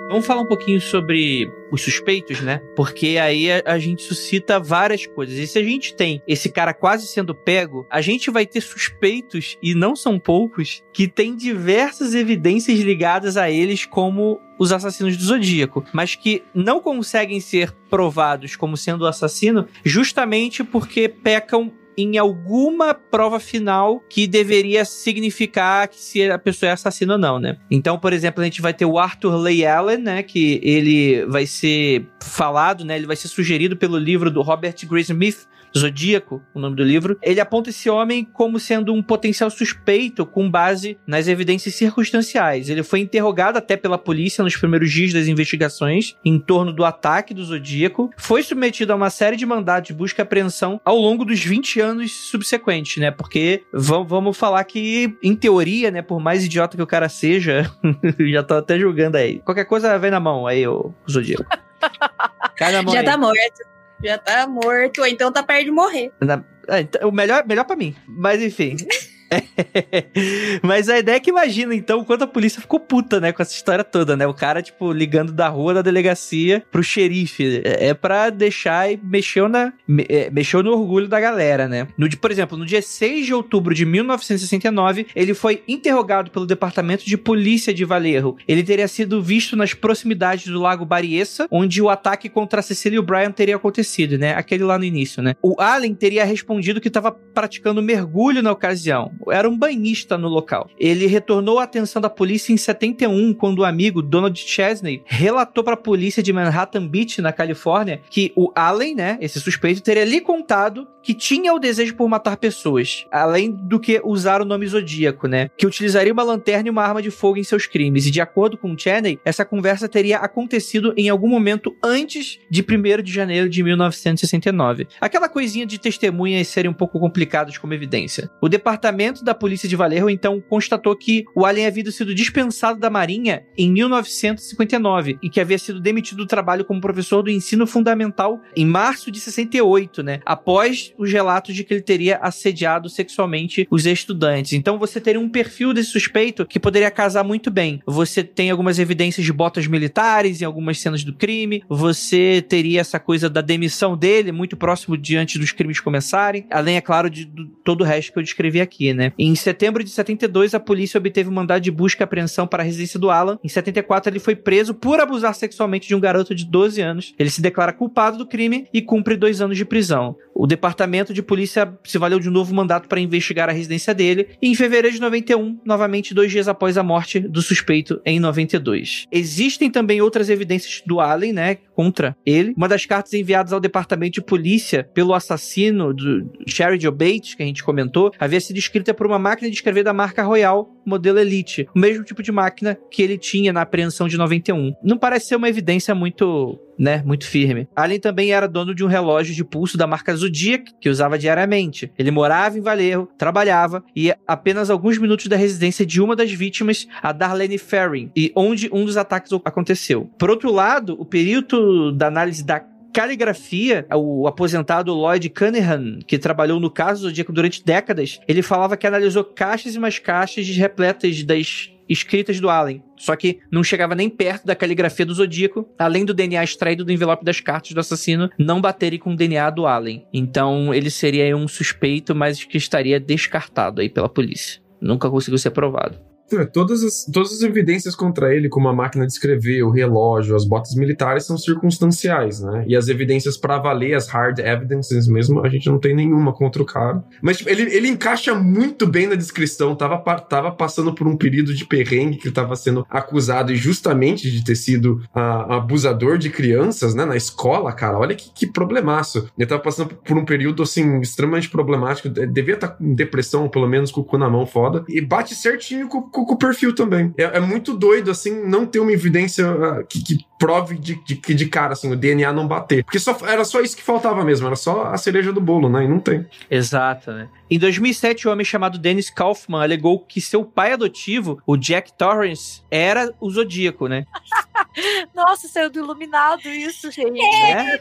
Vamos 0.09 0.27
falar 0.27 0.41
um 0.41 0.47
pouquinho 0.47 0.81
sobre 0.81 1.53
os 1.71 1.83
suspeitos, 1.83 2.41
né? 2.41 2.63
Porque 2.75 3.19
aí 3.19 3.51
a, 3.53 3.63
a, 3.67 3.79
gente 3.79 4.03
suscita 4.03 4.59
várias 4.59 5.07
coisas. 5.07 5.37
E 5.37 5.47
se 5.47 5.59
a 5.59 5.63
gente 5.63 5.95
tem 5.95 6.23
esse 6.27 6.49
cara 6.49 6.73
quase 6.73 7.07
sendo 7.07 7.35
pego, 7.35 7.87
a 7.91 8.01
gente 8.01 8.31
vai 8.31 8.47
ter 8.47 8.63
suspeitos, 8.63 9.59
e 9.63 9.75
não 9.75 9.95
são 9.95 10.19
poucos, 10.19 10.83
que 10.95 11.07
tem 11.07 11.37
diversas 11.37 12.15
evidências 12.15 12.81
ligadas 12.81 13.37
a 13.37 13.51
eles 13.51 13.85
como 13.85 14.41
os 14.59 14.73
assassinos 14.73 15.17
do 15.17 15.23
Zodíaco, 15.23 15.85
mas 15.93 16.15
que 16.15 16.43
não 16.55 16.81
conseguem 16.81 17.39
ser 17.39 17.71
provados 17.91 18.57
como 18.57 18.77
sendo 18.77 19.07
assassino 19.07 19.69
justamente 19.85 20.65
porque 20.65 21.09
pecam 21.09 21.71
em 21.99 22.17
alguma 22.17 22.95
prova 22.95 23.41
final 23.41 23.99
que 24.09 24.29
deveria 24.29 24.85
significar 24.85 25.89
que 25.89 26.01
se 26.01 26.31
a 26.31 26.39
pessoa 26.39 26.71
é 26.71 26.73
assassina 26.73 27.15
ou 27.15 27.19
não, 27.19 27.41
né? 27.41 27.59
Então, 27.69 27.99
por 27.99 28.13
exemplo, 28.13 28.41
a 28.41 28.45
gente 28.45 28.63
vai 28.63 28.73
ter 28.73 28.85
o 28.85 29.01
Arthur 29.01 29.35
Leigh 29.35 29.67
Allen, 29.67 29.99
né? 29.99 30.23
Que 30.23 30.61
ele 30.63 31.27
vai 31.27 31.45
ser 31.45 32.07
falado, 32.23 32.85
né? 32.85 32.95
Ele 32.97 33.07
vai 33.07 33.17
ser 33.17 33.27
sugerido 33.27 33.77
pelo 33.77 33.99
livro 33.99 34.31
do 34.31 34.43
Robert 34.43 34.77
Graysmith, 34.89 35.49
Zodíaco, 35.77 36.43
o 36.55 36.59
nome 36.61 36.77
do 36.77 36.83
livro, 36.83 37.19
ele 37.23 37.41
aponta 37.41 37.71
esse 37.71 37.89
homem 37.91 38.25
como 38.25 38.59
sendo 38.59 38.93
um 38.93 39.03
potencial 39.03 39.51
suspeito 39.51 40.25
com 40.25 40.51
base 40.51 40.99
nas 41.07 41.29
evidências 41.29 41.75
circunstanciais. 41.75 42.69
Ele 42.69 42.83
foi 42.83 43.01
interrogado 43.01 43.59
até 43.59 43.77
pela 43.77 43.99
polícia 43.99 44.45
nos 44.45 44.57
primeiros 44.57 44.91
dias 44.91 45.13
das 45.13 45.27
investigações 45.27 46.17
em 46.25 46.39
torno 46.39 46.73
do 46.73 46.85
ataque 46.85 47.35
do 47.35 47.45
Zodíaco, 47.45 48.11
foi 48.17 48.43
submetido 48.43 48.93
a 48.93 48.97
uma 48.97 49.11
série 49.11 49.37
de 49.37 49.47
mandados 49.47 49.89
de 49.89 49.95
busca 49.95 50.23
e 50.23 50.25
apreensão 50.25 50.81
ao 50.85 50.97
longo 50.97 51.25
dos 51.25 51.43
20 51.43 51.81
anos 51.81 52.13
subsequentes, 52.13 52.97
né? 52.99 53.11
Porque 53.11 53.65
vamos 53.73 54.37
falar 54.37 54.63
que, 54.65 55.17
em 55.23 55.35
teoria, 55.35 55.91
né, 55.91 56.03
por 56.03 56.21
mais 56.21 56.45
idiota 56.45 56.77
que 56.77 56.83
o 56.83 56.87
cara 56.87 57.09
seja, 57.09 57.71
já 58.31 58.43
tô 58.43 58.55
até 58.55 58.79
julgando 58.79 59.17
aí. 59.17 59.41
Qualquer 59.41 59.65
coisa 59.65 59.99
vem 59.99 60.11
na 60.11 60.21
mão 60.21 60.47
aí, 60.47 60.67
o 60.67 60.93
Zodíaco. 61.11 61.45
Cai 62.57 62.73
na 62.73 62.83
mão 62.83 62.93
já 62.93 63.01
aí. 63.01 63.07
tá 63.07 63.17
morto 63.17 63.68
já 64.03 64.19
tá 64.19 64.47
morto, 64.47 65.01
ou 65.01 65.07
então 65.07 65.33
tá 65.33 65.43
perto 65.43 65.65
de 65.65 65.71
morrer. 65.71 66.13
Na, 66.21 66.43
é, 66.69 67.07
o 67.07 67.11
melhor, 67.11 67.47
melhor 67.47 67.65
para 67.65 67.77
mim. 67.77 67.97
Mas 68.07 68.43
enfim. 68.43 68.77
Mas 70.63 70.89
a 70.89 70.99
ideia 70.99 71.17
é 71.17 71.21
que 71.21 71.31
imagina, 71.31 71.75
então, 71.75 72.05
quanto 72.05 72.25
a 72.25 72.27
polícia 72.27 72.61
ficou 72.61 72.81
puta, 72.81 73.21
né, 73.21 73.33
com 73.33 73.43
essa 73.43 73.53
história 73.53 73.85
toda, 73.85 74.17
né? 74.17 74.27
O 74.27 74.35
cara, 74.35 74.63
tipo, 74.63 74.93
ligando 74.93 75.33
da 75.33 75.49
rua 75.49 75.75
da 75.75 75.83
delegacia 75.83 76.63
pro 76.71 76.83
xerife. 76.83 77.61
É, 77.65 77.89
é 77.89 77.95
pra 77.95 78.31
deixar 78.31 78.91
e 78.91 78.99
mexeu, 79.03 79.49
na, 79.49 79.73
me, 79.87 80.07
é, 80.09 80.31
mexeu 80.31 80.63
no 80.63 80.73
orgulho 80.73 81.09
da 81.09 81.21
galera, 81.21 81.69
né? 81.69 81.87
No, 81.97 82.09
por 82.17 82.31
exemplo, 82.31 82.57
no 82.57 82.65
dia 82.65 82.83
6 82.83 83.27
de 83.27 83.35
outubro 83.35 83.75
de 83.75 83.85
1969, 83.85 85.07
ele 85.15 85.35
foi 85.35 85.63
interrogado 85.69 86.31
pelo 86.31 86.47
Departamento 86.47 87.05
de 87.05 87.17
Polícia 87.17 87.73
de 87.73 87.85
Valerro. 87.85 88.37
Ele 88.47 88.63
teria 88.63 88.89
sido 88.89 89.23
visto 89.23 89.57
nas 89.57 89.75
proximidades 89.75 90.47
do 90.47 90.61
Lago 90.61 90.85
Bariessa, 90.85 91.47
onde 91.51 91.83
o 91.83 91.89
ataque 91.89 92.29
contra 92.29 92.63
Cecília 92.63 93.01
Bryan 93.03 93.31
teria 93.31 93.57
acontecido, 93.57 94.19
né? 94.19 94.35
Aquele 94.35 94.65
lá 94.65 94.79
no 94.79 94.85
início, 94.85 95.23
né? 95.23 95.35
O 95.43 95.61
Allen 95.61 95.95
teria 95.95 96.25
respondido 96.25 96.81
que 96.81 96.89
estava 96.89 97.13
praticando 97.13 97.83
mergulho 97.83 98.43
na 98.43 98.53
ocasião 98.53 99.13
era 99.31 99.49
um 99.49 99.57
banhista 99.57 100.17
no 100.17 100.29
local. 100.29 100.69
Ele 100.79 101.07
retornou 101.07 101.59
a 101.59 101.65
atenção 101.65 102.01
da 102.01 102.11
polícia 102.11 102.53
em 102.53 102.57
71, 102.57 103.35
quando 103.35 103.61
o 103.61 103.65
amigo 103.65 104.03
Donald 104.03 104.39
Chesney 104.39 105.03
relatou 105.05 105.65
para 105.65 105.75
a 105.75 105.77
polícia 105.77 106.23
de 106.23 106.33
Manhattan 106.33 106.87
Beach, 106.87 107.21
na 107.21 107.33
Califórnia, 107.33 108.01
que 108.11 108.33
o 108.37 108.53
Allen, 108.55 108.95
né, 108.95 109.19
esse 109.21 109.41
suspeito, 109.41 109.83
teria 109.83 110.05
lhe 110.05 110.21
contado 110.21 110.87
que 111.09 111.15
tinha 111.15 111.55
o 111.55 111.59
desejo 111.59 111.95
por 111.95 112.07
matar 112.07 112.37
pessoas, 112.37 113.07
além 113.11 113.51
do 113.51 113.81
que 113.81 113.99
usar 114.05 114.43
o 114.43 114.45
nome 114.45 114.67
zodíaco, 114.67 115.27
né? 115.27 115.49
Que 115.57 115.67
utilizaria 115.67 116.13
uma 116.13 116.23
lanterna 116.23 116.69
e 116.69 116.71
uma 116.71 116.83
arma 116.83 117.01
de 117.01 117.11
fogo 117.11 117.39
em 117.39 117.43
seus 117.43 117.67
crimes. 117.67 118.07
E 118.07 118.11
de 118.11 118.21
acordo 118.21 118.59
com 118.59 118.77
Cheney, 118.77 119.19
essa 119.25 119.43
conversa 119.43 119.89
teria 119.89 120.19
acontecido 120.19 120.93
em 120.99 121.09
algum 121.09 121.29
momento 121.29 121.75
antes 121.83 122.39
de 122.51 122.61
1 122.61 123.03
de 123.03 123.11
janeiro 123.11 123.49
de 123.49 123.63
1969. 123.63 124.87
Aquela 125.01 125.31
coisinha 125.31 125.65
de 125.65 125.81
testemunhas 125.81 126.47
serem 126.49 126.71
um 126.71 126.75
pouco 126.75 127.01
complicadas 127.01 127.57
como 127.57 127.73
evidência. 127.73 128.31
O 128.39 128.47
departamento 128.47 129.08
da 129.13 129.35
polícia 129.35 129.69
de 129.69 129.77
Valerro 129.77 130.11
então 130.11 130.41
constatou 130.41 130.95
que 130.97 131.25
o 131.35 131.45
alien 131.45 131.67
havia 131.67 131.91
sido 131.91 132.15
dispensado 132.15 132.79
da 132.79 132.91
Marinha 132.91 133.45
em 133.57 133.71
1959 133.73 135.19
e 135.23 135.31
que 135.31 135.41
havia 135.41 135.59
sido 135.59 135.81
demitido 135.81 136.19
do 136.19 136.27
trabalho 136.27 136.65
como 136.65 136.81
professor 136.81 137.23
do 137.23 137.31
ensino 137.31 137.67
fundamental 137.67 138.41
em 138.57 138.67
março 138.67 139.11
de 139.11 139.21
68, 139.21 140.03
né? 140.03 140.21
Após 140.25 140.93
os 140.99 141.13
relatos 141.13 141.55
de 141.55 141.65
que 141.65 141.75
ele 141.75 141.83
teria 141.83 142.19
assediado 142.19 142.89
sexualmente 142.89 143.67
os 143.71 143.87
estudantes. 143.87 144.53
Então 144.53 144.79
você 144.79 145.01
teria 145.01 145.21
um 145.21 145.29
perfil 145.29 145.73
desse 145.73 145.91
suspeito 145.91 146.47
que 146.47 146.61
poderia 146.61 146.91
casar 146.91 147.25
muito 147.25 147.51
bem. 147.51 147.81
Você 147.87 148.23
tem 148.23 148.51
algumas 148.51 148.79
evidências 148.79 149.25
de 149.25 149.33
botas 149.33 149.67
militares 149.67 150.43
em 150.43 150.45
algumas 150.45 150.79
cenas 150.81 151.05
do 151.05 151.13
crime, 151.13 151.63
você 151.69 152.45
teria 152.47 152.81
essa 152.81 152.99
coisa 152.99 153.31
da 153.31 153.41
demissão 153.41 153.97
dele 153.97 154.33
muito 154.33 154.57
próximo 154.57 154.97
diante 154.97 155.39
dos 155.39 155.53
crimes 155.53 155.81
começarem, 155.81 156.47
além, 156.51 156.77
é 156.77 156.81
claro, 156.81 157.09
de, 157.09 157.25
de 157.25 157.47
todo 157.65 157.83
o 157.83 157.85
resto 157.85 158.13
que 158.13 158.19
eu 158.19 158.23
descrevi 158.23 158.61
aqui, 158.61 158.93
né? 158.93 158.98
Em 159.19 159.35
setembro 159.35 159.83
de 159.83 159.91
72, 159.91 160.55
a 160.55 160.61
polícia 160.61 160.99
obteve 160.99 161.29
um 161.29 161.33
mandado 161.33 161.63
de 161.63 161.71
busca 161.71 162.03
e 162.03 162.05
apreensão 162.05 162.47
para 162.47 162.63
a 162.63 162.67
residência 162.67 162.99
do 162.99 163.11
Alan. 163.11 163.39
Em 163.43 163.49
74, 163.49 164.11
ele 164.11 164.19
foi 164.19 164.35
preso 164.35 164.75
por 164.75 165.01
abusar 165.01 165.35
sexualmente 165.35 165.89
de 165.89 165.95
um 165.95 166.01
garoto 166.01 166.35
de 166.35 166.45
12 166.45 166.81
anos. 166.81 167.15
Ele 167.19 167.31
se 167.31 167.41
declara 167.41 167.73
culpado 167.73 168.19
do 168.19 168.27
crime 168.27 168.67
e 168.73 168.83
cumpre 168.83 169.17
dois 169.17 169.41
anos 169.41 169.57
de 169.57 169.65
prisão. 169.65 170.17
O 170.35 170.47
departamento 170.47 171.13
de 171.13 171.23
polícia 171.23 171.73
se 171.85 171.99
valeu 171.99 172.21
de 172.21 172.29
um 172.29 172.33
novo 172.33 172.55
mandato 172.55 172.89
para 172.89 173.01
investigar 173.01 173.49
a 173.49 173.53
residência 173.53 173.95
dele. 173.95 174.29
E 174.41 174.49
em 174.49 174.55
fevereiro 174.55 174.95
de 174.95 175.01
91, 175.01 175.61
novamente 175.65 176.15
dois 176.15 176.31
dias 176.31 176.49
após 176.49 176.79
a 176.79 176.83
morte 176.83 177.21
do 177.21 177.43
suspeito 177.43 178.01
em 178.05 178.21
92. 178.21 179.07
Existem 179.11 179.71
também 179.71 180.01
outras 180.01 180.31
evidências 180.31 180.83
do 180.87 181.01
Allen, 181.01 181.33
né, 181.33 181.59
contra 181.79 182.17
ele. 182.27 182.55
Uma 182.57 182.67
das 182.67 182.85
cartas 182.85 183.13
enviadas 183.13 183.53
ao 183.53 183.61
departamento 183.61 184.15
de 184.15 184.21
polícia 184.21 184.83
pelo 184.93 185.15
assassino 185.15 185.95
do 185.95 186.29
Sherry 186.45 186.77
Joe 186.81 186.91
Bates, 186.91 187.37
que 187.37 187.43
a 187.45 187.47
gente 187.47 187.63
comentou, 187.63 188.11
havia 188.19 188.41
sido 188.41 188.57
escrita 188.57 188.93
por 188.93 189.07
uma 189.07 189.17
máquina 189.17 189.49
de 189.49 189.55
escrever 189.55 189.85
da 189.85 189.93
marca 189.93 190.25
Royal, 190.25 190.69
modelo 190.85 191.21
Elite, 191.21 191.69
o 191.73 191.79
mesmo 191.79 192.03
tipo 192.03 192.21
de 192.21 192.33
máquina 192.33 192.77
que 192.91 193.01
ele 193.01 193.17
tinha 193.17 193.53
na 193.53 193.63
apreensão 193.63 194.09
de 194.09 194.19
91. 194.19 194.73
Não 194.83 194.99
parece 194.99 195.29
ser 195.29 195.37
uma 195.37 195.49
evidência 195.49 195.95
muito 195.95 196.59
né, 196.79 197.03
muito 197.05 197.27
firme. 197.27 197.69
Allen 197.75 197.99
também 197.99 198.33
era 198.33 198.47
dono 198.47 198.75
de 198.75 198.85
um 198.85 198.89
relógio 198.89 199.35
de 199.35 199.45
pulso 199.45 199.77
da 199.77 199.87
marca 199.87 200.15
Zodiac, 200.15 200.73
que 200.81 200.89
usava 200.89 201.19
diariamente. 201.19 201.93
Ele 201.99 202.11
morava 202.11 202.57
em 202.57 202.61
Valerro, 202.61 203.09
trabalhava 203.19 203.83
e 203.95 204.15
apenas 204.27 204.71
alguns 204.71 204.99
minutos 204.99 205.27
da 205.27 205.37
residência 205.37 205.85
de 205.85 206.01
uma 206.01 206.15
das 206.15 206.33
vítimas, 206.33 206.87
a 207.03 207.13
Darlene 207.13 207.59
Ferring, 207.59 208.11
e 208.15 208.33
onde 208.37 208.71
um 208.73 208.85
dos 208.85 208.97
ataques 208.97 209.33
aconteceu. 209.45 210.11
Por 210.19 210.31
outro 210.31 210.53
lado, 210.53 210.97
o 210.99 211.05
período 211.05 211.93
da 211.93 212.07
análise 212.07 212.45
da 212.45 212.65
caligrafia, 212.93 213.87
o 213.95 214.27
aposentado 214.27 214.93
Lloyd 214.93 215.29
Cunningham, 215.31 215.99
que 216.07 216.19
trabalhou 216.19 216.59
no 216.59 216.71
caso 216.71 217.03
do 217.03 217.09
Zodíaco 217.09 217.33
durante 217.33 217.65
décadas, 217.65 218.19
ele 218.27 218.43
falava 218.43 218.77
que 218.77 218.87
analisou 218.87 219.23
caixas 219.25 219.75
e 219.75 219.79
mais 219.79 219.99
caixas 219.99 220.49
repletas 220.49 221.23
das 221.23 221.71
escritas 221.89 222.41
do 222.41 222.51
Allen. 222.51 222.83
Só 222.97 223.15
que 223.17 223.39
não 223.51 223.63
chegava 223.63 223.95
nem 223.95 224.11
perto 224.11 224.47
da 224.47 224.55
caligrafia 224.55 225.07
do 225.07 225.15
Zodíaco, 225.15 225.69
além 225.79 226.05
do 226.05 226.15
DNA 226.15 226.43
extraído 226.43 226.85
do 226.85 226.93
envelope 226.93 227.25
das 227.25 227.41
cartas 227.41 227.73
do 227.73 227.81
assassino 227.81 228.31
não 228.39 228.61
baterem 228.61 228.99
com 228.99 229.13
o 229.13 229.17
DNA 229.17 229.51
do 229.51 229.67
Allen. 229.67 230.05
Então 230.13 230.75
ele 230.75 230.91
seria 230.91 231.37
um 231.37 231.49
suspeito, 231.49 232.15
mas 232.15 232.45
que 232.45 232.59
estaria 232.59 232.99
descartado 232.99 233.81
aí 233.81 233.89
pela 233.89 234.09
polícia. 234.09 234.61
Nunca 234.81 235.11
conseguiu 235.11 235.39
ser 235.39 235.51
provado. 235.51 236.08
Todas, 236.53 236.83
as, 236.83 237.05
todas 237.05 237.33
as 237.33 237.43
evidências 237.43 237.95
contra 237.95 238.35
ele, 238.35 238.49
como 238.49 238.69
a 238.69 238.73
máquina 238.73 239.07
de 239.07 239.13
escrever, 239.13 239.63
o 239.63 239.71
relógio, 239.71 240.37
as 240.37 240.45
botas 240.45 240.75
militares, 240.75 241.25
são 241.25 241.37
circunstanciais, 241.37 242.41
né? 242.41 242.65
E 242.67 242.77
as 242.77 242.89
evidências 242.89 243.37
para 243.37 243.59
valer, 243.59 243.95
as 243.95 244.09
hard 244.09 244.39
evidences 244.39 245.09
mesmo, 245.09 245.45
a 245.45 245.49
gente 245.49 245.69
não 245.69 245.79
tem 245.79 245.95
nenhuma 245.95 246.33
contra 246.33 246.63
o 246.63 246.67
cara. 246.67 247.03
Mas 247.23 247.39
tipo, 247.39 247.51
ele, 247.51 247.63
ele 247.75 247.89
encaixa 247.89 248.35
muito 248.35 248.87
bem 248.87 249.07
na 249.07 249.15
descrição. 249.15 249.75
Tava, 249.75 249.99
tava 250.21 250.51
passando 250.53 250.95
por 250.95 251.07
um 251.07 251.17
período 251.17 251.55
de 251.55 251.65
perrengue 251.65 252.19
que 252.19 252.29
ele 252.29 252.35
tava 252.35 252.55
sendo 252.57 252.87
acusado 252.91 253.55
justamente 253.55 254.31
de 254.31 254.45
ter 254.45 254.57
sido 254.57 255.03
uh, 255.15 255.53
abusador 255.53 256.19
de 256.19 256.31
crianças, 256.31 256.95
né? 256.95 257.05
Na 257.05 257.17
escola, 257.17 257.73
cara. 257.73 257.99
Olha 257.99 258.15
que, 258.15 258.31
que 258.33 258.47
problemaço. 258.47 259.31
Ele 259.39 259.47
tava 259.47 259.63
passando 259.63 259.95
por 259.95 260.17
um 260.17 260.25
período, 260.25 260.63
assim, 260.63 261.01
extremamente 261.01 261.49
problemático. 261.49 262.09
Devia 262.09 262.55
estar 262.55 262.69
tá 262.69 262.75
com 262.75 262.95
depressão, 262.95 263.49
pelo 263.49 263.69
menos 263.69 263.91
com 263.91 264.01
o 264.01 264.05
cu 264.05 264.19
na 264.19 264.29
mão 264.29 264.47
foda. 264.47 264.85
E 264.89 265.01
bate 265.01 265.35
certinho 265.35 265.89
com, 265.89 266.03
com, 266.19 266.25
com 266.25 266.35
o 266.35 266.39
perfil 266.39 266.75
também. 266.75 267.15
É, 267.17 267.25
é, 267.25 267.41
muito 267.41 267.77
doido, 267.77 268.11
assim, 268.11 268.45
não 268.45 268.67
ter 268.67 268.81
uma 268.81 268.93
evidência 268.93 269.51
uh, 269.51 269.87
que, 269.87 270.03
que 270.03 270.27
prove 270.39 270.77
de, 270.77 270.95
de, 271.05 271.17
de 271.17 271.47
cara, 271.47 271.73
assim, 271.73 271.91
o 271.93 271.97
DNA 271.97 272.33
não 272.33 272.47
bater. 272.47 272.85
Porque 272.85 272.99
só, 272.99 273.17
era 273.27 273.45
só 273.45 273.61
isso 273.61 273.77
que 273.77 273.83
faltava 273.83 274.25
mesmo, 274.25 274.47
era 274.47 274.57
só 274.57 274.87
a 274.87 274.97
cereja 274.97 275.33
do 275.33 275.41
bolo, 275.41 275.69
né? 275.69 275.85
E 275.85 275.89
não 275.89 275.99
tem. 275.99 276.27
Exato, 276.51 277.13
né? 277.13 277.29
Em 277.51 277.59
2007, 277.59 278.29
um 278.29 278.33
homem 278.33 278.45
chamado 278.45 278.79
Dennis 278.79 279.11
Kaufman 279.11 279.63
alegou 279.63 280.01
que 280.01 280.21
seu 280.21 280.45
pai 280.45 280.73
adotivo, 280.73 281.43
o 281.47 281.57
Jack 281.57 281.93
Torrance, 281.95 282.63
era 282.71 283.13
o 283.21 283.31
Zodíaco, 283.31 283.89
né? 283.89 284.05
Nossa, 285.15 285.49
saiu 285.49 285.71
do 285.71 285.79
iluminado 285.79 286.47
isso, 286.47 286.91
gente. 286.91 287.21
É. 287.21 287.81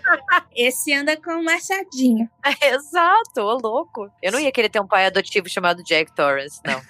Esse 0.56 0.94
anda 0.94 1.16
com 1.18 1.32
um 1.32 1.44
machadinho. 1.44 2.30
exato, 2.64 3.42
ô 3.42 3.58
louco. 3.58 4.10
Eu 4.22 4.32
não 4.32 4.40
ia 4.40 4.52
querer 4.52 4.70
ter 4.70 4.80
um 4.80 4.88
pai 4.88 5.06
adotivo 5.06 5.50
chamado 5.50 5.84
Jack 5.84 6.16
Torrance, 6.16 6.60
não. 6.66 6.82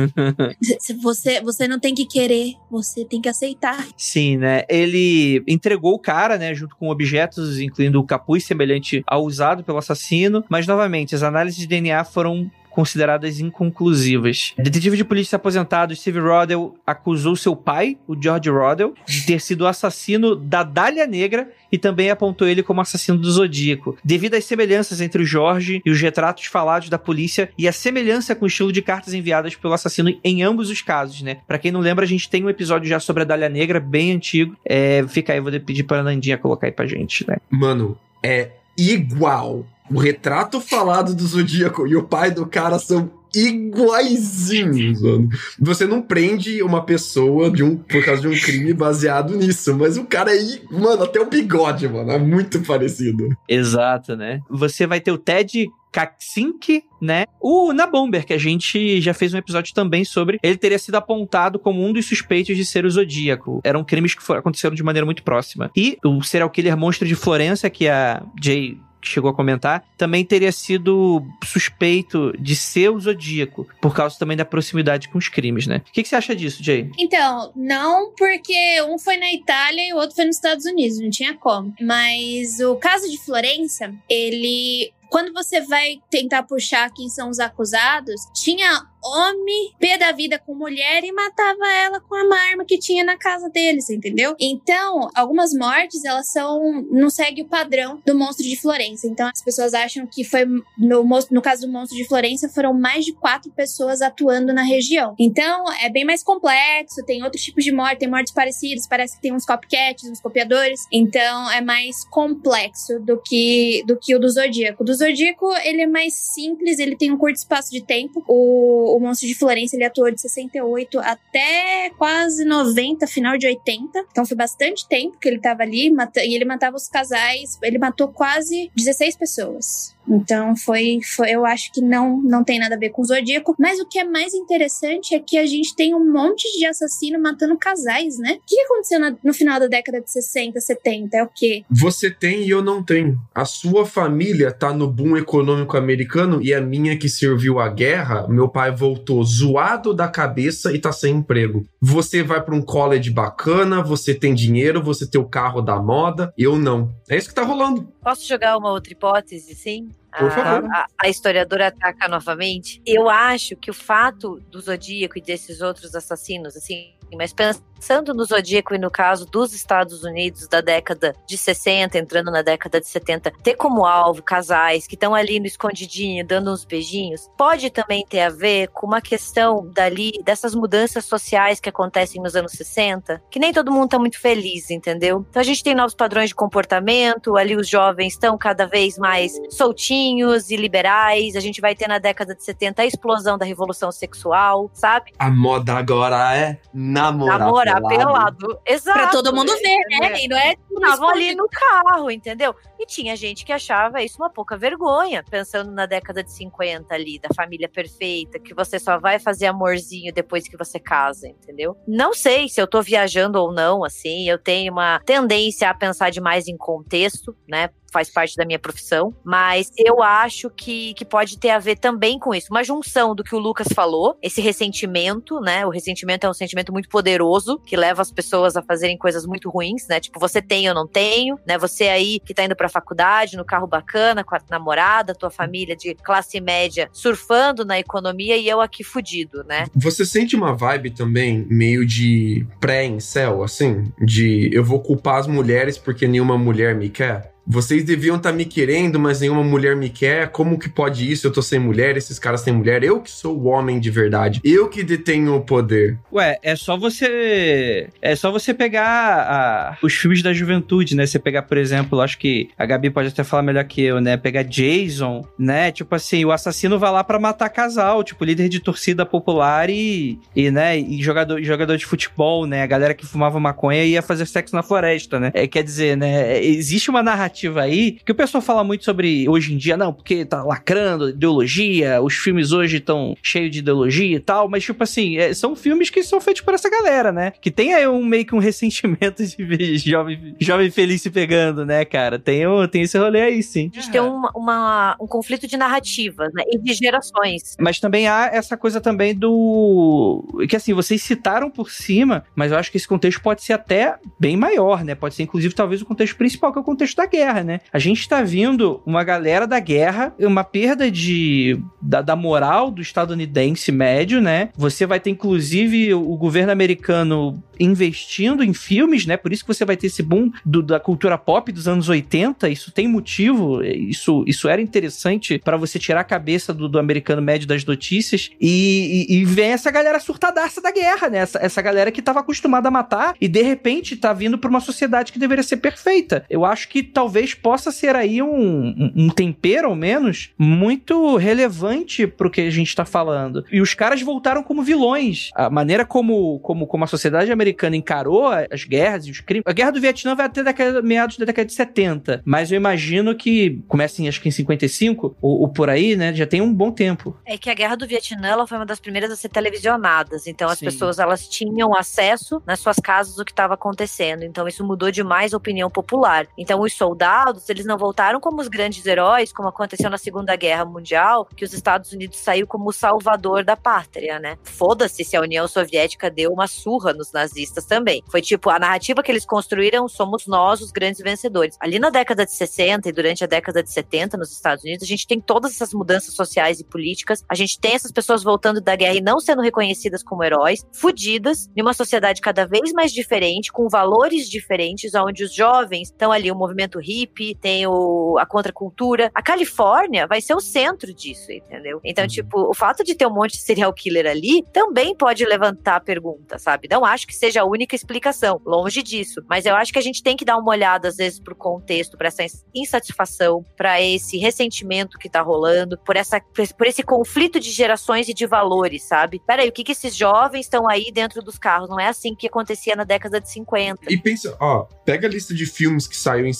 você, 1.00 1.40
você 1.40 1.68
não 1.68 1.78
tem 1.78 1.94
que 1.94 2.06
querer, 2.06 2.54
você 2.70 3.04
tem 3.04 3.20
que 3.20 3.28
aceitar. 3.28 3.86
Sim, 3.96 4.36
né? 4.36 4.64
Ele 4.68 5.42
entregou 5.46 5.94
o 5.94 5.98
cara, 5.98 6.38
né, 6.38 6.54
junto 6.54 6.76
com 6.76 6.88
objetos, 6.88 7.60
incluindo 7.60 8.00
o 8.00 8.06
capuz 8.06 8.44
semelhante 8.44 9.02
ao 9.06 9.24
usado 9.24 9.62
pelo 9.62 9.78
assassino, 9.78 10.44
mas 10.48 10.66
novamente, 10.66 11.14
as 11.14 11.22
análises 11.22 11.58
de 11.58 11.66
DNA 11.66 12.04
foram 12.04 12.50
consideradas 12.70 13.40
inconclusivas. 13.40 14.54
Detetive 14.56 14.96
de 14.96 15.04
polícia 15.04 15.36
aposentado 15.36 15.94
Steve 15.94 16.20
Rodell 16.20 16.76
acusou 16.86 17.36
seu 17.36 17.54
pai, 17.54 17.98
o 18.06 18.20
George 18.20 18.48
Rodell, 18.48 18.94
de 19.06 19.26
ter 19.26 19.40
sido 19.40 19.62
o 19.62 19.66
assassino 19.66 20.34
da 20.36 20.62
Dália 20.62 21.06
Negra 21.06 21.50
e 21.70 21.78
também 21.78 22.10
apontou 22.10 22.48
ele 22.48 22.62
como 22.62 22.80
assassino 22.80 23.18
do 23.18 23.30
Zodíaco. 23.30 23.96
Devido 24.04 24.34
às 24.34 24.44
semelhanças 24.44 25.00
entre 25.00 25.22
o 25.22 25.26
Jorge 25.26 25.80
e 25.84 25.90
os 25.90 26.00
retratos 26.00 26.46
falados 26.46 26.88
da 26.88 26.98
polícia 26.98 27.50
e 27.56 27.68
a 27.68 27.72
semelhança 27.72 28.34
com 28.34 28.44
o 28.44 28.48
estilo 28.48 28.72
de 28.72 28.82
cartas 28.82 29.14
enviadas 29.14 29.54
pelo 29.54 29.74
assassino 29.74 30.16
em 30.22 30.42
ambos 30.42 30.70
os 30.70 30.80
casos, 30.82 31.22
né? 31.22 31.38
Pra 31.46 31.58
quem 31.58 31.70
não 31.70 31.80
lembra, 31.80 32.04
a 32.04 32.08
gente 32.08 32.28
tem 32.28 32.44
um 32.44 32.50
episódio 32.50 32.88
já 32.88 32.98
sobre 32.98 33.22
a 33.22 33.26
Dália 33.26 33.48
Negra, 33.48 33.80
bem 33.80 34.12
antigo. 34.12 34.56
É, 34.64 35.04
fica 35.08 35.32
aí, 35.32 35.40
vou 35.40 35.52
pedir 35.60 35.84
pra 35.84 36.02
Nandinha 36.02 36.38
colocar 36.38 36.66
aí 36.66 36.72
pra 36.72 36.86
gente, 36.86 37.26
né? 37.28 37.36
Mano, 37.50 37.98
é 38.22 38.50
igual. 38.76 39.64
O 39.90 39.98
retrato 39.98 40.60
falado 40.60 41.14
do 41.14 41.26
Zodíaco 41.26 41.86
e 41.86 41.96
o 41.96 42.04
pai 42.04 42.30
do 42.30 42.46
cara 42.46 42.78
são 42.78 43.10
iguaizinhos, 43.34 45.02
mano. 45.02 45.28
Você 45.58 45.86
não 45.86 46.02
prende 46.02 46.62
uma 46.62 46.84
pessoa 46.84 47.50
de 47.50 47.62
um, 47.62 47.76
por 47.76 48.04
causa 48.04 48.22
de 48.22 48.28
um 48.28 48.38
crime 48.38 48.72
baseado 48.72 49.36
nisso, 49.36 49.76
mas 49.76 49.96
o 49.96 50.04
cara 50.04 50.30
aí, 50.30 50.62
mano, 50.70 51.02
até 51.02 51.20
o 51.20 51.28
bigode, 51.28 51.88
mano, 51.88 52.10
é 52.10 52.18
muito 52.18 52.60
parecido. 52.60 53.28
Exato, 53.48 54.16
né? 54.16 54.40
Você 54.48 54.86
vai 54.86 55.00
ter 55.00 55.12
o 55.12 55.18
Ted 55.18 55.68
Kaczynski, 55.92 56.84
né? 57.00 57.24
O 57.40 57.72
Na 57.72 57.86
Bomber, 57.86 58.24
que 58.24 58.32
a 58.32 58.38
gente 58.38 59.00
já 59.00 59.12
fez 59.12 59.34
um 59.34 59.38
episódio 59.38 59.74
também 59.74 60.04
sobre, 60.04 60.38
ele 60.42 60.56
teria 60.56 60.78
sido 60.78 60.94
apontado 60.94 61.58
como 61.58 61.84
um 61.84 61.92
dos 61.92 62.06
suspeitos 62.06 62.56
de 62.56 62.64
ser 62.64 62.84
o 62.84 62.90
Zodíaco. 62.90 63.60
Eram 63.64 63.84
crimes 63.84 64.14
que 64.14 64.32
aconteceram 64.32 64.74
de 64.74 64.82
maneira 64.82 65.04
muito 65.04 65.22
próxima. 65.22 65.70
E 65.76 65.98
o 66.04 66.22
serial 66.22 66.50
killer 66.50 66.76
monstro 66.76 67.06
de 67.06 67.14
Florença, 67.14 67.68
que 67.68 67.88
a 67.88 68.22
Jay 68.40 68.78
chegou 69.02 69.30
a 69.30 69.34
comentar, 69.34 69.84
também 69.96 70.24
teria 70.24 70.52
sido 70.52 71.24
suspeito 71.44 72.32
de 72.38 72.54
ser 72.54 72.90
o 72.90 73.00
Zodíaco, 73.00 73.66
por 73.80 73.94
causa 73.94 74.18
também 74.18 74.36
da 74.36 74.44
proximidade 74.44 75.08
com 75.08 75.18
os 75.18 75.28
crimes, 75.28 75.66
né? 75.66 75.82
O 75.88 75.92
que, 75.92 76.02
que, 76.02 76.08
você 76.08 76.16
acha 76.16 76.34
disso, 76.34 76.62
Jay? 76.62 76.90
Então, 76.98 77.52
não 77.54 78.12
porque 78.16 78.82
um 78.82 78.98
foi 78.98 79.16
na 79.16 79.32
Itália 79.32 79.88
e 79.88 79.92
o 79.92 79.96
outro 79.96 80.14
foi 80.14 80.24
nos 80.24 80.36
Estados 80.36 80.64
Unidos, 80.64 80.98
não 80.98 81.10
tinha 81.10 81.34
como. 81.34 81.74
Mas 81.80 82.60
o 82.60 82.76
caso 82.76 83.10
de 83.10 83.18
Florença, 83.18 83.92
ele 84.08 84.92
quando 85.10 85.32
você 85.32 85.60
vai 85.60 86.00
tentar 86.08 86.44
puxar 86.44 86.88
quem 86.94 87.08
são 87.08 87.28
os 87.28 87.40
acusados, 87.40 88.26
tinha 88.32 88.86
homem 89.02 89.72
pé 89.78 89.98
da 89.98 90.12
vida 90.12 90.38
com 90.38 90.54
mulher 90.54 91.02
e 91.04 91.12
matava 91.12 91.66
ela 91.84 92.00
com 92.00 92.14
uma 92.14 92.36
arma 92.36 92.64
que 92.64 92.78
tinha 92.78 93.04
na 93.04 93.16
casa 93.16 93.48
deles, 93.48 93.90
entendeu? 93.90 94.34
Então, 94.38 95.08
algumas 95.14 95.52
mortes, 95.52 96.04
elas 96.04 96.28
são. 96.28 96.86
não 96.90 97.10
segue 97.10 97.42
o 97.42 97.48
padrão 97.48 98.00
do 98.04 98.16
monstro 98.16 98.46
de 98.46 98.56
Florença. 98.56 99.06
Então, 99.06 99.28
as 99.28 99.42
pessoas 99.42 99.74
acham 99.74 100.06
que 100.06 100.24
foi. 100.24 100.44
No, 100.78 101.04
no 101.30 101.42
caso 101.42 101.66
do 101.66 101.72
monstro 101.72 101.96
de 101.96 102.06
Florença, 102.06 102.48
foram 102.48 102.72
mais 102.72 103.04
de 103.04 103.12
quatro 103.12 103.50
pessoas 103.52 104.02
atuando 104.02 104.52
na 104.52 104.62
região. 104.62 105.14
Então, 105.18 105.64
é 105.82 105.88
bem 105.88 106.04
mais 106.04 106.22
complexo, 106.22 107.04
tem 107.04 107.22
outros 107.22 107.42
tipos 107.42 107.64
de 107.64 107.72
morte, 107.72 108.00
tem 108.00 108.08
mortes 108.08 108.32
parecidas, 108.32 108.86
parece 108.86 109.16
que 109.16 109.22
tem 109.22 109.32
uns 109.32 109.44
copycats, 109.44 110.08
uns 110.10 110.20
copiadores. 110.20 110.86
Então, 110.92 111.50
é 111.50 111.60
mais 111.60 112.04
complexo 112.04 112.98
do 113.00 113.18
que, 113.18 113.82
do 113.86 113.96
que 113.96 114.14
o 114.14 114.18
do 114.18 114.28
Zodíaco. 114.28 114.84
Do 114.84 114.94
Zodíaco, 114.94 115.46
ele 115.64 115.82
é 115.82 115.86
mais 115.86 116.14
simples, 116.14 116.78
ele 116.78 116.96
tem 116.96 117.10
um 117.10 117.18
curto 117.18 117.36
espaço 117.36 117.70
de 117.70 117.80
tempo. 117.82 118.22
O 118.26 118.89
o 118.96 119.00
Monstro 119.00 119.28
de 119.28 119.34
Florença 119.34 119.76
ele 119.76 119.84
atuou 119.84 120.10
de 120.10 120.20
68 120.20 120.98
até 120.98 121.90
quase 121.96 122.44
90, 122.44 123.06
final 123.06 123.36
de 123.36 123.46
80. 123.46 124.06
Então 124.10 124.24
foi 124.24 124.36
bastante 124.36 124.86
tempo 124.88 125.18
que 125.18 125.28
ele 125.28 125.36
estava 125.36 125.62
ali 125.62 125.90
e 125.90 126.34
ele 126.34 126.44
matava 126.44 126.76
os 126.76 126.88
casais. 126.88 127.58
Ele 127.62 127.78
matou 127.78 128.08
quase 128.08 128.70
16 128.74 129.16
pessoas. 129.16 129.94
Então 130.10 130.56
foi, 130.56 130.98
foi, 131.16 131.30
eu 131.30 131.46
acho 131.46 131.72
que 131.72 131.80
não 131.80 132.20
não 132.22 132.42
tem 132.42 132.58
nada 132.58 132.74
a 132.74 132.78
ver 132.78 132.90
com 132.90 133.02
o 133.02 133.04
Zodíaco. 133.04 133.54
Mas 133.58 133.78
o 133.78 133.86
que 133.86 133.98
é 133.98 134.04
mais 134.04 134.34
interessante 134.34 135.14
é 135.14 135.20
que 135.20 135.38
a 135.38 135.46
gente 135.46 135.74
tem 135.74 135.94
um 135.94 136.12
monte 136.12 136.50
de 136.58 136.66
assassino 136.66 137.20
matando 137.20 137.56
casais, 137.56 138.18
né? 138.18 138.32
O 138.32 138.46
que 138.46 138.60
aconteceu 138.62 138.98
na, 138.98 139.14
no 139.22 139.32
final 139.32 139.60
da 139.60 139.66
década 139.66 140.00
de 140.00 140.10
60, 140.10 140.60
70? 140.60 141.16
É 141.16 141.22
o 141.22 141.28
quê? 141.32 141.64
Você 141.70 142.10
tem 142.10 142.42
e 142.42 142.50
eu 142.50 142.62
não 142.62 142.82
tenho. 142.82 143.18
A 143.34 143.44
sua 143.44 143.86
família 143.86 144.50
tá 144.50 144.72
no 144.72 144.90
boom 144.90 145.16
econômico 145.16 145.76
americano 145.76 146.42
e 146.42 146.52
a 146.52 146.60
minha 146.60 146.96
que 146.96 147.08
serviu 147.08 147.60
à 147.60 147.68
guerra, 147.68 148.26
meu 148.28 148.48
pai 148.48 148.70
voltou 148.70 149.22
zoado 149.22 149.94
da 149.94 150.08
cabeça 150.08 150.72
e 150.72 150.78
tá 150.78 150.92
sem 150.92 151.16
emprego. 151.16 151.64
Você 151.80 152.22
vai 152.22 152.42
para 152.42 152.54
um 152.54 152.62
college 152.62 153.10
bacana, 153.10 153.82
você 153.82 154.14
tem 154.14 154.34
dinheiro, 154.34 154.82
você 154.82 155.06
tem 155.06 155.20
o 155.20 155.28
carro 155.28 155.60
da 155.60 155.78
moda, 155.80 156.32
eu 156.36 156.58
não. 156.58 156.90
É 157.08 157.16
isso 157.16 157.28
que 157.28 157.34
tá 157.34 157.42
rolando. 157.42 157.88
Posso 158.02 158.26
jogar 158.26 158.56
uma 158.56 158.70
outra 158.70 158.92
hipótese, 158.92 159.54
sim? 159.54 159.90
Por 160.18 160.30
favor. 160.30 160.68
A, 160.72 160.86
a, 161.02 161.08
historiadora 161.08 161.68
ataca 161.68 162.08
novamente. 162.08 162.82
Eu 162.84 163.08
acho 163.08 163.56
que 163.56 163.70
o 163.70 163.74
fato 163.74 164.40
do 164.50 164.60
Zodíaco 164.60 165.18
e 165.18 165.20
desses 165.20 165.60
outros 165.60 165.94
assassinos, 165.94 166.56
assim, 166.56 166.94
mas 167.16 167.32
pensando 167.32 167.69
no 168.14 168.24
Zodíaco 168.24 168.74
e 168.74 168.78
no 168.78 168.90
caso 168.90 169.26
dos 169.26 169.54
Estados 169.54 170.04
Unidos 170.04 170.46
da 170.46 170.60
década 170.60 171.14
de 171.26 171.36
60, 171.36 171.98
entrando 171.98 172.30
na 172.30 172.42
década 172.42 172.80
de 172.80 172.86
70, 172.86 173.32
ter 173.42 173.54
como 173.54 173.86
alvo 173.86 174.22
casais 174.22 174.86
que 174.86 174.94
estão 174.94 175.14
ali 175.14 175.40
no 175.40 175.46
escondidinho, 175.46 176.24
dando 176.26 176.52
uns 176.52 176.64
beijinhos, 176.64 177.28
pode 177.36 177.70
também 177.70 178.04
ter 178.08 178.20
a 178.20 178.30
ver 178.30 178.68
com 178.68 178.86
uma 178.86 179.00
questão 179.00 179.66
dali, 179.72 180.12
dessas 180.24 180.54
mudanças 180.54 181.04
sociais 181.04 181.58
que 181.58 181.68
acontecem 181.68 182.22
nos 182.22 182.36
anos 182.36 182.52
60, 182.52 183.22
que 183.30 183.38
nem 183.38 183.52
todo 183.52 183.72
mundo 183.72 183.86
está 183.86 183.98
muito 183.98 184.20
feliz, 184.20 184.70
entendeu? 184.70 185.24
Então 185.28 185.40
a 185.40 185.44
gente 185.44 185.64
tem 185.64 185.74
novos 185.74 185.94
padrões 185.94 186.28
de 186.28 186.34
comportamento, 186.34 187.36
ali 187.36 187.56
os 187.56 187.68
jovens 187.68 188.12
estão 188.12 188.36
cada 188.36 188.66
vez 188.66 188.98
mais 188.98 189.32
soltinhos 189.50 190.50
e 190.50 190.56
liberais, 190.56 191.34
a 191.34 191.40
gente 191.40 191.60
vai 191.60 191.74
ter 191.74 191.88
na 191.88 191.98
década 191.98 192.34
de 192.34 192.44
70 192.44 192.82
a 192.82 192.86
explosão 192.86 193.38
da 193.38 193.44
revolução 193.44 193.90
sexual, 193.90 194.70
sabe? 194.72 195.12
A 195.18 195.30
moda 195.30 195.74
agora 195.74 196.36
é 196.36 196.58
namorar, 196.72 197.38
namorar 197.38 197.69
pelado. 197.74 197.88
pelado. 197.88 198.60
Exato. 198.66 198.98
Pra 198.98 199.08
todo 199.08 199.34
mundo 199.34 199.52
ver, 199.56 199.78
né? 200.00 200.20
E 200.20 200.28
não 200.28 200.36
é 200.36 200.54
Estavam 200.70 201.10
ali 201.10 201.34
no 201.34 201.46
carro, 201.48 202.10
entendeu? 202.10 202.54
E 202.78 202.86
tinha 202.86 203.14
gente 203.14 203.44
que 203.44 203.52
achava 203.52 204.02
isso 204.02 204.16
uma 204.18 204.30
pouca 204.30 204.56
vergonha, 204.56 205.22
pensando 205.28 205.70
na 205.70 205.84
década 205.84 206.22
de 206.22 206.32
50 206.32 206.94
ali, 206.94 207.18
da 207.18 207.28
família 207.34 207.68
perfeita, 207.68 208.38
que 208.38 208.54
você 208.54 208.78
só 208.78 208.98
vai 208.98 209.18
fazer 209.18 209.46
amorzinho 209.46 210.12
depois 210.12 210.48
que 210.48 210.56
você 210.56 210.78
casa, 210.78 211.28
entendeu? 211.28 211.76
Não 211.86 212.14
sei 212.14 212.48
se 212.48 212.60
eu 212.60 212.66
tô 212.66 212.80
viajando 212.80 213.38
ou 213.38 213.52
não, 213.52 213.84
assim, 213.84 214.28
eu 214.28 214.38
tenho 214.38 214.72
uma 214.72 215.00
tendência 215.00 215.68
a 215.68 215.74
pensar 215.74 216.10
demais 216.10 216.48
em 216.48 216.56
contexto, 216.56 217.36
né? 217.46 217.68
Faz 217.90 218.10
parte 218.10 218.36
da 218.36 218.44
minha 218.44 218.58
profissão, 218.58 219.14
mas 219.24 219.70
eu 219.76 220.02
acho 220.02 220.50
que, 220.50 220.94
que 220.94 221.04
pode 221.04 221.38
ter 221.38 221.50
a 221.50 221.58
ver 221.58 221.76
também 221.76 222.18
com 222.18 222.34
isso. 222.34 222.48
Uma 222.50 222.64
junção 222.64 223.14
do 223.14 223.24
que 223.24 223.34
o 223.34 223.38
Lucas 223.38 223.68
falou, 223.74 224.16
esse 224.22 224.40
ressentimento, 224.40 225.40
né? 225.40 225.66
O 225.66 225.70
ressentimento 225.70 226.26
é 226.26 226.30
um 226.30 226.34
sentimento 226.34 226.72
muito 226.72 226.88
poderoso 226.88 227.58
que 227.58 227.76
leva 227.76 228.02
as 228.02 228.10
pessoas 228.10 228.56
a 228.56 228.62
fazerem 228.62 228.96
coisas 228.96 229.26
muito 229.26 229.48
ruins, 229.50 229.86
né? 229.88 230.00
Tipo, 230.00 230.18
você 230.20 230.40
tem 230.40 230.68
ou 230.68 230.74
não 230.74 230.86
tenho, 230.86 231.38
né? 231.46 231.58
Você 231.58 231.84
aí 231.84 232.20
que 232.20 232.34
tá 232.34 232.44
indo 232.44 232.56
pra 232.56 232.68
faculdade, 232.68 233.36
no 233.36 233.44
carro 233.44 233.66
bacana, 233.66 234.24
com 234.24 234.34
a 234.34 234.40
namorada, 234.50 235.14
tua 235.14 235.30
família 235.30 235.76
de 235.76 235.94
classe 235.94 236.40
média 236.40 236.88
surfando 236.92 237.64
na 237.64 237.78
economia 237.78 238.36
e 238.36 238.48
eu 238.48 238.60
aqui 238.60 238.84
fudido, 238.84 239.44
né? 239.44 239.66
Você 239.74 240.04
sente 240.04 240.36
uma 240.36 240.54
vibe 240.54 240.90
também 240.90 241.46
meio 241.48 241.86
de 241.86 242.46
pré-incel, 242.60 243.42
assim? 243.42 243.92
De 244.00 244.50
eu 244.52 244.64
vou 244.64 244.80
culpar 244.80 245.16
as 245.16 245.26
mulheres 245.26 245.78
porque 245.78 246.06
nenhuma 246.06 246.36
mulher 246.36 246.74
me 246.74 246.88
quer? 246.88 247.29
Vocês 247.50 247.82
deviam 247.82 248.16
estar 248.16 248.30
tá 248.30 248.36
me 248.36 248.44
querendo, 248.44 249.00
mas 249.00 249.20
nenhuma 249.20 249.42
mulher 249.42 249.74
me 249.74 249.90
quer. 249.90 250.28
Como 250.28 250.56
que 250.56 250.68
pode 250.68 251.10
isso? 251.10 251.26
Eu 251.26 251.32
tô 251.32 251.42
sem 251.42 251.58
mulher, 251.58 251.96
esses 251.96 252.16
caras 252.16 252.42
têm 252.42 252.54
mulher. 252.54 252.84
Eu 252.84 253.00
que 253.00 253.10
sou 253.10 253.36
o 253.36 253.46
homem 253.46 253.80
de 253.80 253.90
verdade. 253.90 254.40
Eu 254.44 254.68
que 254.68 254.84
detenho 254.84 255.34
o 255.34 255.40
poder. 255.40 255.98
Ué, 256.12 256.38
é 256.44 256.54
só 256.54 256.76
você. 256.76 257.88
É 258.00 258.14
só 258.14 258.30
você 258.30 258.54
pegar 258.54 258.86
a... 258.88 259.78
os 259.82 259.92
filmes 259.94 260.22
da 260.22 260.32
juventude, 260.32 260.94
né? 260.94 261.04
Você 261.04 261.18
pegar, 261.18 261.42
por 261.42 261.58
exemplo, 261.58 262.00
acho 262.00 262.18
que 262.18 262.50
a 262.56 262.64
Gabi 262.64 262.88
pode 262.88 263.08
até 263.08 263.24
falar 263.24 263.42
melhor 263.42 263.64
que 263.64 263.82
eu, 263.82 264.00
né? 264.00 264.16
Pegar 264.16 264.44
Jason, 264.44 265.26
né? 265.36 265.72
Tipo 265.72 265.96
assim, 265.96 266.24
o 266.24 266.30
assassino 266.30 266.78
vai 266.78 266.92
lá 266.92 267.02
para 267.02 267.18
matar 267.18 267.48
casal, 267.48 268.04
tipo, 268.04 268.24
líder 268.24 268.48
de 268.48 268.60
torcida 268.60 269.04
popular 269.04 269.68
e, 269.68 270.20
e 270.36 270.52
né? 270.52 270.78
E 270.78 271.02
jogador, 271.02 271.42
jogador 271.42 271.76
de 271.76 271.84
futebol, 271.84 272.46
né? 272.46 272.62
A 272.62 272.66
galera 272.66 272.94
que 272.94 273.04
fumava 273.04 273.40
maconha 273.40 273.82
ia 273.82 274.02
fazer 274.02 274.24
sexo 274.26 274.54
na 274.54 274.62
floresta, 274.62 275.18
né? 275.18 275.32
É, 275.34 275.48
quer 275.48 275.64
dizer, 275.64 275.96
né? 275.96 276.40
Existe 276.40 276.90
uma 276.90 277.02
narrativa 277.02 277.39
narrativa 277.40 277.62
aí, 277.62 277.92
que 277.92 278.12
o 278.12 278.14
pessoal 278.14 278.42
fala 278.42 278.62
muito 278.62 278.84
sobre 278.84 279.28
hoje 279.28 279.54
em 279.54 279.56
dia, 279.56 279.76
não, 279.76 279.92
porque 279.92 280.24
tá 280.24 280.42
lacrando 280.42 281.10
ideologia, 281.10 282.00
os 282.02 282.14
filmes 282.14 282.52
hoje 282.52 282.78
estão 282.78 283.16
cheios 283.22 283.50
de 283.50 283.60
ideologia 283.60 284.16
e 284.16 284.20
tal, 284.20 284.48
mas 284.48 284.64
tipo 284.64 284.82
assim, 284.82 285.16
é, 285.16 285.32
são 285.32 285.56
filmes 285.56 285.90
que 285.90 286.02
são 286.02 286.20
feitos 286.20 286.42
por 286.42 286.54
essa 286.54 286.68
galera, 286.68 287.10
né? 287.10 287.32
Que 287.40 287.50
tem 287.50 287.74
aí 287.74 287.86
um 287.86 288.04
meio 288.04 288.26
que 288.26 288.34
um 288.34 288.38
ressentimento 288.38 289.24
de 289.24 289.44
ver 289.44 289.78
jovem, 289.78 290.36
jovem 290.38 290.70
feliz 290.70 291.02
se 291.02 291.10
pegando, 291.10 291.64
né, 291.64 291.84
cara? 291.84 292.18
Tem, 292.18 292.42
tem 292.70 292.82
esse 292.82 292.98
rolê 292.98 293.22
aí, 293.22 293.42
sim. 293.42 293.70
A 293.72 293.80
gente 293.80 293.90
tem 293.90 294.00
uma, 294.00 294.30
uma, 294.34 294.96
um 295.00 295.06
conflito 295.06 295.46
de 295.46 295.56
narrativas, 295.56 296.30
né? 296.34 296.42
E 296.48 296.58
de 296.58 296.74
gerações. 296.74 297.56
Mas 297.58 297.78
também 297.78 298.08
há 298.08 298.30
essa 298.32 298.56
coisa 298.56 298.80
também 298.80 299.14
do. 299.14 300.24
Que 300.48 300.56
assim, 300.56 300.74
vocês 300.74 301.02
citaram 301.02 301.50
por 301.50 301.70
cima, 301.70 302.24
mas 302.34 302.52
eu 302.52 302.58
acho 302.58 302.70
que 302.70 302.76
esse 302.76 302.88
contexto 302.88 303.22
pode 303.22 303.42
ser 303.42 303.52
até 303.52 303.98
bem 304.18 304.36
maior, 304.36 304.84
né? 304.84 304.94
Pode 304.94 305.14
ser, 305.14 305.22
inclusive, 305.22 305.54
talvez 305.54 305.82
o 305.82 305.86
contexto 305.86 306.16
principal, 306.16 306.52
que 306.52 306.58
é 306.58 306.62
o 306.62 306.64
contexto 306.64 306.96
da 306.96 307.06
guerra 307.06 307.19
guerra, 307.20 307.44
né? 307.44 307.60
A 307.72 307.78
gente 307.78 308.08
tá 308.08 308.22
vindo 308.22 308.82
uma 308.86 309.04
galera 309.04 309.46
da 309.46 309.60
guerra, 309.60 310.14
uma 310.18 310.42
perda 310.42 310.90
de 310.90 311.60
da, 311.80 312.00
da 312.00 312.16
moral 312.16 312.70
do 312.70 312.80
estadunidense 312.80 313.70
médio, 313.70 314.20
né? 314.20 314.50
Você 314.56 314.86
vai 314.86 314.98
ter, 314.98 315.10
inclusive, 315.10 315.92
o 315.94 316.16
governo 316.16 316.52
americano 316.52 317.42
investindo 317.60 318.42
em 318.42 318.54
filmes, 318.54 319.04
né? 319.04 319.16
Por 319.16 319.32
isso 319.32 319.44
que 319.44 319.52
você 319.52 319.64
vai 319.64 319.76
ter 319.76 319.88
esse 319.88 320.02
boom 320.02 320.30
do, 320.44 320.62
da 320.62 320.80
cultura 320.80 321.18
pop 321.18 321.52
dos 321.52 321.68
anos 321.68 321.88
80. 321.88 322.48
Isso 322.48 322.72
tem 322.72 322.88
motivo, 322.88 323.62
isso, 323.62 324.24
isso 324.26 324.48
era 324.48 324.62
interessante 324.62 325.38
para 325.38 325.58
você 325.58 325.78
tirar 325.78 326.00
a 326.00 326.04
cabeça 326.04 326.54
do, 326.54 326.68
do, 326.68 326.78
americano 326.78 327.20
médio 327.20 327.46
das 327.46 327.64
notícias. 327.64 328.30
E, 328.40 329.06
e, 329.08 329.16
e, 329.18 329.24
vem 329.24 329.50
essa 329.50 329.70
galera 329.70 330.00
surtadaça 330.00 330.60
da 330.62 330.72
guerra, 330.72 331.10
né? 331.10 331.18
Essa, 331.18 331.38
essa 331.38 331.60
galera 331.60 331.92
que 331.92 332.00
tava 332.00 332.20
acostumada 332.20 332.68
a 332.68 332.70
matar 332.70 333.14
e 333.20 333.28
de 333.28 333.42
repente 333.42 333.94
tá 333.96 334.12
vindo 334.12 334.38
pra 334.38 334.48
uma 334.48 334.60
sociedade 334.60 335.12
que 335.12 335.18
deveria 335.18 335.44
ser 335.44 335.58
perfeita. 335.58 336.24
Eu 336.30 336.44
acho 336.46 336.68
que 336.68 336.82
talvez 336.82 337.09
possa 337.34 337.70
ser 337.70 337.94
aí 337.94 338.22
um, 338.22 338.92
um 338.96 339.08
tempero, 339.08 339.68
ao 339.68 339.76
menos, 339.76 340.30
muito 340.38 341.16
relevante 341.16 342.06
pro 342.06 342.30
que 342.30 342.40
a 342.40 342.50
gente 342.50 342.74
tá 342.74 342.84
falando. 342.84 343.44
E 343.50 343.60
os 343.60 343.74
caras 343.74 344.00
voltaram 344.02 344.42
como 344.42 344.62
vilões. 344.62 345.30
A 345.34 345.50
maneira 345.50 345.84
como, 345.84 346.38
como, 346.40 346.66
como 346.66 346.84
a 346.84 346.86
sociedade 346.86 347.30
americana 347.30 347.50
americana 347.50 347.76
encarou 347.76 348.28
as 348.28 348.64
guerras 348.64 349.06
e 349.06 349.10
os 349.10 349.20
crimes. 349.20 349.44
A 349.46 349.52
guerra 349.52 349.72
do 349.72 349.80
Vietnã 349.80 350.14
vai 350.14 350.26
até 350.26 350.42
década, 350.42 350.82
meados 350.82 351.16
da 351.18 351.24
década 351.24 351.46
de 351.46 351.52
70, 351.52 352.22
mas 352.24 352.50
eu 352.50 352.56
imagino 352.56 353.14
que 353.14 353.62
comece 353.68 354.02
em, 354.02 354.08
acho 354.08 354.20
que 354.20 354.28
em 354.28 354.32
55 354.32 355.16
ou, 355.20 355.40
ou 355.42 355.48
por 355.48 355.68
aí, 355.68 355.96
né? 355.96 356.14
Já 356.14 356.26
tem 356.26 356.40
um 356.40 356.52
bom 356.52 356.70
tempo. 356.70 357.16
É 357.24 357.36
que 357.36 357.50
a 357.50 357.54
guerra 357.54 357.76
do 357.76 357.86
Vietnã 357.86 358.28
ela 358.28 358.46
foi 358.46 358.56
uma 358.58 358.66
das 358.66 358.80
primeiras 358.80 359.10
a 359.10 359.16
ser 359.16 359.28
televisionadas, 359.28 360.26
então 360.26 360.48
as 360.48 360.58
Sim. 360.58 360.66
pessoas 360.66 360.98
elas 360.98 361.28
tinham 361.28 361.74
acesso 361.74 362.42
nas 362.46 362.60
suas 362.60 362.76
casas 362.76 363.16
do 363.16 363.24
que 363.24 363.32
estava 363.32 363.54
acontecendo, 363.54 364.22
então 364.22 364.46
isso 364.46 364.64
mudou 364.64 364.90
demais 364.90 365.34
a 365.34 365.36
opinião 365.36 365.70
popular. 365.70 366.26
Então 366.38 366.60
os 366.60 366.72
soldados 366.72 366.99
eles 367.48 367.66
não 367.66 367.78
voltaram 367.78 368.20
como 368.20 368.40
os 368.40 368.48
grandes 368.48 368.84
heróis, 368.86 369.32
como 369.32 369.48
aconteceu 369.48 369.90
na 369.90 369.98
Segunda 369.98 370.34
Guerra 370.36 370.64
Mundial, 370.64 371.26
que 371.36 371.44
os 371.44 371.52
Estados 371.52 371.92
Unidos 371.92 372.18
saiu 372.18 372.46
como 372.46 372.68
o 372.68 372.72
salvador 372.72 373.44
da 373.44 373.56
pátria, 373.56 374.18
né? 374.18 374.36
Foda-se 374.42 375.04
se 375.04 375.16
a 375.16 375.20
União 375.20 375.46
Soviética 375.46 376.10
deu 376.10 376.32
uma 376.32 376.46
surra 376.46 376.92
nos 376.92 377.12
nazistas 377.12 377.64
também. 377.64 378.02
Foi 378.10 378.20
tipo, 378.20 378.50
a 378.50 378.58
narrativa 378.58 379.02
que 379.02 379.10
eles 379.10 379.24
construíram 379.24 379.88
somos 379.88 380.26
nós 380.26 380.60
os 380.60 380.70
grandes 380.70 381.00
vencedores. 381.00 381.56
Ali 381.60 381.78
na 381.78 381.90
década 381.90 382.24
de 382.24 382.32
60 382.32 382.88
e 382.88 382.92
durante 382.92 383.24
a 383.24 383.26
década 383.26 383.62
de 383.62 383.70
70 383.70 384.16
nos 384.16 384.32
Estados 384.32 384.64
Unidos, 384.64 384.84
a 384.84 384.88
gente 384.88 385.06
tem 385.06 385.20
todas 385.20 385.52
essas 385.52 385.72
mudanças 385.72 386.14
sociais 386.14 386.60
e 386.60 386.64
políticas. 386.64 387.24
A 387.28 387.34
gente 387.34 387.58
tem 387.58 387.74
essas 387.74 387.92
pessoas 387.92 388.22
voltando 388.22 388.60
da 388.60 388.76
guerra 388.76 388.94
e 388.94 389.00
não 389.00 389.20
sendo 389.20 389.42
reconhecidas 389.42 390.02
como 390.02 390.24
heróis, 390.24 390.64
fudidas, 390.72 391.48
em 391.56 391.62
uma 391.62 391.74
sociedade 391.74 392.20
cada 392.20 392.46
vez 392.46 392.72
mais 392.72 392.92
diferente, 392.92 393.52
com 393.52 393.68
valores 393.68 394.28
diferentes, 394.28 394.94
onde 394.94 395.24
os 395.24 395.34
jovens 395.34 395.88
estão 395.88 396.12
ali, 396.12 396.30
o 396.30 396.36
movimento 396.36 396.78
hippie, 396.90 397.34
tem 397.34 397.66
o, 397.66 398.16
a 398.18 398.26
contracultura. 398.26 399.10
A 399.14 399.22
Califórnia 399.22 400.06
vai 400.06 400.20
ser 400.20 400.34
o 400.34 400.40
centro 400.40 400.92
disso, 400.92 401.30
entendeu? 401.30 401.80
Então, 401.84 402.04
uhum. 402.04 402.08
tipo, 402.08 402.50
o 402.50 402.54
fato 402.54 402.82
de 402.82 402.94
ter 402.94 403.06
um 403.06 403.14
monte 403.14 403.32
de 403.32 403.42
serial 403.42 403.72
killer 403.72 404.06
ali 404.06 404.44
também 404.52 404.94
pode 404.94 405.24
levantar 405.24 405.76
a 405.76 405.80
pergunta, 405.80 406.38
sabe? 406.38 406.68
Não 406.70 406.84
acho 406.84 407.06
que 407.06 407.14
seja 407.14 407.42
a 407.42 407.44
única 407.44 407.76
explicação, 407.76 408.40
longe 408.44 408.82
disso. 408.82 409.22
Mas 409.28 409.46
eu 409.46 409.54
acho 409.54 409.72
que 409.72 409.78
a 409.78 409.82
gente 409.82 410.02
tem 410.02 410.16
que 410.16 410.24
dar 410.24 410.36
uma 410.36 410.50
olhada, 410.50 410.88
às 410.88 410.96
vezes, 410.96 411.20
pro 411.20 411.34
contexto, 411.34 411.96
para 411.96 412.08
essa 412.08 412.24
insatisfação, 412.54 413.44
para 413.56 413.80
esse 413.80 414.18
ressentimento 414.18 414.98
que 414.98 415.08
tá 415.08 415.20
rolando, 415.20 415.78
por, 415.78 415.96
essa, 415.96 416.20
por 416.20 416.66
esse 416.66 416.82
conflito 416.82 417.38
de 417.38 417.50
gerações 417.50 418.08
e 418.08 418.14
de 418.14 418.26
valores, 418.26 418.82
sabe? 418.82 419.20
Peraí, 419.26 419.48
o 419.48 419.52
que, 419.52 419.64
que 419.64 419.72
esses 419.72 419.94
jovens 419.96 420.46
estão 420.46 420.68
aí 420.68 420.90
dentro 420.92 421.22
dos 421.22 421.38
carros? 421.38 421.68
Não 421.68 421.78
é 421.78 421.88
assim 421.88 422.14
que 422.14 422.26
acontecia 422.26 422.74
na 422.74 422.84
década 422.84 423.20
de 423.20 423.30
50. 423.30 423.92
E 423.92 423.96
pensa, 423.96 424.36
ó, 424.40 424.66
pega 424.84 425.06
a 425.06 425.10
lista 425.10 425.34
de 425.34 425.46
filmes 425.46 425.86
que 425.86 425.96
saiu 425.96 426.26
em 426.26 426.32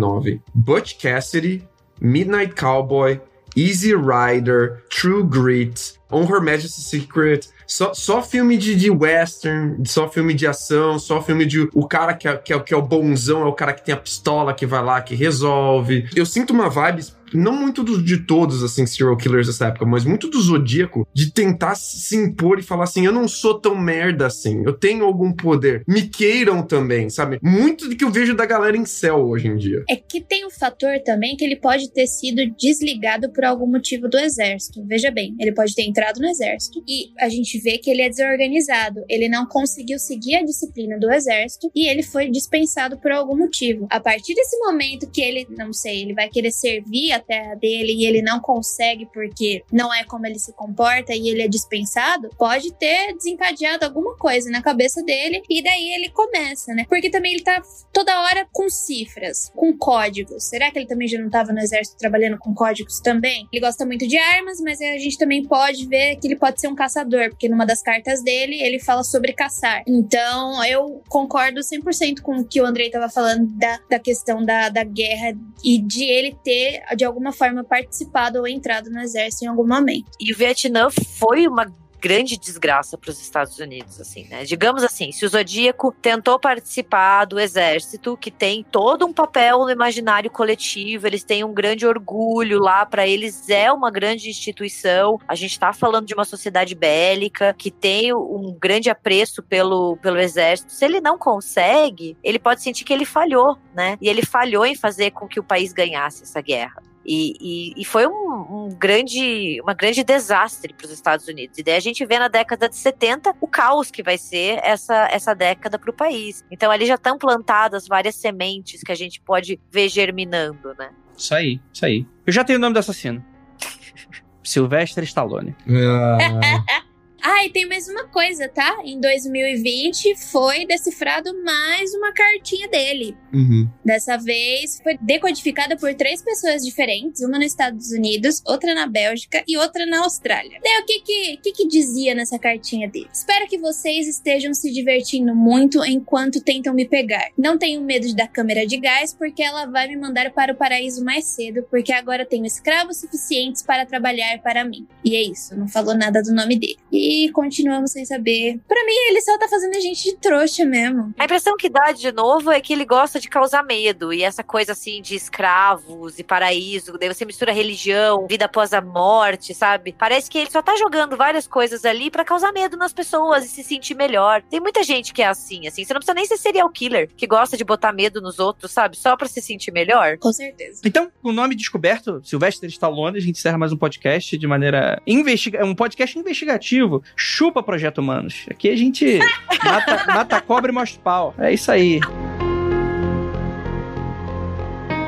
69. 0.00 0.42
Butch 0.54 0.98
Cassidy, 0.98 1.66
Midnight 2.00 2.56
Cowboy, 2.56 3.20
Easy 3.54 3.94
Rider, 3.94 4.82
True 4.88 5.24
Grit, 5.24 5.98
On 6.14 6.24
Her 6.24 6.40
Majesty's 6.40 6.86
Secret, 6.86 7.48
só, 7.66 7.94
só 7.94 8.22
filme 8.22 8.56
de, 8.56 8.74
de 8.74 8.90
western, 8.90 9.82
só 9.86 10.08
filme 10.08 10.34
de 10.34 10.46
ação, 10.46 10.98
só 10.98 11.22
filme 11.22 11.46
de. 11.46 11.68
O 11.74 11.86
cara 11.86 12.14
que 12.14 12.28
é, 12.28 12.36
que, 12.36 12.52
é, 12.52 12.60
que 12.60 12.74
é 12.74 12.76
o 12.76 12.82
bonzão 12.82 13.42
é 13.42 13.46
o 13.46 13.52
cara 13.52 13.72
que 13.72 13.84
tem 13.84 13.94
a 13.94 13.98
pistola 13.98 14.54
que 14.54 14.66
vai 14.66 14.82
lá, 14.82 15.00
que 15.00 15.14
resolve. 15.14 16.08
Eu 16.14 16.26
sinto 16.26 16.52
uma 16.52 16.68
vibe 16.68 17.02
não 17.34 17.56
muito 17.56 17.82
do, 17.82 18.02
de 18.02 18.18
todos, 18.18 18.62
assim, 18.62 18.86
serial 18.86 19.16
killers 19.16 19.46
dessa 19.46 19.66
época, 19.66 19.84
mas 19.84 20.04
muito 20.04 20.28
do 20.28 20.40
Zodíaco, 20.40 21.06
de 21.12 21.32
tentar 21.32 21.74
se 21.74 22.16
impor 22.16 22.58
e 22.58 22.62
falar 22.62 22.84
assim: 22.84 23.04
eu 23.04 23.12
não 23.12 23.26
sou 23.26 23.58
tão 23.58 23.76
merda 23.76 24.26
assim, 24.26 24.62
eu 24.64 24.72
tenho 24.72 25.04
algum 25.04 25.32
poder. 25.32 25.82
Me 25.86 26.02
queiram 26.02 26.62
também, 26.62 27.10
sabe? 27.10 27.38
Muito 27.42 27.88
do 27.88 27.96
que 27.96 28.04
eu 28.04 28.10
vejo 28.10 28.34
da 28.34 28.46
galera 28.46 28.76
em 28.76 28.84
céu 28.84 29.26
hoje 29.26 29.48
em 29.48 29.56
dia. 29.56 29.82
É 29.88 29.96
que 29.96 30.20
tem 30.20 30.46
um 30.46 30.50
fator 30.50 31.00
também 31.04 31.36
que 31.36 31.44
ele 31.44 31.56
pode 31.56 31.90
ter 31.90 32.06
sido 32.06 32.42
desligado 32.56 33.30
por 33.32 33.44
algum 33.44 33.66
motivo 33.66 34.08
do 34.08 34.18
exército. 34.18 34.84
Veja 34.86 35.10
bem, 35.10 35.34
ele 35.40 35.52
pode 35.52 35.74
ter 35.74 35.82
entrado 35.82 36.03
no 36.20 36.28
exército 36.28 36.82
e 36.86 37.12
a 37.18 37.28
gente 37.28 37.58
vê 37.58 37.78
que 37.78 37.90
ele 37.90 38.02
é 38.02 38.08
desorganizado. 38.08 39.04
Ele 39.08 39.28
não 39.28 39.46
conseguiu 39.46 39.98
seguir 39.98 40.36
a 40.36 40.44
disciplina 40.44 40.98
do 40.98 41.10
exército 41.10 41.70
e 41.74 41.88
ele 41.88 42.02
foi 42.02 42.30
dispensado 42.30 42.98
por 42.98 43.12
algum 43.12 43.36
motivo. 43.36 43.86
A 43.90 44.00
partir 44.00 44.34
desse 44.34 44.58
momento 44.58 45.10
que 45.10 45.20
ele, 45.20 45.46
não 45.56 45.72
sei, 45.72 46.02
ele 46.02 46.14
vai 46.14 46.28
querer 46.28 46.50
servir 46.50 47.12
a 47.12 47.20
terra 47.20 47.54
dele 47.54 47.92
e 47.92 48.06
ele 48.06 48.22
não 48.22 48.40
consegue 48.40 49.06
porque 49.12 49.62
não 49.72 49.92
é 49.92 50.04
como 50.04 50.26
ele 50.26 50.38
se 50.38 50.52
comporta 50.52 51.14
e 51.14 51.28
ele 51.28 51.42
é 51.42 51.48
dispensado, 51.48 52.30
pode 52.38 52.72
ter 52.74 53.14
desencadeado 53.14 53.84
alguma 53.84 54.16
coisa 54.16 54.50
na 54.50 54.62
cabeça 54.62 55.02
dele 55.02 55.42
e 55.48 55.62
daí 55.62 55.90
ele 55.94 56.10
começa, 56.10 56.74
né? 56.74 56.84
Porque 56.88 57.10
também 57.10 57.34
ele 57.34 57.42
tá 57.42 57.62
toda 57.92 58.22
hora 58.22 58.46
com 58.52 58.68
cifras, 58.68 59.50
com 59.54 59.76
códigos. 59.76 60.44
Será 60.44 60.70
que 60.70 60.78
ele 60.78 60.86
também 60.86 61.08
já 61.08 61.18
não 61.18 61.30
tava 61.30 61.52
no 61.52 61.60
exército 61.60 61.98
trabalhando 61.98 62.38
com 62.38 62.54
códigos 62.54 63.00
também? 63.00 63.46
Ele 63.52 63.60
gosta 63.60 63.86
muito 63.86 64.06
de 64.06 64.16
armas, 64.16 64.60
mas 64.60 64.80
a 64.80 64.98
gente 64.98 65.18
também 65.18 65.44
pode 65.44 65.83
ver 65.86 66.16
que 66.16 66.26
ele 66.26 66.36
pode 66.36 66.60
ser 66.60 66.68
um 66.68 66.74
caçador, 66.74 67.30
porque 67.30 67.48
numa 67.48 67.66
das 67.66 67.82
cartas 67.82 68.22
dele 68.22 68.60
ele 68.60 68.78
fala 68.78 69.02
sobre 69.04 69.32
caçar. 69.32 69.82
Então 69.86 70.64
eu 70.64 71.02
concordo 71.08 71.60
100% 71.60 72.20
com 72.20 72.38
o 72.38 72.44
que 72.44 72.60
o 72.60 72.66
Andrei 72.66 72.90
tava 72.90 73.08
falando 73.08 73.46
da, 73.56 73.78
da 73.90 73.98
questão 73.98 74.44
da, 74.44 74.68
da 74.68 74.84
guerra 74.84 75.36
e 75.64 75.78
de 75.78 76.04
ele 76.04 76.36
ter, 76.42 76.82
de 76.96 77.04
alguma 77.04 77.32
forma 77.32 77.64
participado 77.64 78.38
ou 78.38 78.46
entrado 78.46 78.90
no 78.90 79.00
exército 79.00 79.44
em 79.44 79.48
algum 79.48 79.66
momento. 79.66 80.10
E 80.20 80.32
o 80.32 80.36
Vietnã 80.36 80.88
foi 80.90 81.46
uma 81.46 81.66
grande 82.04 82.36
desgraça 82.36 82.98
para 82.98 83.08
os 83.08 83.18
Estados 83.18 83.58
Unidos, 83.58 83.98
assim, 83.98 84.28
né? 84.28 84.44
Digamos 84.44 84.84
assim, 84.84 85.10
se 85.10 85.24
o 85.24 85.28
Zodíaco 85.28 85.90
tentou 86.02 86.38
participar 86.38 87.24
do 87.24 87.40
exército, 87.40 88.14
que 88.14 88.30
tem 88.30 88.62
todo 88.62 89.06
um 89.06 89.12
papel 89.12 89.60
no 89.60 89.70
imaginário 89.70 90.30
coletivo, 90.30 91.06
eles 91.06 91.24
têm 91.24 91.42
um 91.42 91.54
grande 91.54 91.86
orgulho 91.86 92.58
lá, 92.58 92.84
para 92.84 93.06
eles 93.06 93.48
é 93.48 93.72
uma 93.72 93.90
grande 93.90 94.28
instituição. 94.28 95.18
A 95.26 95.34
gente 95.34 95.52
está 95.52 95.72
falando 95.72 96.04
de 96.04 96.12
uma 96.12 96.26
sociedade 96.26 96.74
bélica 96.74 97.54
que 97.54 97.70
tem 97.70 98.12
um 98.12 98.54
grande 98.60 98.90
apreço 98.90 99.42
pelo, 99.42 99.96
pelo 99.96 100.18
exército. 100.18 100.74
Se 100.74 100.84
ele 100.84 101.00
não 101.00 101.16
consegue, 101.16 102.18
ele 102.22 102.38
pode 102.38 102.60
sentir 102.60 102.84
que 102.84 102.92
ele 102.92 103.06
falhou, 103.06 103.56
né? 103.74 103.96
E 103.98 104.10
ele 104.10 104.22
falhou 104.22 104.66
em 104.66 104.76
fazer 104.76 105.10
com 105.12 105.26
que 105.26 105.40
o 105.40 105.44
país 105.44 105.72
ganhasse 105.72 106.24
essa 106.24 106.42
guerra. 106.42 106.82
E, 107.06 107.36
e, 107.40 107.82
e, 107.82 107.84
foi 107.84 108.06
um, 108.06 108.12
um, 108.12 108.68
grande, 108.78 109.60
uma 109.62 109.74
grande 109.74 110.02
desastre 110.02 110.72
para 110.72 110.86
os 110.86 110.90
Estados 110.90 111.28
Unidos. 111.28 111.58
E 111.58 111.62
daí 111.62 111.76
a 111.76 111.80
gente 111.80 112.04
vê 112.06 112.18
na 112.18 112.28
década 112.28 112.68
de 112.68 112.76
70 112.76 113.34
o 113.40 113.46
caos 113.46 113.90
que 113.90 114.02
vai 114.02 114.16
ser 114.16 114.58
essa, 114.62 115.08
essa 115.10 115.34
década 115.34 115.78
para 115.78 115.90
o 115.90 115.92
país. 115.92 116.44
Então 116.50 116.70
ali 116.70 116.86
já 116.86 116.94
estão 116.94 117.18
plantadas 117.18 117.86
várias 117.86 118.14
sementes 118.14 118.82
que 118.82 118.90
a 118.90 118.94
gente 118.94 119.20
pode 119.20 119.60
ver 119.70 119.88
germinando, 119.88 120.74
né? 120.78 120.90
Isso 121.16 121.34
aí, 121.34 121.60
isso 121.72 121.84
aí. 121.84 122.06
Eu 122.26 122.32
já 122.32 122.42
tenho 122.42 122.58
o 122.58 122.62
nome 122.62 122.72
do 122.72 122.78
assassino. 122.78 123.24
Sylvester 124.42 125.04
Stallone. 125.04 125.54
Ah. 125.68 126.84
Ah, 127.26 127.42
e 127.46 127.48
tem 127.48 127.66
mais 127.66 127.88
uma 127.88 128.06
coisa, 128.06 128.50
tá? 128.50 128.82
Em 128.84 129.00
2020 129.00 130.14
foi 130.30 130.66
decifrado 130.66 131.30
mais 131.42 131.94
uma 131.94 132.12
cartinha 132.12 132.68
dele. 132.68 133.16
Uhum. 133.32 133.66
Dessa 133.82 134.18
vez 134.18 134.78
foi 134.82 134.98
decodificada 135.00 135.74
por 135.74 135.94
três 135.94 136.22
pessoas 136.22 136.62
diferentes, 136.62 137.22
uma 137.22 137.38
nos 137.38 137.46
Estados 137.46 137.92
Unidos, 137.92 138.42
outra 138.46 138.74
na 138.74 138.86
Bélgica 138.86 139.42
e 139.48 139.56
outra 139.56 139.86
na 139.86 140.04
Austrália. 140.04 140.60
Daí 140.62 140.82
o 140.82 140.84
que 140.84 141.00
que, 141.00 141.36
que, 141.38 141.52
que 141.52 141.66
dizia 141.66 142.14
nessa 142.14 142.38
cartinha 142.38 142.90
dele? 142.90 143.08
Espero 143.10 143.48
que 143.48 143.56
vocês 143.56 144.06
estejam 144.06 144.52
se 144.52 144.70
divertindo 144.70 145.34
muito 145.34 145.82
enquanto 145.82 146.42
tentam 146.42 146.74
me 146.74 146.86
pegar. 146.86 147.30
Não 147.38 147.56
tenho 147.56 147.80
medo 147.80 148.14
dar 148.14 148.28
câmera 148.28 148.66
de 148.66 148.76
gás 148.76 149.14
porque 149.14 149.42
ela 149.42 149.64
vai 149.64 149.88
me 149.88 149.96
mandar 149.96 150.30
para 150.30 150.52
o 150.52 150.56
paraíso 150.56 151.02
mais 151.02 151.24
cedo, 151.24 151.66
porque 151.70 151.90
agora 151.90 152.26
tenho 152.26 152.44
escravos 152.44 152.98
suficientes 152.98 153.62
para 153.62 153.86
trabalhar 153.86 154.42
para 154.42 154.62
mim. 154.62 154.86
E 155.02 155.16
é 155.16 155.22
isso, 155.22 155.56
não 155.56 155.66
falou 155.66 155.94
nada 155.94 156.22
do 156.22 156.34
nome 156.34 156.58
dele. 156.58 156.76
E 156.92 157.13
e 157.14 157.30
continuamos 157.30 157.92
sem 157.92 158.04
saber. 158.04 158.58
Para 158.66 158.84
mim, 158.84 158.94
ele 159.08 159.20
só 159.20 159.38
tá 159.38 159.48
fazendo 159.48 159.76
a 159.76 159.80
gente 159.80 160.02
de 160.02 160.16
trouxa 160.16 160.64
mesmo. 160.64 161.14
A 161.18 161.24
impressão 161.24 161.56
que 161.56 161.68
dá 161.68 161.92
de 161.92 162.10
novo 162.10 162.50
é 162.50 162.60
que 162.60 162.72
ele 162.72 162.84
gosta 162.84 163.20
de 163.20 163.28
causar 163.28 163.62
medo. 163.62 164.12
E 164.12 164.22
essa 164.22 164.42
coisa 164.42 164.72
assim 164.72 165.00
de 165.00 165.14
escravos 165.14 166.18
e 166.18 166.24
paraíso, 166.24 166.98
daí 166.98 167.12
você 167.12 167.24
mistura 167.24 167.52
religião, 167.52 168.26
vida 168.26 168.46
após 168.46 168.72
a 168.72 168.80
morte, 168.80 169.54
sabe? 169.54 169.94
Parece 169.96 170.28
que 170.28 170.38
ele 170.38 170.50
só 170.50 170.60
tá 170.60 170.74
jogando 170.76 171.16
várias 171.16 171.46
coisas 171.46 171.84
ali 171.84 172.10
para 172.10 172.24
causar 172.24 172.52
medo 172.52 172.76
nas 172.76 172.92
pessoas 172.92 173.44
e 173.44 173.48
se 173.48 173.62
sentir 173.62 173.94
melhor. 173.94 174.42
Tem 174.42 174.60
muita 174.60 174.82
gente 174.82 175.12
que 175.12 175.22
é 175.22 175.26
assim, 175.26 175.66
assim. 175.68 175.84
Você 175.84 175.94
não 175.94 176.00
precisa 176.00 176.14
nem 176.14 176.26
ser 176.26 176.36
serial 176.36 176.68
killer, 176.70 177.08
que 177.16 177.26
gosta 177.26 177.56
de 177.56 177.64
botar 177.64 177.92
medo 177.92 178.20
nos 178.20 178.38
outros, 178.38 178.72
sabe? 178.72 178.96
Só 178.96 179.16
pra 179.16 179.28
se 179.28 179.40
sentir 179.40 179.70
melhor. 179.70 180.18
Com 180.18 180.32
certeza. 180.32 180.80
Então, 180.84 181.10
com 181.22 181.28
o 181.28 181.32
nome 181.32 181.54
descoberto, 181.54 182.20
Sylvester 182.24 182.68
Stallone, 182.70 183.18
a 183.18 183.20
gente 183.20 183.38
encerra 183.38 183.58
mais 183.58 183.72
um 183.72 183.76
podcast 183.76 184.36
de 184.36 184.46
maneira 184.46 185.00
investiga 185.06 185.64
um 185.64 185.74
podcast 185.74 186.18
investigativo 186.18 187.03
Chupa 187.16 187.62
Projeto 187.62 187.98
Humanos. 187.98 188.46
Aqui 188.50 188.68
a 188.70 188.76
gente 188.76 189.18
mata, 189.64 190.04
mata 190.12 190.40
cobra 190.40 190.70
e 190.70 190.74
mostra 190.74 191.00
pau. 191.02 191.34
É 191.38 191.52
isso 191.52 191.70
aí. 191.70 192.00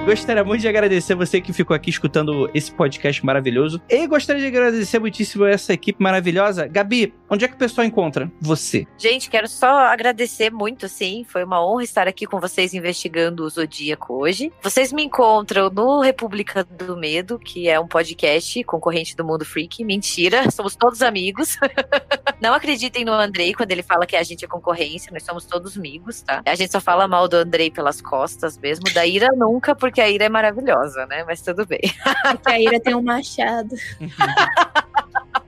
Gostaria 0.07 0.45
muito 0.45 0.61
de 0.61 0.69
agradecer 0.69 1.17
você 1.17 1.41
que 1.41 1.53
ficou 1.53 1.75
aqui 1.75 1.91
escutando 1.91 2.49
esse 2.55 2.71
podcast 2.71 3.27
maravilhoso. 3.27 3.83
E 3.89 4.07
gostaria 4.07 4.41
de 4.41 4.47
agradecer 4.47 5.01
muitíssimo 5.01 5.45
essa 5.45 5.73
equipe 5.73 6.01
maravilhosa. 6.01 6.69
Gabi, 6.69 7.13
onde 7.29 7.45
é 7.45 7.49
que 7.49 7.55
o 7.55 7.59
pessoal 7.59 7.85
encontra 7.85 8.31
você? 8.41 8.87
Gente, 8.97 9.29
quero 9.29 9.49
só 9.49 9.67
agradecer 9.67 10.49
muito, 10.53 10.89
sim. 10.89 11.27
Foi 11.29 11.43
uma 11.43 11.61
honra 11.61 11.83
estar 11.83 12.07
aqui 12.07 12.25
com 12.25 12.39
vocês 12.39 12.73
investigando 12.73 13.43
o 13.43 13.51
Zodíaco 13.51 14.15
hoje. 14.15 14.53
Vocês 14.63 14.93
me 14.93 15.03
encontram 15.03 15.71
no 15.71 16.01
República 16.01 16.63
do 16.63 16.97
Medo, 16.97 17.37
que 17.37 17.69
é 17.69 17.81
um 17.81 17.89
podcast 17.89 18.63
concorrente 18.63 19.17
do 19.17 19.25
Mundo 19.25 19.45
Freak. 19.45 19.85
Mentira, 19.85 20.49
somos 20.55 20.77
todos 20.77 21.03
amigos. 21.03 21.57
Não 22.41 22.55
acreditem 22.55 23.05
no 23.05 23.13
Andrei 23.13 23.53
quando 23.55 23.73
ele 23.73 23.83
fala 23.83 24.07
que 24.07 24.15
a 24.15 24.23
gente 24.23 24.45
é 24.45 24.49
concorrência, 24.49 25.11
nós 25.11 25.25
somos 25.25 25.47
todos 25.47 25.77
amigos, 25.77 26.23
tá? 26.23 26.43
A 26.47 26.55
gente 26.55 26.71
só 26.71 26.81
fala 26.81 27.09
mal 27.09 27.27
do 27.27 27.37
Andrei 27.37 27.73
pelas 27.73 28.01
costas 28.01 28.57
mesmo, 28.57 28.85
da 28.93 29.05
Ira 29.05 29.29
nunca, 29.35 29.75
porque 29.75 29.96
porque 29.97 30.01
a 30.03 30.11
Ira 30.11 30.27
é 30.27 30.29
maravilhosa, 30.29 31.07
né? 31.07 31.25
Mas 31.25 31.41
tudo 31.41 31.65
bem. 31.65 31.81
Porque 32.31 32.53
a 32.53 32.61
Ira 32.61 32.79
tem 32.79 32.95
um 32.95 33.01
machado. 33.01 33.75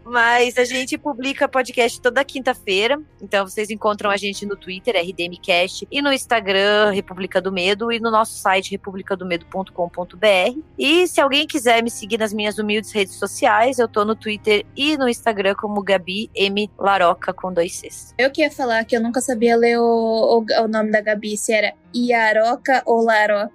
Mas 0.03 0.57
a 0.57 0.65
gente 0.65 0.97
publica 0.97 1.47
podcast 1.47 2.01
toda 2.01 2.25
quinta-feira. 2.25 2.99
Então 3.21 3.47
vocês 3.47 3.69
encontram 3.69 4.11
a 4.11 4.17
gente 4.17 4.47
no 4.47 4.57
Twitter, 4.57 4.97
RDMcast, 4.97 5.87
e 5.91 6.01
no 6.01 6.11
Instagram, 6.11 6.93
República 6.93 7.43
do 7.43 7.53
Medo, 7.53 7.93
e 7.93 8.01
no 8.01 8.11
nosso 8.11 8.39
site, 8.39 8.71
republicadomedo.com.br. 8.71 10.61
E 10.79 11.07
se 11.07 11.21
alguém 11.21 11.47
quiser 11.47 11.83
me 11.83 11.91
seguir 11.91 12.17
nas 12.17 12.33
minhas 12.33 12.57
humildes 12.57 12.91
redes 12.91 13.17
sociais, 13.17 13.79
eu 13.79 13.87
tô 13.87 14.03
no 14.03 14.17
Twitter 14.17 14.65
e 14.75 14.97
no 14.97 15.11
Instagram 15.11 15.55
como 15.57 15.83
Gabi 15.83 16.31
M. 16.35 16.71
Laroca 16.79 17.35
com 17.35 17.53
dois 17.53 17.77
Cs. 17.77 18.15
Eu 18.17 18.31
que 18.31 18.41
ia 18.41 18.51
falar 18.51 18.83
que 18.87 18.97
eu 18.97 19.03
nunca 19.03 19.21
sabia 19.21 19.57
ler 19.57 19.79
o, 19.79 19.85
o, 19.85 20.63
o 20.63 20.69
nome 20.69 20.91
da 20.91 21.03
Gabi, 21.03 21.37
se 21.37 21.53
era 21.53 21.75
Iaroca 21.95 22.83
ou 22.87 23.03
Laroca. 23.03 23.53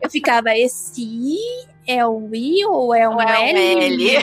Eu 0.00 0.10
ficava, 0.10 0.56
esse 0.56 1.38
é 1.86 2.06
um 2.06 2.34
I 2.34 2.64
ou 2.64 2.94
é 2.94 3.08
um, 3.08 3.14
ou 3.14 3.20
é 3.20 3.26
um 3.26 3.46
L? 3.48 3.84
L. 3.84 4.16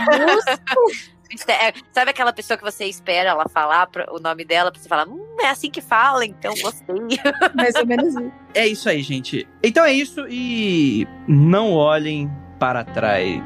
É, 1.48 1.74
sabe 1.94 2.12
aquela 2.12 2.34
pessoa 2.34 2.58
que 2.58 2.64
você 2.64 2.86
espera 2.86 3.30
ela 3.30 3.48
falar 3.48 3.90
o 4.12 4.20
nome 4.20 4.44
dela 4.44 4.72
pra 4.72 4.82
você 4.82 4.90
falar, 4.90 5.08
hum, 5.08 5.38
é 5.40 5.48
assim 5.48 5.72
que 5.72 5.80
fala, 5.80 6.26
então 6.26 6.54
gostei. 6.62 6.96
Mais 7.56 7.76
ou 7.76 7.86
menos 7.86 8.14
isso. 8.14 8.32
É 8.54 8.68
isso 8.68 8.90
aí, 8.90 9.02
gente. 9.02 9.48
Então 9.64 9.86
é 9.86 9.94
isso 9.94 10.28
e 10.30 11.08
não 11.28 11.74
olhem 11.74 12.30
para 12.60 12.84
trás. 12.84 13.42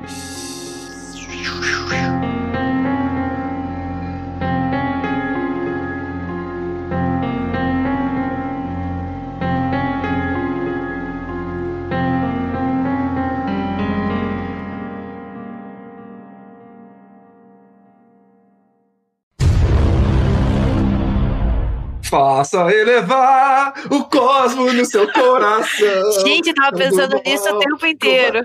Faça 22.05 22.71
elevar 22.71 23.73
o 23.89 24.03
cosmo 24.05 24.71
no 24.71 24.85
seu 24.85 25.11
coração. 25.11 26.11
Gente, 26.25 26.49
eu 26.49 26.55
tava 26.55 26.77
pensando 26.77 27.21
nisso 27.25 27.49
o 27.49 27.59
tempo 27.59 27.85
inteiro. 27.85 28.41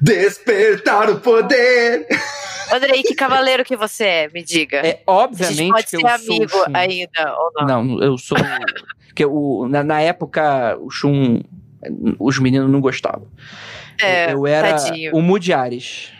Despertar 0.00 1.10
o 1.10 1.20
poder. 1.20 2.06
Andrei, 2.72 3.02
que 3.02 3.14
cavaleiro 3.14 3.64
que 3.64 3.76
você 3.76 4.04
é? 4.04 4.28
Me 4.28 4.42
diga. 4.42 4.78
É, 4.78 5.02
obviamente 5.06 5.70
pode 5.70 5.84
que 5.84 5.90
ser 5.90 6.02
eu 6.02 6.08
amigo 6.08 6.50
Shun. 6.50 6.72
ainda, 6.74 7.34
ou 7.36 7.52
não? 7.66 7.84
Não, 7.84 8.02
eu 8.02 8.18
sou. 8.18 8.36
que 9.14 9.24
o, 9.24 9.66
na, 9.68 9.82
na 9.82 10.00
época, 10.00 10.76
o 10.80 10.90
Shun. 10.90 11.40
Os 12.18 12.38
meninos 12.40 12.70
não 12.70 12.80
gostavam. 12.80 13.28
É, 14.02 14.32
eu 14.32 14.46
era 14.46 14.74
tadinho. 14.74 15.14
o 15.14 15.22
Mu 15.22 15.38
de 15.38 15.52
Ares. 15.52 16.12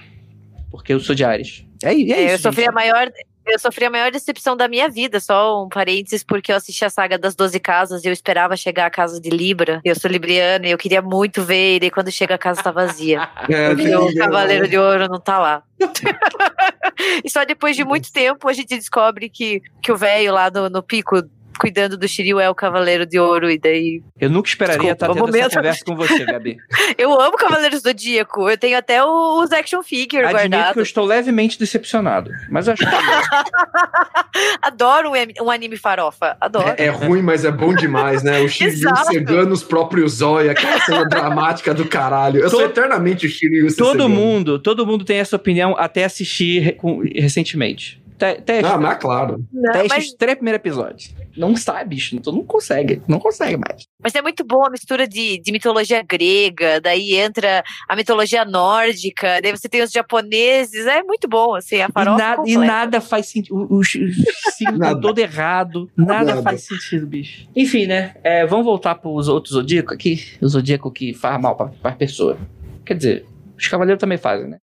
Porque 0.70 0.92
eu 0.92 1.00
sou 1.00 1.14
de 1.14 1.24
Ares. 1.24 1.64
É, 1.82 1.88
é 1.88 1.94
isso. 1.94 2.14
É, 2.14 2.34
eu 2.34 2.38
sofri 2.38 2.62
gente. 2.62 2.70
a 2.70 2.72
maior. 2.72 3.10
Eu 3.48 3.58
sofri 3.58 3.86
a 3.86 3.90
maior 3.90 4.10
decepção 4.10 4.56
da 4.56 4.68
minha 4.68 4.88
vida, 4.88 5.20
só 5.20 5.64
um 5.64 5.68
parênteses, 5.68 6.22
porque 6.22 6.52
eu 6.52 6.56
assisti 6.56 6.84
a 6.84 6.90
saga 6.90 7.18
das 7.18 7.34
12 7.34 7.58
casas 7.60 8.04
e 8.04 8.08
eu 8.08 8.12
esperava 8.12 8.56
chegar 8.56 8.86
à 8.86 8.90
casa 8.90 9.20
de 9.20 9.30
Libra. 9.30 9.80
Eu 9.84 9.94
sou 9.94 10.10
libriana 10.10 10.66
e 10.66 10.70
eu 10.70 10.78
queria 10.78 11.00
muito 11.00 11.42
ver, 11.42 11.76
e 11.76 11.80
daí 11.80 11.90
quando 11.90 12.10
chega 12.10 12.34
a 12.34 12.38
casa 12.38 12.62
tá 12.62 12.70
vazia. 12.70 13.28
É, 13.48 13.74
Porque 13.74 13.94
o 13.94 14.14
Cavaleiro 14.14 14.68
de 14.68 14.76
Ouro 14.76 15.08
não 15.08 15.18
tá 15.18 15.38
lá. 15.38 15.62
e 17.24 17.30
só 17.30 17.44
depois 17.44 17.74
de 17.74 17.84
muito 17.84 18.12
tempo 18.12 18.46
a 18.46 18.52
gente 18.52 18.76
descobre 18.76 19.30
que, 19.30 19.62
que 19.82 19.90
o 19.90 19.96
velho 19.96 20.34
lá 20.34 20.50
no, 20.50 20.68
no 20.68 20.82
pico 20.82 21.22
cuidando 21.58 21.96
do 21.96 22.06
Shiryu 22.08 22.38
é 22.40 22.48
o 22.48 22.54
Cavaleiro 22.54 23.04
de 23.04 23.18
Ouro, 23.18 23.50
e 23.50 23.58
daí. 23.58 24.02
Eu 24.20 24.30
nunca 24.30 24.48
esperaria 24.48 24.94
Desculpa, 24.94 24.94
estar 24.94 25.06
tendo 25.08 25.26
momento. 25.26 25.46
essa 25.46 25.56
conversa 25.56 25.84
com 25.84 25.96
você, 25.96 26.24
Gabi. 26.24 26.56
Eu 26.96 27.20
amo 27.20 27.36
Cavaleiros 27.36 27.82
do 27.82 27.88
Zodíaco. 27.90 28.48
Eu 28.48 28.56
tenho 28.56 28.78
até 28.78 29.04
o- 29.04 29.42
os 29.42 29.52
action 29.52 29.82
figure 29.82 30.22
Admito 30.24 30.38
que 30.40 30.46
eu 30.46 30.50
guardados. 30.60 30.82
estou 30.88 31.04
levemente 31.04 31.58
decepcionado. 31.58 32.30
Mas 32.50 32.66
eu 32.66 32.74
acho 32.74 32.84
que. 32.84 32.88
Adoro 34.62 35.10
um, 35.10 35.44
um 35.44 35.50
anime 35.50 35.76
farofa. 35.76 36.36
Adoro. 36.40 36.74
É, 36.76 36.86
é 36.86 36.88
ruim, 36.88 37.22
mas 37.22 37.44
é 37.44 37.50
bom 37.50 37.74
demais, 37.74 38.22
né? 38.22 38.40
O 38.40 38.48
Shiryu 38.48 38.94
cegando 39.06 39.52
os 39.52 39.62
próprios 39.62 40.20
olhos, 40.22 40.50
aquela 40.50 40.80
cena 40.80 41.04
dramática 41.04 41.74
do 41.74 41.84
caralho. 41.86 42.40
Eu 42.40 42.50
sou 42.50 42.62
eternamente 42.62 43.26
o 43.26 43.28
Shiryu 43.30 43.74
todo 43.76 43.92
cegando. 43.92 44.08
mundo, 44.08 44.58
todo 44.58 44.86
mundo 44.86 45.04
tem 45.04 45.18
essa 45.18 45.36
opinião 45.36 45.74
até 45.78 46.04
assistir 46.04 46.60
re- 46.60 46.72
com- 46.72 47.02
recentemente. 47.14 48.02
Te- 48.18 48.40
Teste, 48.42 48.66
Ah, 48.72 48.76
mas 48.78 48.92
é 48.96 49.00
claro. 49.00 49.44
Não, 49.52 49.72
teste 49.72 49.88
mas 49.88 50.04
os 50.06 50.14
três 50.14 50.34
primeiros 50.36 50.58
episódios. 50.58 51.14
não 51.36 51.54
sabe, 51.56 51.90
bicho. 51.94 52.16
Então 52.16 52.32
não 52.32 52.44
consegue, 52.44 53.00
não 53.06 53.18
consegue 53.20 53.56
mais. 53.56 53.86
Mas 54.02 54.14
é 54.14 54.20
muito 54.22 54.44
boa 54.44 54.66
a 54.66 54.70
mistura 54.70 55.06
de, 55.06 55.40
de 55.40 55.52
mitologia 55.52 56.02
grega, 56.02 56.80
daí 56.80 57.14
entra 57.14 57.62
a 57.88 57.94
mitologia 57.94 58.44
nórdica, 58.44 59.40
daí 59.40 59.52
você 59.52 59.68
tem 59.68 59.82
os 59.82 59.90
japoneses, 59.92 60.86
é 60.86 61.02
muito 61.02 61.28
bom, 61.28 61.54
assim, 61.54 61.80
a 61.80 61.86
E, 61.88 61.92
farofa 61.92 62.24
e 62.32 62.36
completa. 62.54 62.60
nada 62.60 63.00
faz 63.00 63.26
sentido. 63.28 63.54
O, 63.54 63.76
o, 63.76 63.78
o 63.80 63.84
signo 63.84 64.78
tá 64.78 64.86
Nada. 64.88 65.00
todo 65.00 65.18
errado. 65.18 65.90
Nada, 65.96 66.24
Nada. 66.34 66.42
faz 66.42 66.62
sentido, 66.62 67.06
bicho. 67.06 67.46
Enfim, 67.54 67.86
né? 67.86 68.14
É, 68.24 68.44
vamos 68.46 68.64
voltar 68.64 68.94
pros 68.96 69.28
outros 69.28 69.54
zodíacos 69.54 69.92
aqui. 69.92 70.24
O 70.42 70.48
zodíaco 70.48 70.90
que 70.90 71.14
faz 71.14 71.40
mal 71.40 71.56
pra, 71.56 71.66
pra 71.66 71.92
pessoa. 71.92 72.36
Quer 72.84 72.94
dizer, 72.94 73.26
os 73.56 73.66
cavaleiros 73.68 74.00
também 74.00 74.18
fazem, 74.18 74.48
né? 74.48 74.58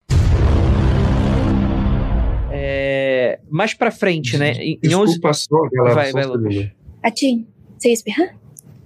Mais 3.48 3.74
pra 3.74 3.90
frente, 3.90 4.36
né? 4.38 4.52
Em 4.52 4.78
Desculpa 4.82 5.28
11... 5.28 5.40
só, 5.40 5.68
galera. 5.72 5.94
Vai, 5.94 6.12
vai, 6.12 6.24
Lucas. 6.24 6.68
Atim, 7.02 7.46
ah, 7.48 7.52
você 7.78 7.88
ia 7.88 7.94
espirrar? 7.94 8.36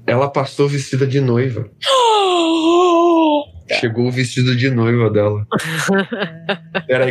Ela 0.06 0.28
passou 0.28 0.68
vestida 0.68 1.06
de 1.06 1.20
noiva. 1.20 1.70
Chegou 3.80 4.06
o 4.06 4.10
vestido 4.10 4.54
de 4.54 4.70
noiva 4.70 5.10
dela. 5.10 5.46
Peraí, 6.86 7.10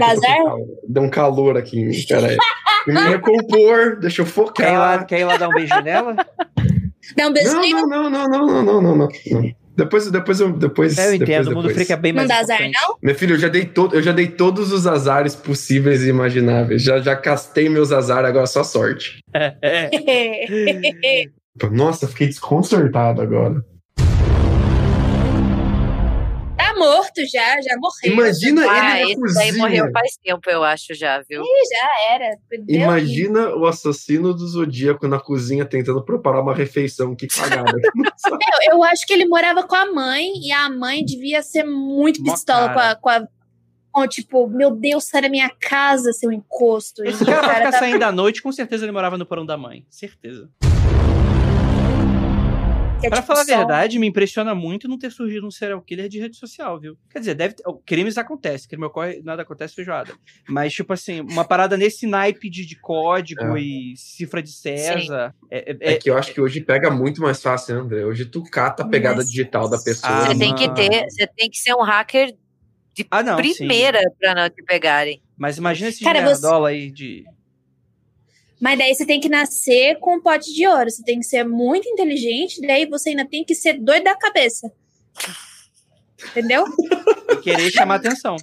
deu 0.87 1.03
um 1.03 1.09
calor 1.09 1.57
aqui 1.57 1.79
em 1.79 1.87
mim. 1.87 2.05
Peraí. 2.07 2.37
Me 2.85 2.99
recompor, 2.99 3.97
deixa 3.99 4.21
eu 4.21 4.25
focar. 4.25 4.67
Quer 4.67 4.73
ir, 4.73 4.77
lá, 4.77 5.03
quer 5.05 5.19
ir 5.21 5.25
lá 5.25 5.37
dar 5.37 5.49
um 5.49 5.53
beijo 5.53 5.81
nela? 5.81 6.15
Dá 7.15 7.27
um 7.27 7.33
beijo 7.33 7.53
não, 7.53 7.61
nela? 7.61 7.81
Não, 7.87 8.09
não, 8.09 8.27
não, 8.27 8.27
não, 8.27 8.47
não, 8.47 8.63
não, 8.63 8.81
não, 8.81 8.95
não. 8.97 9.07
Depois, 9.75 10.09
depois 10.09 10.39
eu. 10.39 10.53
Depois, 10.53 10.97
eu 10.97 11.15
entendo, 11.15 11.25
depois, 11.25 11.47
o 11.47 11.51
mundo 11.51 11.67
depois. 11.67 11.75
freak 11.75 11.91
é 11.91 11.97
bem 11.97 12.11
não 12.11 12.17
mais 12.17 12.29
dá 12.29 12.39
azar, 12.39 12.61
importante. 12.61 12.87
não? 12.87 12.97
Meu 13.01 13.15
filho, 13.15 13.35
eu 13.35 13.39
já 13.39 13.47
dei 13.47 13.65
todo, 13.65 13.95
eu 13.95 14.01
já 14.01 14.11
dei 14.11 14.27
todos 14.27 14.71
os 14.71 14.85
azares 14.85 15.35
possíveis 15.35 16.03
e 16.03 16.09
imagináveis. 16.09 16.83
Já, 16.83 16.99
já 16.99 17.15
castei 17.15 17.69
meus 17.69 17.91
azares, 17.91 18.29
agora 18.29 18.45
só 18.45 18.63
sorte. 18.63 19.19
É, 19.33 19.55
é. 19.61 21.25
Nossa, 21.71 22.07
fiquei 22.07 22.27
desconcertado 22.27 23.21
agora. 23.21 23.63
Morto 26.83 27.21
já, 27.31 27.61
já 27.61 27.75
morreu. 27.77 28.13
Imagina 28.13 28.61
Ah, 28.69 28.99
ele 29.01 29.15
na 29.15 29.25
esse 29.27 29.35
daí 29.35 29.47
cozinha. 29.47 29.63
morreu 29.63 29.91
faz 29.91 30.17
tempo, 30.23 30.49
eu 30.49 30.63
acho, 30.63 30.93
já, 30.93 31.21
viu? 31.29 31.41
Já 31.41 32.13
era. 32.13 32.37
Deu 32.49 32.81
Imagina 32.81 33.49
o 33.55 33.65
assassino 33.65 34.33
do 34.33 34.47
Zodíaco 34.47 35.07
na 35.07 35.19
cozinha 35.19 35.65
tentando 35.65 36.03
preparar 36.03 36.41
uma 36.41 36.53
refeição. 36.55 37.15
Que 37.15 37.27
cagada. 37.27 37.71
Eu, 38.65 38.75
eu 38.75 38.83
acho 38.83 39.05
que 39.05 39.13
ele 39.13 39.25
morava 39.25 39.63
com 39.63 39.75
a 39.75 39.85
mãe 39.91 40.31
e 40.41 40.51
a 40.51 40.69
mãe 40.69 41.03
devia 41.03 41.41
ser 41.41 41.63
muito 41.63 42.21
Mó 42.23 42.31
pistola 42.33 42.73
com 42.73 42.79
a, 42.79 42.95
com 42.95 43.09
a. 43.09 43.27
com, 43.91 44.07
tipo, 44.07 44.47
meu 44.47 44.71
Deus, 44.71 45.05
sai 45.05 45.21
da 45.23 45.29
minha 45.29 45.49
casa, 45.59 46.11
seu 46.13 46.31
encosto. 46.31 47.03
Esse 47.03 47.23
o 47.23 47.25
cara, 47.25 47.41
cara 47.41 47.55
ficar 47.57 47.71
tá 47.71 47.79
saindo 47.79 48.03
à 48.03 48.11
noite, 48.11 48.41
com 48.41 48.51
certeza 48.51 48.85
ele 48.85 48.91
morava 48.91 49.17
no 49.17 49.25
porão 49.25 49.45
da 49.45 49.57
mãe. 49.57 49.85
Certeza. 49.89 50.49
Que 53.03 53.07
é, 53.07 53.09
Pra 53.09 53.21
tipo, 53.21 53.27
falar 53.27 53.41
a 53.41 53.43
verdade, 53.45 53.99
me 53.99 54.07
impressiona 54.07 54.55
muito 54.55 54.87
não 54.87 54.97
ter 54.97 55.11
surgido 55.11 55.45
um 55.45 55.51
serial 55.51 55.81
killer 55.81 56.07
de 56.07 56.19
rede 56.19 56.37
social, 56.37 56.79
viu? 56.79 56.97
Quer 57.09 57.19
dizer, 57.19 57.35
deve 57.35 57.53
ter, 57.55 57.63
crimes 57.85 58.17
acontecem, 58.17 58.67
crime 58.69 58.85
ocorre, 58.85 59.21
nada 59.23 59.41
acontece 59.41 59.75
feijoada. 59.75 60.13
Mas, 60.47 60.73
tipo 60.73 60.93
assim, 60.93 61.21
uma 61.21 61.43
parada 61.45 61.75
nesse 61.77 62.07
naipe 62.07 62.49
de, 62.49 62.65
de 62.65 62.75
código 62.79 63.57
É. 63.57 63.61
e 63.61 63.93
cifra 63.97 64.41
de 64.41 64.51
César. 64.51 65.35
É, 65.51 65.71
é- 65.71 65.93
É 65.93 65.97
que 65.97 66.09
eu 66.09 66.17
acho 66.17 66.33
que 66.33 66.39
hoje 66.41 66.61
pega 66.61 66.89
muito 66.89 67.21
mais 67.21 67.41
fácil, 67.41 67.79
André? 67.79 68.05
Hoje 68.05 68.25
tu 68.25 68.41
cata 68.43 68.83
a 68.83 68.87
pegada 68.87 69.17
Mas- 69.17 69.29
digital 69.29 69.69
da 69.69 69.77
pessoa. 69.77 70.11
Ah, 70.11 70.25
Você 70.27 70.37
tem 70.39 70.55
que 70.55 70.73
ter, 70.73 71.05
você 71.09 71.27
tem 71.27 71.49
que 71.49 71.57
ser 71.57 71.73
um 71.73 71.81
hacker 71.83 72.33
de 72.93 73.05
Ah, 73.11 73.23
não, 73.23 73.35
sim. 73.43 73.55
primeira 73.57 73.99
pra 74.19 74.35
não 74.35 74.49
te 74.49 74.63
pegarem. 74.63 75.21
Mas 75.37 75.57
imagina 75.57 75.89
esse 75.89 76.03
Cara, 76.03 76.21
você- 76.21 76.45
aí 76.67 76.91
de. 76.91 77.23
Mas 78.63 78.79
daí 78.79 78.95
você 78.95 79.05
tem 79.05 79.19
que 79.19 79.27
nascer 79.27 79.99
com 79.99 80.15
um 80.15 80.21
pote 80.21 80.53
de 80.53 80.65
ouro. 80.65 80.89
Você 80.89 81.03
tem 81.03 81.19
que 81.19 81.25
ser 81.25 81.43
muito 81.43 81.85
inteligente, 81.89 82.61
daí 82.65 82.85
você 82.85 83.09
ainda 83.09 83.27
tem 83.27 83.43
que 83.43 83.53
ser 83.53 83.73
doido 83.73 84.05
da 84.05 84.15
cabeça. 84.15 84.71
Entendeu? 86.29 86.63
e 87.29 87.35
querer 87.41 87.69
chamar 87.69 87.95
atenção. 87.95 88.37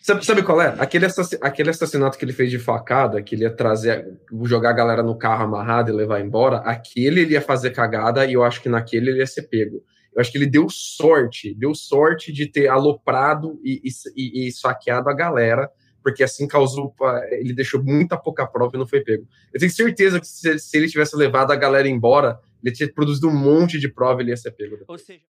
Sabe, 0.00 0.24
sabe 0.24 0.42
qual 0.44 0.62
é? 0.62 0.76
Aquele, 0.78 1.06
aquele 1.40 1.70
assassinato 1.70 2.16
que 2.16 2.24
ele 2.24 2.32
fez 2.32 2.48
de 2.48 2.60
facada, 2.60 3.20
que 3.20 3.34
ele 3.34 3.42
ia 3.42 3.50
trazer, 3.50 4.06
jogar 4.44 4.70
a 4.70 4.74
galera 4.74 5.02
no 5.02 5.18
carro 5.18 5.42
amarrado 5.42 5.90
e 5.90 5.94
levar 5.96 6.20
embora, 6.20 6.58
aquele 6.58 7.22
ele 7.22 7.32
ia 7.32 7.40
fazer 7.40 7.70
cagada 7.70 8.24
e 8.24 8.34
eu 8.34 8.44
acho 8.44 8.62
que 8.62 8.68
naquele 8.68 9.10
ele 9.10 9.18
ia 9.18 9.26
ser 9.26 9.48
pego. 9.48 9.82
Eu 10.14 10.20
acho 10.20 10.30
que 10.30 10.38
ele 10.38 10.46
deu 10.46 10.68
sorte, 10.70 11.52
deu 11.58 11.74
sorte 11.74 12.32
de 12.32 12.46
ter 12.46 12.68
aloprado 12.68 13.58
e, 13.64 13.82
e- 14.14 14.46
e 14.46 14.52
saqueado 14.52 15.10
a 15.10 15.12
galera, 15.12 15.68
porque 16.04 16.22
assim 16.22 16.46
causou. 16.46 16.94
Ele 17.30 17.54
deixou 17.54 17.82
muita 17.82 18.16
pouca 18.16 18.46
prova 18.46 18.76
e 18.76 18.78
não 18.78 18.86
foi 18.86 19.00
pego. 19.00 19.26
Eu 19.52 19.58
tenho 19.58 19.72
certeza 19.72 20.20
que 20.20 20.26
se, 20.26 20.58
se 20.58 20.76
ele 20.76 20.86
tivesse 20.86 21.16
levado 21.16 21.50
a 21.50 21.56
galera 21.56 21.88
embora, 21.88 22.38
ele 22.62 22.74
tinha 22.74 22.92
produzido 22.92 23.26
um 23.26 23.34
monte 23.34 23.80
de 23.80 23.88
prova 23.88 24.20
e 24.20 24.24
ele 24.24 24.30
ia 24.30 24.36
ser 24.36 24.50
pego. 24.50 24.76
Ou 24.86 24.98
seja, 24.98 25.20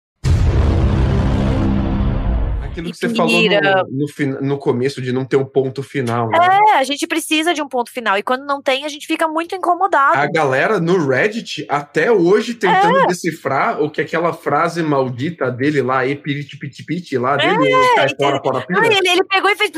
Aquilo 2.75 2.91
que 2.91 2.97
E 2.97 3.09
você 3.09 3.15
falou 3.15 3.43
no, 3.89 4.07
no, 4.27 4.41
no 4.41 4.59
começo 4.59 5.01
de 5.01 5.13
não 5.13 5.25
ter 5.25 5.37
um 5.37 5.45
ponto 5.45 5.83
final, 5.83 6.29
né? 6.29 6.39
É, 6.71 6.79
a 6.79 6.85
gente 6.85 7.07
precisa 7.07 7.55
de 7.55 7.63
um 7.63 7.69
ponto 7.69 7.91
final. 7.91 8.19
E 8.19 8.23
quando 8.23 8.45
não 8.45 8.61
tem, 8.61 8.85
a 8.85 8.89
gente 8.89 9.07
fica 9.07 9.29
muito 9.29 9.55
incomodado. 9.55 10.19
A 10.19 10.27
galera 10.27 10.81
no 10.81 11.07
Reddit 11.07 11.65
até 11.69 12.11
hoje 12.11 12.55
tentando 12.55 13.07
decifrar 13.07 13.81
o 13.81 13.89
que 13.89 14.01
aquela 14.01 14.33
frase 14.33 14.83
maldita 14.83 15.51
dele 15.51 15.83
lá, 15.83 16.07
epiripitipiti 16.07 17.17
lá 17.17 17.37
dele, 17.37 17.57
cai 17.95 18.05
ele 18.07 18.17
fora, 18.17 18.41
fora, 18.43 18.67
pira. 18.67 18.87
Ele, 18.87 19.09
ele 19.09 19.25
pegou 19.25 19.51
e 19.51 19.57
fez. 19.57 19.71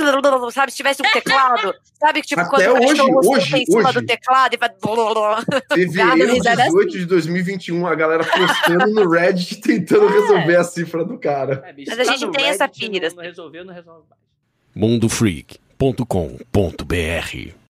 Sabe, 0.53 0.71
se 0.71 0.77
tivesse 0.79 1.03
um 1.03 1.11
teclado. 1.13 1.75
Sabe 1.99 2.21
que 2.21 2.29
tipo, 2.29 2.41
Até 2.41 2.67
quando 2.67 2.77
o 2.77 2.85
hoje, 2.85 2.97
senta 2.97 3.29
hoje, 3.29 3.57
em 3.57 3.65
cima 3.67 3.89
hoje. 3.89 4.01
do 4.01 4.07
teclado 4.07 4.55
e 4.55 4.57
vai. 4.59 4.69
Dado 4.69 6.33
risada 6.33 6.63
18 6.65 6.89
assim. 6.89 6.99
de 6.99 7.07
2021, 7.07 7.87
a 7.87 7.95
galera 7.95 8.25
postando 8.25 8.87
no 8.93 9.11
Reddit 9.11 9.61
tentando 9.61 10.07
resolver 10.07 10.57
a 10.57 10.65
cifra 10.65 11.05
do 11.05 11.19
cara. 11.19 11.65
é, 11.67 11.75
Mas 11.87 11.99
a 11.99 12.05
tá 12.05 12.17
gente 12.17 12.31
tem 12.31 12.47
essa 12.47 12.69
pira, 12.69 12.86
Não, 12.91 13.17
não 13.17 13.23
resolveu, 13.23 13.65
não 13.65 13.75
resolve 13.75 14.05
mais. 14.09 14.21
mundofreak.com.br 14.75 17.57